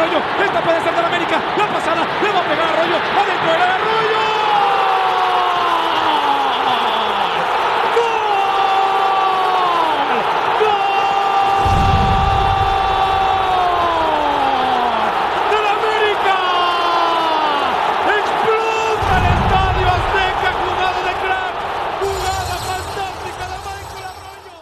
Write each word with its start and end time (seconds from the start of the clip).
Arroyo. 0.00 0.18
Esta 0.42 0.60
puede 0.62 0.80
ser 0.82 0.94
del 0.94 1.04
América. 1.04 1.40
La 1.58 1.66
pasada. 1.66 2.06
Le 2.22 2.32
va 2.32 2.40
a 2.40 2.42
pegar 2.42 2.66
a 2.66 2.72
Arroyo. 2.72 2.96
Adentro 2.96 3.52
del 3.52 3.62
Arroyo. 3.62 4.20
¡Gol! 10.60 10.80
¡Del 15.50 15.66
América! 15.76 16.36
¡Explota 18.20 19.12
el 19.18 19.24
estadio 19.36 19.86
Azteca! 19.96 20.50
¡Jugada 20.60 21.00
de 21.08 21.14
crack! 21.22 21.54
¡Jugada 22.00 22.56
fantástica 22.68 23.44
de 23.50 23.56
Michael 23.66 24.04
Arroyo! 24.10 24.56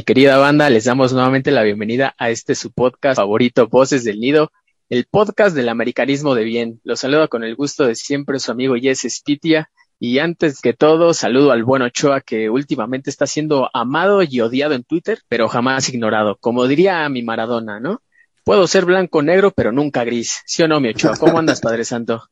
Mi 0.00 0.04
querida 0.04 0.38
banda, 0.38 0.70
les 0.70 0.84
damos 0.86 1.12
nuevamente 1.12 1.50
la 1.50 1.62
bienvenida 1.62 2.14
a 2.16 2.30
este 2.30 2.54
su 2.54 2.72
podcast 2.72 3.16
favorito, 3.16 3.68
Voces 3.68 4.02
del 4.02 4.18
Nido, 4.18 4.50
el 4.88 5.04
podcast 5.04 5.54
del 5.54 5.68
americanismo 5.68 6.34
de 6.34 6.44
bien. 6.44 6.80
Los 6.84 7.00
saludo 7.00 7.28
con 7.28 7.44
el 7.44 7.54
gusto 7.54 7.84
de 7.84 7.94
siempre 7.94 8.40
su 8.40 8.50
amigo 8.50 8.76
Jess 8.80 9.06
Spitia. 9.06 9.68
Y 9.98 10.18
antes 10.18 10.62
que 10.62 10.72
todo, 10.72 11.12
saludo 11.12 11.52
al 11.52 11.64
buen 11.64 11.82
Ochoa 11.82 12.22
que 12.22 12.48
últimamente 12.48 13.10
está 13.10 13.26
siendo 13.26 13.68
amado 13.74 14.22
y 14.22 14.40
odiado 14.40 14.72
en 14.72 14.84
Twitter, 14.84 15.20
pero 15.28 15.50
jamás 15.50 15.90
ignorado. 15.90 16.38
Como 16.40 16.66
diría 16.66 17.06
mi 17.10 17.22
Maradona, 17.22 17.78
¿no? 17.78 18.00
Puedo 18.42 18.66
ser 18.66 18.86
blanco 18.86 19.20
negro, 19.20 19.50
pero 19.50 19.70
nunca 19.70 20.04
gris. 20.04 20.40
¿Sí 20.46 20.62
o 20.62 20.68
no, 20.68 20.80
mi 20.80 20.88
Ochoa? 20.88 21.18
¿Cómo 21.18 21.38
andas, 21.38 21.60
Padre 21.60 21.84
Santo? 21.84 22.22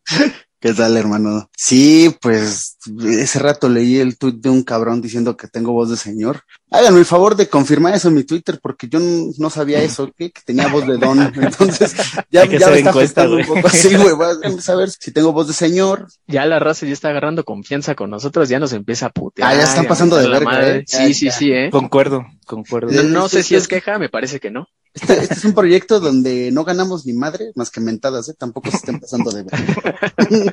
¿Qué 0.61 0.75
tal, 0.75 0.97
hermano? 0.97 1.49
Sí, 1.57 2.17
pues 2.21 2.79
ese 3.05 3.39
rato 3.39 3.69
leí 3.69 3.99
el 3.99 4.19
tuit 4.19 4.41
de 4.41 4.51
un 4.51 4.65
cabrón 4.65 5.01
diciendo 5.01 5.37
que 5.37 5.47
tengo 5.47 5.73
voz 5.73 5.89
de 5.89 5.97
señor. 5.97 6.43
Háganme 6.71 6.99
el 6.99 7.07
favor 7.07 7.35
de 7.35 7.49
confirmar 7.49 7.95
eso 7.95 8.09
en 8.09 8.15
mi 8.15 8.25
Twitter 8.25 8.59
porque 8.63 8.89
yo 8.89 8.99
no 9.01 9.49
sabía 9.49 9.81
eso, 9.83 10.13
¿qué? 10.17 10.31
que 10.31 10.43
tenía 10.45 10.69
voz 10.69 10.87
de 10.87 10.99
don. 10.99 11.19
Entonces, 11.35 11.95
ya, 12.31 12.47
que 12.47 12.59
ya 12.59 12.69
me 12.69 12.79
está 12.79 12.91
afectando 12.91 13.37
un 13.37 13.47
poco. 13.47 13.69
Sí, 13.71 13.97
güey, 13.97 14.15
voy 14.15 14.27
a 14.45 14.61
saber 14.61 14.91
si 14.91 15.11
tengo 15.11 15.33
voz 15.33 15.49
de 15.49 15.55
señor. 15.55 16.09
Ya 16.27 16.45
la 16.45 16.59
raza 16.59 16.85
ya 16.87 16.93
está 16.93 17.09
agarrando 17.09 17.45
confianza 17.45 17.95
con 17.95 18.11
nosotros, 18.11 18.49
ya 18.51 18.59
nos 18.59 18.73
empieza 18.75 19.07
a 19.07 19.11
putear. 19.11 19.51
Ah, 19.51 19.55
ya 19.55 19.63
están 19.65 19.87
pasando 19.87 20.17
de 20.17 20.29
verga, 20.29 20.45
madre. 20.45 20.77
¿eh? 20.81 20.85
Ya, 20.87 20.99
Sí, 21.07 21.15
sí, 21.15 21.27
ya. 21.27 21.33
sí, 21.33 21.53
¿eh? 21.53 21.71
Concuerdo, 21.71 22.27
concuerdo. 22.47 22.93
No, 22.93 23.03
no 23.03 23.29
sé 23.29 23.43
si 23.43 23.55
es 23.55 23.63
Este- 23.63 23.77
queja, 23.77 23.99
me 23.99 24.09
parece 24.11 24.39
que 24.39 24.51
no. 24.51 24.67
Este, 24.93 25.19
este 25.19 25.35
es 25.35 25.45
un 25.45 25.53
proyecto 25.55 26.01
donde 26.01 26.51
no 26.51 26.65
ganamos 26.65 27.07
ni 27.07 27.13
madre 27.13 27.53
más 27.55 27.71
que 27.71 27.81
mentadas, 27.81 28.29
¿eh? 28.29 28.35
Tampoco 28.39 28.71
se 28.71 28.77
estén 28.79 28.99
pasando 29.01 29.31
de 29.31 29.43
verga. 29.45 29.99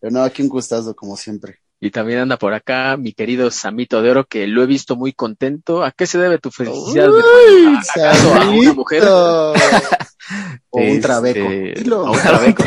Pero 0.00 0.10
no, 0.12 0.22
aquí 0.22 0.42
un 0.42 0.48
gustazo, 0.48 0.94
como 0.94 1.16
siempre. 1.16 1.60
Y 1.80 1.90
también 1.90 2.18
anda 2.18 2.36
por 2.38 2.54
acá 2.54 2.96
mi 2.96 3.12
querido 3.12 3.50
Samito 3.50 4.02
de 4.02 4.10
Oro, 4.10 4.24
que 4.26 4.46
lo 4.48 4.62
he 4.62 4.66
visto 4.66 4.96
muy 4.96 5.12
contento. 5.12 5.84
¿A 5.84 5.92
qué 5.92 6.06
se 6.06 6.18
debe 6.18 6.38
tu 6.38 6.50
felicidad? 6.50 7.04
hermano? 7.04 7.80
¿Acaso 7.80 8.34
a 8.34 8.50
una 8.50 8.72
mujer? 8.72 9.04
O 10.70 10.80
un 10.80 11.00
trabeco. 11.00 11.50
Este. 11.50 11.90
A 11.90 12.02
un 12.02 12.18
trabeco. 12.18 12.64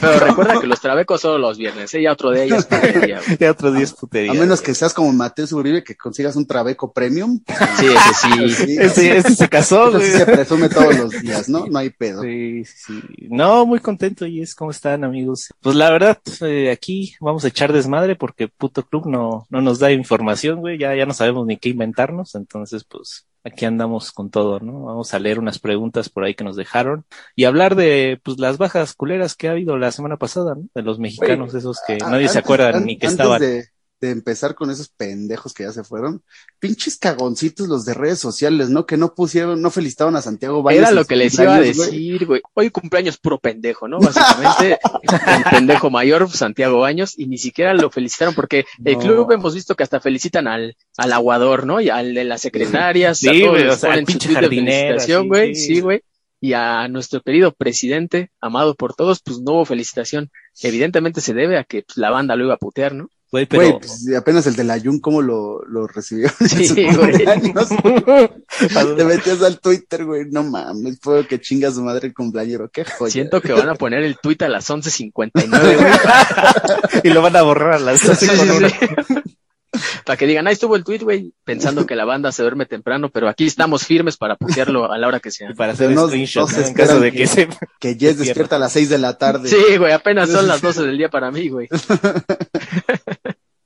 Pero 0.00 0.18
recuerda 0.20 0.60
que 0.60 0.66
los 0.66 0.80
trabecos 0.80 1.20
solo 1.20 1.38
los 1.38 1.58
viernes, 1.58 1.92
¿eh? 1.94 2.02
Ya 2.02 2.12
otro 2.12 2.30
día 2.30 2.46
ya 2.46 2.56
es 2.56 2.66
putería. 2.66 3.20
Ya 3.40 3.50
otros 3.50 3.74
días 3.74 3.92
putería. 3.92 4.30
A 4.30 4.34
menos 4.34 4.60
que 4.60 4.74
seas 4.74 4.94
como 4.94 5.12
Mateo 5.12 5.46
Uribe, 5.52 5.82
que 5.82 5.96
consigas 5.96 6.36
un 6.36 6.46
trabeco 6.46 6.92
premium. 6.92 7.40
Sí, 7.78 7.86
ese 7.86 8.14
sí. 8.14 8.32
Sí, 8.62 8.76
Ese, 8.78 9.16
ese 9.16 9.34
se 9.34 9.48
casó, 9.48 9.90
güey. 9.90 10.04
sí 10.04 10.12
se 10.18 10.26
presume 10.26 10.68
todos 10.68 10.96
los 10.96 11.10
días, 11.20 11.48
¿no? 11.48 11.66
No 11.66 11.78
hay 11.78 11.90
pedo. 11.90 12.22
Sí, 12.22 12.64
sí, 12.64 13.00
sí. 13.00 13.28
No, 13.30 13.66
muy 13.66 13.80
contento, 13.80 14.26
y 14.26 14.40
es 14.40 14.54
¿cómo 14.54 14.70
están, 14.70 15.04
amigos? 15.04 15.48
Pues 15.60 15.74
la 15.74 15.90
verdad, 15.90 16.18
eh, 16.42 16.70
aquí 16.70 17.14
vamos 17.20 17.44
a 17.44 17.48
echar 17.48 17.72
desmadre 17.72 18.14
porque 18.14 18.41
puto 18.48 18.84
club 18.84 19.06
no, 19.06 19.46
no 19.50 19.60
nos 19.60 19.78
da 19.78 19.92
información, 19.92 20.60
güey. 20.60 20.78
Ya, 20.78 20.94
ya 20.94 21.06
no 21.06 21.14
sabemos 21.14 21.46
ni 21.46 21.56
qué 21.56 21.70
inventarnos. 21.70 22.34
Entonces, 22.34 22.84
pues, 22.84 23.26
aquí 23.44 23.64
andamos 23.64 24.12
con 24.12 24.30
todo, 24.30 24.60
¿no? 24.60 24.84
Vamos 24.84 25.14
a 25.14 25.18
leer 25.18 25.38
unas 25.38 25.58
preguntas 25.58 26.08
por 26.08 26.24
ahí 26.24 26.34
que 26.34 26.44
nos 26.44 26.56
dejaron 26.56 27.04
y 27.34 27.44
hablar 27.44 27.74
de, 27.74 28.20
pues, 28.22 28.38
las 28.38 28.58
bajas 28.58 28.94
culeras 28.94 29.34
que 29.34 29.48
ha 29.48 29.52
habido 29.52 29.76
la 29.78 29.92
semana 29.92 30.16
pasada, 30.16 30.54
¿no? 30.54 30.64
De 30.74 30.82
los 30.82 30.98
mexicanos, 30.98 31.54
esos 31.54 31.78
que 31.86 31.98
nadie 31.98 32.28
se 32.28 32.38
acuerda 32.38 32.78
ni 32.80 32.98
que 32.98 33.06
estaban. 33.06 33.40
De, 33.40 33.66
de 34.02 34.10
empezar 34.10 34.56
con 34.56 34.68
esos 34.70 34.88
pendejos 34.88 35.54
que 35.54 35.62
ya 35.62 35.72
se 35.72 35.84
fueron, 35.84 36.22
pinches 36.58 36.98
cagoncitos 36.98 37.68
los 37.68 37.84
de 37.84 37.94
redes 37.94 38.18
sociales, 38.18 38.68
¿no? 38.68 38.84
Que 38.84 38.96
no 38.96 39.14
pusieron, 39.14 39.62
no 39.62 39.70
felicitaban 39.70 40.16
a 40.16 40.22
Santiago 40.22 40.60
Baños. 40.60 40.80
Era 40.80 40.90
lo 40.90 41.04
que 41.04 41.14
les 41.14 41.38
iba 41.38 41.54
a 41.54 41.60
decir, 41.60 42.26
güey. 42.26 42.42
Hoy 42.54 42.70
cumpleaños 42.70 43.16
puro 43.16 43.38
pendejo, 43.38 43.86
¿no? 43.86 44.00
Básicamente, 44.00 44.78
el 45.02 45.44
pendejo 45.50 45.88
mayor, 45.88 46.28
Santiago 46.28 46.80
Baños, 46.80 47.16
y 47.16 47.26
ni 47.26 47.38
siquiera 47.38 47.74
lo 47.74 47.90
felicitaron 47.90 48.34
porque 48.34 48.64
el 48.84 48.98
club 48.98 49.30
hemos 49.30 49.54
visto 49.54 49.76
que 49.76 49.84
hasta 49.84 50.00
felicitan 50.00 50.48
al, 50.48 50.76
al 50.96 51.12
aguador, 51.12 51.64
¿no? 51.64 51.80
Y 51.80 51.88
al 51.88 52.12
de 52.12 52.24
las 52.24 52.42
secretarias, 52.42 53.18
Sí, 53.18 53.28
a 53.28 53.32
todos 53.32 53.50
güey, 53.50 53.68
o 53.68 53.76
sea, 53.76 53.92
al 53.92 54.04
pinche 54.04 54.28
jardinero, 54.34 55.24
güey. 55.26 55.54
sí. 55.54 55.74
Sí, 55.74 55.80
güey. 55.80 56.02
Y 56.40 56.54
a 56.54 56.88
nuestro 56.88 57.22
querido 57.22 57.52
presidente, 57.52 58.32
amado 58.40 58.74
por 58.74 58.94
todos, 58.94 59.22
pues 59.24 59.38
no 59.38 59.52
hubo 59.52 59.64
felicitación. 59.64 60.28
Evidentemente 60.60 61.20
se 61.20 61.34
debe 61.34 61.56
a 61.56 61.62
que 61.62 61.82
pues, 61.82 61.96
la 61.98 62.10
banda 62.10 62.34
lo 62.34 62.44
iba 62.46 62.54
a 62.54 62.58
putear, 62.58 62.94
¿no? 62.94 63.08
Güey, 63.32 63.46
pero... 63.46 63.62
Güey, 63.62 63.78
pues, 63.78 64.14
apenas 64.14 64.46
el 64.46 64.56
de 64.56 64.64
la 64.64 64.78
Jun, 64.78 65.00
¿cómo 65.00 65.22
lo, 65.22 65.64
lo 65.64 65.86
recibió? 65.86 66.28
Sí, 66.46 66.86
güey. 66.94 67.24
Te 68.96 69.04
metías 69.04 69.42
al 69.42 69.58
Twitter, 69.58 70.04
güey, 70.04 70.26
no 70.30 70.42
mames, 70.42 70.98
puedo 70.98 71.26
que 71.26 71.40
chinga 71.40 71.70
su 71.70 71.82
madre 71.82 72.08
el 72.08 72.14
cumpleañero, 72.14 72.68
qué 72.70 72.84
joya. 72.84 73.10
Siento 73.10 73.40
que 73.40 73.54
van 73.54 73.70
a 73.70 73.74
poner 73.74 74.02
el 74.04 74.18
tweet 74.18 74.36
a 74.40 74.48
las 74.48 74.68
11.59, 74.68 75.40
güey. 75.80 77.00
y 77.04 77.08
lo 77.08 77.22
van 77.22 77.34
a 77.36 77.42
borrar 77.42 77.74
a 77.74 77.78
las 77.78 78.00
Sí, 78.00 78.08
12 78.08 78.26
sí, 78.26 78.36
con 78.36 78.48
sí. 78.68 79.31
Para 80.04 80.16
que 80.16 80.26
digan, 80.26 80.46
ahí 80.46 80.52
estuvo 80.52 80.76
el 80.76 80.84
tweet, 80.84 80.98
güey, 80.98 81.32
pensando 81.44 81.86
que 81.86 81.96
la 81.96 82.04
banda 82.04 82.30
se 82.30 82.42
duerme 82.42 82.66
temprano, 82.66 83.08
pero 83.10 83.28
aquí 83.28 83.46
estamos 83.46 83.84
firmes 83.86 84.16
para 84.18 84.36
putearlo 84.36 84.92
a 84.92 84.98
la 84.98 85.08
hora 85.08 85.18
que 85.20 85.30
sea. 85.30 85.50
Y 85.50 85.54
para 85.54 85.72
hacer 85.72 85.90
No- 85.90 86.08
screenshot, 86.08 86.50
no 86.50 86.66
en 86.66 86.74
caso 86.74 87.00
de 87.00 87.12
que 87.12 87.26
se... 87.26 87.48
Que 87.80 87.96
Jess 87.98 88.18
despierta 88.18 88.56
a 88.56 88.58
las 88.58 88.72
seis 88.72 88.88
de 88.90 88.98
la 88.98 89.16
tarde. 89.16 89.48
Sí, 89.48 89.76
güey, 89.78 89.92
apenas 89.92 90.30
son 90.30 90.46
las 90.46 90.60
12 90.60 90.82
del 90.82 90.98
día 90.98 91.08
para 91.08 91.30
mí, 91.30 91.48
güey. 91.48 91.68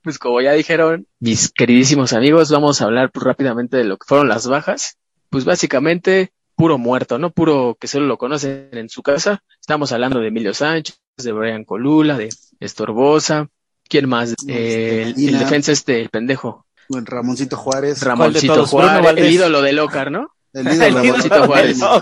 Pues 0.01 0.19
como 0.19 0.39
ya 0.41 0.53
dijeron, 0.53 1.05
mis 1.19 1.51
queridísimos 1.51 2.13
amigos, 2.13 2.49
vamos 2.49 2.81
a 2.81 2.85
hablar 2.85 3.11
pues, 3.11 3.25
rápidamente 3.25 3.75
de 3.77 3.83
lo 3.83 3.97
que 3.97 4.05
fueron 4.07 4.29
las 4.29 4.47
bajas. 4.47 4.97
Pues 5.29 5.43
básicamente, 5.43 6.31
puro 6.55 6.77
muerto, 6.77 7.17
¿no? 7.19 7.31
Puro 7.31 7.75
que 7.79 7.87
solo 7.89 8.05
lo 8.05 8.17
conocen 8.17 8.69
en 8.71 8.87
su 8.87 9.03
casa. 9.03 9.43
Estamos 9.59 9.91
hablando 9.91 10.19
de 10.21 10.29
Emilio 10.29 10.53
Sánchez, 10.53 11.01
de 11.17 11.31
Brian 11.33 11.65
Colula, 11.65 12.17
de 12.17 12.29
Estorbosa. 12.61 13.49
¿Quién 13.89 14.07
más? 14.09 14.33
Eh, 14.47 15.13
el, 15.15 15.39
defensa 15.39 15.71
este, 15.71 16.01
el 16.01 16.09
pendejo. 16.09 16.65
Ramoncito 16.89 17.57
Juárez. 17.57 18.01
Ramoncito 18.01 18.65
Juárez, 18.65 19.13
el 19.17 19.31
ídolo 19.31 19.61
de 19.61 19.73
Locar, 19.73 20.11
¿no? 20.11 20.29
El 20.53 20.67
ídolo 20.67 20.85
El 20.85 20.93
Ramoncito 20.95 21.35
ídolo 21.35 21.45
Juárez. 21.47 21.77
no 21.77 21.99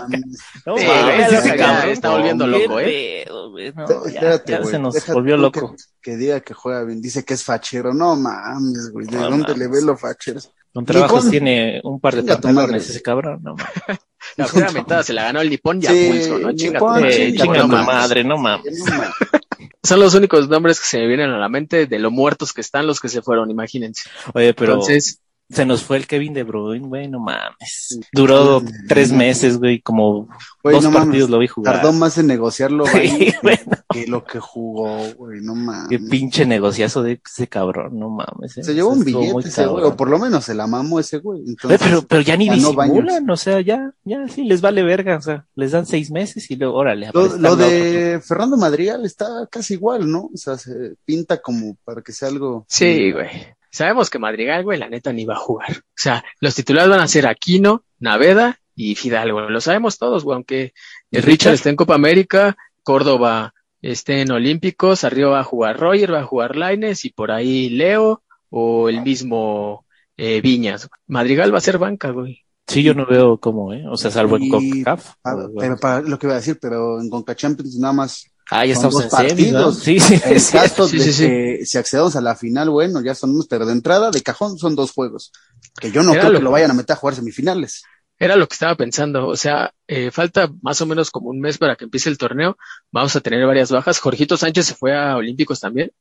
Sí, 0.78 0.84
ese 0.84 1.56
cabrón 1.56 1.90
está 1.90 2.10
volviendo 2.10 2.46
loco, 2.46 2.80
¿eh? 2.80 3.24
no, 3.28 3.56
ya- 3.58 4.10
Espérate, 4.10 4.52
ya 4.52 4.58
güey. 4.60 4.70
se 4.70 4.78
nos 4.78 4.94
Deja 4.94 5.12
volvió 5.12 5.36
loco. 5.36 5.74
Que, 6.02 6.10
que 6.12 6.16
diga 6.16 6.40
que 6.40 6.54
juega 6.54 6.84
bien. 6.84 7.00
Dice 7.02 7.24
que 7.24 7.34
es 7.34 7.42
fachero. 7.44 7.92
No 7.94 8.14
mames, 8.16 8.90
güey. 8.92 9.06
¿De 9.06 9.16
No 9.16 9.22
dónde 9.30 9.48
mames. 9.48 9.58
le 9.58 9.68
ve 9.68 9.82
lo 9.82 9.96
fachero? 9.96 10.40
Con 10.76 10.84
trabajos 10.84 11.24
Nippon. 11.24 11.30
tiene 11.30 11.80
un 11.84 12.00
par 12.00 12.14
de 12.16 12.22
pantalones 12.22 12.66
madre. 12.68 12.76
ese 12.78 13.02
cabrón, 13.02 13.40
no 13.42 13.54
mames. 13.56 13.98
La 14.36 14.46
primera 14.46 14.72
mentada 14.72 15.02
se 15.02 15.12
la 15.14 15.22
ganó 15.24 15.40
el 15.40 15.48
Nippon 15.50 15.82
y 15.82 15.86
a 15.86 15.90
Sí, 15.90 16.08
pulso, 16.10 16.38
¿no? 16.38 16.52
Chinga 16.54 16.72
Nippon, 16.74 16.98
tu- 17.00 17.04
Eh, 17.06 17.34
chinga 17.36 17.66
madre. 17.66 17.86
madre, 17.86 18.24
no 18.24 18.36
mames. 18.36 18.78
No 18.78 18.84
mames. 18.84 19.10
Son 19.82 20.00
los 20.00 20.14
únicos 20.14 20.48
nombres 20.48 20.78
que 20.80 20.86
se 20.86 20.98
me 20.98 21.06
vienen 21.06 21.30
a 21.30 21.38
la 21.38 21.48
mente 21.48 21.86
de 21.86 21.98
lo 21.98 22.10
muertos 22.10 22.52
que 22.52 22.60
están 22.60 22.86
los 22.86 23.00
que 23.00 23.08
se 23.08 23.22
fueron, 23.22 23.50
imagínense. 23.50 24.08
Oye, 24.34 24.52
pero 24.52 24.72
Entonces, 24.74 25.20
se 25.48 25.64
nos 25.64 25.82
fue 25.84 25.96
el 25.98 26.06
Kevin 26.06 26.34
De 26.34 26.42
Bruyne, 26.42 26.86
güey, 26.88 27.08
no 27.08 27.20
mames. 27.20 28.00
Duró 28.12 28.62
tres 28.88 29.12
meses, 29.12 29.58
güey, 29.58 29.80
como 29.80 30.28
dos 30.64 30.82
no 30.82 30.90
mames. 30.90 31.06
partidos 31.06 31.30
lo 31.30 31.38
vi 31.38 31.46
jugar. 31.46 31.76
Tardó 31.76 31.92
más 31.92 32.18
en 32.18 32.26
negociarlo, 32.26 32.84
Sí, 32.86 33.32
güey, 33.42 33.58
que 33.90 34.06
lo 34.06 34.24
que 34.24 34.40
jugó, 34.40 34.98
güey. 35.16 35.40
No 35.40 35.54
mames. 35.54 35.88
Qué 35.88 35.98
pinche 35.98 36.46
negociazo 36.46 37.02
de 37.02 37.20
ese 37.24 37.46
cabrón, 37.46 37.98
no 37.98 38.10
mames. 38.10 38.58
eh. 38.58 38.64
Se 38.64 38.74
llevó 38.74 38.90
un 38.90 39.04
billete 39.04 39.48
ese 39.48 39.66
güey, 39.66 39.84
o 39.84 39.96
por 39.96 40.10
lo 40.10 40.18
menos 40.18 40.44
se 40.44 40.54
la 40.54 40.66
mamó 40.66 40.98
ese 40.98 41.18
güey. 41.18 41.44
Pero, 41.62 42.02
pero 42.02 42.22
ya 42.22 42.36
ni 42.36 42.48
disimulan, 42.50 43.28
o 43.30 43.36
sea, 43.36 43.60
ya, 43.60 43.92
ya 44.04 44.26
sí 44.28 44.44
les 44.44 44.60
vale 44.60 44.82
verga, 44.82 45.16
o 45.16 45.22
sea, 45.22 45.46
les 45.54 45.70
dan 45.72 45.86
seis 45.86 46.10
meses 46.10 46.50
y 46.50 46.56
luego, 46.56 46.74
órale, 46.74 47.10
Lo, 47.14 47.20
a 47.22 47.24
otro 47.52 47.56
de 47.56 48.20
Fernando 48.24 48.56
Madrigal 48.56 49.04
está 49.04 49.46
casi 49.50 49.74
igual, 49.74 50.10
¿no? 50.10 50.30
O 50.34 50.36
sea, 50.36 50.58
se 50.58 50.94
pinta 51.04 51.40
como 51.40 51.76
para 51.84 52.02
que 52.02 52.12
sea 52.12 52.28
algo. 52.28 52.64
sí, 52.68 53.12
güey. 53.12 53.28
Sabemos 53.76 54.08
que 54.08 54.18
Madrigal, 54.18 54.64
güey, 54.64 54.78
la 54.78 54.88
neta 54.88 55.12
ni 55.12 55.26
va 55.26 55.34
a 55.34 55.38
jugar. 55.38 55.70
O 55.70 55.98
sea, 55.98 56.24
los 56.40 56.54
titulares 56.54 56.88
van 56.88 57.00
a 57.00 57.08
ser 57.08 57.26
Aquino, 57.26 57.84
Naveda 57.98 58.58
y 58.74 58.94
Fidalgo. 58.94 59.42
Lo 59.50 59.60
sabemos 59.60 59.98
todos, 59.98 60.24
güey, 60.24 60.36
aunque 60.36 60.72
el 61.10 61.22
Richard 61.22 61.52
está 61.52 61.68
en 61.68 61.76
Copa 61.76 61.94
América, 61.94 62.56
Córdoba 62.82 63.52
esté 63.82 64.22
en 64.22 64.30
Olímpicos, 64.30 65.04
arriba 65.04 65.28
va 65.28 65.40
a 65.40 65.44
jugar 65.44 65.78
Roger, 65.78 66.14
va 66.14 66.20
a 66.20 66.24
jugar 66.24 66.56
Laines 66.56 67.04
y 67.04 67.10
por 67.10 67.30
ahí 67.30 67.68
Leo 67.68 68.22
o 68.48 68.88
el 68.88 69.02
mismo 69.02 69.84
eh, 70.16 70.40
Viñas. 70.40 70.88
Madrigal 71.06 71.52
va 71.52 71.58
a 71.58 71.60
ser 71.60 71.76
banca, 71.76 72.12
güey. 72.12 72.44
Sí, 72.66 72.82
yo 72.82 72.94
no 72.94 73.04
veo 73.04 73.38
cómo, 73.38 73.74
¿eh? 73.74 73.84
O 73.90 73.98
sea, 73.98 74.10
salvo 74.10 74.38
en 74.38 74.48
CONCACAF. 74.48 75.16
Pero 75.58 75.76
para 75.76 76.00
lo 76.00 76.18
que 76.18 76.26
iba 76.26 76.34
a 76.34 76.38
decir, 76.38 76.58
pero 76.58 76.98
en 76.98 77.10
Conca 77.10 77.36
Champions 77.36 77.76
nada 77.76 77.92
más 77.92 78.26
Ah, 78.50 78.64
ya 78.64 78.74
son 78.74 78.86
estamos 78.86 79.10
dos 79.10 79.20
en 79.20 79.28
semis, 79.28 79.52
¿no? 79.52 79.58
partidos. 79.58 79.78
Sí, 79.78 80.00
sí. 80.00 80.20
En 80.24 80.40
sí. 80.40 80.52
caso 80.52 80.88
sí, 80.88 80.98
de 80.98 81.04
sí, 81.04 81.12
sí. 81.12 81.24
que 81.24 81.66
si 81.66 81.78
accedamos 81.78 82.16
a 82.16 82.20
la 82.20 82.36
final, 82.36 82.70
bueno, 82.70 83.00
ya 83.00 83.14
son 83.14 83.30
unos, 83.30 83.46
pero 83.46 83.66
de 83.66 83.72
entrada, 83.72 84.10
de 84.10 84.22
cajón, 84.22 84.58
son 84.58 84.76
dos 84.76 84.92
juegos. 84.92 85.32
Que 85.80 85.90
yo 85.90 86.02
no 86.02 86.12
Era 86.12 86.22
creo 86.22 86.32
lo 86.32 86.38
que 86.38 86.44
lo 86.44 86.50
vayan 86.50 86.70
a 86.70 86.74
meter 86.74 86.94
a 86.94 86.98
jugar 86.98 87.14
semifinales. 87.14 87.82
Era 88.18 88.36
lo 88.36 88.48
que 88.48 88.54
estaba 88.54 88.74
pensando, 88.76 89.26
o 89.26 89.36
sea, 89.36 89.74
eh, 89.86 90.10
falta 90.10 90.50
más 90.62 90.80
o 90.80 90.86
menos 90.86 91.10
como 91.10 91.28
un 91.28 91.38
mes 91.38 91.58
para 91.58 91.76
que 91.76 91.84
empiece 91.84 92.08
el 92.08 92.16
torneo, 92.16 92.56
vamos 92.90 93.14
a 93.14 93.20
tener 93.20 93.46
varias 93.46 93.70
bajas. 93.70 93.98
Jorgito 93.98 94.38
Sánchez 94.38 94.66
se 94.66 94.74
fue 94.74 94.96
a 94.96 95.16
Olímpicos 95.16 95.60
también. 95.60 95.92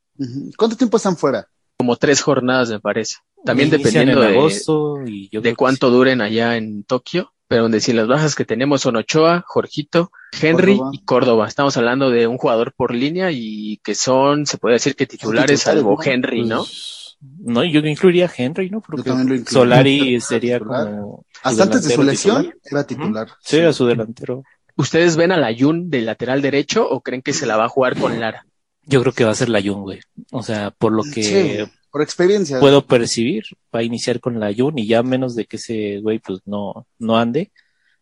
¿Cuánto 0.55 0.77
tiempo 0.77 0.95
están 0.95 1.17
fuera? 1.17 1.49
como 1.77 1.95
tres 1.97 2.21
jornadas 2.21 2.69
me 2.69 2.79
parece. 2.79 3.17
También 3.43 3.69
dependiendo 3.69 4.23
en 4.23 4.31
de, 4.31 4.37
agosto 4.37 5.01
y 5.05 5.29
yo 5.29 5.41
de 5.41 5.55
cuánto 5.55 5.89
duren 5.91 6.21
allá 6.21 6.57
en 6.57 6.83
Tokio, 6.83 7.33
pero 7.47 7.63
donde 7.63 7.79
si 7.79 7.93
las 7.93 8.07
bajas 8.07 8.35
que 8.35 8.45
tenemos 8.45 8.81
son 8.81 8.95
Ochoa, 8.95 9.43
Jorgito, 9.47 10.11
Henry 10.41 10.77
Córdoba. 10.77 10.91
y 10.93 11.05
Córdoba. 11.05 11.47
Estamos 11.47 11.77
hablando 11.77 12.09
de 12.09 12.27
un 12.27 12.37
jugador 12.37 12.73
por 12.75 12.93
línea 12.93 13.29
y 13.31 13.77
que 13.83 13.95
son, 13.95 14.45
se 14.45 14.57
puede 14.57 14.73
decir 14.75 14.95
que 14.95 15.05
titulares, 15.05 15.61
salvo. 15.61 15.97
Henry, 16.03 16.43
¿no? 16.45 16.59
Pues, 16.59 17.17
No, 17.39 17.63
yo 17.63 17.79
incluiría 17.81 18.25
a 18.25 18.31
Henry, 18.35 18.69
¿no? 18.69 18.81
Porque 18.81 19.03
también 19.03 19.29
lo 19.29 19.35
incluiría. 19.35 19.51
Solari 19.61 20.21
sería 20.21 20.57
Titular. 20.59 20.89
como. 20.89 21.25
Hasta 21.43 21.63
antes 21.63 21.83
de 21.87 21.95
su 21.95 22.03
lesión 22.03 22.43
titular. 22.43 22.57
era 22.71 22.83
titular. 22.87 23.27
Sí, 23.41 23.57
era 23.57 23.73
su 23.73 23.85
delantero. 23.85 24.43
¿Ustedes 24.77 25.15
ven 25.15 25.31
a 25.31 25.37
la 25.37 25.55
Jun 25.57 25.89
de 25.89 26.01
lateral 26.01 26.41
derecho 26.41 26.87
o 26.89 27.01
creen 27.01 27.21
que 27.21 27.31
se 27.33 27.45
la 27.45 27.55
va 27.57 27.65
a 27.65 27.69
jugar 27.69 27.97
con 27.97 28.19
Lara? 28.19 28.45
Yo 28.87 29.01
creo 29.01 29.13
que 29.13 29.23
va 29.23 29.31
a 29.31 29.35
ser 29.35 29.49
la 29.49 29.61
Jun, 29.61 29.81
güey. 29.81 29.99
O 30.31 30.43
sea, 30.43 30.71
por 30.71 30.91
lo 30.91 31.03
que 31.03 31.23
Sí, 31.23 31.71
por 31.95 32.01
experiencia. 32.01 32.59
puedo 32.59 32.85
percibir, 32.85 33.45
va 33.73 33.79
a 33.79 33.83
iniciar 33.83 34.19
con 34.19 34.37
la 34.37 34.53
Jun 34.53 34.77
y 34.77 34.85
ya 34.85 35.01
menos 35.01 35.33
de 35.33 35.45
que 35.45 35.55
ese 35.55 35.99
güey 36.01 36.19
pues 36.19 36.41
no, 36.45 36.85
no 36.99 37.17
ande. 37.17 37.53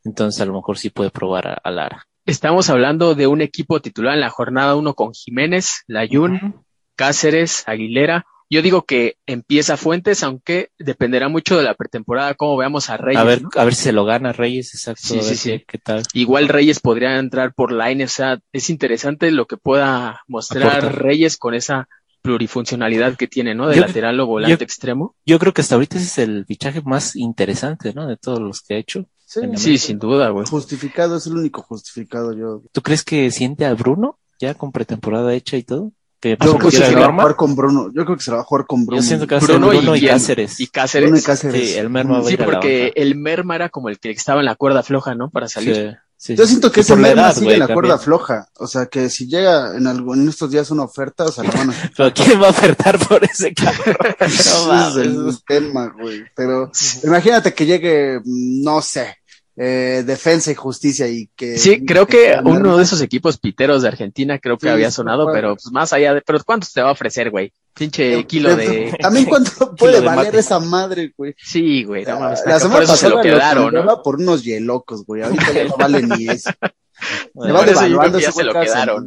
Entonces 0.03 0.41
a 0.41 0.45
lo 0.45 0.53
mejor 0.53 0.79
sí 0.79 0.89
puede 0.89 1.11
probar 1.11 1.47
a, 1.47 1.53
a 1.63 1.69
Lara. 1.69 2.07
Estamos 2.25 2.71
hablando 2.71 3.13
de 3.13 3.27
un 3.27 3.41
equipo 3.41 3.81
titular 3.81 4.15
en 4.15 4.21
la 4.21 4.31
jornada 4.31 4.73
1 4.75 4.95
con 4.95 5.13
Jiménez, 5.13 5.83
Layún, 5.85 6.63
Cáceres, 6.95 7.65
Aguilera. 7.67 8.25
Yo 8.49 8.63
digo 8.63 8.81
que 8.83 9.17
empieza 9.27 9.77
Fuentes, 9.77 10.23
aunque 10.23 10.69
dependerá 10.79 11.29
mucho 11.29 11.55
de 11.55 11.63
la 11.63 11.75
pretemporada, 11.75 12.33
cómo 12.33 12.57
veamos 12.57 12.89
a 12.89 12.97
Reyes. 12.97 13.21
a 13.21 13.23
ver, 13.25 13.43
¿no? 13.43 13.49
a 13.55 13.63
ver 13.63 13.75
si 13.75 13.83
se 13.83 13.91
lo 13.91 14.05
gana 14.05 14.31
Reyes, 14.33 14.73
exacto. 14.73 15.01
Sí, 15.03 15.13
a 15.13 15.17
ver 15.17 15.23
sí, 15.25 15.35
sí. 15.35 15.49
qué- 15.51 15.65
qué 15.67 15.77
tal. 15.77 16.01
Igual 16.13 16.47
Reyes 16.49 16.79
podría 16.79 17.19
entrar 17.19 17.53
por 17.53 17.71
line, 17.71 18.03
o 18.05 18.07
sea, 18.07 18.39
es 18.51 18.71
interesante 18.71 19.29
lo 19.29 19.45
que 19.45 19.57
pueda 19.57 20.21
mostrar 20.27 20.77
Aporta. 20.79 20.89
Reyes 20.89 21.37
con 21.37 21.53
esa 21.53 21.87
plurifuncionalidad 22.23 23.15
que 23.15 23.27
tiene, 23.27 23.53
¿no? 23.53 23.67
De 23.67 23.75
Yo- 23.75 23.81
lateral 23.81 24.19
o 24.19 24.25
volante 24.25 24.57
yo- 24.57 24.63
extremo. 24.63 25.15
Yo 25.25 25.37
creo 25.39 25.53
que 25.53 25.61
hasta 25.61 25.75
ahorita 25.75 25.97
ese 25.97 26.05
es 26.07 26.17
el 26.17 26.45
fichaje 26.45 26.81
más 26.81 27.15
interesante, 27.15 27.93
¿no? 27.93 28.07
De 28.07 28.17
todos 28.17 28.39
los 28.39 28.61
que 28.61 28.75
ha 28.75 28.77
hecho. 28.77 29.05
Sí, 29.25 29.41
Sí, 29.55 29.77
sin 29.77 29.99
duda, 29.99 30.29
güey. 30.29 30.45
Justificado, 30.47 31.17
es 31.17 31.25
el 31.27 31.33
único 31.37 31.61
justificado 31.63 32.33
yo. 32.35 32.61
¿Tú 32.71 32.81
crees 32.81 33.03
que 33.03 33.29
siente 33.31 33.65
a 33.65 33.73
Bruno 33.73 34.19
ya 34.39 34.53
con 34.53 34.71
pretemporada 34.71 35.33
hecha 35.33 35.57
y 35.57 35.63
todo? 35.63 35.91
Que 36.19 36.37
Yo 36.39 36.57
creo 36.57 36.69
que 36.69 36.77
se 36.77 36.95
va 36.95 37.05
a 37.07 37.11
jugar 37.11 37.35
con 37.35 37.55
Bruno. 37.55 37.91
Yo 37.93 38.05
creo 38.05 38.15
que 38.15 38.23
se 38.23 38.31
va 38.31 38.39
a 38.39 38.43
jugar 38.43 38.65
con 38.65 38.85
Bruno. 38.85 39.01
Yo 39.01 39.05
siento 39.07 39.27
que 39.27 39.35
va 39.35 39.39
a 39.39 39.41
ser 39.45 39.57
Bruno 39.57 39.67
Bruno, 39.73 39.95
y 39.95 40.05
y? 40.05 40.07
Cáceres. 40.07 40.59
Y 40.59 40.67
Cáceres. 40.67 41.09
Bruno 41.09 41.19
y 41.19 41.23
Cáceres. 41.25 41.69
Sí, 41.71 41.77
el 41.77 41.89
Merma 41.89 42.13
va 42.13 42.19
a 42.19 42.23
Sí, 42.27 42.33
ir 42.35 42.41
a 42.43 42.45
la 42.45 42.51
porque 42.53 42.93
el 42.95 43.15
Merma 43.15 43.55
era 43.55 43.67
como 43.69 43.89
el 43.89 43.99
que 43.99 44.11
estaba 44.11 44.39
en 44.39 44.45
la 44.45 44.55
cuerda 44.55 44.83
floja, 44.83 45.15
¿no? 45.15 45.29
Para 45.31 45.47
salir. 45.49 45.75
Sí, 45.75 45.81
sí, 46.23 46.35
Yo 46.35 46.47
siento 46.47 46.71
que 46.71 46.81
ese 46.81 46.95
Merma 46.95 47.23
edad, 47.23 47.35
sigue 47.35 47.53
en 47.53 47.59
la 47.59 47.67
cuerda 47.67 47.97
floja. 47.97 48.47
O 48.57 48.67
sea, 48.67 48.85
que 48.85 49.09
si 49.09 49.27
llega 49.27 49.75
en, 49.75 49.87
algo, 49.87 50.13
en 50.13 50.29
estos 50.29 50.49
días 50.49 50.71
una 50.71 50.83
oferta, 50.83 51.25
o 51.25 51.31
sea, 51.31 51.43
la 51.43 51.51
van 51.51 51.71
a... 51.71 51.91
Pero 51.97 52.13
¿quién 52.13 52.41
va 52.41 52.47
a 52.47 52.51
ofertar 52.51 52.97
por 52.99 53.23
ese 53.23 53.53
cabrón? 53.53 53.97
No 54.19 54.87
es 54.87 54.95
el 54.95 55.43
tema, 55.45 55.93
güey. 55.99 56.23
Pero 56.35 56.71
imagínate 57.03 57.53
que 57.53 57.65
llegue, 57.65 58.21
no 58.23 58.81
sé, 58.81 59.17
eh, 59.55 60.03
defensa 60.05 60.51
y 60.51 60.55
justicia 60.55 61.07
y 61.07 61.29
que... 61.35 61.57
Sí, 61.57 61.85
creo 61.85 62.07
que 62.07 62.35
uno 62.43 62.77
de 62.77 62.83
esos 62.83 63.01
equipos 63.01 63.37
piteros 63.37 63.81
de 63.83 63.87
Argentina 63.89 64.39
creo 64.39 64.57
que 64.57 64.67
Sí, 64.67 64.73
había 64.73 64.89
sonado, 64.91 65.23
bueno. 65.25 65.33
pero 65.35 65.55
pues 65.55 65.71
más 65.71 65.93
allá 65.93 66.15
de, 66.15 66.21
pero 66.21 66.39
¿cuánto 66.43 66.67
te 66.73 66.81
va 66.81 66.89
a 66.89 66.93
ofrecer, 66.93 67.29
güey? 67.29 67.53
Pinche 67.73 68.23
kilo 68.27 68.55
de, 68.55 68.95
También 68.99 69.25
cuánto 69.25 69.75
puede 69.75 69.99
de 70.01 70.05
valer 70.05 70.25
mate. 70.25 70.39
esa 70.39 70.59
madre, 70.59 71.13
güey. 71.15 71.35
sí, 71.37 71.83
güey, 71.83 72.03
no 72.05 72.19
mames, 72.19 72.41
la 72.45 72.59
semana 72.59 72.75
por 72.75 72.83
eso 72.83 72.95
se 72.95 73.09
lo 73.09 73.21
quedaron, 73.21 73.73
por 74.03 74.15
unos 74.15 74.43
hielocos, 74.43 75.05
güey. 75.05 75.21
Ahorita 75.23 75.51
ya 75.53 75.63
no 75.65 75.77
vale 75.77 76.01
ni 76.01 76.27
eso. 76.29 76.49
Le 76.61 77.31
Bueno, 77.33 77.53
va 77.55 77.65
devaluando 77.65 78.19
se 78.19 78.43
lo 78.43 78.53
quedaron. 78.53 79.05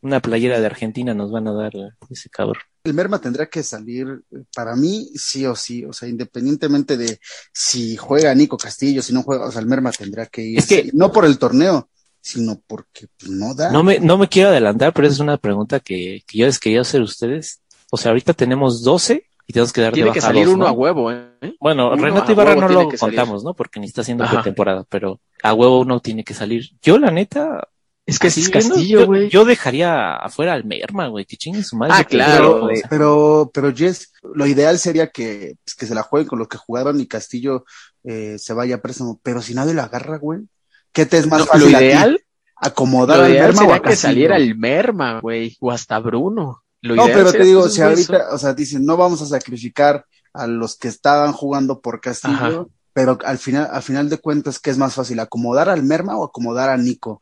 Una 0.00 0.20
playera 0.20 0.60
de 0.60 0.66
Argentina 0.66 1.12
nos 1.14 1.30
van 1.32 1.48
a 1.48 1.52
dar 1.52 1.74
eh, 1.74 1.90
ese 2.10 2.28
cabrón. 2.30 2.62
El 2.84 2.94
Merma 2.94 3.20
tendrá 3.20 3.46
que 3.46 3.62
salir, 3.62 4.06
eh, 4.30 4.44
para 4.54 4.76
mí, 4.76 5.10
sí 5.14 5.44
o 5.46 5.56
sí. 5.56 5.84
O 5.84 5.92
sea, 5.92 6.08
independientemente 6.08 6.96
de 6.96 7.18
si 7.52 7.96
juega 7.96 8.34
Nico 8.34 8.56
Castillo, 8.56 9.02
si 9.02 9.12
no 9.12 9.22
juega, 9.22 9.46
o 9.46 9.50
sea, 9.52 9.60
el 9.60 9.66
Merma 9.66 9.90
tendrá 9.90 10.26
que 10.26 10.42
ir. 10.42 10.58
Es 10.58 10.66
que- 10.66 10.90
no 10.94 11.10
por 11.12 11.24
el 11.24 11.38
torneo, 11.38 11.88
sino 12.20 12.60
porque 12.66 13.06
no 13.28 13.54
da. 13.54 13.70
No 13.72 13.82
me, 13.82 13.98
no 14.00 14.18
me 14.18 14.28
quiero 14.28 14.50
adelantar, 14.50 14.92
pero 14.92 15.06
esa 15.08 15.14
es 15.14 15.20
una 15.20 15.36
pregunta 15.38 15.80
que, 15.80 16.22
que 16.26 16.38
yo 16.38 16.46
les 16.46 16.58
quería 16.58 16.82
hacer 16.82 17.00
a 17.00 17.04
ustedes. 17.04 17.60
O 17.90 17.96
sea, 17.96 18.10
ahorita 18.10 18.34
tenemos 18.34 18.82
12 18.82 19.24
y 19.46 19.52
tenemos 19.52 19.72
que 19.72 19.80
dar 19.80 19.92
de 19.92 19.94
Tiene 19.96 20.12
que 20.12 20.20
baja 20.20 20.28
salir 20.28 20.44
dos, 20.44 20.54
uno 20.54 20.64
¿no? 20.64 20.68
a 20.70 20.72
huevo, 20.72 21.10
¿eh? 21.10 21.26
Bueno, 21.58 21.90
Uno 21.92 22.04
Renato 22.04 22.30
Ibarra 22.32 22.54
no 22.54 22.68
lo 22.68 22.88
que 22.88 22.98
salir. 22.98 23.16
contamos, 23.16 23.44
¿no? 23.44 23.54
Porque 23.54 23.80
ni 23.80 23.86
está 23.86 24.02
haciendo 24.02 24.26
pretemporada, 24.28 24.84
pero 24.88 25.20
a 25.42 25.54
huevo 25.54 25.80
uno 25.80 26.00
tiene 26.00 26.22
que 26.22 26.34
salir. 26.34 26.68
Yo, 26.82 26.98
la 26.98 27.10
neta, 27.10 27.66
Es 28.08 28.18
que 28.18 28.28
así 28.28 28.40
es 28.40 28.48
Castillo, 28.48 29.00
yo- 29.00 29.06
güey. 29.06 29.28
Yo, 29.28 29.44
dejaría 29.44 30.16
afuera 30.16 30.54
al 30.54 30.64
Merma, 30.64 31.08
güey, 31.08 31.24
que 31.26 31.36
chingue 31.36 31.62
su 31.62 31.76
madre. 31.76 31.92
Ah, 31.96 32.04
claro, 32.04 32.54
pero, 32.54 32.64
o 32.64 32.68
sea. 32.76 32.86
pero, 32.88 33.50
pero 33.52 33.74
Jess, 33.74 34.12
lo 34.34 34.46
ideal 34.46 34.78
sería 34.78 35.10
que, 35.10 35.56
pues, 35.64 35.74
que 35.74 35.86
se 35.86 35.94
la 35.94 36.02
jueguen 36.02 36.26
con 36.26 36.38
los 36.38 36.48
que 36.48 36.56
jugaron 36.56 36.98
y 37.00 37.06
Castillo 37.06 37.64
eh, 38.04 38.36
se 38.38 38.54
vaya 38.54 38.76
a 38.76 38.80
préstamo. 38.80 39.20
Pero 39.22 39.42
si 39.42 39.54
nadie 39.54 39.74
la 39.74 39.84
agarra, 39.84 40.16
güey, 40.18 40.40
¿qué 40.92 41.04
te 41.04 41.18
es 41.18 41.26
más 41.26 41.40
No, 41.40 41.46
fácil 41.46 41.70
lo 41.70 41.76
a 41.76 41.80
ti? 41.80 41.84
ideal, 41.84 42.20
¿Acomodar 42.56 43.18
lo 43.18 43.24
al 43.24 43.30
ideal 43.32 43.52
Merma 43.54 43.68
o 43.68 43.72
a 43.74 43.82
que 43.82 43.94
saliera 43.96 44.36
el 44.36 44.56
Merma, 44.56 45.20
güey, 45.20 45.56
o 45.60 45.70
hasta 45.70 45.98
Bruno. 45.98 46.62
Lo 46.80 46.94
No, 46.96 47.04
ideal 47.06 47.18
pero 47.18 47.32
te 47.32 47.44
digo, 47.44 47.68
si 47.68 47.82
ahorita, 47.82 48.28
o 48.32 48.38
sea, 48.38 48.54
dicen, 48.54 48.84
no 48.86 48.96
vamos 48.96 49.20
a 49.22 49.26
sacrificar 49.26 50.06
a 50.32 50.46
los 50.46 50.76
que 50.76 50.88
estaban 50.88 51.32
jugando 51.32 51.80
por 51.80 52.00
Castillo, 52.00 52.34
Ajá. 52.36 52.66
pero 52.92 53.18
al 53.24 53.38
final, 53.38 53.68
al 53.70 53.82
final 53.82 54.08
de 54.08 54.18
cuentas, 54.18 54.58
¿qué 54.58 54.70
es 54.70 54.78
más 54.78 54.94
fácil? 54.94 55.20
¿Acomodar 55.20 55.68
al 55.68 55.82
Merma 55.82 56.16
o 56.16 56.24
acomodar 56.24 56.68
a 56.70 56.76
Nico? 56.76 57.20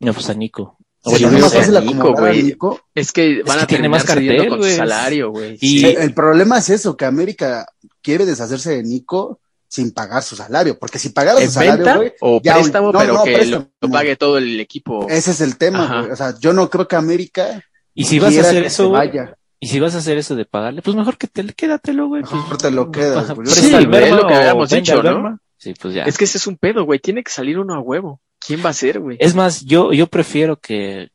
No, 0.00 0.12
pues 0.14 0.28
a 0.30 0.34
Nico. 0.34 0.76
Sí, 1.02 1.10
Oye, 1.14 1.18
yo 1.20 1.28
es 1.28 1.34
digo 1.34 1.46
más 1.46 1.52
que 1.52 1.58
fácil 1.58 1.76
a 1.76 1.80
Nico. 1.80 2.80
Es 2.94 3.12
que 3.12 3.42
van 3.42 3.58
que 3.58 3.62
a 3.62 3.66
tiene 3.66 3.82
terminar 3.84 3.90
más 3.90 4.04
cartel, 4.04 4.48
con 4.48 4.58
güey. 4.58 4.70
su 4.72 4.76
salario, 4.76 5.30
güey. 5.30 5.54
Y- 5.60 5.80
Sí. 5.80 5.86
El, 5.86 5.96
el 5.98 6.14
problema 6.14 6.58
es 6.58 6.68
eso, 6.70 6.96
que 6.96 7.04
América 7.06 7.66
quiere 8.02 8.26
deshacerse 8.26 8.76
de 8.76 8.82
Nico 8.82 9.40
sin 9.68 9.92
pagar 9.92 10.22
su 10.22 10.34
salario, 10.36 10.78
porque 10.78 10.98
si 10.98 11.10
pagara 11.10 11.38
su 11.38 11.44
¿En 11.44 11.50
salario, 11.52 11.96
güey, 11.96 12.12
o 12.20 12.40
ya, 12.42 12.54
préstamo, 12.54 12.92
no, 12.92 12.98
pero 12.98 13.12
no, 13.14 13.24
que 13.24 13.34
préstamo. 13.34 13.68
Lo, 13.80 13.88
lo 13.88 13.92
pague 13.92 14.16
todo 14.16 14.36
el 14.38 14.58
equipo? 14.58 15.06
ese 15.08 15.30
es 15.30 15.40
el 15.40 15.56
tema, 15.56 16.00
güey. 16.00 16.10
O 16.12 16.16
sea, 16.16 16.34
yo 16.38 16.52
no 16.52 16.68
creo 16.68 16.88
que 16.88 16.96
América 16.96 17.64
Y 17.94 18.04
si 18.04 18.18
vas 18.18 18.36
a 18.36 18.40
hacer 18.40 18.64
eso, 18.64 18.90
vaya. 18.90 19.36
y 19.60 19.68
si 19.68 19.78
vas 19.80 19.94
a 19.94 19.98
hacer 19.98 20.18
eso 20.18 20.34
de 20.34 20.44
pagarle, 20.44 20.82
pues 20.82 20.96
mejor 20.96 21.16
que 21.16 21.28
te 21.28 21.44
quédatelo, 21.54 22.08
güey. 22.08 22.22
Pues, 22.22 22.34
Mejor 22.34 22.58
te 22.58 22.70
lo 22.70 22.90
quedas, 22.90 23.32
Sí, 23.46 23.72
al 23.74 23.86
güey, 23.86 24.04
es 24.04 24.10
lo 24.10 24.26
que 24.26 24.34
habíamos 24.34 24.70
dicho, 24.70 25.02
¿no? 25.02 25.38
Sí, 25.56 25.74
pues 25.80 25.94
ya. 25.94 26.02
Es 26.04 26.18
que 26.18 26.24
ese 26.24 26.38
es 26.38 26.46
un 26.46 26.56
pedo, 26.56 26.84
güey. 26.84 26.98
Tiene 26.98 27.22
que 27.22 27.30
salir 27.30 27.58
uno 27.58 27.74
a 27.74 27.80
huevo. 27.80 28.20
¿Quién 28.44 28.64
va 28.64 28.70
a 28.70 28.74
ser, 28.74 29.00
güey? 29.00 29.16
Es 29.20 29.34
más, 29.34 29.64
yo, 29.64 29.92
yo 29.92 30.06
prefiero 30.06 30.58
que, 30.58 31.10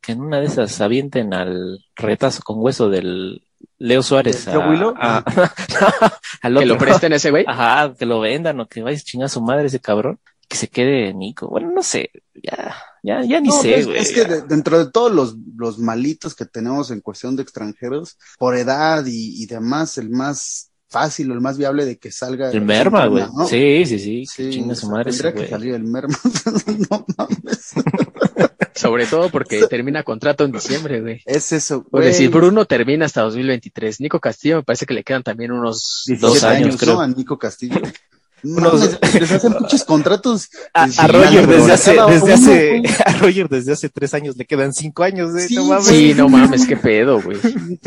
que 0.00 0.12
en 0.12 0.20
una 0.20 0.40
de 0.40 0.46
esas 0.46 0.80
avienten 0.80 1.34
al 1.34 1.84
retazo 1.96 2.42
con 2.42 2.56
hueso 2.60 2.88
del 2.88 3.42
Leo 3.78 4.02
Suárez. 4.02 4.44
¿Del 4.46 4.54
Tío 4.54 4.94
a- 4.96 5.18
a- 5.26 6.18
al 6.42 6.58
Que 6.58 6.66
lo 6.66 6.78
presten 6.78 7.12
a 7.12 7.16
ese 7.16 7.30
güey. 7.30 7.44
Ajá, 7.46 7.94
que 7.98 8.06
lo 8.06 8.20
vendan 8.20 8.60
o 8.60 8.68
que 8.68 8.82
vaya 8.82 8.96
a 8.96 9.00
chingar 9.00 9.26
a 9.26 9.28
su 9.28 9.40
madre 9.42 9.66
ese 9.66 9.80
cabrón. 9.80 10.18
Que 10.48 10.56
se 10.56 10.68
quede 10.68 11.12
Nico. 11.12 11.48
Bueno, 11.48 11.70
no 11.72 11.82
sé. 11.82 12.10
Ya, 12.42 12.74
ya, 13.02 13.22
ya 13.22 13.40
ni 13.40 13.48
No, 13.48 13.60
sé, 13.60 13.80
es, 13.80 13.86
güey. 13.86 13.98
es 13.98 14.12
que 14.12 14.24
de- 14.24 14.42
dentro 14.42 14.78
de 14.78 14.90
todos 14.90 15.12
los, 15.12 15.36
los 15.56 15.78
malitos 15.78 16.34
que 16.34 16.46
tenemos 16.46 16.90
en 16.90 17.00
cuestión 17.00 17.36
de 17.36 17.42
extranjeros, 17.42 18.16
por 18.38 18.56
edad 18.56 19.04
y, 19.04 19.42
y 19.42 19.46
demás, 19.46 19.98
el 19.98 20.08
más 20.10 20.70
fácil 20.88 21.30
o 21.30 21.34
el 21.34 21.40
más 21.40 21.58
viable 21.58 21.84
de 21.84 21.98
que 21.98 22.10
salga. 22.10 22.50
El 22.50 22.62
Merma, 22.62 23.06
güey. 23.06 23.24
¿no? 23.36 23.46
Sí, 23.46 23.84
sí, 23.86 23.98
sí. 24.26 24.74
Su 24.74 24.90
madre 24.90 25.10
tendría 25.12 25.34
que 25.34 25.48
salir 25.48 25.74
el 25.74 25.84
merma. 25.84 26.16
no 26.90 27.06
mames. 27.16 27.72
Sobre 28.74 29.06
todo 29.06 29.28
porque 29.30 29.66
termina 29.70 30.02
contrato 30.02 30.44
en 30.44 30.52
diciembre, 30.52 31.00
güey. 31.00 31.22
Es 31.26 31.52
eso, 31.52 31.84
Porque 31.90 32.08
güey. 32.08 32.18
si 32.18 32.28
Bruno 32.28 32.64
termina 32.64 33.06
hasta 33.06 33.22
2023, 33.22 34.00
Nico 34.00 34.20
Castillo 34.20 34.56
me 34.56 34.62
parece 34.62 34.86
que 34.86 34.94
le 34.94 35.04
quedan 35.04 35.22
también 35.22 35.50
unos 35.52 36.04
17 36.06 36.20
dos 36.20 36.44
años, 36.44 36.66
años, 36.68 36.76
creo. 36.80 36.94
¿no? 36.94 37.00
A 37.00 37.08
Nico 37.08 37.38
Castillo. 37.38 37.80
No, 38.42 38.70
Unos- 38.70 38.98
les, 39.02 39.14
les 39.14 39.32
hacen 39.32 39.52
muchos 39.60 39.84
contratos. 39.84 40.48
A, 40.72 40.86
Roger 41.08 41.46
desde 41.46 41.72
hace, 41.72 41.92
desde 42.08 42.32
hace, 42.32 42.68
güey. 42.78 42.82
a 43.04 43.12
Roger 43.18 43.48
desde 43.48 43.72
hace 43.72 43.88
tres 43.88 44.14
años 44.14 44.36
le 44.36 44.44
quedan 44.46 44.72
cinco 44.72 45.02
años, 45.02 45.34
¿eh? 45.36 45.48
Sí, 45.48 45.54
no 45.56 45.64
mames. 45.64 45.86
Sí, 45.86 46.14
no 46.14 46.28
mames, 46.28 46.66
qué 46.68 46.76
pedo, 46.76 47.20
güey. 47.20 47.38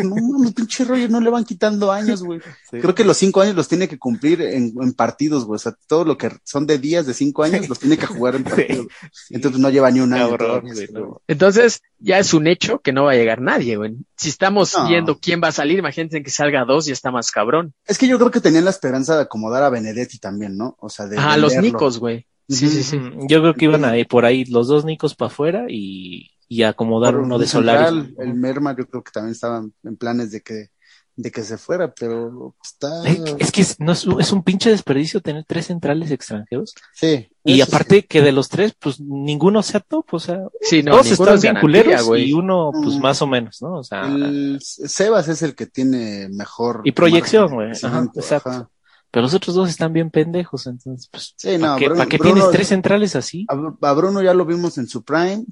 No 0.03 0.15
mames, 0.15 0.53
pinche 0.53 0.83
Roger, 0.83 1.09
no 1.09 1.19
le 1.21 1.29
van 1.29 1.45
quitando 1.45 1.91
años, 1.91 2.23
güey. 2.23 2.39
Sí. 2.69 2.79
Creo 2.79 2.95
que 2.95 3.05
los 3.05 3.17
cinco 3.17 3.41
años 3.41 3.55
los 3.55 3.67
tiene 3.67 3.87
que 3.87 3.97
cumplir 3.97 4.41
en, 4.41 4.73
en 4.81 4.93
partidos, 4.93 5.45
güey. 5.45 5.55
O 5.55 5.59
sea, 5.59 5.73
todo 5.87 6.03
lo 6.05 6.17
que 6.17 6.29
son 6.43 6.65
de 6.67 6.77
días 6.79 7.05
de 7.05 7.13
cinco 7.13 7.43
años 7.43 7.69
los 7.69 7.79
tiene 7.79 7.97
que 7.97 8.05
jugar 8.05 8.35
en 8.35 8.43
partidos. 8.45 8.87
Entonces 9.29 9.59
no 9.61 9.69
lleva 9.69 9.89
ni 9.91 9.99
un 9.99 10.13
año. 10.13 10.29
Cabrón, 10.31 10.47
todavía, 10.47 10.73
güey, 10.73 10.87
güey. 10.87 11.03
no. 11.03 11.21
Entonces, 11.27 11.81
ya 11.99 12.19
es 12.19 12.33
un 12.33 12.47
hecho 12.47 12.79
que 12.79 12.91
no 12.93 13.03
va 13.05 13.11
a 13.11 13.15
llegar 13.15 13.41
nadie, 13.41 13.77
güey. 13.77 13.95
Si 14.17 14.29
estamos 14.29 14.73
No. 14.77 14.87
viendo 14.87 15.19
quién 15.19 15.39
va 15.43 15.47
a 15.49 15.51
salir, 15.51 15.79
imagínense 15.79 16.21
que 16.23 16.29
salga 16.31 16.65
dos 16.65 16.87
y 16.87 16.91
está 16.91 17.11
más 17.11 17.31
cabrón. 17.31 17.73
Es 17.85 17.97
que 17.97 18.07
yo 18.07 18.17
creo 18.17 18.31
que 18.31 18.39
tenían 18.41 18.65
la 18.65 18.71
esperanza 18.71 19.15
de 19.15 19.23
acomodar 19.23 19.63
a 19.63 19.69
Benedetti 19.69 20.19
también, 20.19 20.40
¿no? 20.49 20.75
O 20.79 20.89
sea, 20.89 21.07
de. 21.07 21.17
Ajá, 21.17 21.37
los. 21.37 21.55
Nicos, 21.57 21.99
güey. 21.99 22.25
Sí, 22.49 22.67
sí, 22.67 22.83
sí. 22.83 22.99
Yo 23.29 23.41
creo 23.41 23.53
que 23.53 23.65
iban 23.65 23.85
a 23.85 23.97
ir 23.97 24.07
por 24.07 24.25
ahí 24.25 24.43
los 24.45 24.67
dos 24.67 24.83
Nicos 24.83 25.15
para 25.15 25.27
afuera 25.31 25.65
y, 25.69 26.31
y 26.49 26.63
acomodar 26.63 27.13
Por 27.13 27.21
uno 27.23 27.37
de 27.37 27.45
un 27.45 27.49
central, 27.49 27.85
Solari. 27.87 28.15
El 28.29 28.33
Merma, 28.33 28.75
yo 28.77 28.85
creo 28.87 29.03
que 29.03 29.11
también 29.11 29.31
estaban 29.31 29.73
en 29.83 29.95
planes 29.95 30.31
de 30.31 30.41
que, 30.41 30.67
de 31.15 31.31
que 31.31 31.43
se 31.43 31.57
fuera, 31.57 31.93
pero 31.93 32.53
está. 32.61 33.07
Es 33.39 33.51
que 33.53 33.61
es, 33.61 33.79
no 33.79 33.93
es, 33.93 34.05
un- 34.05 34.19
es 34.19 34.33
un 34.33 34.43
pinche 34.43 34.69
desperdicio 34.69 35.21
tener 35.21 35.45
tres 35.47 35.67
centrales 35.67 36.11
extranjeros. 36.11 36.73
Sí. 36.93 37.29
Y 37.45 37.61
aparte 37.61 38.05
que 38.05 38.21
de 38.21 38.33
los 38.33 38.49
tres, 38.49 38.73
pues 38.77 38.99
ninguno 38.99 39.63
sea 39.63 39.79
top, 39.79 40.05
o 40.11 40.19
sea, 40.19 40.39
Sí, 40.61 40.83
no, 40.83 40.91
todos 40.91 41.07
están 41.11 41.35
es 41.35 41.41
bien 41.41 41.55
culeros 41.61 42.03
güey. 42.03 42.29
y 42.29 42.33
uno, 42.33 42.71
pues 42.73 42.97
Mm. 42.97 43.01
más 43.01 43.21
o 43.21 43.27
menos, 43.27 43.61
¿no? 43.61 43.75
O 43.79 43.83
sea. 43.83 44.07
El 44.07 44.59
Sebas 44.61 45.29
es 45.29 45.41
el 45.41 45.55
que 45.55 45.67
tiene 45.67 46.27
mejor. 46.29 46.81
Y 46.83 46.91
proyección, 46.91 47.53
güey. 47.53 47.71
Ajá, 47.81 48.09
exacto. 48.13 48.49
ajá. 48.49 48.69
Pero 49.11 49.23
los 49.23 49.33
otros 49.33 49.55
dos 49.55 49.69
están 49.69 49.93
bien 49.93 50.09
pendejos, 50.09 50.65
entonces, 50.67 51.07
pues, 51.11 51.33
Sí, 51.37 51.57
no, 51.57 51.67
¿para 51.67 51.77
qué, 51.77 51.85
Bruno- 51.85 52.03
pa' 52.03 52.09
qué 52.09 52.17
Bruno- 52.17 52.33
tienes 52.35 52.51
tres 52.51 52.67
centrales 52.69 53.15
así? 53.15 53.45
A, 53.49 53.87
a 53.89 53.93
Bruno 53.93 54.21
ya 54.23 54.33
lo 54.33 54.45
vimos 54.45 54.77
en 54.77 54.87
su 54.87 55.03
prime 55.03 55.45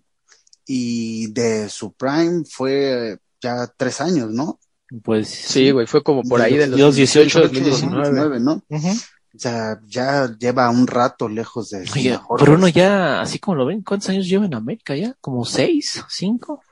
y 0.66 1.28
de 1.34 1.70
su 1.70 1.94
prime 1.94 2.44
fue 2.50 3.18
ya 3.42 3.68
tres 3.76 4.02
años, 4.02 4.32
¿no? 4.32 4.60
Pues 5.04 5.28
Sí, 5.30 5.72
güey, 5.72 5.86
fue 5.88 6.04
como 6.04 6.24
por 6.24 6.42
ahí 6.42 6.56
de 6.58 6.68
los 6.68 6.80
2018, 6.80 7.42
2019. 7.42 8.40
¿no? 8.40 8.64
Ujú. 8.70 8.88
O 8.90 9.38
sea, 9.38 9.80
ya 9.86 10.36
lleva 10.40 10.70
un 10.72 10.88
rato 10.88 11.30
lejos 11.30 11.70
de 11.70 11.86
Oye, 11.94 12.20
Bruno 12.40 12.68
ya, 12.68 13.22
así 13.22 13.38
como 13.38 13.56
lo 13.58 13.66
ven, 13.68 13.84
¿cuántos 13.84 14.10
años 14.10 14.28
lleva 14.28 14.46
en 14.46 14.56
América 14.56 14.96
ya? 14.96 15.16
¿Como 15.22 15.46
seis? 15.46 16.04
¿Cinco? 16.10 16.64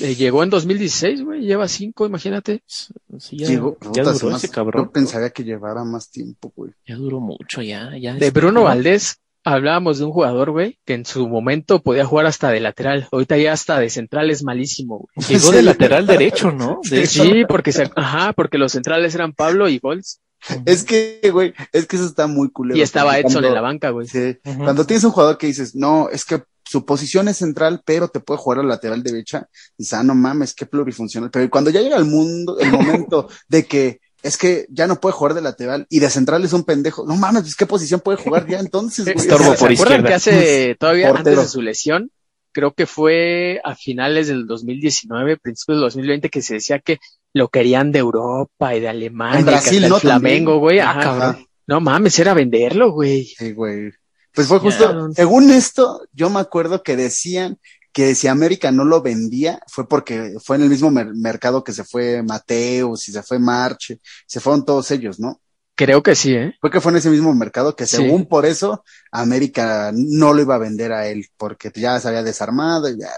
Eh, 0.00 0.14
llegó 0.14 0.42
en 0.42 0.50
2016, 0.50 1.22
güey, 1.24 1.40
lleva 1.42 1.68
cinco, 1.68 2.04
imagínate. 2.06 2.62
Sí, 2.66 3.38
ya, 3.38 3.46
Llegó- 3.48 3.78
ya 3.94 4.02
duró 4.02 4.12
ese 4.12 4.34
hace- 4.34 4.48
cabrón. 4.50 4.84
Yo 4.86 4.90
pensaría 4.92 5.30
que 5.30 5.44
llevara 5.44 5.84
más 5.84 6.10
tiempo, 6.10 6.52
güey. 6.54 6.72
Ya 6.86 6.96
duró 6.96 7.20
mucho, 7.20 7.62
ya, 7.62 7.96
ya. 7.96 8.14
De 8.14 8.30
Bruno 8.30 8.60
¿no? 8.60 8.64
Valdés 8.64 9.20
hablábamos 9.42 9.98
de 9.98 10.04
un 10.04 10.12
jugador, 10.12 10.50
güey, 10.50 10.78
que 10.84 10.94
en 10.94 11.04
su 11.06 11.28
momento 11.28 11.82
podía 11.82 12.04
jugar 12.04 12.26
hasta 12.26 12.50
de 12.50 12.60
lateral. 12.60 13.08
Ahorita 13.12 13.36
ya 13.38 13.52
hasta 13.52 13.78
de 13.78 13.90
central 13.90 14.30
es 14.30 14.42
malísimo, 14.42 14.98
güey. 15.14 15.28
Llegó 15.28 15.50
Sí. 15.50 15.56
de 15.56 15.62
lateral 15.62 16.06
derecho, 16.06 16.50
¿no? 16.50 16.80
De. 16.90 17.06
Sí, 17.06 17.44
porque 17.48 17.72
se, 17.72 17.90
ajá, 17.96 18.32
porque 18.34 18.58
los 18.58 18.72
centrales 18.72 19.14
eran 19.14 19.32
Pablo 19.32 19.68
y 19.68 19.78
Golds 19.78 20.20
Es 20.66 20.84
que, 20.84 21.20
güey, 21.32 21.54
es 21.72 21.86
que 21.86 21.96
eso 21.96 22.04
está 22.06 22.26
muy 22.26 22.50
culero. 22.50 22.78
y 22.78 22.82
estaba 22.82 23.18
Edson 23.18 23.32
cuando- 23.32 23.48
en 23.48 23.54
la 23.54 23.60
banca, 23.62 23.90
güey. 23.90 24.06
Sí. 24.08 24.36
Cuando 24.58 24.84
tienes 24.84 25.04
un 25.04 25.10
jugador 25.12 25.38
que 25.38 25.46
dices, 25.46 25.74
no, 25.74 26.08
es 26.10 26.24
que 26.26 26.42
su 26.64 26.84
posición 26.84 27.28
es 27.28 27.36
central, 27.36 27.82
pero 27.84 28.08
te 28.08 28.20
puede 28.20 28.38
jugar 28.38 28.60
al 28.60 28.68
lateral 28.68 29.02
derecha, 29.02 29.46
dices, 29.76 29.92
ah, 29.94 30.02
no 30.02 30.14
mames, 30.14 30.54
qué 30.54 30.66
plurifuncional. 30.66 31.30
Pero 31.30 31.48
cuando 31.50 31.70
ya 31.70 31.80
llega 31.82 31.96
el 31.96 32.06
mundo, 32.06 32.58
el 32.58 32.70
momento 32.72 33.28
de 33.48 33.66
que 33.66 34.00
es 34.22 34.38
que 34.38 34.66
ya 34.70 34.86
no 34.86 34.98
puede 35.00 35.12
jugar 35.12 35.34
de 35.34 35.42
lateral 35.42 35.86
y 35.90 35.98
de 36.00 36.08
central 36.08 36.42
es 36.44 36.54
un 36.54 36.64
pendejo, 36.64 37.04
no 37.06 37.14
mames, 37.16 37.42
pues 37.42 37.54
qué 37.56 37.66
posición 37.66 38.00
puede 38.00 38.16
jugar 38.16 38.46
ya 38.48 38.58
entonces, 38.58 39.04
güey. 39.04 39.16
Estorbo 39.18 39.48
por 39.54 39.56
¿Se 39.58 39.64
acuerdan 39.64 39.74
izquierda. 40.00 40.08
que 40.08 40.14
hace 40.14 40.74
todavía 40.80 41.08
Portero. 41.08 41.30
antes 41.32 41.44
de 41.44 41.50
su 41.50 41.60
lesión? 41.60 42.10
Creo 42.52 42.72
que 42.72 42.86
fue 42.86 43.60
a 43.64 43.74
finales 43.74 44.28
del 44.28 44.46
2019, 44.46 45.36
principios 45.38 45.76
del 45.76 45.82
2020, 45.82 46.30
que 46.30 46.40
se 46.40 46.54
decía 46.54 46.78
que 46.78 46.98
lo 47.34 47.48
querían 47.48 47.90
de 47.92 47.98
Europa 47.98 48.74
y 48.74 48.80
de 48.80 48.88
Alemania, 48.88 49.40
En 49.40 49.44
Brasil, 49.46 49.74
hasta 49.84 49.86
el 49.86 49.90
¿no? 49.90 49.98
Flamengo, 49.98 50.52
También. 50.52 50.60
güey. 50.60 50.78
Ah, 50.78 50.90
Ajá. 50.90 51.00
cabrón. 51.02 51.46
No 51.66 51.80
mames, 51.80 52.18
era 52.18 52.32
venderlo, 52.32 52.92
güey. 52.92 53.24
Sí, 53.26 53.52
güey. 53.52 53.90
Pues 54.34 54.48
fue 54.48 54.58
justo, 54.58 55.10
según 55.14 55.50
esto, 55.50 56.06
yo 56.12 56.28
me 56.30 56.40
acuerdo 56.40 56.82
que 56.82 56.96
decían 56.96 57.58
que 57.92 58.16
si 58.16 58.26
América 58.26 58.72
no 58.72 58.84
lo 58.84 59.00
vendía 59.02 59.60
fue 59.68 59.88
porque 59.88 60.34
fue 60.42 60.56
en 60.56 60.62
el 60.64 60.68
mismo 60.70 60.90
mer- 60.90 61.14
mercado 61.14 61.62
que 61.62 61.72
se 61.72 61.84
fue 61.84 62.22
Mateus 62.24 63.08
y 63.08 63.12
se 63.12 63.22
fue 63.22 63.38
Marche, 63.38 64.00
se 64.26 64.40
fueron 64.40 64.64
todos 64.64 64.90
ellos, 64.90 65.20
¿no? 65.20 65.40
Creo 65.76 66.02
que 66.04 66.14
sí, 66.14 66.32
¿eh? 66.34 66.54
Fue 66.60 66.70
que 66.70 66.80
fue 66.80 66.92
en 66.92 66.98
ese 66.98 67.10
mismo 67.10 67.32
mercado 67.34 67.74
que 67.76 67.86
Sí. 67.86 67.96
según 67.96 68.26
por 68.26 68.46
eso 68.46 68.84
América 69.12 69.90
no 69.94 70.32
lo 70.32 70.42
iba 70.42 70.54
a 70.56 70.58
vender 70.58 70.92
a 70.92 71.06
él 71.08 71.26
porque 71.36 71.70
ya 71.74 71.98
se 72.00 72.08
había 72.08 72.22
desarmado 72.22 72.88
y 72.88 72.98
ya, 72.98 73.10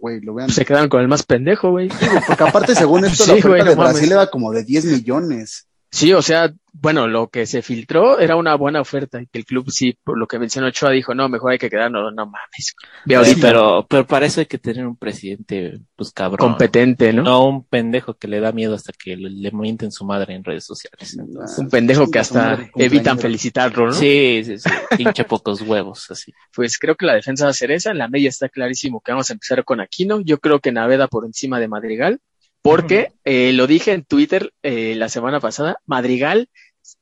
güey, 0.00 0.20
lo 0.20 0.34
vean. 0.34 0.50
Se 0.50 0.64
quedaron 0.64 0.88
con 0.88 1.00
el 1.00 1.08
más 1.08 1.22
pendejo, 1.22 1.70
güey. 1.70 1.88
Porque 2.26 2.42
aparte 2.44 2.74
según 2.74 3.04
esto 3.04 3.24
Sí, 3.24 3.30
la 3.30 3.34
oferta 3.36 3.48
güey, 3.48 3.62
no 3.64 3.70
de 3.70 3.76
mames. 3.76 3.92
Brasil 3.94 4.12
era 4.12 4.26
como 4.28 4.52
de 4.52 4.64
10 4.64 4.84
millones. 4.86 5.66
Sí, 5.92 6.12
o 6.14 6.22
sea, 6.22 6.50
bueno, 6.72 7.06
lo 7.06 7.28
que 7.28 7.44
se 7.44 7.60
filtró 7.60 8.18
era 8.18 8.34
una 8.36 8.54
buena 8.54 8.80
oferta 8.80 9.20
y 9.20 9.26
que 9.26 9.38
el 9.38 9.44
club 9.44 9.70
sí, 9.70 9.94
por 10.02 10.18
lo 10.18 10.26
que 10.26 10.38
mencionó 10.38 10.68
Ochoa, 10.68 10.90
dijo, 10.90 11.14
no, 11.14 11.28
mejor 11.28 11.52
hay 11.52 11.58
que 11.58 11.68
quedarnos, 11.68 12.14
no 12.14 12.24
mames. 12.24 12.74
Ve 13.04 13.22
Sí, 13.26 13.36
pero, 13.38 13.86
pero 13.88 14.06
para 14.06 14.24
eso 14.24 14.40
hay 14.40 14.46
que 14.46 14.56
tener 14.56 14.86
un 14.86 14.96
presidente, 14.96 15.80
pues 15.94 16.10
cabrón. 16.12 16.48
competente, 16.48 17.12
¿no? 17.12 17.22
No 17.22 17.46
un 17.46 17.64
pendejo 17.66 18.14
que 18.14 18.26
le 18.26 18.40
da 18.40 18.52
miedo 18.52 18.74
hasta 18.74 18.94
que 18.94 19.16
le, 19.16 19.28
le 19.28 19.50
mienten 19.52 19.92
su 19.92 20.06
madre 20.06 20.34
en 20.34 20.42
redes 20.42 20.64
sociales. 20.64 21.14
entonces. 21.18 21.58
Un 21.58 21.68
pendejo 21.68 22.10
que 22.10 22.20
hasta 22.20 22.70
evitan 22.76 23.18
felicitarlo, 23.18 23.88
¿no? 23.88 23.92
Sí, 23.92 24.42
sí, 24.44 24.58
sí. 24.58 24.70
Pinche 24.96 25.24
pocos 25.24 25.60
huevos, 25.60 26.10
así. 26.10 26.32
Pues 26.54 26.78
creo 26.78 26.96
que 26.96 27.04
la 27.04 27.14
defensa 27.14 27.44
va 27.44 27.50
a 27.50 27.54
ser 27.54 27.70
esa. 27.70 27.90
En 27.90 27.98
la 27.98 28.08
media 28.08 28.30
está 28.30 28.48
clarísimo 28.48 29.02
que 29.02 29.12
vamos 29.12 29.28
a 29.28 29.34
empezar 29.34 29.62
con 29.64 29.80
Aquino. 29.80 30.22
Yo 30.22 30.38
creo 30.38 30.58
que 30.58 30.72
Naveda 30.72 31.06
por 31.06 31.26
encima 31.26 31.60
de 31.60 31.68
Madrigal. 31.68 32.20
Porque, 32.62 33.12
eh, 33.24 33.52
lo 33.52 33.66
dije 33.66 33.92
en 33.92 34.04
Twitter 34.04 34.52
eh, 34.62 34.94
la 34.94 35.08
semana 35.08 35.40
pasada, 35.40 35.78
Madrigal, 35.84 36.48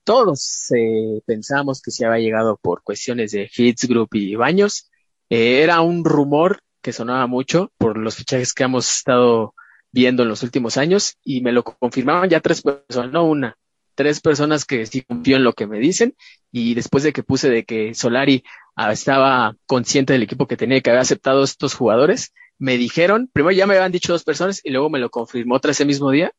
todos 0.05 0.71
eh, 0.77 1.21
pensamos 1.27 1.81
que 1.83 1.91
se 1.91 2.05
había 2.05 2.25
llegado 2.25 2.59
por 2.61 2.83
cuestiones 2.83 3.33
de 3.33 3.51
Hits 3.55 3.87
Group 3.87 4.09
y 4.13 4.35
Baños. 4.37 4.91
Eh, 5.29 5.63
era 5.63 5.81
un 5.81 6.05
rumor 6.05 6.61
que 6.83 6.93
sonaba 6.93 7.27
mucho 7.27 7.73
por 7.79 7.97
los 7.97 8.17
fichajes 8.17 8.53
que 8.55 8.65
hemos 8.65 8.91
estado 8.91 9.55
viendo 9.93 10.23
en 10.23 10.29
los 10.29 10.43
últimos 10.43 10.77
años 10.77 11.17
y 11.23 11.41
me 11.43 11.53
lo 11.53 11.65
confirmaban 11.65 12.31
ya 12.31 12.41
tres 12.41 12.63
personas, 12.63 13.13
no 13.13 13.25
una, 13.25 13.57
tres 13.95 14.21
personas 14.21 14.65
que 14.65 14.87
sí 14.87 15.03
confío 15.03 15.37
en 15.37 15.45
lo 15.45 15.53
que 15.53 15.67
me 15.67 15.79
dicen 15.79 16.15
y 16.53 16.75
después 16.75 17.03
de 17.03 17.13
que 17.13 17.23
puse 17.23 17.51
de 17.51 17.65
que 17.65 17.95
Solari 17.95 18.45
ah, 18.77 18.93
estaba 18.93 19.57
consciente 19.67 20.13
del 20.13 20.23
equipo 20.23 20.47
que 20.47 20.57
tenía 20.57 20.79
y 20.79 20.81
que 20.83 20.91
había 20.91 21.03
aceptado 21.03 21.43
estos 21.43 21.75
jugadores, 21.75 22.33
me 22.61 22.77
dijeron, 22.77 23.29
primero 23.33 23.51
ya 23.57 23.67
me 23.67 23.75
habían 23.75 23.91
dicho 23.91 24.13
dos 24.13 24.23
personas 24.23 24.61
y 24.63 24.71
luego 24.71 24.89
me 24.89 25.01
lo 25.01 25.11
confirmó 25.11 25.57
otra 25.57 25.73
ese 25.73 25.85
mismo 25.85 26.11
día, 26.13 26.31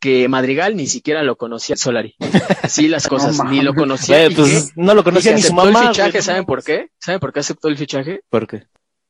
que 0.00 0.28
Madrigal 0.28 0.74
ni 0.76 0.86
siquiera 0.88 1.22
lo 1.22 1.36
conocía 1.36 1.76
Solari. 1.76 2.16
Así 2.62 2.88
las 2.88 3.06
cosas, 3.06 3.38
No 3.38 3.44
ni 3.44 3.60
lo 3.62 3.74
conocía. 3.74 4.28
Pues 4.34 4.72
no 4.76 4.94
lo 4.94 5.04
conocía 5.04 5.32
ni 5.32 5.40
su 5.42 5.46
aceptó 5.48 5.64
mamá. 5.64 5.82
el 5.82 5.88
fichaje, 5.88 6.10
güey. 6.10 6.22
¿saben 6.22 6.44
por 6.44 6.64
qué? 6.64 6.88
¿Saben 6.98 7.20
por 7.20 7.32
qué 7.32 7.40
aceptó 7.40 7.68
el 7.68 7.76
fichaje? 7.76 8.20
¿Por 8.28 8.46
qué? 8.48 8.64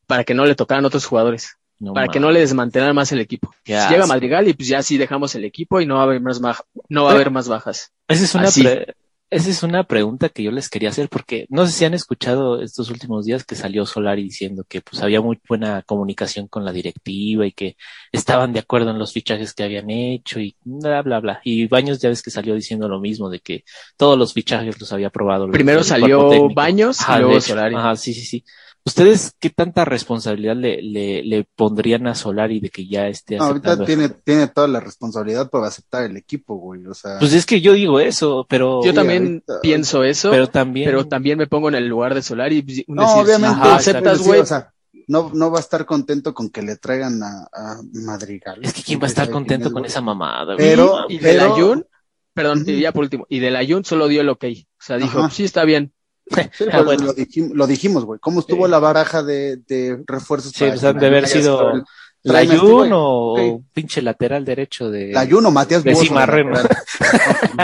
Para 0.06 0.24
que 0.24 0.34
no 0.34 0.44
le 0.44 0.54
tocaran 0.54 0.84
otros 0.84 1.04
jugadores, 1.06 1.56
No 1.78 1.92
para 1.94 2.08
que 2.08 2.20
no 2.20 2.30
le 2.30 2.40
desmantelaran 2.40 2.94
más 2.94 3.10
el 3.12 3.20
equipo. 3.20 3.52
Llega. 3.64 4.06
Madrigal 4.06 4.46
y 4.48 4.52
pues 4.54 4.68
ya 4.68 4.82
sí 4.82 4.96
dejamos 4.98 5.34
el 5.34 5.44
equipo 5.44 5.80
y 5.80 5.86
no 5.86 5.94
va 5.96 6.00
a 6.02 6.04
haber 6.04 6.20
más 6.20 6.40
baja- 6.40 6.64
no 6.88 7.04
va 7.04 7.10
a 7.10 7.14
haber 7.14 7.30
más 7.30 7.48
bajas. 7.48 7.92
Esa 8.08 8.24
es 8.24 8.34
una 8.34 8.50
pre- 8.50 8.94
esa 9.28 9.50
es 9.50 9.62
una 9.64 9.84
pregunta 9.84 10.28
que 10.28 10.42
yo 10.44 10.50
les 10.52 10.68
quería 10.68 10.90
hacer 10.90 11.08
porque 11.08 11.46
no 11.48 11.66
sé 11.66 11.72
si 11.72 11.84
han 11.84 11.94
escuchado 11.94 12.62
estos 12.62 12.90
últimos 12.90 13.24
días 13.26 13.44
que 13.44 13.56
salió 13.56 13.84
Solari 13.84 14.22
diciendo 14.22 14.64
que 14.68 14.80
pues 14.82 15.02
había 15.02 15.20
muy 15.20 15.40
buena 15.48 15.82
comunicación 15.82 16.46
con 16.46 16.64
la 16.64 16.70
directiva 16.72 17.44
y 17.46 17.52
que 17.52 17.76
estaban 18.12 18.52
de 18.52 18.60
acuerdo 18.60 18.90
en 18.90 18.98
los 18.98 19.12
fichajes 19.12 19.52
que 19.52 19.64
habían 19.64 19.90
hecho 19.90 20.38
y 20.38 20.56
bla 20.62 21.02
bla 21.02 21.18
bla. 21.20 21.40
Y 21.44 21.66
Baños 21.66 22.00
ya 22.00 22.08
ves 22.08 22.22
que 22.22 22.30
salió 22.30 22.54
diciendo 22.54 22.88
lo 22.88 23.00
mismo 23.00 23.28
de 23.28 23.40
que 23.40 23.64
todos 23.96 24.16
los 24.16 24.32
fichajes 24.32 24.78
los 24.80 24.92
había 24.92 25.08
aprobado. 25.08 25.46
los- 25.46 25.52
Primero 25.52 25.82
salió. 25.82 26.48
Baños 26.54 27.00
y 27.00 27.18
luego. 27.20 27.40
Solari. 27.40 27.74
Ajá, 27.74 27.96
sí, 27.96 28.14
sí, 28.14 28.24
sí. 28.24 28.44
¿Ustedes 28.86 29.34
qué 29.40 29.50
tanta 29.50 29.84
responsabilidad 29.84 30.54
le, 30.54 30.80
le, 30.80 31.22
le 31.24 31.44
pondrían 31.56 32.06
a 32.06 32.14
Solari 32.14 32.60
de 32.60 32.70
que 32.70 32.86
ya 32.86 33.08
esté 33.08 33.36
No, 33.36 33.44
ahorita 33.46 33.84
tiene, 33.84 34.08
tiene 34.10 34.46
toda 34.46 34.68
la 34.68 34.78
responsabilidad 34.78 35.50
por 35.50 35.64
aceptar 35.64 36.04
el 36.04 36.16
equipo, 36.16 36.54
güey. 36.56 36.86
O 36.86 36.94
sea, 36.94 37.18
Pues 37.18 37.32
es 37.32 37.44
que 37.46 37.60
yo 37.60 37.72
digo 37.72 37.98
eso, 37.98 38.46
pero, 38.48 38.84
Yo 38.84 38.90
Sí, 38.92 38.94
también 38.94 39.24
ahorita- 39.48 39.60
pienso 39.60 40.04
eso, 40.04 40.30
pero 40.30 40.44
pero, 40.44 40.52
también, 40.52 41.08
también 41.08 41.36
me 41.38 41.48
pongo 41.48 41.68
en 41.68 41.74
el 41.74 41.88
lugar 41.88 42.14
de 42.14 42.22
Solari. 42.22 42.58
y 42.64 42.84
no, 42.86 43.02
decir, 43.02 43.22
obviamente. 43.24 43.56
Ajá, 43.60 43.74
aceptas, 43.76 44.18
sí, 44.18 44.24
güey, 44.24 44.40
o 44.40 44.46
sea, 44.46 44.72
no, 45.08 45.30
no 45.34 45.50
va 45.50 45.58
a 45.58 45.60
estar 45.60 45.84
contento 45.84 46.32
con 46.32 46.48
que 46.50 46.62
le 46.62 46.76
traigan 46.76 47.20
a, 47.24 47.48
a 47.52 47.80
Madrigal. 47.92 48.60
Es 48.62 48.72
que 48.72 48.82
quién 48.84 49.00
va 49.00 49.04
a 49.04 49.08
estar 49.08 49.24
¿Sabe 49.26 49.32
quién 49.32 49.42
contento 49.44 49.68
es, 49.68 49.74
con 49.74 49.84
esa 49.84 50.00
mamada, 50.00 50.54
güey. 50.54 50.58
Pero- 50.58 51.06
y 51.08 51.18
del 51.18 51.38
pero- 51.38 51.54
Ayun, 51.56 51.86
perdón, 52.32 52.62
Ujú. 52.62 52.70
y 52.70 52.80
ya 52.82 52.92
por 52.92 53.02
último, 53.02 53.26
y 53.28 53.40
del 53.40 53.56
Ayun 53.56 53.84
solo 53.84 54.06
dio 54.06 54.20
el 54.20 54.28
ok. 54.28 54.44
O 54.44 54.54
sea, 54.78 54.96
dijo, 54.96 55.18
Ajá. 55.18 55.30
sí, 55.30 55.42
está 55.42 55.64
bien. 55.64 55.92
Ah, 56.32 56.48
pues, 56.58 56.84
bueno. 56.84 57.04
lo, 57.06 57.14
dijim- 57.14 57.52
lo 57.54 57.66
dijimos, 57.66 58.04
güey. 58.04 58.18
¿Cómo 58.20 58.40
estuvo 58.40 58.64
Sí. 58.66 58.70
la 58.70 58.78
baraja 58.78 59.22
de, 59.22 59.56
de 59.68 60.02
refuerzos? 60.06 60.52
Sí, 60.52 60.60
para 60.60 60.72
pues 60.72 60.84
han 60.84 60.98
de 60.98 61.06
haber 61.06 61.28
sido- 61.28 61.72
el- 61.72 61.84
¿La 62.26 62.40
Tráeme 62.40 62.54
a 62.54 62.58
Jun 62.58 62.70
güey. 62.72 62.90
o 62.92 63.34
Sí. 63.38 63.64
pinche 63.72 64.02
lateral 64.02 64.44
derecho 64.44 64.90
de. 64.90 65.12
La 65.12 65.26
Jun 65.26 65.46
o 65.46 65.50
Matías 65.50 65.84
de 65.84 65.92
Bozo, 65.92 66.04
Cimarrón. 66.04 66.50
No, 66.50 66.58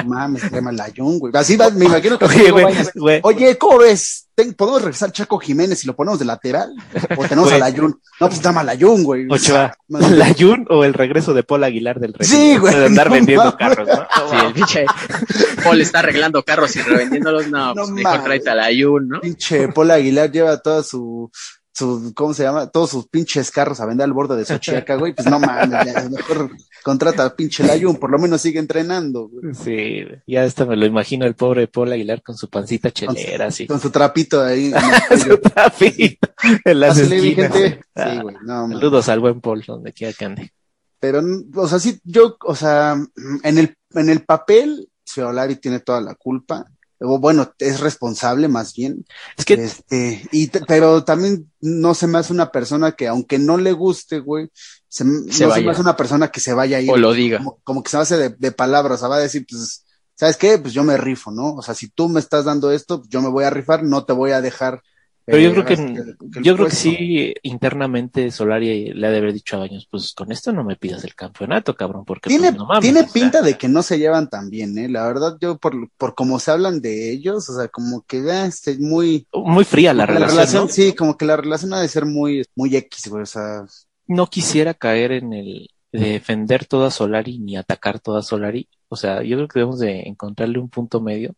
no 0.03 0.05
mames, 0.09 0.49
tráeme 0.49 0.71
a 0.71 0.73
la 0.73 0.89
Jun, 0.97 1.19
güey. 1.19 1.33
Así 1.37 1.57
va, 1.57 1.71
me 1.71 1.87
imagino 1.87 2.19
que 2.19 2.25
Oye, 2.27 2.51
güey. 2.95 3.21
Oye, 3.25 3.59
¿cómo 3.59 3.79
ves? 3.79 4.29
¿Podemos 4.57 4.81
regresar 4.83 5.13
Chaco 5.13 5.39
Jiménez 5.39 5.85
y 5.85 5.87
lo 5.87 5.95
ponemos 5.95 6.19
de 6.19 6.25
lateral? 6.25 6.73
¿O 7.17 7.23
tenemos 7.29 7.51
Güey. 7.51 7.61
a 7.61 7.69
la 7.71 7.77
Jun? 7.77 8.01
No, 8.21 8.29
pues 8.29 8.41
dame 8.41 8.61
a 8.61 8.65
la 8.65 8.77
Jun, 8.79 9.05
güey. 9.05 9.27
Ochoa, 9.31 9.75
¿La 9.89 10.35
Jun 10.39 10.65
o 10.71 10.85
el 10.85 10.95
regreso 10.95 11.35
de 11.35 11.43
Paul 11.43 11.65
Aguilar 11.65 12.01
del 12.01 12.15
Rey? 12.15 12.27
Sí, 12.27 12.57
güey, 12.57 12.75
De 12.75 12.87
andar 12.87 13.09
no 13.09 13.15
vendiendo 13.15 13.45
mames. 13.45 13.59
carros, 13.59 13.89
¿no? 13.89 14.31
Sí, 14.31 14.47
el 14.47 14.53
pinche 14.55 14.87
Paul 15.65 15.81
está 15.81 15.99
arreglando 16.01 16.43
carros 16.45 16.75
y 16.77 16.81
revendiéndolos. 16.81 17.49
No, 17.49 17.69
No 17.69 17.83
pues 17.83 17.91
mejor 17.91 18.23
tráete 18.25 18.51
a 18.51 18.55
la 18.55 18.69
Jun, 18.77 19.09
¿no? 19.09 19.21
Pinche 19.21 19.69
Paul 19.69 19.91
Aguilar 19.91 20.31
lleva 20.33 20.57
toda 20.61 20.83
su, 20.83 21.31
su, 21.75 22.13
¿cómo 22.15 22.35
se 22.35 22.43
llama? 22.43 22.67
Todos 22.69 22.91
sus 22.91 23.09
pinches 23.09 23.51
carros 23.51 23.81
a 23.81 23.87
vender 23.87 24.05
al 24.05 24.13
borde 24.13 24.37
de 24.37 24.45
Xochiaca, 24.45 24.97
güey. 24.97 25.15
Pues 25.15 25.29
no 25.29 25.41
mames, 25.41 26.11
mejor 26.11 26.51
contrata 26.83 27.23
al 27.23 27.35
pinche 27.35 27.65
Layun, 27.65 27.97
por 27.97 28.11
lo 28.11 28.19
menos 28.19 28.43
sigue 28.43 28.59
entrenando, 28.59 29.29
güey. 29.29 29.55
Sí, 29.55 30.05
ya 30.27 30.45
hasta 30.45 30.67
me 30.67 30.77
lo 30.77 30.85
imagino 30.85 31.25
el 31.25 31.35
pobre 31.35 31.69
Paul 31.69 31.93
Aguilar 31.93 32.23
con 32.23 32.37
su 32.37 32.51
pancita 32.51 32.91
chelera, 32.91 33.47
así. 33.47 33.67
Con 33.67 33.81
su 33.81 33.91
trapito 33.91 34.43
ahí. 34.43 34.73
Su 35.23 35.39
trapito 35.39 36.29
en 36.65 36.81
las 36.81 36.99
esquinas. 36.99 37.53
Sí, 37.55 38.21
güey, 38.21 38.37
no. 38.45 38.69
Saludos 38.69 39.09
al 39.09 39.21
buen 39.21 39.41
Paul, 39.41 39.63
donde 39.67 39.93
quiera 39.93 40.13
que 40.13 40.25
ande. 40.25 40.53
Pero, 41.01 41.21
o 41.57 41.69
sea, 41.69 41.79
sí, 41.79 42.01
yo, 42.05 42.37
o 42.45 42.55
sea, 42.55 42.97
en 43.43 43.59
el, 43.59 43.77
en 43.95 44.09
el 44.09 44.25
papel, 44.25 44.89
Solari 45.05 45.57
tiene 45.57 45.81
toda 45.81 46.01
la 46.01 46.15
culpa. 46.15 46.65
O 47.05 47.19
bueno, 47.19 47.53
es 47.59 47.81
responsable 47.81 48.49
más 48.49 48.75
bien. 48.75 49.05
Es 49.37 49.45
que 49.45 49.55
Este, 49.55 50.27
y, 50.33 50.49
pero 50.67 51.05
también 51.05 51.51
no 51.61 51.95
se 51.95 52.07
me 52.07 52.19
hace 52.19 52.33
una 52.33 52.51
persona 52.51 52.93
que, 52.93 53.09
aunque 53.09 53.39
no 53.39 53.57
le 53.57 53.73
guste, 53.73 54.21
güey, 54.21 54.51
se, 54.89 55.05
no 55.05 55.33
se 55.33 55.47
me 55.47 55.71
hace 55.71 55.81
una 55.81 55.97
persona 55.97 56.29
que 56.29 56.41
se 56.41 56.53
vaya 56.53 56.79
a 56.79 56.81
ir. 56.81 56.91
O 56.91 56.97
lo 56.97 57.13
diga. 57.13 57.39
Como, 57.39 57.59
como 57.65 57.83
que 57.83 57.91
se 57.91 57.97
hace 57.97 58.17
de, 58.17 58.29
de 58.31 58.53
palabras, 58.53 58.99
o 58.99 59.01
sea, 59.01 59.09
va 59.09 59.17
a 59.17 59.21
decir, 59.21 59.47
pues, 59.49 59.85
¿sabes 60.15 60.37
qué? 60.37 60.59
Pues 60.59 60.73
yo 60.75 60.85
me 60.85 60.97
rifo, 60.97 61.31
¿no? 61.31 61.55
O 61.55 61.63
sea, 61.63 61.75
si 61.75 61.89
tú 61.89 62.09
me 62.09 62.21
estás 62.21 62.45
dando 62.45 62.71
esto, 62.71 63.03
yo 63.09 63.23
me 63.23 63.29
voy 63.29 63.45
a 63.45 63.51
rifar, 63.51 63.83
no 63.83 64.05
te 64.05 64.13
voy 64.13 64.33
a 64.33 64.41
dejar. 64.41 64.83
Pero 65.25 65.39
eh, 65.39 65.43
yo 65.43 65.53
creo 65.53 65.65
que, 65.65 66.15
yo 66.43 66.55
creo 66.55 66.69
que 66.69 66.75
sí, 66.75 67.35
internamente 67.43 68.31
Solari 68.31 68.93
le 68.93 69.07
ha 69.07 69.11
de 69.11 69.19
haber 69.19 69.33
dicho 69.33 69.57
a 69.57 69.61
Baños, 69.61 69.87
pues 69.91 70.13
con 70.15 70.33
esto 70.33 70.53
no 70.53 70.65
me 70.65 70.77
pidas 70.77 71.05
el 71.05 71.15
campeonato, 71.15 71.75
cabrón, 71.75 72.05
porque 72.05 72.29
Tiene, 72.29 72.49
pues, 72.49 72.59
no 72.59 72.67
mames, 72.67 72.83
tiene 72.83 73.01
o 73.01 73.05
sea, 73.05 73.13
pinta 73.13 73.43
de 73.43 73.57
que 73.57 73.69
no 73.69 73.83
se 73.83 73.99
llevan 73.99 74.29
tan 74.29 74.51
bien, 74.51 74.77
¿eh? 74.79 74.89
La 74.89 75.07
verdad, 75.07 75.37
yo 75.41 75.59
por, 75.59 75.91
por 75.97 76.15
cómo 76.15 76.39
se 76.39 76.51
hablan 76.51 76.81
de 76.81 77.13
ellos, 77.13 77.49
o 77.49 77.57
sea, 77.57 77.69
como 77.69 78.03
que 78.03 78.19
eh, 78.19 78.47
este, 78.47 78.79
muy... 78.79 79.27
muy 79.33 79.65
fría 79.65 79.95
la 79.95 80.07
relación, 80.07 80.65
¿no? 80.65 80.69
sí, 80.69 80.93
como 80.95 81.17
que 81.17 81.25
la 81.25 81.37
relación 81.37 81.73
ha 81.75 81.81
de 81.81 81.89
ser 81.89 82.05
muy, 82.05 82.45
muy 82.57 82.75
X, 82.75 83.09
güey, 83.09 83.23
o 83.23 83.27
sea, 83.27 83.65
no 84.07 84.27
quisiera 84.27 84.75
caer 84.75 85.13
en 85.13 85.33
el 85.33 85.69
de 85.93 86.13
defender 86.13 86.65
toda 86.65 86.91
Solari 86.91 87.39
ni 87.39 87.57
atacar 87.57 88.01
toda 88.01 88.23
Solari. 88.23 88.69
O 88.89 88.97
sea, 88.97 89.23
yo 89.23 89.37
creo 89.37 89.49
que 89.49 89.59
debemos 89.59 89.79
de 89.79 90.01
encontrarle 90.09 90.59
un 90.59 90.69
punto 90.69 91.01
medio. 91.01 91.35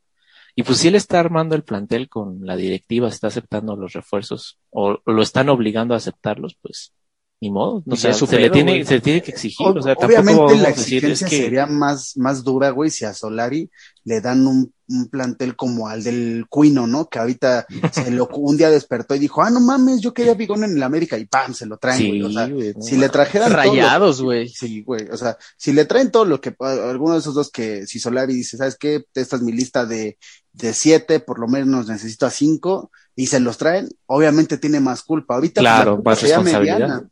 Y 0.56 0.62
pues 0.62 0.78
si 0.78 0.88
él 0.88 0.94
está 0.94 1.18
armando 1.20 1.54
el 1.56 1.64
plantel 1.64 2.08
con 2.08 2.40
la 2.42 2.56
directiva, 2.56 3.08
está 3.08 3.26
aceptando 3.26 3.76
los 3.76 3.92
refuerzos 3.92 4.58
o, 4.70 5.00
o 5.04 5.12
lo 5.12 5.22
están 5.22 5.48
obligando 5.48 5.94
a 5.94 5.96
aceptarlos, 5.96 6.56
pues 6.60 6.92
ni 7.44 7.50
modo. 7.50 7.82
O 7.86 7.94
Y 7.94 7.96
sea, 7.96 8.12
se 8.14 8.38
le 8.38 8.50
tiene, 8.50 8.72
güey. 8.72 8.84
se 8.84 8.94
le 8.94 9.00
tiene 9.00 9.22
que 9.22 9.30
exigir. 9.30 9.66
o- 9.66 9.78
o 9.78 9.82
sea, 9.82 9.94
obviamente 9.94 10.56
la 10.56 10.70
exigencia 10.70 11.28
que 11.28 11.36
sería 11.42 11.66
más, 11.66 12.16
más 12.16 12.42
dura, 12.42 12.70
güey, 12.70 12.90
si 12.90 13.04
a 13.04 13.12
Solari 13.14 13.70
le 14.04 14.20
dan 14.20 14.46
un, 14.46 14.72
un 14.88 15.08
plantel 15.08 15.56
como 15.56 15.88
al 15.88 16.02
del 16.02 16.46
Cuino, 16.48 16.86
¿no? 16.86 17.08
Que 17.08 17.18
ahorita 17.18 17.66
se 17.92 18.10
lo, 18.10 18.28
un 18.28 18.56
día 18.56 18.70
despertó 18.70 19.14
y 19.14 19.18
dijo, 19.18 19.42
ah, 19.42 19.50
no 19.50 19.60
mames, 19.60 20.00
yo 20.00 20.12
quería 20.12 20.34
Bigón 20.34 20.64
en 20.64 20.76
el 20.76 20.82
América 20.82 21.16
y 21.18 21.24
¡pam! 21.26 21.54
se 21.54 21.64
lo 21.66 21.76
traen, 21.78 21.98
sí, 21.98 22.08
güey, 22.08 22.22
o 22.22 22.30
sea, 22.30 22.48
güey, 22.48 22.72
no, 22.74 22.82
si 22.82 22.96
le 22.96 23.08
trajeran 23.08 23.50
todo 23.52 23.62
lo- 23.64 23.70
Rayados, 23.72 24.20
güey. 24.22 24.48
Sí, 24.48 24.82
güey, 24.82 25.08
o 25.10 25.16
sea, 25.16 25.36
si 25.56 25.72
le 25.72 25.84
traen 25.86 26.10
todo 26.10 26.24
lo 26.24 26.40
que, 26.40 26.54
alguno 26.58 27.14
de 27.14 27.20
esos 27.20 27.34
dos 27.34 27.50
que, 27.50 27.86
si 27.86 27.98
Solari 27.98 28.34
dice, 28.34 28.56
¿sabes 28.56 28.76
qué? 28.78 29.04
Esta 29.14 29.36
es 29.36 29.42
mi 29.42 29.52
lista 29.52 29.86
de, 29.86 30.18
de 30.52 30.72
siete, 30.74 31.20
por 31.20 31.38
lo 31.38 31.48
menos 31.48 31.88
necesito 31.88 32.26
a 32.26 32.30
cinco, 32.30 32.90
y 33.16 33.26
se 33.26 33.38
los 33.40 33.56
traen, 33.58 33.88
obviamente 34.06 34.58
tiene 34.58 34.80
más 34.80 35.02
culpa. 35.02 35.34
Ahorita 35.36 35.60
pues, 35.60 35.72
Claro, 35.72 36.02
más 36.04 36.20
responsabilidad. 36.22 36.78
mediana. 36.78 37.08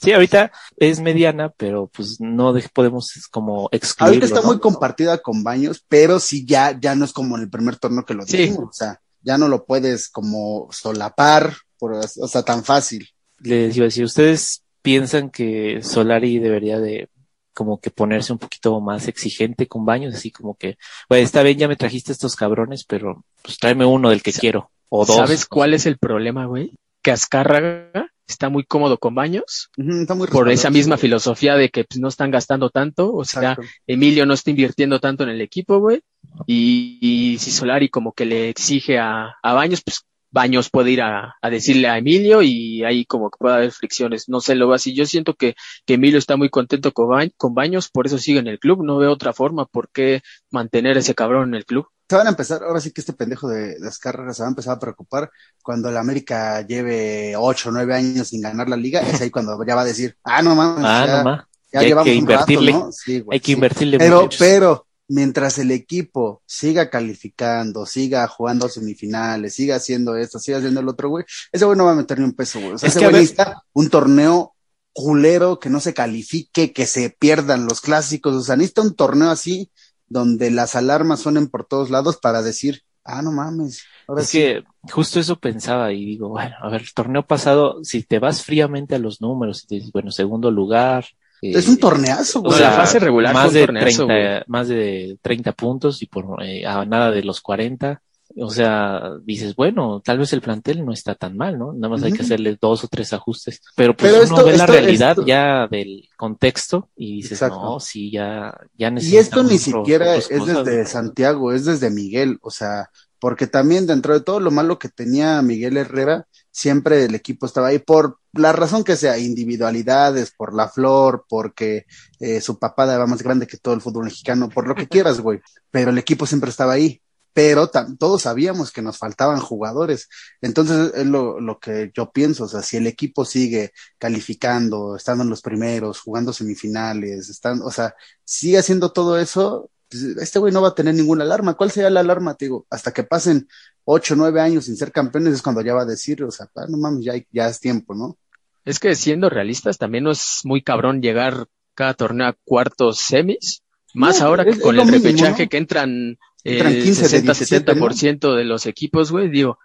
Sí, 0.00 0.12
ahorita 0.12 0.50
es 0.76 1.00
mediana, 1.00 1.50
pero 1.56 1.86
pues 1.94 2.20
no 2.20 2.52
de- 2.52 2.68
podemos 2.72 3.12
como 3.30 3.68
excluirlo. 3.72 4.14
Ahorita 4.14 4.26
está 4.26 4.40
¿no? 4.40 4.46
muy 4.48 4.58
compartida 4.60 5.18
con 5.18 5.42
Baños, 5.44 5.84
pero 5.88 6.18
sí 6.20 6.44
ya, 6.44 6.78
ya 6.80 6.94
no 6.94 7.04
es 7.04 7.12
como 7.12 7.36
en 7.36 7.42
el 7.42 7.50
primer 7.50 7.76
torneo 7.76 8.04
que 8.04 8.14
lo 8.14 8.26
Sí. 8.26 8.36
dijimos, 8.36 8.70
o 8.70 8.72
sea, 8.72 9.00
ya 9.22 9.38
no 9.38 9.48
lo 9.48 9.64
puedes 9.64 10.08
como 10.08 10.68
solapar, 10.72 11.54
por, 11.78 11.92
o 11.92 12.28
sea, 12.28 12.42
tan 12.42 12.64
fácil. 12.64 13.08
les 13.40 13.76
iba 13.76 13.84
a 13.84 13.88
decir, 13.88 14.04
¿ustedes 14.04 14.62
piensan 14.82 15.30
que 15.30 15.80
Solari 15.82 16.38
debería 16.40 16.80
de 16.80 17.08
como 17.54 17.80
que 17.80 17.90
ponerse 17.90 18.32
un 18.32 18.38
poquito 18.38 18.80
más 18.80 19.06
exigente 19.06 19.68
con 19.68 19.84
Baños? 19.84 20.14
Así 20.14 20.30
como 20.32 20.56
que, 20.56 20.76
güey, 21.08 21.22
está 21.22 21.42
bien, 21.44 21.58
ya 21.58 21.68
me 21.68 21.76
trajiste 21.76 22.10
estos 22.10 22.34
cabrones, 22.34 22.84
pero 22.84 23.24
pues 23.42 23.58
tráeme 23.58 23.84
uno 23.84 24.10
del 24.10 24.22
que 24.22 24.32
quiero. 24.32 24.70
O 24.90 25.04
dos. 25.04 25.16
¿Sabes 25.16 25.46
cuál 25.46 25.74
es 25.74 25.86
el 25.86 25.98
problema, 25.98 26.46
güey? 26.46 26.72
Que 27.02 27.10
Azcárraga 27.12 28.08
está 28.26 28.48
muy 28.50 28.64
cómodo 28.64 28.98
con 28.98 29.14
Baños 29.14 29.70
Ujú, 29.78 30.02
está 30.02 30.14
muy 30.14 30.26
por 30.26 30.50
esa 30.50 30.70
misma 30.70 30.96
filosofía 30.98 31.54
de 31.56 31.70
que 31.70 31.84
pues, 31.84 31.98
no 32.00 32.08
están 32.08 32.30
gastando 32.30 32.70
tanto, 32.70 33.12
o 33.14 33.24
sea. 33.24 33.56
Emilio 33.86 34.26
no 34.26 34.34
está 34.34 34.50
invirtiendo 34.50 35.00
tanto 35.00 35.24
en 35.24 35.30
el 35.30 35.40
equipo, 35.40 35.78
güey, 35.78 36.02
y, 36.46 36.98
y 37.00 37.38
si 37.38 37.50
Solari 37.50 37.88
como 37.88 38.12
que 38.12 38.26
le 38.26 38.48
exige 38.50 38.98
a, 38.98 39.34
a 39.42 39.52
Baños, 39.54 39.82
pues 39.82 40.02
Baños 40.30 40.68
puede 40.68 40.90
ir 40.90 41.00
a, 41.00 41.36
a 41.40 41.50
decirle 41.50 41.88
a 41.88 41.96
Emilio 41.96 42.42
y 42.42 42.84
ahí 42.84 43.06
como 43.06 43.30
que 43.30 43.38
puede 43.38 43.54
haber 43.54 43.72
fricciones, 43.72 44.28
no 44.28 44.40
sé, 44.40 44.54
lo 44.56 44.66
veo 44.66 44.74
así, 44.74 44.94
yo 44.94 45.06
siento 45.06 45.32
que, 45.34 45.54
que 45.86 45.94
Emilio 45.94 46.18
está 46.18 46.36
muy 46.36 46.50
contento 46.50 46.92
con, 46.92 47.08
Ba- 47.08 47.28
con 47.38 47.54
Baños, 47.54 47.88
por 47.88 48.06
eso 48.06 48.18
sigue 48.18 48.38
en 48.40 48.46
el 48.46 48.58
club, 48.58 48.84
no 48.84 48.98
veo 48.98 49.10
otra 49.12 49.32
forma 49.32 49.64
por 49.64 49.88
qué 49.90 50.20
mantener 50.50 50.98
ese 50.98 51.14
cabrón 51.14 51.48
en 51.50 51.54
el 51.54 51.64
club. 51.64 51.86
Se 52.08 52.16
van 52.16 52.26
a 52.26 52.30
empezar, 52.30 52.62
ahora 52.62 52.80
sí 52.80 52.90
que 52.90 53.00
este 53.02 53.12
pendejo 53.12 53.48
de 53.48 53.76
las 53.80 53.98
carreras 53.98 54.36
se 54.36 54.42
va 54.42 54.48
a 54.48 54.50
empezar 54.50 54.76
a 54.76 54.80
preocupar 54.80 55.30
cuando 55.62 55.88
el 55.90 55.96
América 55.96 56.62
lleve 56.66 57.34
ocho 57.36 57.68
o 57.68 57.72
nueve 57.72 57.94
años 57.94 58.28
sin 58.28 58.40
ganar 58.40 58.68
la 58.68 58.76
liga, 58.76 59.00
es 59.00 59.20
ahí 59.20 59.30
cuando 59.30 59.58
ya 59.66 59.74
va 59.74 59.82
a 59.82 59.84
decir, 59.84 60.16
ah, 60.24 60.40
no 60.42 60.54
mames, 60.54 60.84
Ah, 60.86 61.06
ya, 61.06 61.18
no 61.18 61.24
más. 61.24 61.44
ya 61.72 61.80
hay 61.80 61.86
llevamos 61.88 62.04
que 62.12 62.18
un 62.18 62.26
rato, 62.26 62.32
invertirle. 62.52 62.72
¿no? 62.72 62.92
Sí, 62.92 63.20
güey, 63.20 63.36
Hay 63.36 63.40
que 63.40 63.46
sí. 63.46 63.52
invertirle 63.52 63.98
Pero, 63.98 64.16
muchachos. 64.22 64.38
pero, 64.38 64.86
mientras 65.10 65.58
el 65.58 65.70
equipo 65.70 66.42
siga 66.46 66.88
calificando, 66.90 67.84
siga 67.86 68.26
jugando 68.28 68.68
semifinales, 68.68 69.54
siga 69.54 69.76
haciendo 69.76 70.16
esto, 70.16 70.38
siga 70.38 70.58
haciendo 70.58 70.80
el 70.80 70.88
otro, 70.88 71.08
güey, 71.10 71.24
ese 71.52 71.64
güey 71.64 71.76
no 71.76 71.84
va 71.84 71.92
a 71.92 71.96
meter 71.96 72.18
ni 72.18 72.24
un 72.24 72.32
peso, 72.34 72.58
güey. 72.60 72.72
O 72.72 72.78
sea, 72.78 72.88
Es 72.88 72.96
ese 72.96 73.04
güey 73.06 73.20
necesita 73.20 73.62
un 73.74 73.88
torneo 73.90 74.54
culero, 74.92 75.60
que 75.60 75.70
no 75.70 75.78
se 75.80 75.94
califique, 75.94 76.72
que 76.72 76.86
se 76.86 77.10
pierdan 77.10 77.66
los 77.66 77.80
clásicos, 77.80 78.34
o 78.34 78.42
sea, 78.42 78.56
necesita 78.56 78.82
un 78.82 78.94
torneo 78.96 79.30
así, 79.30 79.70
donde 80.08 80.50
las 80.50 80.74
alarmas 80.76 81.20
suenen 81.20 81.48
por 81.48 81.64
todos 81.66 81.90
lados 81.90 82.16
para 82.18 82.42
decir, 82.42 82.82
ah, 83.04 83.22
no 83.22 83.32
mames, 83.32 83.84
ahora 84.06 84.22
Es 84.22 84.28
sí. 84.28 84.38
que 84.38 84.62
justo 84.92 85.20
eso 85.20 85.38
pensaba 85.38 85.92
y 85.92 86.04
digo, 86.04 86.28
bueno, 86.28 86.54
a 86.60 86.68
ver, 86.70 86.82
el 86.82 86.92
torneo 86.94 87.26
pasado, 87.26 87.82
si 87.84 88.02
te 88.04 88.18
vas 88.18 88.42
fríamente 88.44 88.94
a 88.94 88.98
los 88.98 89.20
números, 89.20 89.64
y 89.64 89.66
te 89.66 89.74
dices, 89.76 89.92
bueno, 89.92 90.10
segundo 90.10 90.50
lugar. 90.50 91.06
eh, 91.42 91.52
Es 91.58 91.68
un 91.68 91.78
torneazo, 91.78 92.42
o 92.42 92.42
güey. 92.42 92.58
sea, 92.58 92.70
la 92.70 92.76
fase 92.76 92.98
regular 92.98 93.34
más 93.34 93.52
de 93.52 93.60
torneazo, 93.66 94.06
30, 94.06 94.44
más 94.48 94.68
de 94.68 95.18
30 95.22 95.52
puntos 95.52 96.02
y 96.02 96.06
por 96.06 96.42
eh, 96.42 96.66
a 96.66 96.84
nada 96.84 97.10
de 97.10 97.22
los 97.24 97.40
40. 97.40 98.02
O 98.36 98.50
sea, 98.50 99.00
dices, 99.24 99.56
bueno, 99.56 100.00
tal 100.04 100.18
vez 100.18 100.32
el 100.32 100.40
plantel 100.42 100.84
no 100.84 100.92
está 100.92 101.14
tan 101.14 101.36
mal, 101.36 101.58
¿no? 101.58 101.72
Nada 101.72 101.88
más 101.88 102.02
hay 102.02 102.12
que 102.12 102.22
hacerle 102.22 102.56
dos 102.60 102.84
o 102.84 102.88
tres 102.88 103.12
ajustes. 103.12 103.60
Pero 103.74 103.96
pues 103.96 104.12
Pero 104.12 104.24
uno 104.24 104.34
esto- 104.36 104.46
ve 104.46 104.56
la 104.56 104.66
realidad 104.66 105.10
esto- 105.12 105.26
ya 105.26 105.66
del 105.66 106.08
contexto 106.16 106.88
y 106.94 107.16
dices, 107.16 107.32
Exacto. 107.32 107.60
no, 107.62 107.80
sí, 107.80 108.10
ya, 108.12 108.54
ya 108.76 108.88
Y 108.88 108.92
necesitamos 108.92 109.24
esto 109.26 109.42
ni 109.42 109.56
otro- 109.56 109.80
siquiera 109.82 110.14
es 110.16 110.28
cosas, 110.28 110.64
desde. 110.64 110.86
Santiago, 110.86 111.52
es 111.52 111.64
desde 111.64 111.90
Miguel, 111.90 112.38
o 112.42 112.50
sea, 112.50 112.90
porque 113.18 113.46
también 113.48 113.86
dentro 113.86 114.14
de 114.14 114.20
todo 114.20 114.38
lo 114.40 114.50
malo 114.52 114.78
que 114.78 114.88
tenía 114.90 115.42
Miguel 115.42 115.76
Herrera, 115.76 116.26
siempre 116.52 117.04
el 117.04 117.14
equipo 117.16 117.46
estaba 117.46 117.68
ahí 117.68 117.78
por 117.80 118.18
la 118.32 118.52
razón 118.52 118.84
que 118.84 118.94
sea, 118.96 119.18
individualidades, 119.18 120.32
por 120.36 120.54
la 120.54 120.68
flor, 120.68 121.24
porque 121.28 121.86
eh, 122.20 122.40
su 122.40 122.58
papá 122.58 122.84
era 122.84 123.06
más 123.06 123.22
grande 123.22 123.46
que 123.46 123.56
todo 123.56 123.74
el 123.74 123.80
fútbol 123.80 124.04
mexicano, 124.04 124.48
por 124.48 124.68
lo 124.68 124.74
que 124.74 124.86
quieras, 124.86 125.20
güey, 125.20 125.40
pero 125.70 125.90
el 125.90 125.98
equipo 125.98 126.26
siempre 126.26 126.50
estaba 126.50 126.74
ahí. 126.74 127.00
Pero 127.32 127.70
todos 127.98 128.22
sabíamos 128.22 128.72
que 128.72 128.82
nos 128.82 128.98
faltaban 128.98 129.38
jugadores. 129.40 130.08
Entonces 130.40 130.92
es 130.94 131.06
lo, 131.06 131.40
lo 131.40 131.58
que 131.60 131.90
yo 131.94 132.10
pienso, 132.10 132.44
o 132.44 132.48
sea, 132.48 132.62
si 132.62 132.76
el 132.78 132.86
equipo 132.86 133.24
sigue 133.24 133.72
calificando, 133.98 134.96
estando 134.96 135.22
en 135.24 135.30
los 135.30 135.40
primeros, 135.42 136.00
jugando 136.00 136.32
semifinales, 136.32 137.28
están, 137.28 137.60
o 137.62 137.70
sea, 137.70 137.94
sigue 138.24 138.58
haciendo 138.58 138.90
todo 138.92 139.18
eso, 139.18 139.70
pues, 139.88 140.02
este 140.02 140.38
güey 140.38 140.52
no 140.52 140.62
va 140.62 140.68
a 140.68 140.74
tener 140.74 140.94
ninguna 140.94 141.24
alarma. 141.24 141.54
¿Cuál 141.54 141.70
sería 141.70 141.90
la 141.90 142.00
alarma, 142.00 142.34
te 142.34 142.46
digo? 142.46 142.66
Hasta 142.70 142.92
que 142.92 143.04
pasen 143.04 143.48
ocho, 143.84 144.16
nueve 144.16 144.40
años 144.40 144.64
sin 144.66 144.76
ser 144.76 144.90
campeones 144.92 145.34
es 145.34 145.42
cuando 145.42 145.60
ya 145.62 145.74
va 145.74 145.82
a 145.82 145.86
decir, 145.86 146.22
o 146.24 146.30
sea, 146.30 146.48
ah, 146.56 146.66
no 146.68 146.76
mames, 146.76 147.04
ya, 147.04 147.14
ya 147.30 147.48
es 147.48 147.60
tiempo, 147.60 147.94
¿no? 147.94 148.18
Es 148.64 148.78
que 148.80 148.94
siendo 148.94 149.30
realistas, 149.30 149.78
también 149.78 150.04
no 150.04 150.10
es 150.10 150.40
muy 150.44 150.62
cabrón 150.62 151.00
llegar 151.00 151.46
cada 151.74 151.94
torneo 151.94 152.26
a 152.26 152.36
cuartos 152.44 152.98
semis, 152.98 153.62
más 153.94 154.20
No, 154.20 154.26
ahora 154.26 154.42
es- 154.42 154.56
que 154.56 154.60
con 154.62 154.78
el 154.78 154.84
mínimo, 154.84 155.04
repechaje 155.04 155.44
¿no? 155.44 155.48
que 155.48 155.56
entran 155.56 156.18
Entran 156.44 156.72
el 156.72 156.82
15 156.82 157.02
de 157.02 157.08
60, 157.08 157.32
17, 157.32 157.72
70% 157.74 158.34
de 158.36 158.44
los 158.44 158.66
equipos, 158.66 159.10
güey, 159.12 159.28
digo, 159.28 159.58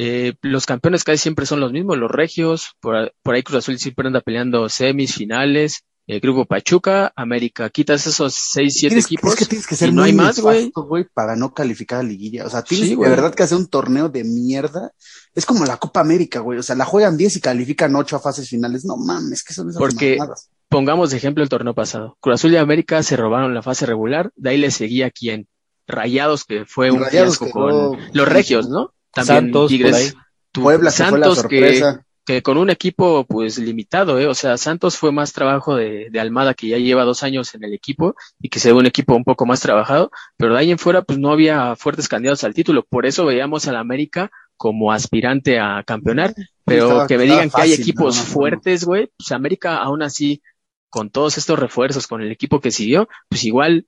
Eh, 0.00 0.34
los 0.42 0.64
campeones 0.64 1.02
casi 1.02 1.18
siempre 1.18 1.44
son 1.44 1.58
los 1.58 1.72
mismos, 1.72 1.98
los 1.98 2.10
regios, 2.10 2.76
por, 2.78 3.12
por 3.22 3.34
ahí 3.34 3.42
Cruz 3.42 3.58
Azul 3.58 3.78
siempre 3.80 4.06
anda 4.06 4.20
peleando 4.20 4.68
semis, 4.68 5.14
finales, 5.14 5.82
el 6.06 6.20
grupo 6.20 6.44
Pachuca, 6.44 7.12
América, 7.16 7.68
quitas 7.68 8.06
esos 8.06 8.32
seis, 8.34 8.74
siete 8.78 8.94
Tienes- 8.94 9.06
equipos. 9.06 9.32
Es 9.32 9.38
que 9.40 9.46
tienes 9.46 9.66
que 9.66 9.74
ser 9.74 9.88
y 9.88 9.92
no 9.92 10.02
muy 10.02 10.10
hay 10.10 10.16
más, 10.16 10.38
güey. 10.38 10.70
para 11.12 11.34
no 11.34 11.52
calificar 11.52 11.98
a 11.98 12.02
liguilla. 12.04 12.46
O 12.46 12.50
sea, 12.50 12.62
tienes 12.62 12.88
Sí, 12.90 12.94
de 12.94 13.08
verdad 13.08 13.34
que 13.34 13.42
hacer 13.42 13.58
un 13.58 13.66
torneo 13.66 14.08
de 14.08 14.22
mierda. 14.22 14.92
Es 15.34 15.44
como 15.44 15.64
la 15.66 15.78
Copa 15.78 15.98
América, 16.00 16.40
güey. 16.40 16.58
O 16.60 16.62
sea, 16.62 16.76
la 16.76 16.84
juegan 16.84 17.16
10 17.16 17.36
y 17.36 17.40
califican 17.40 17.96
8 17.96 18.16
a 18.16 18.20
fases 18.20 18.48
finales. 18.48 18.84
No 18.84 18.96
mames, 18.96 19.42
que 19.42 19.52
son 19.52 19.68
esas 19.68 19.80
Porque- 19.80 20.16
mamadas. 20.16 20.48
Pongamos 20.68 21.10
de 21.10 21.16
ejemplo 21.16 21.42
el 21.42 21.48
torneo 21.48 21.74
pasado. 21.74 22.16
Cruz 22.20 22.36
Azul 22.36 22.52
y 22.52 22.56
América 22.56 23.02
se 23.02 23.16
robaron 23.16 23.52
la 23.52 23.62
fase 23.62 23.84
regular, 23.84 24.30
de 24.36 24.50
ahí 24.50 24.58
le 24.58 24.70
seguía 24.70 25.10
quién. 25.10 25.48
Rayados, 25.88 26.44
que 26.44 26.64
fue 26.66 26.90
un 26.90 27.02
Rayados 27.02 27.38
fiasco 27.38 27.46
quedó- 27.46 27.90
con 27.92 27.98
los 28.12 28.28
regios, 28.28 28.68
¿no? 28.68 28.92
También 29.12 29.36
Santos, 29.46 29.68
Tigres, 29.70 30.14
tu- 30.52 30.62
Puebla 30.62 30.90
que 30.90 30.96
fue 31.04 31.18
la 31.18 31.26
Santos 31.34 31.46
que, 31.48 31.82
que 32.26 32.42
con 32.42 32.58
un 32.58 32.68
equipo 32.68 33.24
pues 33.26 33.58
limitado, 33.58 34.18
¿eh? 34.18 34.26
O 34.26 34.34
sea, 34.34 34.58
Santos 34.58 34.98
fue 34.98 35.12
más 35.12 35.32
trabajo 35.32 35.74
de, 35.76 36.08
de 36.10 36.20
Almada 36.20 36.52
que 36.52 36.68
ya 36.68 36.76
lleva 36.76 37.04
dos 37.04 37.22
años 37.22 37.54
en 37.54 37.64
el 37.64 37.72
equipo 37.72 38.14
y 38.40 38.50
que 38.50 38.58
se 38.60 38.70
ve 38.70 38.78
un 38.78 38.84
equipo 38.86 39.16
un 39.16 39.24
poco 39.24 39.46
más 39.46 39.60
trabajado, 39.60 40.10
pero 40.36 40.52
de 40.52 40.60
ahí 40.60 40.70
en 40.70 40.78
fuera 40.78 41.00
pues 41.02 41.18
no 41.18 41.32
había 41.32 41.74
fuertes 41.74 42.06
candidatos 42.06 42.44
al 42.44 42.52
título, 42.52 42.84
por 42.88 43.06
eso 43.06 43.24
veíamos 43.24 43.66
al 43.66 43.76
América 43.76 44.30
como 44.58 44.92
aspirante 44.92 45.58
a 45.58 45.82
campeonar, 45.86 46.34
pero 46.66 46.84
Estaba- 46.88 47.06
que 47.06 47.16
me 47.16 47.24
digan 47.24 47.48
que 47.48 47.60
hay 47.62 47.72
equipos 47.72 48.16
¿no? 48.16 48.22
fuertes, 48.24 48.84
güey, 48.84 49.10
pues 49.16 49.32
América 49.32 49.78
aún 49.78 50.02
así 50.02 50.42
con 50.90 51.08
todos 51.10 51.38
estos 51.38 51.58
refuerzos, 51.58 52.06
con 52.06 52.20
el 52.22 52.30
equipo 52.32 52.60
que 52.60 52.70
siguió, 52.70 53.08
pues 53.30 53.44
igual 53.44 53.86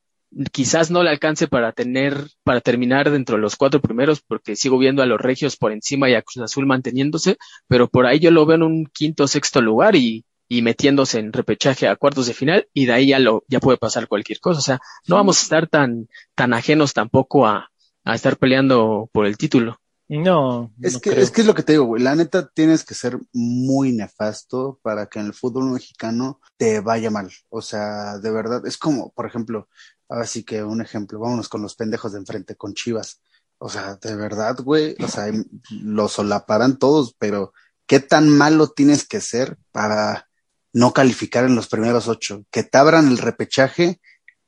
quizás 0.52 0.90
no 0.90 1.02
le 1.02 1.10
alcance 1.10 1.48
para 1.48 1.72
tener, 1.72 2.28
para 2.44 2.60
terminar 2.60 3.10
dentro 3.10 3.36
de 3.36 3.42
los 3.42 3.56
cuatro 3.56 3.80
primeros, 3.80 4.20
porque 4.20 4.56
sigo 4.56 4.78
viendo 4.78 5.02
a 5.02 5.06
los 5.06 5.20
regios 5.20 5.56
por 5.56 5.72
encima 5.72 6.08
y 6.08 6.14
a 6.14 6.22
Cruz 6.22 6.44
Azul 6.44 6.66
manteniéndose, 6.66 7.36
pero 7.68 7.88
por 7.88 8.06
ahí 8.06 8.20
yo 8.20 8.30
lo 8.30 8.46
veo 8.46 8.56
en 8.56 8.62
un 8.62 8.86
quinto 8.86 9.24
o 9.24 9.28
sexto 9.28 9.60
lugar 9.60 9.96
y, 9.96 10.24
y 10.48 10.62
metiéndose 10.62 11.18
en 11.18 11.32
repechaje 11.32 11.88
a 11.88 11.96
cuartos 11.96 12.26
de 12.26 12.34
final, 12.34 12.68
y 12.72 12.86
de 12.86 12.92
ahí 12.92 13.08
ya 13.08 13.18
lo, 13.18 13.44
ya 13.48 13.60
puede 13.60 13.78
pasar 13.78 14.08
cualquier 14.08 14.40
cosa. 14.40 14.58
O 14.58 14.62
sea, 14.62 14.80
no 15.06 15.16
vamos 15.16 15.38
a 15.40 15.42
estar 15.42 15.66
tan, 15.68 16.08
tan 16.34 16.52
ajenos 16.54 16.92
tampoco 16.92 17.46
a, 17.46 17.70
a 18.04 18.14
estar 18.14 18.36
peleando 18.36 19.08
por 19.12 19.26
el 19.26 19.36
título. 19.36 19.78
No, 20.08 20.72
Es 20.80 20.94
no 20.94 21.00
que, 21.00 21.10
creo. 21.10 21.22
es 21.22 21.30
que 21.30 21.42
es 21.42 21.46
lo 21.46 21.54
que 21.54 21.62
te 21.62 21.72
digo, 21.72 21.84
güey. 21.84 22.02
La 22.02 22.16
neta 22.16 22.48
tienes 22.48 22.84
que 22.84 22.94
ser 22.94 23.16
muy 23.32 23.92
nefasto 23.92 24.80
para 24.82 25.06
que 25.06 25.20
en 25.20 25.26
el 25.26 25.34
fútbol 25.34 25.70
mexicano 25.70 26.40
te 26.56 26.80
vaya 26.80 27.10
mal. 27.12 27.30
O 27.48 27.62
sea, 27.62 28.18
de 28.18 28.30
verdad, 28.32 28.66
es 28.66 28.76
como, 28.76 29.12
por 29.12 29.26
ejemplo, 29.26 29.68
ahora 30.10 30.26
sí 30.26 30.42
que 30.42 30.62
un 30.62 30.82
ejemplo, 30.82 31.20
vámonos 31.20 31.48
con 31.48 31.62
los 31.62 31.76
pendejos 31.76 32.12
de 32.12 32.18
enfrente, 32.18 32.56
con 32.56 32.74
Chivas. 32.74 33.22
O 33.58 33.68
sea, 33.68 33.94
de 33.96 34.16
verdad, 34.16 34.58
güey, 34.62 34.96
o 35.02 35.08
sea, 35.08 35.32
lo 35.70 36.08
solaparán 36.08 36.78
todos, 36.78 37.14
pero 37.18 37.52
¿qué 37.86 38.00
tan 38.00 38.28
malo 38.28 38.68
tienes 38.68 39.06
que 39.06 39.20
ser 39.20 39.56
para 39.70 40.28
no 40.72 40.92
calificar 40.92 41.44
en 41.44 41.54
los 41.54 41.68
primeros 41.68 42.08
ocho? 42.08 42.44
Que 42.50 42.64
te 42.64 42.76
abran 42.76 43.08
el 43.08 43.18
repechaje 43.18 44.00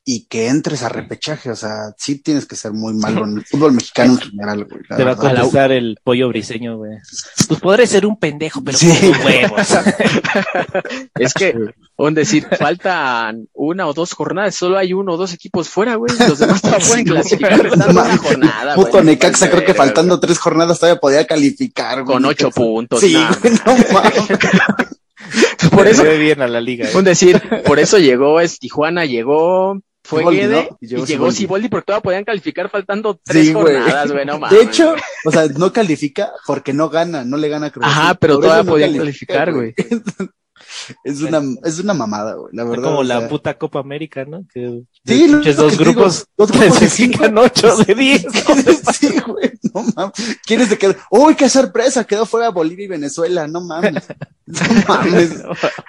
y 0.04 0.26
que 0.26 0.48
entres 0.48 0.82
a 0.82 0.88
repechaje. 0.88 1.50
O 1.50 1.56
sea, 1.56 1.92
sí 1.96 2.18
tienes 2.20 2.46
que 2.46 2.56
ser 2.56 2.72
muy 2.72 2.92
malo 2.98 3.24
en 3.24 3.38
el 3.38 3.44
fútbol 3.44 3.72
mexicano 3.72 4.14
en 4.14 4.30
general, 4.30 4.64
güey. 4.64 4.82
Te 4.96 5.04
va 5.04 5.12
a 5.12 5.16
contestar 5.16 5.70
el 5.72 5.96
pollo 6.02 6.28
briseño, 6.28 6.76
güey. 6.78 6.98
Pues 7.48 7.60
podré 7.60 7.86
ser 7.86 8.06
un 8.06 8.18
pendejo, 8.18 8.62
pero 8.64 8.78
Sí. 8.78 8.88
con 8.88 9.26
huevos. 9.26 9.68
Es 11.14 11.34
que, 11.34 11.54
un 11.96 12.14
decir, 12.14 12.46
faltan 12.58 13.48
una 13.52 13.86
o 13.86 13.92
dos 13.92 14.12
jornadas, 14.12 14.54
solo 14.54 14.76
hay 14.78 14.92
uno 14.92 15.12
o 15.12 15.16
dos 15.16 15.32
equipos 15.34 15.68
fuera, 15.68 15.94
güey, 15.96 16.12
los 16.18 16.38
demás 16.38 16.60
todavía 16.62 16.86
pueden 16.88 17.04
clasificar 17.04 17.68
faltando 17.68 18.00
una 18.02 18.16
jornada, 18.16 18.74
güey. 18.74 18.86
Puto 18.86 19.02
Necaxa, 19.02 19.50
creo 19.50 19.64
que 19.64 19.74
faltando 19.74 20.18
tres 20.18 20.38
jornadas 20.38 20.80
todavía 20.80 21.00
podía 21.00 21.26
calificar. 21.26 22.02
güey. 22.02 22.14
Con 22.16 22.24
ocho 22.24 22.50
puntos, 22.50 23.00
Sí, 23.00 23.12
nah. 23.14 23.30
güey, 23.40 23.54
no 23.64 23.76
mames. 23.92 24.98
Por 25.70 25.86
eso, 25.86 26.02
bien 26.04 26.42
a 26.42 26.48
la 26.48 26.60
liga. 26.60 26.88
eh. 26.88 26.92
un 26.96 27.04
decir, 27.04 27.40
por 27.64 27.78
eso 27.78 27.98
llegó 27.98 28.40
es 28.40 28.58
Tijuana, 28.58 29.04
llegó 29.06 29.78
fue 30.04 30.24
Guede 30.34 30.68
¿no? 30.70 30.78
y 30.80 30.86
Y 30.86 30.88
llegó, 30.88 31.04
llegó 31.06 31.30
Siboldi. 31.32 31.68
Porque 31.68 31.86
todavía 31.86 32.02
podían 32.02 32.24
calificar 32.24 32.68
faltando 32.70 33.20
tres 33.22 33.46
Sí, 33.46 33.52
güey. 33.52 33.76
jornadas, 33.76 34.12
güey, 34.12 34.26
no 34.26 34.38
mames. 34.38 34.58
De 34.58 34.64
hecho, 34.64 34.94
o 35.24 35.30
sea, 35.30 35.46
no 35.48 35.72
califica 35.72 36.32
porque 36.46 36.72
no 36.72 36.88
gana, 36.88 37.24
no 37.24 37.36
le 37.36 37.48
gana 37.48 37.66
a 37.66 37.70
Cruz 37.70 37.86
Ajá, 37.86 38.14
pero 38.14 38.34
Por 38.34 38.44
todavía 38.44 38.64
no 38.64 38.70
podían 38.70 38.96
califica, 38.96 39.34
calificar, 39.34 39.52
güey. 39.54 39.74
Es 41.04 41.20
una, 41.20 41.42
es 41.64 41.80
una 41.80 41.92
mamada, 41.92 42.34
güey, 42.34 42.54
la 42.54 42.62
Es 42.62 42.68
verdad. 42.68 42.84
como 42.84 42.98
o 43.00 43.02
la 43.04 43.28
puta 43.28 43.58
Copa 43.58 43.80
América, 43.80 44.24
¿no? 44.24 44.44
Que 44.52 44.82
Sí, 45.04 45.28
lo 45.28 45.40
que 45.40 45.52
dos 45.54 45.76
te 45.76 45.84
digo, 45.84 45.92
grupos 45.92 46.26
dos 46.36 46.50
grupos 46.50 46.72
de 46.72 46.78
clasifican 46.78 47.38
ocho 47.38 47.76
de 47.76 47.94
diez. 47.96 48.24
sí, 48.98 49.08
güey, 49.26 49.52
no 49.74 49.82
mames. 49.94 50.12
¿Quiénes 50.46 50.68
se 50.68 50.78
quedó? 50.78 50.94
¡Uy, 51.10 51.34
qué 51.34 51.48
sorpresa! 51.48 52.04
Quedó 52.04 52.26
fuera 52.26 52.48
Bolivia 52.50 52.84
y 52.86 52.88
Venezuela, 52.88 53.46
no 53.46 53.60
mames. 53.60 54.04
No 54.46 54.60
mames. 54.88 55.42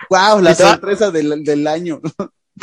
Wow, 0.10 0.42
la 0.42 0.54
sorpresa 0.56 1.12
del, 1.12 1.44
del 1.44 1.68
año. 1.68 2.02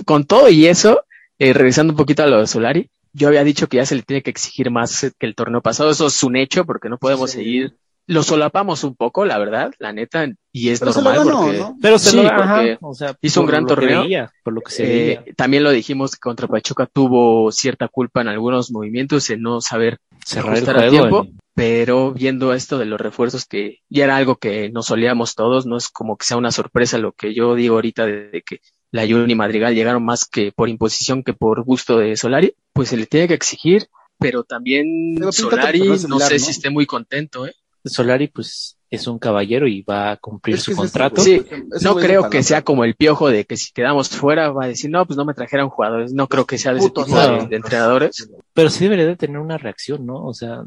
Con 0.05 0.25
todo 0.25 0.49
y 0.49 0.67
eso, 0.67 1.03
eh, 1.41 1.53
regresando 1.53 1.93
un 1.93 1.97
poquito 1.97 2.23
a 2.23 2.27
lo 2.27 2.39
de 2.39 2.47
Solari, 2.47 2.89
yo 3.13 3.27
había 3.27 3.43
dicho 3.43 3.67
que 3.69 3.79
ya 3.79 3.87
se 3.87 3.97
le 3.97 4.03
tiene 4.03 4.23
que 4.23 4.31
exigir 4.31 4.71
más 4.71 5.13
que 5.19 5.27
el 5.27 5.35
torneo 5.35 5.61
pasado. 5.63 5.91
Eso 5.91 6.07
es 6.07 6.23
un 6.23 6.37
hecho 6.37 6.65
porque 6.65 6.89
no 6.89 6.99
podemos 6.99 7.31
Sí. 7.33 7.39
seguir. 7.39 7.75
Lo 8.07 8.23
solapamos 8.25 8.83
un 8.83 8.97
poco, 8.97 9.25
la 9.25 9.39
verdad, 9.39 9.73
la 9.79 9.93
neta, 9.93 10.27
y 10.53 10.71
es 10.71 10.81
Pero 10.81 10.93
se 10.93 10.99
lo 11.03 11.11
normal 11.13 11.27
ganó, 11.27 11.41
porque 11.41 11.59
¿no? 11.59 11.77
Pero 11.81 11.99
se 11.99 12.11
Sí, 12.11 12.17
lo 12.17 12.23
porque 12.23 12.41
ajá, 12.73 12.79
o 12.81 12.95
sea, 12.95 13.15
hizo 13.21 13.41
un 13.41 13.47
gran 13.47 13.63
lo 13.63 13.69
que 13.69 13.75
torneo. 13.75 14.03
veía, 14.03 14.33
por 14.43 14.53
lo 14.53 14.61
que 14.63 14.73
se 14.73 14.83
Eh, 14.85 15.07
veía. 15.21 15.25
también 15.37 15.63
lo 15.63 15.71
dijimos 15.71 16.13
que 16.13 16.19
contra 16.19 16.49
Pachuca 16.49 16.87
tuvo 16.87 17.53
cierta 17.53 17.87
culpa 17.89 18.21
en 18.21 18.29
algunos 18.29 18.71
movimientos 18.73 19.31
en 19.31 19.43
no 19.43 19.61
saber 19.61 19.99
Cerrar 20.25 20.57
el 20.59 20.69
a 20.69 20.89
tiempo, 20.91 21.29
pero 21.55 22.13
viendo 22.13 22.53
esto 22.53 22.79
de 22.79 22.87
los 22.87 23.01
refuerzos 23.01 23.45
que 23.47 23.79
ya 23.89 24.05
era 24.05 24.17
algo 24.17 24.37
que 24.37 24.71
nos 24.71 24.87
solíamos 24.87 25.35
todos, 25.35 25.67
no 25.67 25.77
es 25.77 25.89
como 25.89 26.17
que 26.17 26.27
sea 26.27 26.37
una 26.37 26.51
sorpresa 26.53 26.99
lo 26.99 27.13
que 27.13 27.33
yo 27.35 27.55
digo 27.55 27.77
ahorita 27.77 28.07
de, 28.07 28.29
de 28.31 28.43
que 28.43 28.61
la 28.93 29.07
Jun 29.07 29.31
y 29.31 29.35
Madrigal 29.35 29.75
llegaron 29.75 30.05
más 30.05 30.25
que 30.25 30.53
por 30.53 30.69
imposición 30.69 31.23
que 31.23 31.33
por 31.33 31.63
gusto 31.65 31.99
de 31.99 32.17
Solari, 32.17 32.55
pues 32.73 32.89
se 32.89 32.97
le 32.97 33.07
tiene 33.07 33.29
que 33.29 33.35
exigir, 33.35 33.89
pero 34.19 34.45
también 34.45 35.15
Pero 35.17 35.33
Solari 35.33 35.81
no 35.81 35.97
similar, 35.97 36.29
sé 36.29 36.35
¿no? 36.35 36.45
si 36.45 36.51
esté 36.51 36.71
muy 36.71 36.87
contento, 36.87 37.47
¿eh? 37.47 37.55
Solari, 37.85 38.29
pues, 38.29 38.77
es 38.91 39.07
un 39.07 39.19
caballero 39.21 39.69
y 39.69 39.83
va 39.83 40.11
a 40.11 40.17
cumplir 40.17 40.57
Es 40.57 40.65
su 40.65 40.75
contrato. 40.75 41.21
Sí, 41.23 41.41
No 41.83 41.95
creo 41.95 42.29
que 42.29 42.43
sea 42.43 42.63
como 42.63 42.85
el 42.85 42.97
piojo 42.97 43.31
de 43.31 43.45
que 43.45 43.57
si 43.57 43.73
quedamos 43.73 44.09
fuera 44.09 44.51
va 44.51 44.65
a 44.65 44.69
decir, 44.69 44.91
no, 44.91 45.07
pues 45.07 45.17
no 45.17 45.25
me 45.25 45.33
trajeron 45.35 45.69
jugadores. 45.71 46.13
No 46.13 46.27
creo 46.29 46.45
que 46.45 46.59
sea 46.59 46.73
de 46.73 46.81
ese 46.81 46.89
tipo 46.91 47.05
de, 47.05 47.13
no. 47.13 47.47
de 47.47 47.57
entrenadores. 47.57 48.29
Pero 48.53 48.69
sí 48.69 48.83
debería 48.85 49.07
de 49.07 49.17
tener 49.17 49.39
una 49.39 49.59
reacción, 49.59 50.05
¿no? 50.05 50.25
O 50.27 50.35
sea, 50.35 50.65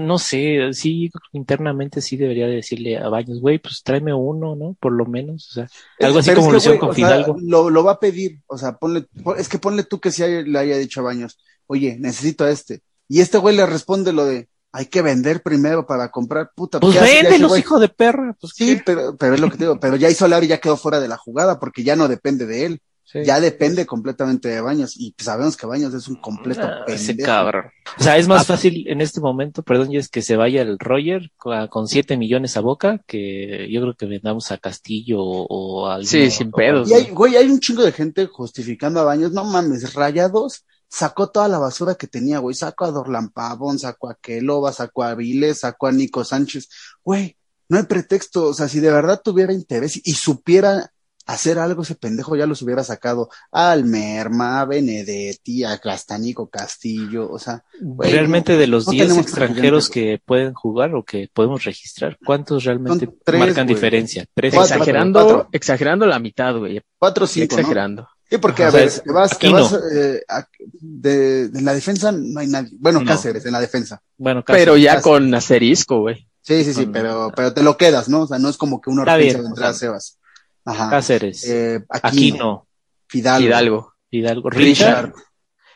no, 0.00 0.18
sé, 0.18 0.74
sí, 0.74 1.10
internamente 1.32 2.00
sí 2.00 2.16
debería 2.16 2.46
de 2.46 2.56
decirle 2.56 2.98
a 2.98 3.08
Baños, 3.08 3.40
güey, 3.40 3.58
pues 3.58 3.82
tráeme 3.82 4.12
uno, 4.12 4.54
¿no? 4.56 4.76
Por 4.78 4.92
lo 4.92 5.06
menos, 5.06 5.48
o 5.50 5.52
sea, 5.54 5.68
algo 6.00 6.18
así 6.18 6.30
Pero 6.30 6.40
como 6.40 6.52
lo 6.52 6.58
hicieron 6.58 6.78
con 6.78 6.90
o 6.90 6.94
sea, 6.94 7.06
Fidalgo. 7.06 7.36
lo, 7.40 7.70
lo 7.70 7.82
va 7.84 7.92
a 7.92 7.98
pedir, 8.00 8.40
o 8.46 8.58
sea, 8.58 8.76
ponle, 8.76 9.06
pon- 9.22 9.38
es 9.38 9.48
que 9.48 9.58
ponle 9.58 9.84
tú 9.84 10.00
que 10.00 10.10
si 10.10 10.22
hay- 10.22 10.44
le 10.44 10.58
haya 10.58 10.76
dicho 10.76 11.00
a 11.00 11.04
Baños, 11.04 11.38
oye, 11.66 11.96
necesito 11.98 12.44
a 12.44 12.50
este. 12.50 12.82
Y 13.08 13.20
este 13.20 13.38
güey 13.38 13.56
le 13.56 13.66
responde 13.66 14.12
lo 14.12 14.24
de, 14.26 14.48
hay 14.76 14.86
que 14.86 15.02
vender 15.02 15.40
primero 15.40 15.86
para 15.86 16.10
comprar, 16.10 16.50
puta. 16.54 16.80
Pues 16.80 16.94
¿qué 16.94 16.98
hace 16.98 17.08
ya 17.08 17.14
ese 17.14 17.22
véndelos, 17.28 17.48
güey? 17.50 17.60
hijo 17.60 17.78
de 17.78 17.88
perra. 17.88 18.36
Pues 18.40 18.52
Sí, 18.56 18.76
¿qué? 18.76 18.82
pero, 18.84 19.16
pero 19.16 19.34
es 19.34 19.40
lo 19.40 19.48
que 19.48 19.56
te 19.56 19.64
digo, 19.64 19.78
pero 19.78 19.94
ya 19.94 20.10
hizo 20.10 20.24
Solari 20.24 20.48
ya 20.48 20.58
quedó 20.58 20.76
fuera 20.76 20.98
de 20.98 21.06
la 21.08 21.16
jugada 21.16 21.60
porque 21.60 21.84
ya 21.84 21.94
no 21.94 22.08
depende 22.08 22.44
de 22.44 22.66
él, 22.66 22.80
Sí. 23.06 23.20
ya 23.24 23.38
depende 23.38 23.86
completamente 23.86 24.48
de 24.48 24.60
Baños 24.62 24.96
y 24.98 25.14
sabemos 25.18 25.56
que 25.56 25.66
Baños 25.66 25.94
es 25.94 26.08
un 26.08 26.16
completo 26.16 26.62
Ah, 26.64 26.84
ese 26.88 27.16
cabrón. 27.16 27.66
O 27.98 28.02
sea, 28.02 28.16
es 28.16 28.26
más 28.26 28.46
fácil 28.46 28.88
en 28.88 29.00
este 29.02 29.20
momento, 29.20 29.62
perdón, 29.62 29.92
y 29.92 29.98
es 29.98 30.08
que 30.08 30.22
se 30.22 30.34
vaya 30.36 30.62
el 30.62 30.78
Roger 30.80 31.30
con, 31.36 31.68
con 31.68 31.86
siete 31.86 32.16
millones 32.16 32.56
a 32.56 32.60
boca, 32.60 33.00
que 33.06 33.68
yo 33.70 33.82
creo 33.82 33.94
que 33.94 34.06
vendamos 34.06 34.50
a 34.50 34.58
Castillo 34.58 35.20
o, 35.22 35.46
o 35.48 35.86
al 35.86 36.06
Sí, 36.06 36.28
sin 36.30 36.50
pedos. 36.50 36.90
Y 36.90 36.94
hay, 36.94 37.10
güey, 37.10 37.36
hay 37.36 37.46
un 37.48 37.60
chingo 37.60 37.84
de 37.84 37.92
gente 37.92 38.26
justificando 38.26 38.98
a 38.98 39.04
Baños. 39.04 39.30
No 39.30 39.44
mames, 39.44 39.94
Rayados 39.94 40.64
sacó 40.94 41.30
toda 41.30 41.48
la 41.48 41.58
basura 41.58 41.96
que 41.96 42.06
tenía, 42.06 42.38
güey. 42.38 42.54
Sacó 42.54 42.84
a 42.84 42.92
Dorlan 42.92 43.30
Pavón, 43.30 43.78
sacó 43.78 44.10
a 44.10 44.14
Kelova, 44.14 44.72
sacó 44.72 45.02
a 45.02 45.14
Viles, 45.14 45.60
sacó 45.60 45.88
a 45.88 45.92
Nico 45.92 46.24
Sánchez. 46.24 46.68
Güey, 47.02 47.36
no 47.68 47.78
hay 47.78 47.84
pretexto. 47.84 48.44
O 48.44 48.54
sea, 48.54 48.68
si 48.68 48.78
de 48.78 48.92
verdad 48.92 49.20
tuviera 49.22 49.52
interés 49.52 50.00
y 50.04 50.12
supiera 50.12 50.92
hacer 51.26 51.58
algo, 51.58 51.82
ese 51.82 51.96
pendejo 51.96 52.36
ya 52.36 52.46
los 52.46 52.62
hubiera 52.62 52.84
sacado 52.84 53.28
al 53.50 53.84
Merma, 53.84 54.60
a 54.60 54.66
Benedetti, 54.66 55.64
a 55.64 55.80
hasta 55.82 56.16
Nico 56.16 56.48
Castillo. 56.48 57.28
O 57.28 57.40
sea, 57.40 57.64
güey, 57.80 58.12
realmente 58.12 58.56
de 58.56 58.66
los 58.68 58.86
no 58.86 58.92
10 58.92 59.08
tenemos 59.08 59.26
extranjeros 59.26 59.90
que 59.90 60.20
pueden 60.24 60.54
jugar 60.54 60.94
o 60.94 61.02
que 61.02 61.28
podemos 61.32 61.64
registrar, 61.64 62.18
¿cuántos 62.24 62.62
realmente 62.62 63.08
tres, 63.24 63.40
marcan 63.40 63.66
güey. 63.66 63.74
diferencia? 63.74 64.26
Tres. 64.32 64.54
Cuatro. 64.54 64.76
exagerando, 64.76 65.24
cuatro. 65.24 65.48
exagerando 65.50 66.06
la 66.06 66.20
mitad, 66.20 66.56
güey. 66.56 66.80
cuatro 66.98 67.24
o 67.24 67.26
cinco, 67.26 67.56
¿no? 67.88 68.08
Sí, 68.30 68.38
porque, 68.38 68.64
Ajá, 68.64 68.76
a 68.76 68.80
ver, 68.80 68.90
te 68.90 69.12
vas, 69.12 69.38
te 69.38 69.48
vas, 69.50 69.78
eh, 69.94 70.22
a- 70.28 70.48
de, 70.80 71.48
de 71.48 71.60
la 71.62 71.74
defensa 71.74 72.10
no 72.10 72.40
hay 72.40 72.46
nadie. 72.48 72.70
Bueno, 72.78 73.00
No. 73.00 73.06
Cáceres 73.06 73.44
en 73.46 73.52
la 73.52 73.60
defensa. 73.60 74.02
Bueno, 74.16 74.42
casi. 74.42 74.58
Pero 74.58 74.76
ya 74.76 75.00
con 75.00 75.32
asterisco, 75.34 76.00
güey. 76.00 76.26
Sí, 76.40 76.64
sí, 76.64 76.74
sí, 76.74 76.86
pero, 76.92 77.32
pero 77.34 77.52
te 77.54 77.62
lo 77.62 77.76
quedas, 77.76 78.08
¿no? 78.08 78.22
O 78.22 78.26
sea, 78.26 78.38
no 78.38 78.48
es 78.48 78.56
como 78.56 78.80
que 78.80 78.90
urgencia 78.90 79.16
bien, 79.16 79.42
de 79.44 79.50
a 79.52 79.54
sea, 79.56 79.72
Sebas. 79.74 80.18
Ajá. 80.64 80.90
Cáceres, 80.90 81.44
Eh, 81.48 81.84
Aquino, 81.88 82.08
Aquino, 82.08 82.68
Fidalgo, 83.06 83.46
Hidalgo. 83.46 83.92
Hidalgo, 84.10 84.50
Richard, 84.50 85.04
Richard. 85.06 85.24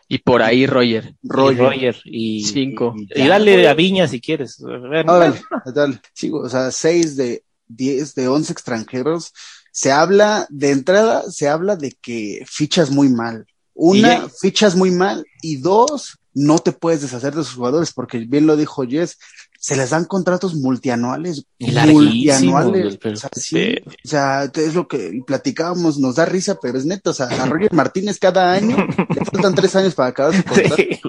Y 0.08 0.18
por 0.18 0.42
ahí 0.42 0.66
Roger. 0.66 1.14
Y 1.22 1.28
Roger. 1.28 1.58
Roger 1.58 1.96
y, 2.04 2.44
Cinco. 2.44 2.94
Y, 2.96 3.22
y 3.22 3.28
dale 3.28 3.68
a 3.68 3.74
Viña 3.74 4.08
si 4.08 4.20
quieres. 4.20 4.62
Ah, 4.66 5.02
dale, 5.06 5.42
dale. 5.74 6.00
Sí, 6.14 6.30
o 6.32 6.48
sea, 6.48 6.70
seis 6.70 7.16
de 7.16 7.44
diez, 7.66 8.14
de 8.14 8.28
once 8.28 8.52
extranjeros. 8.52 9.32
Se 9.80 9.92
habla, 9.92 10.44
de 10.50 10.70
entrada, 10.72 11.30
se 11.30 11.46
habla 11.48 11.76
de 11.76 11.92
que 12.02 12.44
fichas 12.48 12.90
muy 12.90 13.08
mal. 13.10 13.46
Una, 13.74 14.14
Y- 14.14 14.20
fichas 14.40 14.74
muy 14.74 14.90
mal. 14.90 15.24
Y 15.40 15.58
dos, 15.58 16.18
no 16.34 16.58
te 16.58 16.72
puedes 16.72 17.00
deshacer 17.02 17.32
de 17.36 17.44
sus 17.44 17.54
jugadores, 17.54 17.92
porque 17.92 18.18
bien 18.18 18.44
lo 18.48 18.56
dijo 18.56 18.82
Jess, 18.84 19.18
se 19.60 19.76
les 19.76 19.90
dan 19.90 20.04
contratos 20.04 20.56
multianuales. 20.56 21.44
Multianuales. 21.60 22.98
o 23.04 23.16
sea, 23.16 23.30
sí, 23.36 23.74
o 24.04 24.08
sea, 24.08 24.50
es 24.52 24.74
lo 24.74 24.88
que 24.88 25.20
platicábamos, 25.26 25.98
nos 25.98 26.16
da 26.16 26.24
risa, 26.24 26.58
pero 26.60 26.76
es 26.78 26.84
neto. 26.84 27.10
O 27.10 27.14
sea, 27.14 27.26
a 27.26 27.46
Roger 27.46 27.72
Martínez 27.72 28.18
cada 28.18 28.52
año 28.52 28.76
le 29.14 29.24
faltan 29.24 29.54
tres 29.54 29.76
años 29.76 29.94
para 29.94 30.08
acabar 30.08 30.34
su 30.36 30.42
contrato. 30.44 30.74
Sí, 30.76 31.00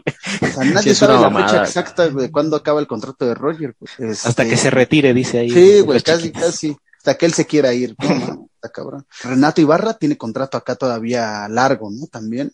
O 0.41 0.47
sea, 0.53 0.63
nadie 0.65 0.93
Sí, 0.93 0.99
sabe 0.99 1.13
la 1.13 1.21
mamada. 1.21 1.47
fecha 1.49 1.63
exacta 1.63 2.07
de 2.09 2.31
cuándo 2.31 2.55
acaba 2.55 2.79
el 2.79 2.87
contrato 2.87 3.25
de 3.25 3.33
Roger. 3.33 3.73
pues. 3.79 3.91
hasta 4.25 4.43
Este, 4.43 4.49
que 4.49 4.57
se 4.57 4.69
retire, 4.69 5.13
dice 5.13 5.39
ahí. 5.39 5.49
Sí, 5.49 5.79
güey, 5.81 6.01
casi, 6.01 6.31
casi. 6.31 6.77
Hasta 6.99 7.15
que 7.17 7.25
él 7.25 7.33
se 7.33 7.45
quiera 7.45 7.73
ir. 7.73 7.95
No, 7.97 8.49
está 8.55 8.69
cabrón. 8.71 9.05
Renato 9.23 9.61
Ibarra 9.61 9.95
tiene 9.95 10.17
contrato 10.17 10.57
acá 10.57 10.75
todavía 10.75 11.47
largo, 11.49 11.89
¿no? 11.89 12.07
También. 12.07 12.51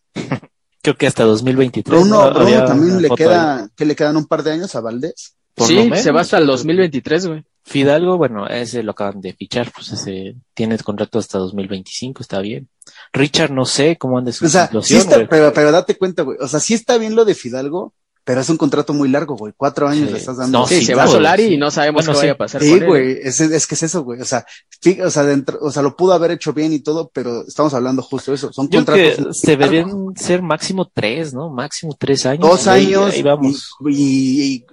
Creo 0.81 0.95
que 0.95 1.07
hasta 1.07 1.23
2023. 1.23 1.99
Bruno, 1.99 2.29
¿no? 2.29 2.33
Bruno 2.39 2.65
también 2.65 3.01
le 3.01 3.07
ahí. 3.09 3.15
queda, 3.15 3.69
que 3.75 3.85
le 3.85 3.95
quedan 3.95 4.17
un 4.17 4.27
par 4.27 4.43
de 4.43 4.51
años 4.51 4.75
a 4.75 4.81
Valdés. 4.81 5.35
Por 5.55 5.67
sí, 5.67 5.75
lo 5.75 5.83
menos. 5.85 6.01
se 6.01 6.11
va 6.11 6.21
hasta 6.21 6.37
el 6.37 6.45
2023, 6.45 7.27
güey. 7.27 7.43
Fidalgo, 7.63 8.17
bueno, 8.17 8.45
ese 8.47 8.83
lo 8.83 8.91
acaban 8.91 9.21
de 9.21 9.33
fichar, 9.33 9.71
pues 9.73 9.91
ese 9.91 10.35
tiene 10.53 10.77
contrato 10.77 11.17
hasta 11.17 11.39
2025, 11.39 12.21
está 12.21 12.39
bien. 12.39 12.69
Richard, 13.11 13.51
no 13.51 13.65
sé 13.65 13.97
cómo 13.97 14.19
ande 14.19 14.33
su 14.33 14.45
O 14.45 14.49
sea, 14.49 14.63
sí 14.63 14.67
situación, 14.67 14.99
está, 14.99 15.15
güey. 15.15 15.27
pero, 15.27 15.51
pero 15.51 15.71
date 15.71 15.97
cuenta, 15.97 16.21
güey. 16.21 16.37
O 16.39 16.47
sea, 16.47 16.59
sí 16.59 16.75
está 16.75 16.99
bien 16.99 17.15
lo 17.15 17.25
de 17.25 17.33
Fidalgo, 17.33 17.93
pero 18.25 18.41
es 18.41 18.49
un 18.49 18.57
contrato 18.57 18.93
muy 18.93 19.07
largo, 19.07 19.37
güey. 19.37 19.53
Cuatro 19.55 19.87
años 19.87 20.07
Sí. 20.07 20.11
le 20.13 20.19
estás 20.19 20.35
dando. 20.37 20.59
No, 20.59 20.67
Sí, 20.67 20.79
sí, 20.79 20.85
se 20.87 20.95
va 20.95 21.03
claro, 21.03 21.17
Solari 21.17 21.47
sí. 21.47 21.53
y 21.53 21.57
no 21.57 21.71
sabemos 21.71 22.05
Bueno, 22.05 22.11
qué 22.11 22.15
sí. 22.17 22.21
vaya 22.23 22.33
a 22.33 22.37
pasar 22.37 22.61
Sí, 22.61 22.69
con 22.71 22.79
él. 22.81 22.85
güey, 22.87 23.19
es, 23.23 23.39
es 23.39 23.67
que 23.67 23.75
es 23.75 23.83
eso, 23.83 24.03
güey. 24.03 24.19
O 24.19 24.25
sea, 24.25 24.45
fí- 24.83 25.01
o 25.01 25.09
sea, 25.09 25.23
dentro, 25.23 25.57
o 25.61 25.71
sea, 25.71 25.81
lo 25.83 25.95
pudo 25.95 26.11
haber 26.13 26.31
hecho 26.31 26.51
bien 26.51 26.73
y 26.73 26.79
todo, 26.79 27.09
pero 27.13 27.43
estamos 27.47 27.73
hablando 27.73 28.01
justo 28.01 28.31
de 28.31 28.35
eso. 28.35 28.51
Son 28.51 28.67
Yo 28.69 28.79
contratos. 28.79 29.27
que 29.27 29.33
se 29.33 29.51
deberían 29.55 29.89
ser 30.15 30.41
máximo 30.41 30.91
tres, 30.93 31.33
¿no? 31.33 31.49
Máximo 31.49 31.95
tres 31.97 32.25
años. 32.25 32.49
Dos 32.49 32.67
ahí- 32.67 32.87
años 32.87 33.13
Ahí 33.13 33.21
vamos. 33.23 33.69
y, 33.85 33.91
y- 33.91 34.53
y, 34.55 34.65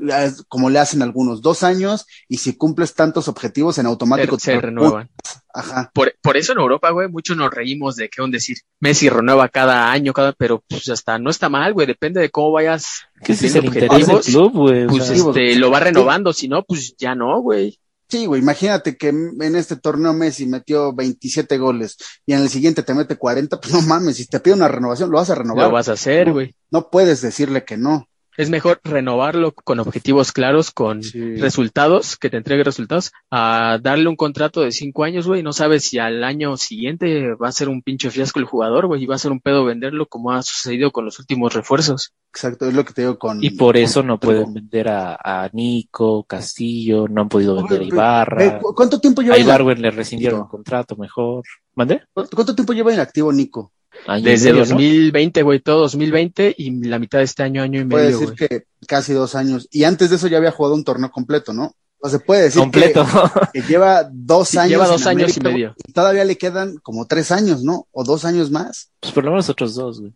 como 0.48 0.70
le 0.70 0.78
hacen 0.78 1.02
algunos, 1.02 1.42
dos 1.42 1.62
años 1.62 2.06
y 2.28 2.38
si 2.38 2.54
cumples 2.56 2.94
tantos 2.94 3.28
objetivos 3.28 3.76
en 3.78 3.86
automático 3.86 4.38
Se, 4.38 4.52
se 4.54 4.60
renuevan. 4.60 5.10
Ajá. 5.54 5.90
Por, 5.94 6.14
por 6.22 6.36
eso 6.36 6.52
en 6.52 6.58
Europa, 6.58 6.90
güey, 6.90 7.08
muchos 7.08 7.36
nos 7.36 7.52
reímos 7.52 7.96
de 7.96 8.08
qué 8.08 8.22
onda 8.22 8.36
decir. 8.36 8.58
Messi 8.80 9.08
renueva 9.08 9.48
cada 9.48 9.92
año, 9.92 10.12
cada, 10.12 10.32
pero 10.32 10.62
pues 10.68 10.88
hasta 10.88 11.18
no 11.18 11.30
está 11.30 11.48
mal, 11.48 11.72
güey, 11.72 11.86
depende 11.86 12.20
de 12.20 12.30
cómo 12.30 12.52
vayas 12.52 13.02
¿Qué 13.22 13.32
es 13.32 13.42
el 13.42 13.64
interés 13.64 13.90
del 13.90 13.90
objetivos, 13.90 14.26
club, 14.26 14.52
güey? 14.52 14.84
O 14.84 14.88
Pues 14.88 15.04
sea, 15.04 15.16
este, 15.16 15.54
lo 15.56 15.70
va 15.70 15.80
renovando, 15.80 16.32
si 16.32 16.48
no, 16.48 16.62
pues 16.64 16.94
ya 16.96 17.14
no, 17.14 17.40
güey. 17.40 17.78
Sí, 18.08 18.26
güey, 18.26 18.42
imagínate 18.42 18.98
que 18.98 19.08
en 19.08 19.56
este 19.56 19.76
torneo 19.76 20.12
Messi 20.12 20.44
metió 20.44 20.92
27 20.92 21.56
goles 21.56 21.96
y 22.26 22.34
en 22.34 22.40
el 22.40 22.50
siguiente 22.50 22.82
te 22.82 22.92
mete 22.92 23.16
40, 23.16 23.58
pues 23.60 23.72
no 23.72 23.80
mames, 23.82 24.16
si 24.16 24.26
te 24.26 24.40
pide 24.40 24.54
una 24.54 24.68
renovación, 24.68 25.10
lo 25.10 25.16
vas 25.16 25.30
a 25.30 25.34
renovar. 25.34 25.66
Lo 25.66 25.72
vas 25.72 25.88
a 25.88 25.92
hacer, 25.92 26.30
güey. 26.30 26.54
No 26.70 26.90
puedes 26.90 27.22
decirle 27.22 27.64
que 27.64 27.76
no. 27.76 28.08
Es 28.36 28.48
mejor 28.48 28.80
renovarlo 28.82 29.52
con 29.52 29.78
objetivos 29.78 30.32
claros, 30.32 30.70
con 30.70 31.02
Sí. 31.02 31.36
resultados, 31.36 32.16
que 32.16 32.30
te 32.30 32.38
entregue 32.38 32.64
resultados, 32.64 33.12
a 33.30 33.78
darle 33.82 34.08
un 34.08 34.16
contrato 34.16 34.62
de 34.62 34.72
cinco 34.72 35.04
años, 35.04 35.26
güey, 35.26 35.40
y 35.40 35.42
no 35.42 35.52
sabes 35.52 35.84
si 35.84 35.98
al 35.98 36.24
año 36.24 36.56
siguiente 36.56 37.34
va 37.34 37.48
a 37.48 37.52
ser 37.52 37.68
un 37.68 37.82
pinche 37.82 38.10
fiasco 38.10 38.38
el 38.38 38.46
jugador, 38.46 38.86
güey, 38.86 39.02
y 39.02 39.06
va 39.06 39.16
a 39.16 39.18
ser 39.18 39.32
un 39.32 39.40
pedo 39.40 39.64
venderlo 39.66 40.06
como 40.06 40.32
ha 40.32 40.42
sucedido 40.42 40.92
con 40.92 41.04
los 41.04 41.18
últimos 41.18 41.52
refuerzos. 41.52 42.12
Exacto, 42.34 42.66
es 42.66 42.72
lo 42.74 42.84
que 42.86 42.94
te 42.94 43.02
digo 43.02 43.18
con. 43.18 43.44
Y 43.44 43.50
por 43.50 43.76
eso 43.76 44.02
no 44.02 44.18
con- 44.18 44.28
pueden 44.28 44.54
vender 44.54 44.88
a, 44.88 45.14
a 45.22 45.50
Nico, 45.52 46.24
Castillo, 46.24 47.06
no 47.08 47.20
han 47.22 47.28
podido 47.28 47.56
vender 47.56 47.82
a 47.82 47.84
Ibarra. 47.84 48.58
¿cu- 48.60 48.74
¿Cuánto 48.74 48.98
tiempo 48.98 49.20
lleva 49.20 49.34
A 49.34 49.38
Ibarwen 49.38 49.82
le 49.82 49.90
rescindieron 49.90 50.40
el 50.40 50.46
contrato 50.46 50.96
mejor. 50.96 51.44
¿Mandé? 51.74 52.02
¿Cuánto 52.14 52.34
cuánto 52.36 52.54
tiempo 52.54 52.72
lleva 52.72 52.94
en 52.94 53.00
activo 53.00 53.30
Nico? 53.32 53.72
Año 54.06 54.24
Desde 54.24 54.52
medio, 54.52 54.64
¿no? 54.64 54.70
2020, 54.70 55.42
güey, 55.42 55.60
todo 55.60 55.80
2020 55.80 56.54
y 56.58 56.70
la 56.84 56.98
mitad 56.98 57.18
de 57.18 57.24
este 57.24 57.42
año, 57.42 57.62
año 57.62 57.80
y 57.80 57.84
Puede 57.84 58.04
medio, 58.06 58.18
decir 58.20 58.34
güey. 58.36 58.48
que 58.48 58.66
casi 58.86 59.12
dos 59.12 59.34
años. 59.34 59.68
Y 59.70 59.84
antes 59.84 60.10
de 60.10 60.16
eso 60.16 60.26
ya 60.28 60.38
había 60.38 60.50
jugado 60.50 60.74
un 60.74 60.84
torneo 60.84 61.10
completo, 61.10 61.52
¿no? 61.52 61.74
O 62.04 62.08
se 62.08 62.18
puede 62.18 62.42
decir 62.42 62.60
Completo. 62.60 63.06
Que, 63.52 63.60
que 63.62 63.68
lleva 63.68 64.08
dos 64.12 64.48
Sí, 64.48 64.58
años. 64.58 64.70
lleva 64.70 64.84
en 64.86 64.90
dos 64.90 65.06
años 65.06 65.36
y 65.36 65.40
medio. 65.40 65.74
y 65.86 65.92
todavía 65.92 66.24
le 66.24 66.36
quedan 66.36 66.78
como 66.78 67.06
tres 67.06 67.30
años, 67.30 67.62
¿no? 67.62 67.86
O 67.92 68.02
dos 68.02 68.24
años 68.24 68.50
más. 68.50 68.90
pues 68.98 69.12
por 69.12 69.24
lo 69.24 69.30
menos 69.30 69.48
otros 69.48 69.74
dos, 69.76 70.00
güey. 70.00 70.12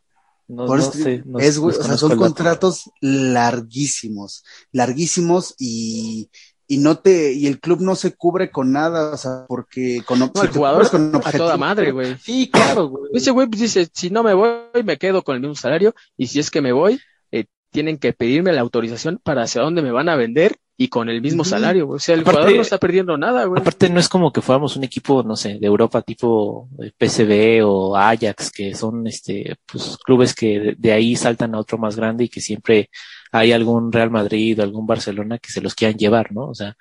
No, 0.48 0.66
Por 0.66 0.78
no 0.78 0.92
sé. 0.92 1.22
no- 1.24 1.38
es, 1.38 1.58
güey, 1.58 1.76
o 1.76 1.82
sea, 1.82 1.96
son 1.96 2.16
contratos 2.16 2.90
larguísimos, 3.00 4.44
larguísimos 4.72 5.54
y, 5.58 6.28
y 6.68 6.78
no 6.78 6.98
te, 6.98 7.32
y 7.32 7.46
el 7.46 7.60
club 7.60 7.80
no 7.80 7.94
se 7.94 8.14
cubre 8.14 8.50
con 8.50 8.72
nada, 8.72 9.14
o 9.14 9.16
sea, 9.16 9.44
porque 9.46 10.02
con, 10.04 10.18
No, 10.18 10.32
si 10.34 10.46
el 10.46 10.52
jugador 10.52 10.90
con 10.90 11.12
a 11.24 11.32
toda 11.32 11.56
madre, 11.56 11.92
güey. 11.92 12.16
Sí, 12.18 12.50
claro, 12.50 12.88
güey. 12.88 13.12
Ese 13.14 13.30
güey 13.30 13.46
pues, 13.46 13.60
dice, 13.60 13.88
si 13.92 14.10
no 14.10 14.22
me 14.22 14.34
voy, 14.34 14.60
me 14.84 14.98
quedo 14.98 15.22
con 15.22 15.36
el 15.36 15.40
mismo 15.40 15.54
salario, 15.54 15.94
y 16.16 16.26
si 16.26 16.40
es 16.40 16.50
que 16.50 16.60
me 16.60 16.72
voy, 16.72 17.00
eh, 17.30 17.46
tienen 17.70 17.98
que 17.98 18.12
pedirme 18.12 18.52
la 18.52 18.62
autorización 18.62 19.20
para 19.22 19.42
hacia 19.42 19.62
dónde 19.62 19.82
me 19.82 19.92
van 19.92 20.08
a 20.08 20.16
vender 20.16 20.56
y 20.78 20.88
con 20.88 21.08
el 21.08 21.22
mismo 21.22 21.42
salario, 21.44 21.86
güey. 21.86 21.96
O 21.96 22.00
sea, 22.00 22.14
el 22.14 22.20
Aparte- 22.20 22.36
jugador 22.38 22.56
no 22.56 22.62
está 22.62 22.78
perdiendo 22.78 23.16
nada, 23.16 23.44
güey. 23.46 23.60
Aparte 23.60 23.88
no 23.88 23.98
es 23.98 24.08
como 24.10 24.30
que 24.32 24.42
fuéramos 24.42 24.76
un 24.76 24.84
equipo, 24.84 25.22
no 25.22 25.34
sé, 25.34 25.58
de 25.58 25.66
Europa 25.66 26.02
tipo 26.02 26.68
eh, 26.82 26.92
PSV 26.98 27.64
o 27.66 27.96
Ajax, 27.96 28.50
que 28.50 28.74
son 28.74 29.06
este, 29.06 29.56
pues 29.64 29.96
clubes 30.04 30.34
que 30.34 30.74
de, 30.76 30.92
ahí 30.92 31.16
saltan 31.16 31.54
a 31.54 31.58
otro 31.60 31.78
más 31.78 31.96
grande 31.96 32.24
y 32.24 32.28
que 32.28 32.40
siempre 32.42 32.90
hay 33.32 33.52
algún 33.52 33.90
Real 33.90 34.10
Madrid 34.10 34.60
o 34.60 34.62
algún 34.62 34.86
Barcelona 34.86 35.38
que 35.38 35.50
se 35.50 35.60
los 35.62 35.74
quieran 35.74 35.96
llevar, 35.96 36.32
¿no? 36.32 36.48
O 36.48 36.54
sea, 36.54 36.76